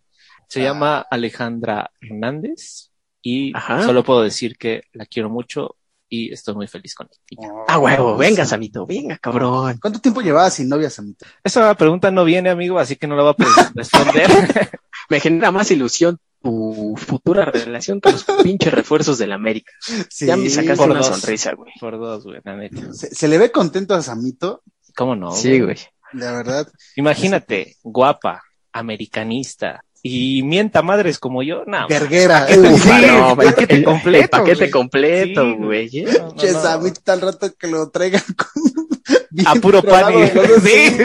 Se 0.49 0.63
llama 0.63 1.01
Alejandra 1.11 1.91
Hernández 2.01 2.91
y 3.21 3.55
Ajá. 3.55 3.83
solo 3.83 4.03
puedo 4.05 4.23
decir 4.23 4.57
que 4.57 4.83
la 4.93 5.05
quiero 5.05 5.29
mucho 5.29 5.77
y 6.09 6.33
estoy 6.33 6.55
muy 6.55 6.67
feliz 6.67 6.95
con 6.95 7.09
ella. 7.31 7.49
Ah, 7.69 7.79
huevo, 7.79 8.17
venga, 8.17 8.47
Samito, 8.47 8.87
venga, 8.87 9.19
cabrón. 9.19 9.79
¿Cuánto 9.83 9.99
tiempo 10.01 10.23
llevabas 10.23 10.55
sin 10.55 10.69
novia, 10.71 10.89
Samito? 10.89 11.27
Esa 11.45 11.75
pregunta 11.75 12.11
no 12.11 12.25
viene, 12.25 12.49
amigo, 12.49 12.79
así 12.79 12.97
que 12.97 13.07
no 13.07 13.15
la 13.17 13.23
voy 13.25 13.31
a 13.33 13.35
poder 13.35 13.53
responder. 13.75 14.31
Me 15.11 15.21
genera 15.21 15.51
más 15.51 15.71
ilusión 15.71 16.19
tu 16.43 16.95
futura 16.97 17.45
relación 17.45 18.01
que 18.01 18.13
los 18.13 18.25
pinches 18.43 18.73
refuerzos 18.73 19.19
del 19.19 19.33
América. 19.33 19.73
Sí. 20.09 20.25
ya 20.27 20.39
me 20.39 20.49
sacaste 20.49 20.77
por 20.79 20.91
una 20.91 21.01
dos. 21.01 21.09
sonrisa, 21.09 21.53
güey. 21.53 21.73
Por 21.79 21.99
dos, 21.99 22.25
güey, 22.25 22.41
la 22.43 22.57
neta. 22.57 22.95
Se, 22.95 23.15
se 23.15 23.29
le 23.29 23.37
ve 23.37 23.53
contento 23.53 23.95
a 23.95 24.01
Samito, 24.01 24.63
¿Cómo 24.97 25.15
no? 25.15 25.31
Sí, 25.31 25.61
güey. 25.61 25.77
La 26.13 26.33
verdad. 26.33 26.69
Imagínate, 26.97 27.77
guapa, 27.83 28.43
americanista 28.73 29.85
y 30.03 30.43
mienta 30.43 30.83
madres 30.83 31.19
como 31.19 31.43
yo, 31.43 31.65
no. 31.67 31.87
Verguera. 31.89 32.47
Ufa, 32.57 32.99
Sí, 33.01 33.07
no, 33.07 33.31
el 33.31 33.37
paquete 33.37 33.75
el, 33.75 33.85
completo, 33.85 34.23
el 34.25 34.29
paquete 34.31 34.71
completo, 34.71 35.45
Sí, 35.45 35.55
güey. 35.59 35.99
¿eh? 35.99 36.05
No, 36.19 36.29
no, 36.29 36.37
Che, 36.37 36.53
no. 36.53 37.13
Al 37.13 37.21
rato 37.21 37.53
que 37.59 37.67
lo 37.67 37.91
traigan 37.91 38.23
con... 38.37 38.88
A 39.47 39.55
puro 39.57 39.83
pan 39.83 40.13
Sí. 40.63 40.99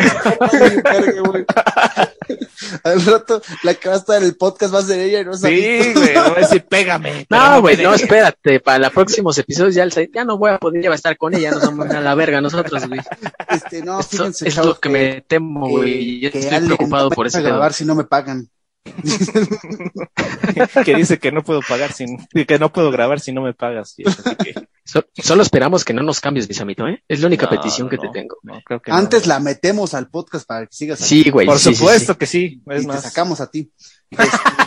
Al 2.84 3.06
rato, 3.06 3.42
la 3.64 3.74
que 3.74 3.90
va 3.90 3.96
a 3.96 3.98
estar 3.98 4.18
en 4.22 4.24
el 4.28 4.36
podcast 4.36 4.74
va 4.74 4.80
a 4.80 4.84
ser 4.84 5.00
ella 5.00 5.22
y 5.22 5.26
no. 5.26 5.34
Sí, 5.36 5.94
güey, 5.94 6.14
no 6.16 6.22
va 6.32 6.38
a 6.38 6.40
decir, 6.40 6.64
pégame. 6.66 7.28
No, 7.30 7.62
güey, 7.62 7.78
no, 7.78 7.94
espérate, 7.94 8.60
para 8.60 8.80
los 8.80 8.92
próximos 8.92 9.38
episodios 9.38 9.76
ya, 9.76 9.84
el- 9.84 10.12
ya 10.14 10.24
no 10.24 10.38
voy 10.38 10.52
a 10.52 10.58
poder 10.58 10.82
ya 10.82 10.90
va 10.90 10.96
a 10.96 10.98
estar 10.98 11.18
con 11.18 11.34
ella, 11.34 11.52
nos 11.52 11.62
vamos 11.64 11.90
a 11.90 12.00
la 12.02 12.16
verga 12.16 12.42
nosotros, 12.42 12.88
güey. 12.88 13.02
Este, 13.50 13.82
no, 13.84 14.00
Esto 14.00 14.18
fíjense, 14.18 14.48
es 14.48 14.58
lo 14.58 14.80
que 14.80 14.90
me 14.90 15.22
temo, 15.22 15.70
güey. 15.70 16.20
Yo 16.20 16.30
estoy 16.34 16.60
preocupado 16.66 17.10
no 17.10 17.16
por 17.16 17.30
pedo. 17.32 17.44
grabar 17.44 17.74
si 17.74 17.86
no 17.86 17.96
me 17.96 18.04
pagan. 18.06 18.50
que 20.86 20.96
dice 20.96 21.20
que 21.20 21.32
no 21.32 21.44
puedo 21.44 21.62
pagar 21.62 21.94
sin, 21.94 22.18
que 22.28 22.60
no 22.60 22.72
puedo 22.72 22.92
grabar 22.92 23.20
si 23.20 23.32
no 23.32 23.42
me 23.42 23.54
pagas. 23.54 23.92
sí, 23.92 24.04
así 24.06 24.36
que- 24.36 24.54
So- 24.86 25.06
solo 25.16 25.44
esperamos 25.44 25.86
que 25.86 25.94
no 25.94 26.04
nos 26.04 26.20
cambies, 26.20 26.48
mi 26.50 26.54
samito, 26.54 26.86
¿eh? 26.88 27.02
Es 27.08 27.22
la 27.22 27.28
única 27.28 27.46
No, 27.46 27.52
petición 27.52 27.88
que 27.90 27.96
no, 27.96 28.02
te 28.04 28.10
tengo. 28.10 28.36
no, 28.44 28.60
creo 28.66 28.82
que 28.82 28.92
no. 28.92 28.98
Antes 28.98 29.28
la 29.28 29.40
metemos 29.40 29.94
al 29.94 30.10
podcast 30.10 30.46
para 30.46 30.66
que 30.68 30.74
sigas 30.76 31.00
Sí, 31.00 31.30
güey. 31.30 31.48
Por 31.48 31.58
sí, 31.58 31.74
supuesto 31.74 32.14
sí. 32.14 32.20
que 32.20 32.26
sí. 32.26 32.62
Es 32.68 32.80
y 32.80 32.82
te 32.82 32.88
más, 32.88 33.02
sacamos 33.02 33.40
a 33.40 33.50
ti. 33.50 33.72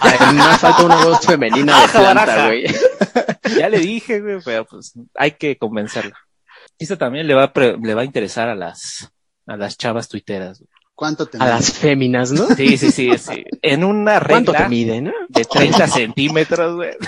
Además 0.01 0.59
falta 0.61 0.85
una 0.87 1.05
voz 1.05 1.21
femenina 1.21 1.83
de 1.83 1.89
planta, 1.89 2.47
güey. 2.47 2.65
ya 3.59 3.69
le 3.69 3.79
dije, 3.81 4.21
güey, 4.23 4.39
pero 4.43 4.65
pues 4.65 4.95
hay 5.15 5.33
que 5.33 5.59
convencerla. 5.59 6.17
Esto 6.79 6.97
también 6.97 7.27
le 7.27 7.35
va 7.35 7.45
a, 7.45 7.53
pre- 7.53 7.77
le 7.77 7.95
va 7.95 8.01
a 8.01 8.05
interesar 8.07 8.49
a 8.49 8.55
las, 8.55 9.11
a 9.47 9.57
las 9.59 9.77
chavas 9.77 10.09
tuiteras. 10.09 10.61
güey. 10.61 10.71
¿Cuánto 10.97 11.27
te 11.27 11.37
A 11.39 11.47
las 11.47 11.71
féminas, 11.73 12.33
¿no? 12.33 12.47
Sí, 12.57 12.77
sí, 12.79 12.91
sí, 12.91 13.11
sí. 13.19 13.45
En 13.63 13.85
una 13.85 14.19
¿Cuánto 14.21 14.51
te 14.53 14.59
regla 14.59 14.69
miden, 14.71 15.05
no? 15.05 15.13
de 15.29 15.45
30 15.45 15.87
centímetros, 15.89 16.75
güey. 16.77 16.91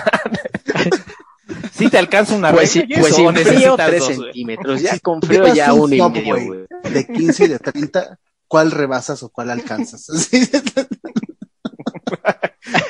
Sí 1.73 1.89
te 1.89 1.97
alcanza 1.97 2.35
una 2.35 2.51
Pues 2.51 2.69
sí, 2.69 2.81
regla. 2.81 2.97
y 2.97 3.01
pues 3.01 3.15
frío, 3.15 3.31
necesitas 3.31 3.87
tres 3.87 3.99
dos, 3.99 4.07
güey. 4.17 4.27
centímetros. 4.27 4.81
Ya 4.81 4.99
con 4.99 5.19
Llevas 5.21 5.49
frío, 5.49 5.53
ya 5.55 5.73
un 5.73 5.81
uno 5.81 5.95
y 5.95 6.09
medio, 6.11 6.35
güey. 6.45 6.59
de 6.93 7.07
15 7.07 7.45
y 7.45 7.47
de 7.47 7.59
30, 7.59 8.19
¿cuál 8.47 8.69
rebasas 8.71 9.23
o 9.23 9.29
cuál 9.29 9.49
alcanzas? 9.49 10.07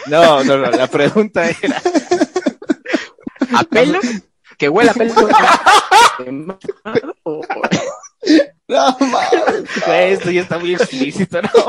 No, 0.08 0.44
no, 0.44 0.58
no, 0.58 0.72
la 0.72 0.88
pregunta 0.88 1.48
era, 1.62 1.82
¿A 3.54 3.64
pelo? 3.64 4.00
¿Que 4.58 4.68
huele 4.68 4.90
a 4.90 4.94
pelo? 4.94 5.14
No, 8.70 8.96
mames. 9.00 9.70
esto 9.88 10.32
ya 10.32 10.42
está 10.42 10.58
muy 10.60 10.74
explícito, 10.74 11.42
¿no? 11.42 11.50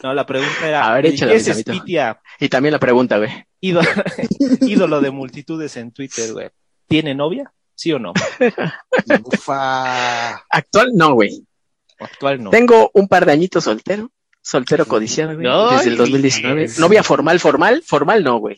No, 0.00 0.14
la 0.14 0.24
pregunta 0.24 0.68
era, 0.68 0.86
A 0.88 0.94
ver, 0.94 1.06
échala, 1.06 1.32
¿qué 1.32 1.38
es. 1.38 1.58
Spitia, 1.58 2.20
Y 2.38 2.48
también 2.48 2.72
la 2.72 2.78
pregunta, 2.78 3.18
güey. 3.18 3.30
ídolo, 3.60 3.88
ídolo 4.60 5.00
de 5.00 5.10
multitudes 5.10 5.76
en 5.76 5.90
Twitter, 5.90 6.32
güey? 6.34 6.50
¿Tiene 6.86 7.16
novia? 7.16 7.52
¿Sí 7.74 7.92
o 7.92 7.98
no? 7.98 8.12
Ufa. 9.24 10.34
Actual, 10.50 10.90
no, 10.94 11.14
güey. 11.14 11.44
Actual 11.98 12.42
no. 12.44 12.50
Tengo 12.50 12.90
un 12.94 13.08
par 13.08 13.26
de 13.26 13.32
añitos 13.32 13.64
soltero. 13.64 14.10
Soltero 14.40 14.86
codiciado, 14.86 15.34
güey. 15.34 15.46
No, 15.46 15.70
desde 15.72 15.90
el 15.90 15.96
2019. 15.96 16.64
es- 16.64 16.78
Novia 16.78 17.02
formal, 17.02 17.40
formal, 17.40 17.82
formal 17.84 18.22
no, 18.22 18.38
güey. 18.38 18.56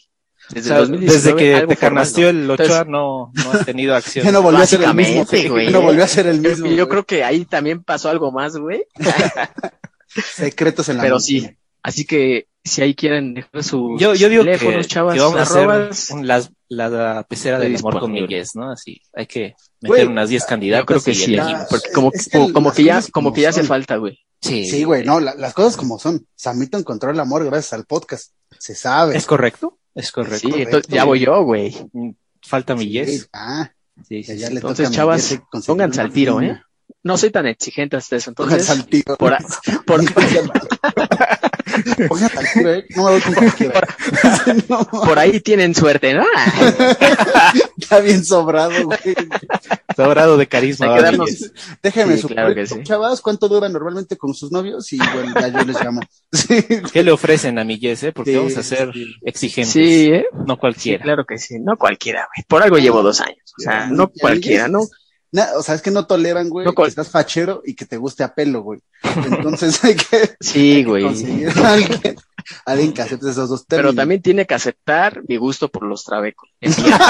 O 0.51 0.55
Desde 0.55 0.69
sea, 0.69 0.79
el 0.79 0.89
2019. 0.89 1.17
desde 1.17 1.37
que 1.37 1.77
te 1.77 1.91
no. 1.91 2.29
el 2.29 2.51
Ochoa, 2.51 2.65
Entonces- 2.67 2.87
no, 2.89 3.33
no 3.35 3.53
has 3.53 3.65
tenido 3.67 3.95
acción. 3.95 4.25
Ya 4.27 4.33
no 4.33 4.43
volvió 4.43 4.61
a 4.63 4.67
ser 4.67 4.83
el 4.83 4.95
mismo. 4.95 5.27
Güey. 5.49 5.71
No 5.71 5.81
volvió 5.81 6.05
a 6.05 6.09
ser 6.09 6.27
el 6.27 6.43
Yo, 6.43 6.51
mismo. 6.51 6.67
yo 6.67 6.89
creo 6.89 7.05
que 7.05 7.23
ahí 7.25 7.45
también 7.45 7.83
pasó 7.85 8.09
algo 8.11 8.33
más, 8.33 8.57
güey. 8.57 8.85
Secretos 10.09 10.89
en 10.89 10.97
la 10.97 11.03
Pero 11.05 11.15
mente. 11.17 11.25
sí. 11.27 11.51
Así 11.83 12.05
que 12.05 12.47
si 12.63 12.83
ahí 12.83 12.95
quieren 12.95 13.33
dejar 13.35 13.63
sus 13.65 13.99
Yo, 14.01 14.15
yo 14.15 14.29
digo 14.29 14.45
que, 14.45 14.51
teléfonos, 14.59 14.87
chavas, 14.89 15.15
que 15.15 15.21
vamos 15.21 15.39
a 15.39 15.43
arrobas, 15.43 15.91
hacer 15.91 16.17
un- 16.17 16.27
las- 16.27 16.51
la, 16.69 17.25
pecera 17.29 17.57
Estoy 17.57 17.73
del 17.73 17.79
amor 17.81 18.01
con 18.01 18.13
¿no? 18.55 18.71
Así, 18.71 19.01
hay 19.15 19.27
que 19.27 19.55
meter 19.81 19.89
Güey, 19.89 20.07
unas 20.07 20.29
10 20.29 20.45
candidatos. 20.45 20.83
yo 20.83 20.87
creo 20.87 21.03
que 21.03 21.15
sí, 21.15 21.37
porque 21.71 21.91
como, 21.93 22.11
es 22.13 22.29
que 22.29 22.53
como, 22.53 22.73
que 22.73 22.85
ya, 22.85 23.01
como 23.01 23.11
como 23.13 23.33
que 23.33 23.41
ya 23.43 23.49
hace 23.49 23.63
falta, 23.65 23.97
güey. 23.97 24.19
Sí, 24.43 24.67
Sí, 24.67 24.85
güey, 24.85 25.05
no, 25.05 25.21
la- 25.21 25.35
las 25.35 25.53
cosas 25.55 25.77
como 25.77 25.99
son. 25.99 26.27
Samito 26.37 26.77
encontró 26.79 27.11
el 27.11 27.21
amor 27.21 27.45
gracias 27.45 27.73
al 27.73 27.85
podcast. 27.87 28.33
Se 28.59 28.75
sabe. 28.75 29.17
¿Es 29.17 29.27
correcto? 29.27 29.79
Es 29.95 30.13
correcto. 30.13 30.39
Sí, 30.39 30.51
correcto, 30.51 30.69
entonces 30.77 30.95
ya 30.95 31.05
voy 31.05 31.21
yo, 31.21 31.43
güey. 31.45 31.75
Falta 32.43 32.75
mi 32.75 32.85
Sí, 32.85 32.91
yes. 32.91 33.29
Ah, 33.33 33.71
Sí, 34.09 34.23
sí, 34.23 34.43
Entonces, 34.43 34.91
chavas, 34.91 35.41
conseguir 35.51 35.67
pónganse 35.67 36.01
al 36.01 36.13
tiro. 36.13 36.41
¿eh? 36.41 36.61
No 37.03 37.17
soy 37.17 37.31
tan 37.31 37.47
exigente 37.47 37.97
hasta 37.97 38.17
eso. 38.17 38.31
Entonces, 38.31 38.69
al 38.71 38.87
tiro. 38.87 39.17
por, 39.19 39.37
por, 39.87 40.01
al 40.01 40.07
¿eh? 42.67 42.85
Ahí 45.17 45.41
tienen 45.41 45.75
suerte, 45.75 46.15
¿no? 46.15 46.25
está 47.79 48.01
bien 48.01 48.25
sobrado, 48.25 48.73
güey. 48.85 48.99
Sobrado 49.97 50.37
de 50.37 50.47
carisma. 50.47 50.87
Hay 50.87 50.95
que 50.97 51.03
va, 51.03 51.11
darnos- 51.11 51.31
Miguel. 51.31 51.53
Déjenme 51.83 52.15
Sí, 52.17 52.23
su 52.23 52.29
claro 52.29 52.55
que 52.55 52.67
sí. 52.67 52.83
chavas, 52.83 53.21
¿cuánto 53.21 53.49
duran 53.49 53.73
normalmente 53.73 54.17
con 54.17 54.35
sus 54.35 54.51
novios? 54.51 54.93
Y 54.93 54.99
bueno, 54.99 55.35
ya 55.39 55.49
yo 55.49 55.65
les 55.65 55.81
llamo. 55.83 56.01
Sí, 56.33 56.65
¿Qué 56.93 57.03
le 57.03 57.11
ofrecen 57.13 57.59
a 57.59 57.65
mi 57.65 57.79
Yes, 57.79 58.05
eh? 58.05 58.13
Porque 58.13 58.31
Sí, 58.33 58.37
vamos 58.37 58.57
a 58.57 58.63
ser 58.63 58.93
sí. 58.93 59.15
exigentes. 59.23 59.73
Sí, 59.73 60.11
¿eh? 60.13 60.27
No 60.47 60.55
Sí, 60.55 60.61
cualquiera. 60.61 61.03
claro 61.03 61.25
que 61.27 61.39
sí. 61.39 61.59
No 61.61 61.77
cualquiera, 61.77 62.29
güey. 62.35 62.45
Por 62.49 62.63
algo 62.63 62.79
llevo 62.79 63.03
dos 63.03 63.21
años. 63.21 63.39
O 63.59 63.63
sea, 63.63 63.87
no 63.87 64.09
cualquiera, 64.09 64.69
¿no? 64.69 64.81
Na- 65.33 65.49
o 65.57 65.63
sea, 65.63 65.77
es 65.77 65.83
que 65.83 65.91
no 65.93 66.07
toleran, 66.07 66.49
güey, 66.49 66.67
No 66.67 66.73
que 66.75 66.83
estás 66.83 67.09
fachero 67.09 67.63
y 67.65 67.75
que 67.75 67.87
te 67.87 67.97
guste 67.97 68.25
a 68.25 68.35
pelo, 68.35 68.63
güey. 68.63 68.81
Entonces 69.03 69.83
hay 69.85 69.95
que 69.95 70.31
Sí, 70.41 70.83
güey. 70.85 71.05
conseguir 71.05 71.51
a 71.51 71.73
alguien, 71.75 72.17
alguien 72.67 72.93
que 72.93 73.03
acepte 73.03 73.31
esos 73.31 73.49
dos 73.49 73.65
Pero 73.69 73.83
términos. 73.83 73.97
también 73.97 74.23
tiene 74.23 74.45
que 74.47 74.55
aceptar 74.55 75.23
mi 75.29 75.37
gusto 75.37 75.69
por 75.69 75.85
los 75.85 76.05
trabecos. 76.05 76.49
El 76.61 76.75
viernes. 76.75 77.01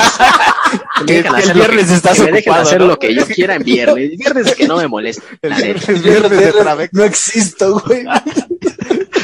Que 0.99 1.07
Que- 1.07 1.19
el 1.21 1.27
hacer 1.35 1.57
lo 1.57 1.63
viernes 1.65 1.87
que- 1.89 1.95
estás 1.95 2.15
que 2.17 2.21
me 2.25 2.27
dejen 2.33 2.41
ocupado, 2.51 2.63
hacer 2.63 2.81
¿no? 2.81 2.87
lo 2.89 2.99
que 2.99 3.15
yo 3.15 3.27
quiera 3.27 3.55
en 3.55 3.63
viernes. 3.65 4.11
Viernes 4.19 4.47
es 4.49 4.55
que 4.55 4.69
no 4.69 4.77
me 4.77 4.87
moleste. 4.87 5.23
El 5.43 5.55
viernes 5.55 5.87
de 5.87 6.11
Viernes 6.11 6.55
Trabeco. 6.57 6.97
no 6.99 7.05
existo, 7.05 7.81
güey. 7.81 8.05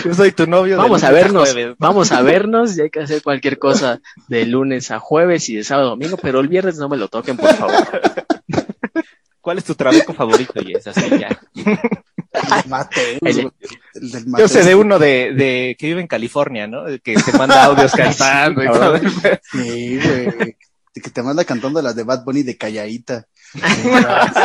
Yo 0.05 0.15
soy 0.15 0.33
tu 0.33 0.47
novio. 0.47 0.77
Vamos 0.79 1.03
a 1.05 1.11
vernos, 1.11 1.55
vamos 1.79 2.13
a 2.13 2.23
vernos 2.23 2.77
y 2.79 2.83
hay 2.83 2.91
que 2.91 3.01
hacer 3.01 3.23
cualquier 3.23 3.59
cosa 3.59 4.01
de 4.29 4.47
lunes 4.47 4.91
a 4.91 5.01
jueves 5.01 5.49
y 5.51 5.57
de 5.57 5.65
sábado 5.65 5.89
a 5.89 5.91
domingo, 5.91 6.17
pero 6.17 6.41
el 6.41 6.49
viernes 6.49 6.77
no 6.79 6.89
me 6.89 6.97
lo 6.97 7.09
toquen, 7.09 7.37
por 7.37 7.53
favor. 7.55 7.87
¿Cuál 9.41 9.59
es 9.59 9.65
tu 9.65 9.75
trabeco 9.75 10.13
favorito, 10.13 10.61
Yes? 10.61 10.87
Así 10.89 11.09
ya. 11.19 11.29
El 11.55 12.69
Mateus, 12.69 13.19
El- 13.23 13.43
güey. 13.43 13.53
El 13.95 14.11
del 14.11 14.25
Yo 14.39 14.49
sé 14.49 14.63
de 14.65 14.75
uno 14.75 14.99
de, 14.99 15.33
de 15.35 15.77
que 15.79 15.87
vive 15.87 16.01
en 16.01 16.07
California, 16.09 16.67
¿no? 16.67 16.85
Que 17.03 17.15
te 17.15 17.33
manda 17.39 17.65
audios 17.65 17.93
cantando 17.97 18.63
y 18.63 18.67
todo. 18.67 18.99
Sí, 19.53 19.99
güey. 20.03 20.27
De 20.27 20.57
Que 21.03 21.11
te 21.11 21.23
manda 21.23 21.45
cantando 21.45 21.81
las 21.81 21.95
de 21.95 22.03
Bad 22.03 22.25
Bunny 22.25 22.43
de 22.43 22.57
calladita. 22.57 23.27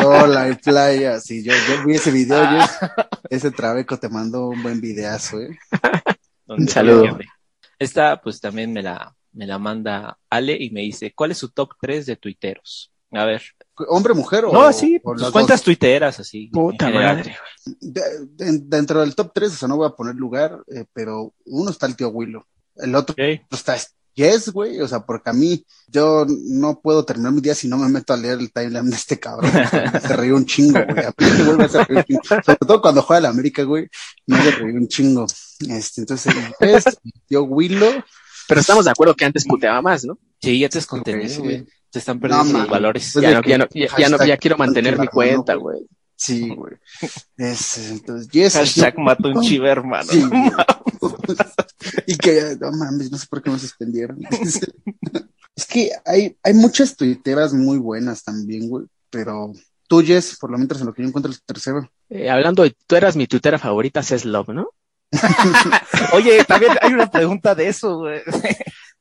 Sola 0.02 0.48
en 0.48 0.56
playa. 0.58 1.20
Sí, 1.20 1.44
yo, 1.44 1.54
yo 1.68 1.86
vi 1.86 1.96
ese 1.96 2.12
video, 2.12 2.44
yo, 2.44 2.60
ese 3.30 3.52
trabeco 3.52 3.98
te 3.98 4.10
mandó 4.10 4.50
un 4.50 4.62
buen 4.62 4.80
videazo, 4.82 5.42
eh. 5.42 5.58
Un 6.48 6.68
saludo. 6.68 7.18
Esta, 7.80 8.22
pues 8.22 8.40
también 8.40 8.72
me 8.74 8.84
la, 8.84 9.16
me 9.34 9.48
la 9.48 9.58
manda 9.58 10.18
Ale 10.30 10.56
y 10.60 10.70
me 10.72 10.82
dice, 10.82 11.14
¿cuál 11.16 11.32
es 11.32 11.38
su 11.40 11.50
top 11.50 11.72
3 11.82 12.06
de 12.06 12.16
tuiteros? 12.18 12.92
A 13.12 13.26
ver. 13.26 13.42
¿Hombre, 13.90 14.14
mujer 14.14 14.46
o 14.46 14.52
No, 14.54 14.72
sí, 14.74 14.98
o 14.98 15.02
pues 15.12 15.22
las 15.22 15.32
cuentas 15.32 15.60
dos? 15.60 15.66
tuiteras 15.66 16.20
así. 16.20 16.48
Puta 16.48 16.90
madre. 16.90 17.36
De- 17.80 18.02
de- 18.30 18.60
dentro 18.64 19.02
del 19.02 19.16
top 19.16 19.32
3, 19.34 19.54
o 19.54 19.56
sea, 19.56 19.68
no 19.68 19.78
voy 19.78 19.88
a 19.88 19.92
poner 19.96 20.16
lugar, 20.16 20.60
eh, 20.74 20.86
pero 20.94 21.34
uno 21.46 21.70
está 21.72 21.86
el 21.86 21.96
tío 21.96 22.10
Willow. 22.10 22.44
El 22.76 22.96
otro 22.96 23.14
Ok. 23.14 23.42
está 23.52 23.78
Yes, 24.14 24.50
güey, 24.52 24.82
o 24.82 24.88
sea, 24.90 25.06
porque 25.06 25.30
a 25.30 25.34
mí, 25.34 25.66
yo 25.88 26.26
no 26.28 26.82
puedo 26.82 27.06
terminar 27.06 27.32
mi 27.32 27.40
día 27.40 27.56
si 27.56 27.70
no 27.70 27.78
me 27.78 27.88
meto 27.88 28.12
a 28.12 28.18
leer 28.18 28.40
el 28.40 28.52
timeline 28.52 28.90
de 28.90 28.96
este 28.98 29.18
cabrón. 29.18 29.50
Se 30.02 30.16
reí 30.18 30.32
un 30.32 30.46
chingo, 30.46 30.80
güey. 30.86 31.06
A 31.06 31.14
mí 31.18 31.26
me 31.38 31.44
vuelve 31.46 31.64
a 31.64 31.84
reír 31.86 31.98
un 32.00 32.04
chingo. 32.04 32.22
Sobre 32.44 32.58
todo 32.68 32.82
cuando 32.82 33.02
juega 33.04 33.20
a 33.20 33.22
la 33.22 33.30
América, 33.30 33.64
güey, 33.64 33.88
me 34.28 34.38
hace 34.38 34.52
reír 34.52 34.76
un 34.76 34.88
chingo. 34.90 35.26
Este, 35.70 36.02
entonces, 36.02 36.36
el 36.60 36.84
tío 37.26 37.44
Willow, 37.44 38.04
Pero 38.50 38.60
estamos 38.60 38.84
de 38.84 38.92
acuerdo 38.92 39.16
que 39.16 39.24
antes 39.24 39.46
puteaba 39.48 39.82
más, 39.82 40.04
¿no? 40.04 40.18
Sí, 40.42 40.60
ya 40.60 40.68
te 40.68 40.80
es 40.80 40.84
Sí, 40.84 40.90
contenido, 40.90 41.30
sí. 41.30 41.40
güey. 41.42 41.68
Se 41.92 42.00
están 42.00 42.20
perdiendo 42.20 42.44
No, 42.46 42.50
los 42.52 42.54
mames. 42.60 42.72
valores. 42.72 43.10
Pues 43.14 43.24
Ya 43.24 43.34
no, 43.34 43.42
que 43.42 43.50
ya 43.50 43.58
no, 43.58 43.68
ya, 43.74 43.88
ya 43.98 44.10
no, 44.10 44.18
ya 44.18 44.18
hashtag 44.18 44.40
quiero 44.40 44.58
mantener 44.58 44.98
mi 45.00 45.08
cuenta, 45.08 45.56
güey. 45.56 45.82
sí, 46.16 46.50
güey. 46.50 46.76
Es, 47.38 47.90
entonces, 47.90 48.30
Yes, 48.30 48.54
Hashtag 48.54 48.98
mató 48.98 49.28
un 49.30 49.42
chiva, 49.42 49.70
hermano. 49.70 50.10
Sí, 50.12 50.24
y 52.08 52.16
que, 52.18 52.56
no 52.60 52.72
mames, 52.72 53.12
no 53.12 53.18
sé 53.18 53.26
por 53.30 53.42
qué 53.42 53.50
me 53.50 53.60
suspendieron. 53.60 54.20
es 55.56 55.66
que 55.68 55.92
hay, 56.06 56.38
hay 56.44 56.54
muchas 56.54 56.96
tuiteras 56.96 57.54
muy 57.54 57.78
buenas 57.78 58.24
también, 58.24 58.70
güey, 58.70 58.86
pero 59.10 59.52
tú, 59.88 60.02
Jess, 60.04 60.38
por 60.40 60.52
lo 60.52 60.58
menos 60.58 60.80
en 60.80 60.88
lo 60.88 60.94
que 60.94 61.02
yo 61.02 61.08
encuentro 61.08 61.32
el 61.32 61.42
tercero. 61.42 61.92
Eh, 62.10 62.30
hablando 62.30 62.64
de, 62.64 62.76
tú 62.88 62.96
eras 62.96 63.16
mi 63.16 63.28
tuitera 63.28 63.58
favorita, 63.60 64.00
es 64.02 64.26
Love, 64.26 64.50
¿no? 64.50 64.70
Oye, 66.14 66.44
también 66.46 66.74
hay 66.82 66.94
una 66.94 67.10
pregunta 67.12 67.54
de 67.56 67.68
eso, 67.68 67.98
güey. 67.98 68.22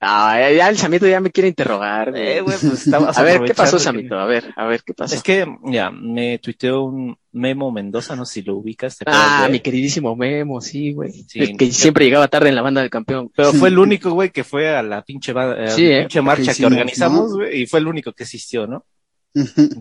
Ah, 0.02 0.40
ya 0.56 0.70
el 0.70 0.78
Samito 0.78 1.06
ya 1.06 1.20
me 1.20 1.30
quiere 1.30 1.48
interrogar, 1.48 2.10
güey. 2.10 2.22
Eh, 2.26 2.40
güey, 2.40 2.56
pues 2.58 2.90
a 2.90 3.22
ver, 3.22 3.42
¿qué 3.42 3.52
pasó, 3.52 3.76
que- 3.76 3.82
Samito? 3.82 4.18
A 4.18 4.24
ver, 4.24 4.50
a 4.56 4.64
ver, 4.64 4.82
¿qué 4.82 4.94
pasó? 4.94 5.14
Es 5.14 5.22
que, 5.22 5.46
ya, 5.66 5.90
me 5.90 6.38
tuiteó 6.38 6.84
un 6.84 7.18
Memo 7.32 7.70
Mendoza, 7.70 8.16
no 8.16 8.24
sé 8.24 8.34
si 8.34 8.42
lo 8.42 8.56
ubicas. 8.56 8.96
¿te 8.96 9.04
Ah, 9.08 9.46
mi 9.50 9.60
queridísimo 9.60 10.16
Memo, 10.16 10.62
sí, 10.62 10.94
güey. 10.94 11.12
Sí. 11.28 11.40
El 11.40 11.56
que 11.58 11.70
siempre 11.70 12.06
llegaba 12.06 12.28
tarde 12.28 12.48
en 12.48 12.54
la 12.54 12.62
banda 12.62 12.80
del 12.80 12.88
campeón. 12.88 13.30
Pero 13.36 13.52
fue 13.52 13.68
el 13.68 13.78
único, 13.78 14.10
güey, 14.12 14.30
que 14.30 14.42
fue 14.42 14.74
a 14.74 14.82
la 14.82 15.02
pinche, 15.02 15.34
ba- 15.34 15.54
eh, 15.64 15.68
Sí, 15.70 15.84
¿eh? 15.90 16.00
pinche 16.00 16.22
marcha 16.22 16.54
que, 16.54 16.64
organizamos, 16.64 17.32
¿no? 17.32 17.36
güey, 17.36 17.62
y 17.62 17.66
fue 17.66 17.80
el 17.80 17.86
único 17.86 18.12
que 18.14 18.24
asistió, 18.24 18.66
¿no? 18.66 18.86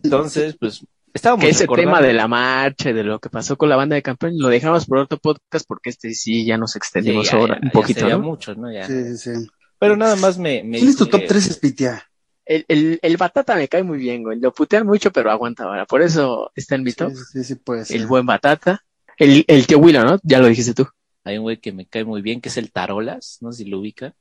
Entonces, 0.04 0.56
pues, 0.60 0.86
estábamos 1.14 1.46
Que 1.46 1.52
ese 1.52 1.64
recordando- 1.64 1.96
tema 1.98 2.02
de 2.06 2.14
la 2.14 2.28
marcha 2.28 2.90
y 2.90 2.94
de 2.94 3.04
lo 3.06 3.20
que 3.20 3.30
pasó 3.30 3.58
con 3.58 3.70
la 3.70 3.76
banda 3.78 3.96
de 3.96 4.02
campeón 4.02 4.34
lo 4.38 4.50
dejamos 4.50 4.86
por 4.86 4.98
otro 5.00 5.18
podcast 5.18 5.66
porque 5.68 5.90
este 5.92 6.14
sí 6.14 6.46
ya 6.46 6.58
nos 6.58 6.74
Sí, 6.74 6.78
extendimos 6.78 7.32
ya, 7.32 7.38
ahora 7.38 7.56
ya, 7.56 7.60
un 7.62 7.68
ya 7.68 7.72
poquito, 7.72 8.00
sería 8.02 8.18
¿no? 8.18 8.24
mucho, 8.24 8.54
¿no? 8.56 8.72
Ya. 8.72 8.86
Sí, 8.86 9.16
sí, 9.16 9.18
sí. 9.18 9.48
Pero 9.80 9.96
nada 9.96 10.16
más 10.18 10.38
me, 10.38 10.64
me 10.64 10.78
¿Quién 10.78 10.90
es 10.90 10.98
tu 10.98 11.06
top 11.06 11.22
3, 11.28 11.48
Espitia? 11.48 12.06
El, 12.46 12.66
el, 12.68 13.00
el 13.02 13.18
Batata 13.18 13.56
me 13.56 13.68
cae 13.68 13.84
muy 13.84 13.98
bien, 13.98 14.24
güey. 14.24 14.40
Lo 14.40 14.52
putean 14.52 14.86
mucho, 14.86 15.12
pero 15.12 15.32
aguanta 15.32 15.64
ahora. 15.64 15.86
Por 15.86 16.02
eso 16.02 16.52
está 16.56 16.76
en 16.76 16.84
mi 16.84 16.94
top. 16.94 17.14
Sí, 17.14 17.24
sí, 17.32 17.44
sí, 17.44 17.56
puede 17.56 17.86
ser. 17.86 17.98
El 17.98 18.08
buen 18.08 18.26
Batata. 18.26 18.84
El, 19.18 19.46
el 19.48 19.68
tío 19.68 19.80
Willow, 19.80 20.04
¿no? 20.04 20.20
Ya 20.24 20.40
lo 20.40 20.48
dijiste 20.48 20.74
tú. 20.74 20.88
Hay 21.24 21.38
un 21.38 21.44
güey 21.44 21.58
que 21.58 21.72
me 21.72 21.86
cae 21.86 22.04
muy 22.04 22.22
bien, 22.22 22.42
que 22.42 22.50
es 22.50 22.58
el 22.58 22.72
Tarolas, 22.72 23.38
no 23.42 23.52
sé 23.52 23.64
si 23.64 23.70
lo 23.70 23.80
ubica. 23.80 24.16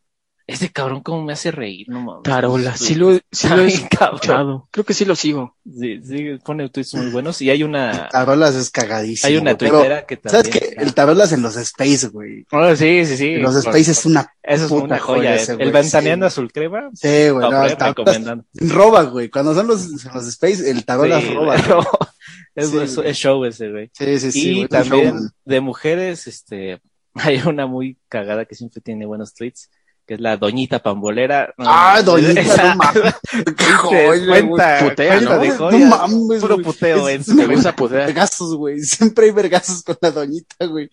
Ese 0.48 0.70
cabrón 0.72 1.02
como 1.02 1.22
me 1.22 1.34
hace 1.34 1.50
reír, 1.50 1.86
no 1.90 2.00
mames. 2.00 2.22
Tarola, 2.22 2.74
Sus 2.74 2.86
sí 2.86 2.94
lo, 2.94 3.12
sí 3.30 3.48
lo 3.50 3.58
he 3.58 3.66
escuchado. 3.66 4.66
Creo 4.70 4.82
que 4.84 4.94
sí 4.94 5.04
lo 5.04 5.14
sigo. 5.14 5.54
Sí, 5.64 6.00
sí, 6.02 6.38
pone 6.42 6.68
tweets 6.70 6.94
muy 6.94 7.10
buenos. 7.10 7.42
Y 7.42 7.50
hay 7.50 7.62
una, 7.62 8.08
Tarolas 8.08 8.54
es 8.54 8.70
cagadísimo. 8.70 9.28
hay 9.28 9.36
una 9.36 9.52
güey, 9.52 9.70
tuitera 9.70 10.06
que 10.06 10.16
también. 10.16 10.44
¿Sabes 10.44 10.58
qué? 10.58 10.74
El 10.82 10.94
Tarolas 10.94 11.32
en 11.32 11.42
los 11.42 11.54
Space, 11.56 12.08
güey. 12.08 12.46
Oh, 12.50 12.74
sí, 12.74 13.04
sí, 13.04 13.16
sí. 13.18 13.26
En 13.34 13.42
los 13.42 13.52
Por- 13.62 13.76
Space 13.76 13.90
es 13.90 14.06
una. 14.06 14.32
Eso 14.42 14.64
es 14.64 14.70
puta 14.70 14.84
una 14.84 14.98
joya. 14.98 15.18
joya 15.18 15.32
eh. 15.34 15.36
ese 15.36 15.52
el 15.52 15.58
güey, 15.58 15.70
ventaneando 15.70 16.26
sí. 16.26 16.32
azul 16.32 16.50
crema. 16.50 16.90
Sí, 16.94 17.28
güey, 17.28 17.50
no, 17.50 17.64
eh, 17.64 17.66
está- 17.66 17.88
recomendando. 17.88 18.44
roba, 18.54 19.02
güey. 19.02 19.28
Cuando 19.28 19.54
son 19.54 19.66
los, 19.66 19.86
los 20.14 20.26
Space, 20.28 20.70
el 20.70 20.82
Tarolas 20.86 21.22
Sí, 21.24 21.34
roba. 21.34 21.56
pero 21.56 21.80
es, 22.54 22.70
Sí, 22.70 22.78
es- 22.78 22.96
güey. 22.96 23.10
es 23.10 23.16
show 23.18 23.44
ese, 23.44 23.70
güey. 23.70 23.90
Sí, 23.92 24.18
sí, 24.18 24.32
sí. 24.32 24.48
y 24.50 24.54
güey, 24.56 24.68
también 24.68 25.14
de 25.44 25.60
mujeres, 25.60 26.26
este, 26.26 26.80
hay 27.14 27.42
una 27.44 27.66
muy 27.66 27.98
cagada 28.08 28.46
que 28.46 28.54
siempre 28.54 28.80
tiene 28.80 29.04
buenos 29.04 29.34
tweets, 29.34 29.68
que 30.08 30.14
es 30.14 30.20
la 30.20 30.38
Doñita 30.38 30.78
Pambolera. 30.82 31.52
No, 31.58 31.64
Ah, 31.68 32.00
Doñita, 32.02 32.40
esa- 32.40 32.70
no 32.74 32.76
mames. 32.76 33.14
Qué 33.58 33.64
joya, 33.64 34.26
cuenta, 34.26 34.78
Putea, 34.82 35.20
¿no? 35.20 35.38
de 35.38 35.48
No 35.78 35.78
mames, 35.86 36.40
puro 36.40 36.58
puteo 36.62 37.08
Es- 37.08 37.28
Me 37.28 37.46
gusta 37.46 37.76
putear. 37.76 38.06
Vergazos, 38.06 38.56
güey. 38.56 38.80
Siempre 38.82 39.26
hay 39.26 39.32
vergazos 39.32 39.82
con 39.82 39.98
la 40.00 40.10
doñita, 40.10 40.64
güey. 40.64 40.88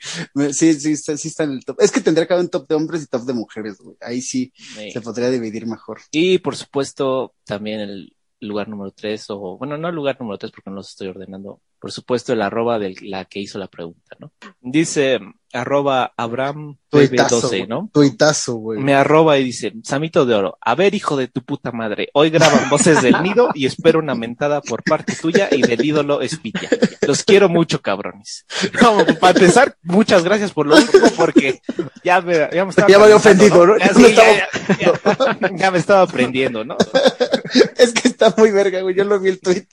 Sí, 0.51 0.73
sí, 0.73 0.91
está, 0.91 1.15
sí 1.15 1.29
está 1.29 1.45
en 1.45 1.51
el 1.51 1.63
top. 1.65 1.77
Es 1.79 1.91
que 1.93 2.01
tendría 2.01 2.27
que 2.27 2.33
haber 2.33 2.43
un 2.43 2.51
top 2.51 2.67
de 2.67 2.75
hombres 2.75 3.03
y 3.03 3.07
top 3.07 3.21
de 3.23 3.33
mujeres, 3.33 3.77
güey. 3.79 3.95
Ahí 4.01 4.21
sí 4.21 4.51
Sí. 4.55 4.91
se 4.91 4.99
podría 5.01 5.29
dividir 5.29 5.65
mejor. 5.65 6.01
Y 6.11 6.39
por 6.39 6.57
supuesto, 6.57 7.33
también 7.45 7.79
el 7.79 8.11
lugar 8.41 8.67
número 8.67 8.91
tres, 8.91 9.25
o 9.29 9.57
bueno, 9.57 9.77
no 9.77 9.87
el 9.87 9.95
lugar 9.95 10.17
número 10.19 10.37
tres 10.37 10.51
porque 10.51 10.69
no 10.69 10.75
los 10.75 10.89
estoy 10.89 11.07
ordenando. 11.07 11.61
Por 11.79 11.91
supuesto, 11.91 12.33
el 12.33 12.41
arroba 12.41 12.79
de 12.79 12.95
la 13.01 13.25
que 13.25 13.39
hizo 13.39 13.57
la 13.59 13.67
pregunta, 13.67 14.17
¿no? 14.19 14.33
Dice 14.59 15.19
arroba 15.55 16.13
Abraham 16.17 16.77
Tuitazo, 16.89 17.41
12, 17.41 17.47
güey. 17.57 17.67
¿no? 17.67 17.89
Tuitazo, 17.93 18.55
güey. 18.55 18.79
Me 18.79 18.93
arroba 18.93 19.37
y 19.37 19.43
dice, 19.43 19.73
Samito 19.83 20.25
de 20.25 20.35
Oro, 20.35 20.57
a 20.61 20.75
ver 20.75 20.93
hijo 20.95 21.17
de 21.17 21.27
tu 21.27 21.41
puta 21.41 21.71
madre, 21.71 22.09
hoy 22.13 22.29
graban 22.29 22.69
voces 22.69 23.01
del 23.01 23.21
nido 23.23 23.49
y 23.53 23.65
espero 23.65 23.99
una 23.99 24.15
mentada 24.15 24.61
por 24.61 24.83
parte 24.83 25.15
tuya 25.15 25.49
y 25.51 25.61
del 25.61 25.83
ídolo 25.83 26.21
Espitia. 26.21 26.69
Los 27.07 27.23
quiero 27.23 27.49
mucho, 27.49 27.81
cabrones. 27.81 28.45
No, 28.81 29.03
para 29.19 29.37
empezar, 29.37 29.75
muchas 29.83 30.23
gracias 30.23 30.51
por 30.51 30.67
lo 30.67 30.75
último 30.75 31.07
porque 31.17 31.61
ya 32.03 32.21
me, 32.21 32.33
ya 32.53 32.63
me 32.65 32.69
estaba 32.69 32.87
Ya 32.87 32.97
me 32.97 33.03
había 33.05 33.15
ofendido, 33.15 33.65
¿no? 33.65 33.77
Ya, 33.77 33.87
Ya 33.87 33.93
sí, 33.93 34.01
me 34.01 34.13
ya, 34.13 34.23
estaba- 34.39 34.77
ya- 34.79 35.37
ya- 35.49 35.55
ya 35.57 35.71
me 35.71 35.77
estaba 35.79 36.01
aprendiendo, 36.01 36.63
¿no? 36.63 36.77
Es 37.77 37.93
que 37.93 38.07
está 38.07 38.33
muy 38.37 38.51
verga, 38.51 38.81
güey. 38.81 38.95
Yo 38.95 39.03
lo 39.05 39.19
vi 39.19 39.29
el 39.29 39.39
tweet 39.39 39.65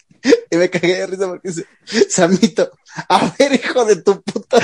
y 0.50 0.56
me 0.56 0.70
cagué 0.70 0.94
de 0.98 1.06
risa 1.06 1.26
porque 1.26 1.48
dice, 1.48 1.66
Samito, 2.08 2.70
a 3.08 3.32
ver, 3.38 3.52
hijo 3.54 3.84
de 3.84 3.96
tu 4.02 4.22
puta. 4.22 4.58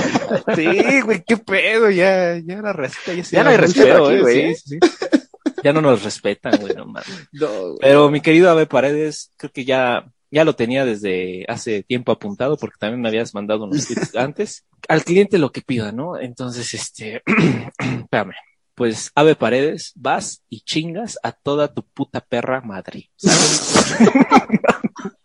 madre". 0.47 0.55
Sí, 0.57 1.01
güey, 1.03 1.25
qué 1.27 1.37
pedo, 1.37 1.91
ya, 1.91 2.39
ya 2.39 2.61
la 2.61 2.73
receta 2.73 3.15
ya 3.15 3.25
se 3.25 3.37
Ya 3.37 3.45
no 3.45 3.51
hay 3.51 3.57
respeto 3.57 4.11
eh, 4.11 4.21
güey, 4.21 4.55
sí, 4.55 4.63
sí, 4.65 4.79
sí. 4.81 5.19
Ya 5.63 5.73
no 5.73 5.81
nos 5.81 6.03
respetan, 6.03 6.59
güey, 6.61 6.75
no 6.75 6.87
mames. 6.87 7.29
No, 7.33 7.49
güey. 7.49 7.79
Pero 7.81 8.11
mi 8.11 8.21
querido 8.21 8.51
Ave 8.51 8.67
Paredes, 8.67 9.33
creo 9.37 9.51
que 9.53 9.65
ya, 9.65 10.11
ya 10.31 10.45
lo 10.45 10.55
tenía 10.55 10.85
desde 10.85 11.45
hace 11.49 11.83
tiempo 11.83 12.13
apuntado 12.13 12.57
porque 12.57 12.77
también 12.79 13.01
me 13.01 13.09
habías 13.09 13.35
mandado 13.35 13.65
unos 13.65 13.87
tweets 13.87 14.15
antes. 14.17 14.65
Al 14.89 15.05
cliente 15.05 15.39
lo 15.39 15.51
que 15.51 15.63
pida, 15.63 15.91
¿no? 15.93 16.19
Entonces, 16.19 16.73
este, 16.75 17.23
espérame. 17.79 18.35
Pues, 18.75 19.11
Ave 19.17 19.35
Paredes, 19.35 19.93
vas 19.97 20.45
y 20.49 20.61
chingas 20.61 21.19
a 21.25 21.33
toda 21.33 21.75
tu 21.75 21.83
puta 21.83 22.21
perra 22.21 22.61
madre. 22.61 23.11
¿sabes? 23.17 23.97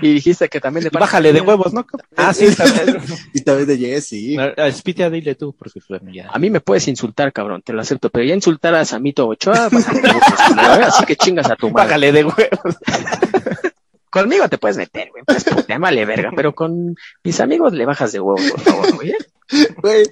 Y 0.00 0.14
dijiste 0.14 0.48
que 0.48 0.60
también 0.60 0.84
parte 0.84 0.98
Bájale 0.98 1.32
de 1.32 1.40
huevos, 1.40 1.72
¿no? 1.72 1.86
Ah, 2.16 2.32
sí, 2.32 2.54
también. 2.54 3.02
Y 3.34 3.40
también 3.40 3.68
de 3.68 3.78
Jesse. 3.78 4.38
A 4.56 4.70
Spitia, 4.70 5.10
dile 5.10 5.34
tú, 5.34 5.54
porque 5.54 5.80
ya. 6.12 6.28
A 6.28 6.38
mí 6.38 6.50
me 6.50 6.60
puedes 6.60 6.88
insultar, 6.88 7.32
cabrón, 7.32 7.62
te 7.62 7.72
lo 7.72 7.80
acepto, 7.80 8.10
pero 8.10 8.24
ya 8.24 8.34
insultar 8.34 8.74
a 8.74 8.84
Samito 8.84 9.26
Ochoa, 9.26 9.68
bájale 9.68 10.00
de 10.00 10.08
huevos, 10.08 10.34
culero, 10.48 10.74
¿eh? 10.74 10.84
así 10.84 11.04
que 11.04 11.16
chingas 11.16 11.50
a 11.50 11.56
tu 11.56 11.70
madre. 11.70 11.86
Bájale 11.86 12.12
de 12.12 12.24
huevos. 12.24 12.76
Conmigo 14.10 14.46
te 14.48 14.58
puedes 14.58 14.76
meter, 14.76 15.08
güey, 15.10 15.24
pues 15.24 15.42
puta, 15.42 15.78
vale 15.78 16.04
verga, 16.04 16.32
pero 16.36 16.54
con 16.54 16.94
mis 17.24 17.40
amigos 17.40 17.72
le 17.72 17.86
bajas 17.86 18.12
de 18.12 18.20
huevos, 18.20 18.42
por 18.50 18.60
favor, 18.60 18.94
güey. 18.96 19.10
¿eh? 19.10 19.16
Güey. 19.78 20.02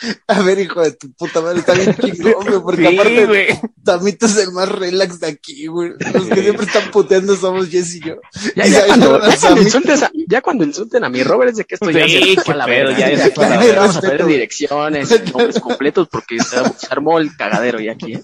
A 0.28 0.42
ver, 0.42 0.58
hijo 0.60 0.80
de 0.82 0.92
tu 0.92 1.12
puta 1.12 1.40
madre, 1.40 1.58
está 1.60 1.74
bien 1.74 1.94
chingón, 1.96 2.44
güey, 2.46 2.60
porque 2.62 2.88
Sí, 2.88 2.94
aparte 2.94 3.26
güey. 3.26 3.46
Tamito 3.84 4.26
es 4.26 4.36
el 4.36 4.52
más 4.52 4.68
relax 4.68 5.18
de 5.20 5.26
aquí, 5.26 5.66
güey. 5.66 5.90
Los 6.12 6.26
que 6.26 6.42
siempre 6.42 6.66
están 6.66 6.90
puteando 6.90 7.34
somos 7.36 7.68
Jess 7.68 7.96
y 7.96 8.00
yo. 8.00 8.16
Ya, 8.54 8.66
Y 8.66 8.70
ya, 8.70 8.86
cuando, 8.86 9.20
ya, 9.28 9.36
cuando 9.40 9.62
insultes 9.62 10.02
a, 10.02 10.10
ya 10.28 10.40
cuando 10.40 10.64
insulten 10.64 11.04
a 11.04 11.08
mi 11.08 11.22
Robert 11.22 11.50
es 11.50 11.56
de 11.58 11.64
que 11.64 11.74
esto 11.74 11.90
ya 11.90 12.06
Sí, 12.06 12.34
se 12.36 12.40
fue 12.42 12.54
la 12.54 12.66
pedo, 12.66 12.88
verga. 12.90 12.98
ya, 12.98 13.10
Ya, 13.10 13.28
ya 13.28 13.34
fue 13.34 13.48
la 13.48 13.64
ya 13.66 13.74
vamos 13.80 13.96
a 13.96 14.00
Respeto. 14.02 14.26
direcciones, 14.26 15.32
nombres 15.32 15.60
completos 15.60 16.08
porque 16.10 16.38
se, 16.40 16.56
se 16.76 16.86
armó 16.90 17.18
el 17.18 17.36
cagadero 17.36 17.80
ya 17.80 17.92
aquí. 17.92 18.14
¿eh? 18.14 18.22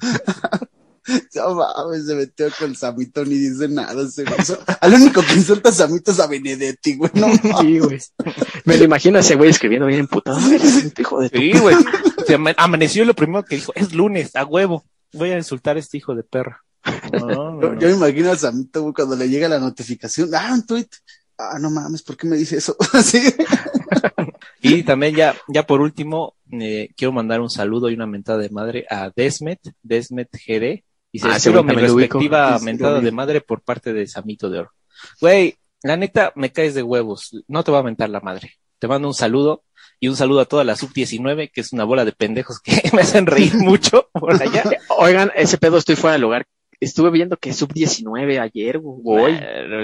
No 1.34 1.54
mames, 1.54 2.06
se 2.06 2.14
metió 2.14 2.48
con 2.58 2.74
Samito 2.74 3.24
ni 3.24 3.34
dice 3.36 3.68
nada. 3.68 3.92
güey. 3.94 4.08
Al 4.80 4.94
único 4.94 5.22
que 5.22 5.34
insulta 5.34 5.68
a 5.68 5.72
Samito 5.72 6.10
es 6.10 6.20
a 6.20 6.26
Benedetti, 6.26 6.96
güey. 6.96 7.10
No 7.14 7.28
mames. 7.44 7.56
Sí, 7.60 7.78
güey. 7.78 7.98
Me 8.64 8.76
lo 8.76 8.84
imagino 8.84 9.18
a 9.18 9.20
ese 9.20 9.34
güey 9.36 9.50
escribiendo 9.50 9.86
bien 9.86 10.00
emputado. 10.00 10.36
"A 10.38 10.48
ver, 10.48 10.60
este 10.60 11.02
hijo 11.02 11.20
de 11.20 11.28
Sí, 11.28 11.52
güey. 11.58 11.76
Se 12.26 12.34
ama- 12.34 12.54
amaneció 12.56 13.02
y 13.02 13.06
lo 13.06 13.14
primero 13.14 13.44
que 13.44 13.56
dijo, 13.56 13.72
es 13.74 13.92
lunes, 13.94 14.34
a 14.34 14.44
huevo. 14.44 14.84
Voy 15.12 15.30
a 15.30 15.36
insultar 15.38 15.76
a 15.76 15.80
este 15.80 15.98
hijo 15.98 16.14
de 16.14 16.24
perra. 16.24 16.62
No, 17.12 17.26
no, 17.26 17.60
Yo, 17.62 17.72
no. 17.74 17.80
yo 17.80 17.88
me 17.88 17.94
imagino 17.94 18.32
a 18.32 18.36
Samito, 18.36 18.82
güey, 18.82 18.94
cuando 18.94 19.16
le 19.16 19.28
llega 19.28 19.48
la 19.48 19.58
notificación. 19.60 20.30
Ah, 20.34 20.50
un 20.52 20.66
tweet. 20.66 20.88
Ah, 21.38 21.58
no 21.60 21.70
mames, 21.70 22.02
¿por 22.02 22.16
qué 22.16 22.26
me 22.26 22.36
dice 22.36 22.56
eso? 22.56 22.76
Así. 22.94 23.20
Y 24.62 24.82
también 24.82 25.14
ya, 25.14 25.36
ya 25.48 25.66
por 25.66 25.80
último, 25.80 26.34
eh, 26.50 26.88
quiero 26.96 27.12
mandar 27.12 27.40
un 27.40 27.50
saludo 27.50 27.90
y 27.90 27.94
una 27.94 28.06
mentada 28.06 28.38
de 28.38 28.50
madre 28.50 28.86
a 28.90 29.10
Desmet, 29.14 29.60
Desmet 29.82 30.28
GD. 30.32 30.82
Y 31.12 31.18
se 31.18 31.28
Ah, 31.28 31.36
espero 31.36 31.62
mi 31.62 31.74
respectiva 31.74 32.58
mentada 32.60 33.00
de 33.00 33.10
madre 33.10 33.40
por 33.40 33.62
parte 33.62 33.92
de 33.92 34.06
Samito 34.06 34.50
de 34.50 34.60
Oro. 34.60 34.72
Güey, 35.20 35.56
la 35.82 35.96
neta, 35.96 36.32
me 36.34 36.52
caes 36.52 36.74
de 36.74 36.82
huevos. 36.82 37.42
No 37.48 37.62
te 37.64 37.70
va 37.70 37.78
a 37.78 37.82
mentar 37.82 38.10
la 38.10 38.20
madre. 38.20 38.52
Te 38.78 38.88
mando 38.88 39.08
un 39.08 39.14
saludo 39.14 39.64
y 40.00 40.08
un 40.08 40.16
saludo 40.16 40.40
a 40.40 40.44
toda 40.44 40.64
la 40.64 40.76
sub-19, 40.76 41.50
que 41.52 41.60
es 41.60 41.72
una 41.72 41.84
bola 41.84 42.04
de 42.04 42.12
pendejos 42.12 42.60
que 42.60 42.72
me 42.92 43.02
hacen 43.02 43.26
reír 43.26 43.54
mucho 43.58 44.08
por 44.12 44.34
allá. 44.34 44.64
Oigan, 44.98 45.32
ese 45.34 45.58
pedo 45.58 45.78
estoy 45.78 45.96
fuera 45.96 46.14
de 46.14 46.20
lugar. 46.20 46.46
Estuve 46.78 47.10
viendo 47.10 47.38
que 47.38 47.54
sub 47.54 47.72
19 47.72 48.38
ayer 48.38 48.78
o 48.82 49.00
hoy. 49.04 49.38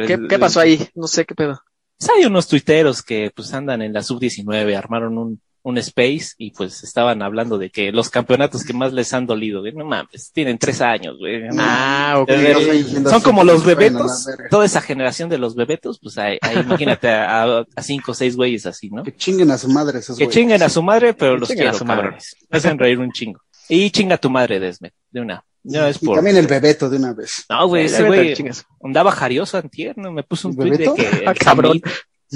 ¿Qué, 0.06 0.18
¿Qué 0.28 0.38
pasó 0.38 0.60
ahí? 0.60 0.86
No 0.94 1.06
sé 1.06 1.24
qué 1.24 1.34
pedo. 1.34 1.62
Pues 1.98 2.10
hay 2.10 2.26
unos 2.26 2.48
tuiteros 2.48 3.02
que 3.02 3.30
pues 3.34 3.54
andan 3.54 3.80
en 3.80 3.92
la 3.92 4.02
sub-19, 4.02 4.76
armaron 4.76 5.16
un, 5.16 5.40
un 5.64 5.78
space 5.78 6.32
y 6.38 6.50
pues 6.50 6.82
estaban 6.82 7.22
hablando 7.22 7.56
de 7.56 7.70
que 7.70 7.92
los 7.92 8.10
campeonatos 8.10 8.64
que 8.64 8.72
más 8.72 8.92
les 8.92 9.12
han 9.14 9.26
dolido, 9.26 9.60
güey, 9.60 9.72
no 9.72 9.84
mames, 9.84 10.32
tienen 10.32 10.58
tres 10.58 10.80
años, 10.80 11.16
güey. 11.18 11.42
no 11.42 11.54
Ah, 11.58 12.16
ok. 12.18 12.28
Eh, 12.30 12.84
Son 13.08 13.20
como 13.22 13.44
los 13.44 13.64
bebetos, 13.64 14.26
toda 14.50 14.64
esa 14.64 14.80
generación 14.80 15.28
de 15.28 15.38
los 15.38 15.54
bebetos, 15.54 15.98
pues 16.02 16.18
ahí, 16.18 16.38
ahí 16.42 16.58
imagínate 16.58 17.08
a, 17.10 17.64
cinco 17.80 18.10
o 18.12 18.14
seis 18.14 18.34
güeyes 18.36 18.66
así, 18.66 18.90
¿no? 18.90 19.02
Que 19.04 19.14
chinguen 19.16 19.50
a 19.52 19.58
su 19.58 19.68
madre 19.68 20.00
esos 20.00 20.16
Que 20.18 20.24
güeyes. 20.24 20.34
chinguen 20.40 20.62
a 20.62 20.68
su 20.68 20.82
madre, 20.82 21.14
pero 21.14 21.34
Que 21.34 21.40
los 21.40 21.48
chinguen 21.48 21.66
a 21.68 21.70
quiero, 21.70 21.78
su 21.78 21.84
madre. 21.84 22.16
hacen 22.50 22.78
reír 22.78 22.98
un 22.98 23.12
chingo. 23.12 23.40
Y 23.68 23.90
chinga 23.90 24.18
tu 24.18 24.28
madre, 24.30 24.58
Desmet, 24.58 24.92
de 25.10 25.20
una. 25.20 25.44
No 25.64 25.86
es 25.86 26.02
Y 26.02 26.06
por... 26.06 26.16
también 26.16 26.36
el 26.36 26.48
bebeto 26.48 26.90
de 26.90 26.96
una 26.96 27.12
vez. 27.14 27.44
No, 27.48 27.68
güey, 27.68 27.84
ese 27.84 28.02
güey 28.02 28.34
chingas. 28.34 28.66
andaba 28.82 29.12
jarioso 29.12 29.56
antier, 29.58 29.96
¿no? 29.96 30.10
Me 30.10 30.24
puso 30.24 30.48
un 30.48 30.54
¿El 30.54 30.58
tweet 30.58 30.70
de 30.72 30.78
Bebeto? 30.78 30.94
que... 30.96 31.02
Ah, 31.26 31.30
el 31.30 31.38
cabrón. 31.38 31.80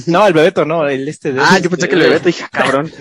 No, 0.07 0.27
el 0.27 0.33
bebeto 0.35 0.65
no, 0.65 0.87
el 0.89 1.09
este 1.09 1.33
de... 1.33 1.41
Ah, 1.43 1.59
yo 1.59 1.71
pensé 1.71 1.89
que 1.89 1.95
el 1.95 2.03
Bebeto 2.03 2.27
dije, 2.27 2.45
cabrón. 2.53 2.93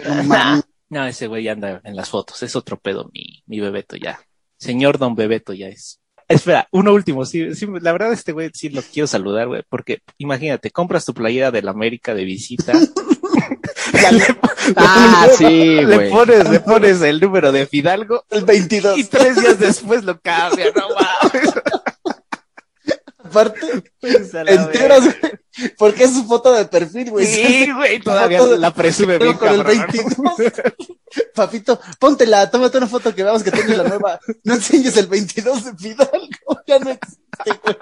No 0.89 1.05
ese 1.05 1.27
güey 1.27 1.47
anda 1.47 1.81
en 1.83 1.95
las 1.95 2.09
fotos, 2.09 2.41
es 2.43 2.55
otro 2.55 2.77
pedo, 2.79 3.09
mi, 3.13 3.43
mi 3.47 3.59
Bebeto 3.59 3.95
ya. 3.97 4.19
Señor 4.57 4.97
Don 4.97 5.15
Bebeto 5.15 5.53
ya 5.53 5.67
es. 5.67 5.99
Espera, 6.27 6.67
uno 6.71 6.93
último, 6.93 7.25
sí, 7.25 7.53
sí, 7.53 7.67
la 7.81 7.91
verdad 7.91 8.11
este 8.11 8.31
güey 8.31 8.49
sí 8.53 8.69
lo 8.69 8.81
quiero 8.81 9.05
saludar, 9.05 9.47
güey, 9.47 9.63
porque 9.69 9.99
imagínate, 10.17 10.71
compras 10.71 11.05
tu 11.05 11.13
playera 11.13 11.51
del 11.51 11.67
América 11.67 12.15
de 12.15 12.23
visita. 12.23 12.73
le, 14.11 14.23
Ah, 14.75 15.27
sí, 15.37 15.75
le 15.75 15.85
güey. 15.95 16.09
pones, 16.09 16.49
le 16.49 16.59
pones 16.59 17.01
el 17.01 17.19
número 17.19 17.51
de 17.51 17.67
Fidalgo 17.67 18.23
El 18.31 18.43
22. 18.45 18.97
y 18.97 19.03
tres 19.03 19.39
días 19.39 19.59
después 19.59 20.03
lo 20.03 20.19
cambia, 20.19 20.71
no 20.75 20.87
mames. 20.89 21.53
Aparte, 23.35 23.83
la 24.33 24.51
enteras, 24.51 25.03
güey. 25.03 25.33
Porque 25.77 26.03
es 26.03 26.13
su 26.13 26.25
foto 26.25 26.53
de 26.53 26.65
perfil, 26.65 27.11
güey. 27.11 27.25
Sí, 27.25 27.71
güey, 27.75 27.99
todavía 27.99 28.43
de- 28.43 28.57
la 28.57 28.73
presume 28.73 29.17
bien, 29.17 29.37
con 29.37 29.49
el 29.49 29.63
cabrón. 29.63 29.87
22. 29.93 30.53
Papito, 31.35 31.79
póntela, 31.99 32.49
tómate 32.49 32.77
una 32.77 32.87
foto 32.87 33.13
que 33.15 33.23
veamos 33.23 33.43
que 33.43 33.51
tienes 33.51 33.77
la 33.77 33.83
nueva. 33.83 34.19
No 34.43 34.55
enseñes 34.55 34.97
el 34.97 35.07
22 35.07 35.65
de 35.65 35.75
Fidalgo. 35.77 36.27
Ya 36.67 36.79
no 36.79 36.89
existe, 36.89 37.59
güey. 37.63 37.75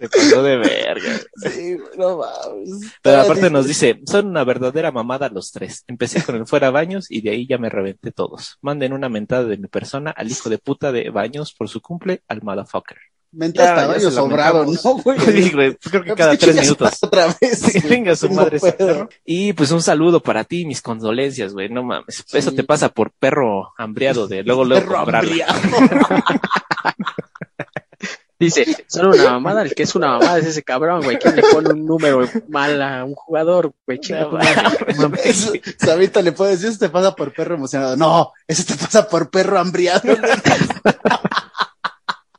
Se 0.00 0.08
pasó 0.08 0.42
de 0.42 0.56
verga. 0.56 1.12
Sí, 1.36 1.74
güey, 1.76 1.96
no 1.96 2.18
mames. 2.18 2.92
Pero 3.02 3.20
aparte 3.20 3.50
nos 3.50 3.66
dice, 3.66 4.00
son 4.04 4.26
una 4.26 4.42
verdadera 4.42 4.90
mamada 4.90 5.28
los 5.28 5.52
tres. 5.52 5.84
Empecé 5.86 6.24
con 6.24 6.34
el 6.34 6.46
fuera 6.46 6.70
baños 6.70 7.06
y 7.08 7.20
de 7.20 7.30
ahí 7.30 7.46
ya 7.46 7.56
me 7.58 7.68
reventé 7.68 8.10
todos. 8.10 8.58
Manden 8.62 8.92
una 8.92 9.08
mentada 9.08 9.44
de 9.44 9.58
mi 9.58 9.68
persona 9.68 10.10
al 10.10 10.28
hijo 10.28 10.48
de 10.50 10.58
puta 10.58 10.90
de 10.90 11.10
baños 11.10 11.54
por 11.54 11.68
su 11.68 11.80
cumple 11.80 12.22
al 12.26 12.42
motherfucker. 12.42 12.98
Menta 13.30 13.62
Ya, 13.62 13.70
hasta 13.70 13.80
ya 13.82 13.86
baño 13.88 14.00
se 14.00 14.06
la 14.06 14.12
sobrado. 14.12 14.64
¿no, 14.64 14.72
güey? 15.04 15.18
Sí, 15.20 15.50
güey, 15.52 15.72
pues 15.72 15.90
creo 15.90 16.02
que 16.02 16.14
cada 16.14 16.32
que 16.36 16.38
tres 16.38 16.56
minutos. 16.62 16.98
Otra 17.02 17.26
vez. 17.40 17.58
Sí, 17.58 17.80
venga 17.88 18.16
su 18.16 18.28
No 18.28 18.34
madre. 18.36 18.58
perro. 18.58 19.08
Y 19.24 19.52
pues 19.52 19.70
un 19.70 19.82
saludo 19.82 20.20
para 20.22 20.44
ti, 20.44 20.64
mis 20.64 20.80
condolencias, 20.80 21.52
güey. 21.52 21.68
No 21.68 21.82
mames. 21.82 22.24
Eso 22.32 22.52
te 22.52 22.64
pasa 22.64 22.88
por 22.88 23.10
perro 23.10 23.72
hambriado 23.76 24.26
de 24.28 24.42
luego, 24.44 24.64
luego 24.64 24.96
hambriado. 24.96 25.54
Dice, 28.40 28.84
son 28.86 29.06
una 29.08 29.32
mamada, 29.32 29.62
el 29.62 29.74
que 29.74 29.82
es 29.82 29.96
una 29.96 30.12
mamada 30.12 30.38
es 30.38 30.46
ese 30.46 30.62
cabrón, 30.62 31.02
güey. 31.02 31.18
¿Quién 31.18 31.34
le 31.34 31.42
pone 31.42 31.70
un 31.70 31.84
número 31.84 32.24
mal 32.48 32.80
a 32.80 33.04
un 33.04 33.16
jugador, 33.16 33.72
güey? 33.84 33.98
Chinga 33.98 34.28
Sabita 35.78 36.22
le 36.22 36.30
puede 36.30 36.52
decir, 36.52 36.68
eso 36.68 36.78
te 36.78 36.88
pasa 36.88 37.16
por 37.16 37.34
perro 37.34 37.56
emocionado. 37.56 37.96
No, 37.96 38.32
eso 38.46 38.62
te 38.64 38.76
pasa 38.76 39.08
por 39.08 39.28
perro 39.28 39.58
hambriado. 39.58 40.02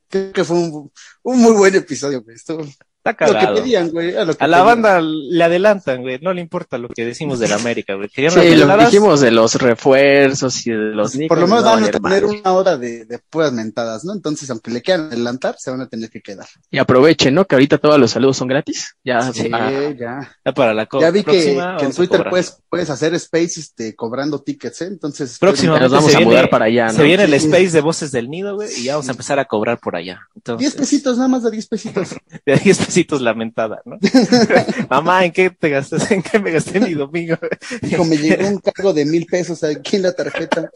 Creo 0.09 0.33
que 0.33 0.43
fue 0.43 0.57
un, 0.57 0.91
un 1.23 1.41
muy 1.41 1.53
buen 1.53 1.75
episodio, 1.75 2.21
güey. 2.23 2.35
Estuvo- 2.35 2.65
Está 3.11 3.27
lo 3.27 3.33
que 3.33 3.39
cagado. 3.39 3.55
pedían, 3.63 3.89
güey. 3.91 4.15
A, 4.15 4.25
lo 4.25 4.35
que 4.35 4.43
A 4.43 4.47
la 4.47 4.61
banda 4.63 5.01
le 5.01 5.43
adelantan, 5.43 6.01
güey. 6.01 6.19
No 6.21 6.33
le 6.33 6.41
importa 6.41 6.77
lo 6.77 6.89
que 6.89 7.05
decimos 7.05 7.39
de 7.39 7.47
la 7.47 7.55
América, 7.55 7.95
güey. 7.95 8.09
Querían 8.09 8.33
Sí, 8.33 8.55
lo 8.55 8.67
que 8.77 8.85
dijimos 8.85 9.21
de 9.21 9.31
los 9.31 9.55
refuerzos 9.55 10.65
y 10.67 10.71
de 10.71 10.77
los 10.77 11.15
Por 11.27 11.37
lo 11.39 11.47
menos 11.47 11.63
no 11.63 11.71
van 11.71 11.83
a 11.83 11.87
tener 11.87 12.01
madre. 12.01 12.25
una 12.25 12.51
hora 12.53 12.77
de, 12.77 13.05
de 13.05 13.19
puras 13.19 13.51
mentadas, 13.53 14.03
¿no? 14.05 14.13
Entonces, 14.13 14.49
aunque 14.49 14.71
le 14.71 14.81
quieran 14.81 15.07
adelantar, 15.07 15.55
se 15.57 15.71
van 15.71 15.81
a 15.81 15.87
tener 15.87 16.09
que 16.09 16.21
quedar. 16.21 16.47
Y 16.71 16.77
aprovechen, 16.77 17.33
¿no? 17.33 17.45
Que 17.45 17.55
ahorita 17.55 17.77
todos 17.77 17.99
los 17.99 18.11
saludos 18.11 18.37
son 18.37 18.47
gratis. 18.47 18.95
Ya, 19.03 19.21
Sí. 19.33 19.49
ah, 19.53 19.71
ya. 19.97 20.35
Ya 20.45 20.51
para 20.53 20.73
la 20.73 20.87
Ya 20.99 21.11
vi 21.11 21.19
que, 21.23 21.31
próxima 21.31 21.77
que 21.77 21.85
en 21.85 21.93
Twitter 21.93 22.25
puedes, 22.29 22.57
puedes 22.69 22.89
hacer 22.89 23.13
space 23.15 23.59
este, 23.59 23.95
cobrando 23.95 24.41
tickets, 24.41 24.81
¿eh? 24.81 24.85
Entonces, 24.87 25.37
Próximamente 25.39 25.85
nos 25.85 25.91
vamos 25.93 26.11
se 26.11 26.17
a 26.17 26.19
viene- 26.19 26.31
mudar 26.33 26.49
para 26.49 26.65
allá, 26.65 26.89
Se 26.89 26.97
¿no? 26.99 27.03
viene 27.03 27.23
el 27.23 27.33
space 27.35 27.69
de 27.71 27.81
voces 27.81 28.11
del 28.11 28.29
nido, 28.29 28.55
güey, 28.55 28.69
y 28.77 28.83
ya 28.83 28.93
vamos 28.95 29.07
a 29.07 29.11
empezar 29.11 29.39
a 29.39 29.45
cobrar 29.45 29.79
por 29.79 29.95
allá. 29.95 30.19
Entonces, 30.35 30.59
10 30.59 30.75
pesitos, 30.75 31.17
nada 31.17 31.27
más 31.29 31.43
de 31.43 31.51
10 31.51 31.67
pesitos. 31.67 32.09
de 32.45 32.55
10 32.57 32.77
pesitos 32.77 32.98
la 33.21 33.33
mentada, 33.33 33.81
¿no? 33.85 33.97
Mamá, 34.89 35.25
¿en 35.25 35.31
qué 35.31 35.49
te 35.49 35.69
gastas? 35.69 36.09
¿En 36.11 36.21
qué 36.21 36.39
me 36.39 36.51
gasté 36.51 36.79
mi 36.79 36.93
domingo? 36.93 37.35
Dijo, 37.81 38.05
me 38.05 38.17
llegó 38.17 38.47
un 38.47 38.59
cargo 38.59 38.93
de 38.93 39.05
mil 39.05 39.25
pesos 39.25 39.63
aquí 39.63 39.95
en 39.97 40.03
la 40.03 40.13
tarjeta. 40.13 40.69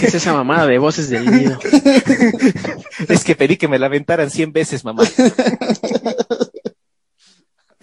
¿Qué 0.00 0.06
es 0.06 0.14
esa 0.14 0.32
mamada 0.32 0.66
de 0.66 0.78
voces 0.78 1.08
del 1.10 1.30
nido? 1.30 1.58
es 3.08 3.24
que 3.24 3.34
pedí 3.36 3.56
que 3.56 3.68
me 3.68 3.78
la 3.78 3.86
aventaran 3.86 4.30
100 4.30 4.52
veces, 4.52 4.84
mamá. 4.84 5.04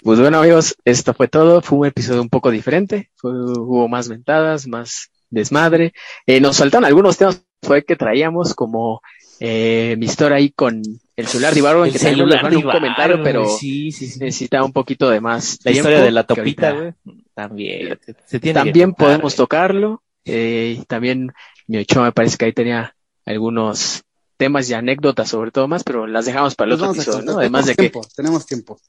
Pues 0.03 0.19
bueno, 0.19 0.37
amigos, 0.39 0.75
esto 0.85 1.13
fue 1.13 1.27
todo. 1.27 1.61
Fue 1.61 1.77
un 1.79 1.85
episodio 1.87 2.21
un 2.21 2.29
poco 2.29 2.51
diferente. 2.51 3.09
Fue- 3.15 3.31
hubo 3.31 3.87
más 3.87 4.07
ventadas, 4.07 4.67
más 4.67 5.09
desmadre. 5.29 5.93
Eh, 6.27 6.39
nos 6.39 6.57
faltaron 6.57 6.85
algunos 6.85 7.17
temas 7.17 7.41
fue 7.63 7.83
que 7.83 7.95
traíamos 7.95 8.53
como 8.53 9.01
eh, 9.39 9.95
mi 9.97 10.05
historia 10.05 10.37
ahí 10.37 10.51
con 10.51 10.83
el 11.17 11.27
celular 11.27 11.53
de 11.53 11.59
Ibarbo, 11.59 11.85
en 11.85 11.93
que 11.93 11.99
también 11.99 12.27
dejaron 12.29 12.57
un 12.57 12.63
comentario, 12.71 13.23
pero 13.23 13.45
Sí, 13.45 13.91
sí, 13.91 14.07
sí. 14.07 14.19
necesitaba 14.19 14.65
un 14.65 14.73
poquito 14.73 15.09
de 15.09 15.21
más. 15.21 15.59
La 15.63 15.71
tiempo, 15.71 15.89
historia 15.89 16.01
de 16.01 16.11
la 16.11 16.23
topita, 16.23 16.71
güey. 16.71 16.93
También. 17.33 17.99
Se 18.25 18.39
tiene 18.39 18.59
También 18.59 18.91
tocar, 18.91 19.05
podemos 19.05 19.33
güey. 19.33 19.37
tocarlo. 19.37 20.03
Eh, 20.25 20.77
y 20.81 20.85
también 20.85 21.31
mi 21.67 21.77
Ochoa 21.77 22.05
me 22.05 22.11
parece 22.11 22.35
que 22.37 22.45
ahí 22.45 22.53
tenía 22.53 22.95
algunos 23.25 24.03
temas 24.37 24.69
y 24.69 24.73
anécdotas 24.73 25.29
sobre 25.29 25.51
todo 25.51 25.67
más, 25.67 25.83
pero 25.83 26.07
las 26.07 26.25
dejamos 26.25 26.55
para 26.55 26.71
el 26.73 26.79
Los 26.79 26.89
otro 26.89 27.01
episodio. 27.01 27.25
¿no? 27.33 27.39
Además 27.39 27.65
de 27.67 27.75
que, 27.75 27.89
tiempo, 27.89 28.01
tenemos 28.15 28.45
tiempo. 28.45 28.79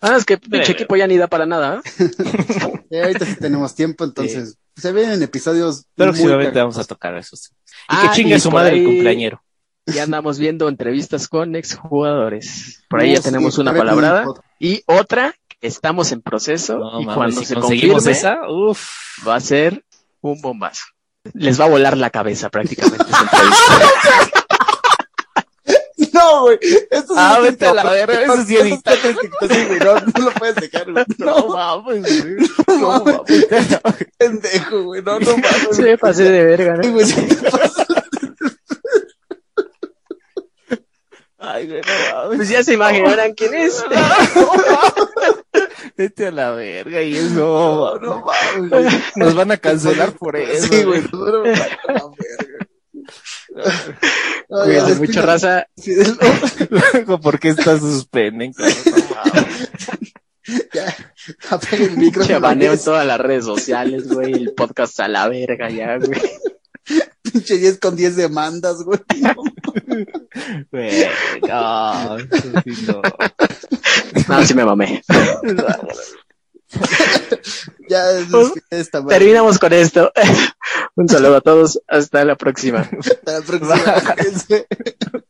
ah, 0.00 0.16
es 0.16 0.24
que 0.24 0.38
pinche 0.38 0.72
equipo 0.72 0.96
ya 0.96 1.06
ni 1.06 1.16
da 1.16 1.28
para 1.28 1.46
nada, 1.46 1.80
¿eh? 2.00 2.10
Eh, 2.90 3.02
ahorita 3.02 3.26
sí 3.26 3.36
tenemos 3.36 3.74
tiempo, 3.74 4.04
entonces 4.04 4.56
se 4.76 4.92
vienen 4.92 5.20
episodios. 5.22 5.84
muy 5.96 6.06
Próximamente 6.06 6.58
vamos 6.58 6.78
a 6.78 6.84
tocar 6.84 7.16
esos. 7.16 7.48
Y 7.48 7.52
Ah, 7.88 8.08
que 8.10 8.16
chingue 8.16 8.36
y 8.36 8.40
su 8.40 8.50
madre 8.50 8.74
el 8.74 8.78
ahí- 8.80 8.84
cumpleañero. 8.84 9.42
Ya 9.86 10.02
andamos 10.02 10.38
viendo 10.38 10.68
entrevistas 10.68 11.28
con 11.28 11.54
exjugadores. 11.56 12.82
Por 12.88 13.00
ahí 13.00 13.10
No, 13.10 13.16
ya 13.16 13.22
tenemos 13.22 13.54
sí, 13.54 13.60
una 13.60 13.72
palabrada. 13.72 14.26
Y 14.58 14.82
otra, 14.86 15.34
estamos 15.60 16.10
en 16.12 16.22
proceso. 16.22 16.78
No, 16.78 17.00
y 17.00 17.04
cuando 17.06 17.38
si 17.40 17.46
se 17.46 17.54
conseguimos 17.54 18.04
confirme, 18.04 18.18
esa, 18.18 18.38
uff. 18.48 19.26
va 19.26 19.36
a 19.36 19.40
ser 19.40 19.84
un 20.20 20.40
bombazo. 20.40 20.82
Les 21.34 21.60
va 21.60 21.64
a 21.66 21.68
volar 21.68 21.96
la 21.96 22.10
cabeza 22.10 22.50
prácticamente. 22.50 23.04
No, 26.12 26.42
güey. 26.42 26.58
Esto 26.90 27.14
sí 27.14 27.18
Ah, 27.18 27.36
es 27.38 27.42
vete 27.50 27.66
a 27.66 27.74
la 27.74 27.84
verga, 27.84 28.22
eso 28.22 28.42
sí 28.44 28.56
güey, 28.56 28.70
No, 29.84 29.94
no 30.18 30.24
lo 30.24 30.30
puedes 30.32 30.54
dejar, 30.56 30.90
güey. 30.90 31.04
No 31.18 31.48
mames, 31.48 32.22
güey. 32.22 32.36
No 32.80 33.04
mames. 33.04 33.46
Pendejo, 34.16 34.84
güey. 34.84 35.02
No, 35.02 35.18
no 35.20 35.30
mames. 35.36 35.68
Se 35.72 35.82
me 35.82 35.98
pasé 35.98 36.24
de 36.24 36.44
verga, 36.44 36.76
¿no? 36.76 36.90
güey, 36.92 37.04
sí 37.04 37.20
te 37.22 37.50
pasas. 37.50 37.86
Ay, 41.46 41.66
güey, 41.68 41.80
no. 41.80 42.36
Pues 42.36 42.48
ya 42.48 42.62
se 42.64 42.74
imaginarán 42.74 43.34
quién 43.34 43.54
es. 43.54 43.84
Vete 45.96 46.26
a 46.26 46.30
la 46.30 46.50
verga 46.50 47.00
y 47.02 47.16
eso. 47.16 47.98
No 48.02 48.22
güey. 48.22 48.84
Nos 49.16 49.34
van 49.34 49.50
a 49.52 49.56
cancelar 49.56 50.12
por 50.12 50.36
eso. 50.36 50.66
Sí, 50.68 50.82
güey. 50.84 51.02
no, 51.12 51.18
no, 51.18 51.38
no, 51.38 51.44
la 51.44 51.54
verga. 51.88 52.66
No, 54.48 54.64
despido- 54.66 54.98
mucho, 54.98 55.22
raza. 55.22 55.66
Sí, 55.76 55.94
Luego, 56.68 57.20
¿por 57.20 57.38
qué 57.38 57.48
estás 57.50 57.78
suspenden? 57.80 58.52
No. 58.58 58.66
Ya, 60.72 60.94
apaga 61.50 61.76
el 61.76 61.96
micro. 61.96 62.24
Todas 62.84 63.06
las 63.06 63.20
redes 63.20 63.44
sociales, 63.44 64.08
güey. 64.08 64.32
El 64.32 64.52
podcast 64.54 64.98
a 65.00 65.08
la 65.08 65.28
verga 65.28 65.68
ya, 65.70 65.96
güey. 65.98 66.20
Pinche 67.36 67.58
10 67.58 67.78
con 67.80 67.94
10 67.94 68.16
demandas, 68.16 68.82
güey. 68.82 68.98
Güey, 70.72 71.06
no, 71.46 72.16
no. 72.18 73.02
No, 74.28 74.46
sí 74.46 74.54
me 74.54 74.64
mamé. 74.64 75.02
Ya, 77.88 78.04
despide 78.06 78.62
esta 78.70 79.02
madre. 79.02 79.18
Terminamos 79.18 79.58
con 79.58 79.72
esto. 79.74 80.10
Un 80.96 81.08
saludo 81.08 81.36
a 81.36 81.40
todos. 81.42 81.80
Hasta 81.86 82.24
la 82.24 82.36
próxima. 82.36 82.88
Hasta 82.98 83.32
la 83.32 83.42
próxima. 83.42 85.22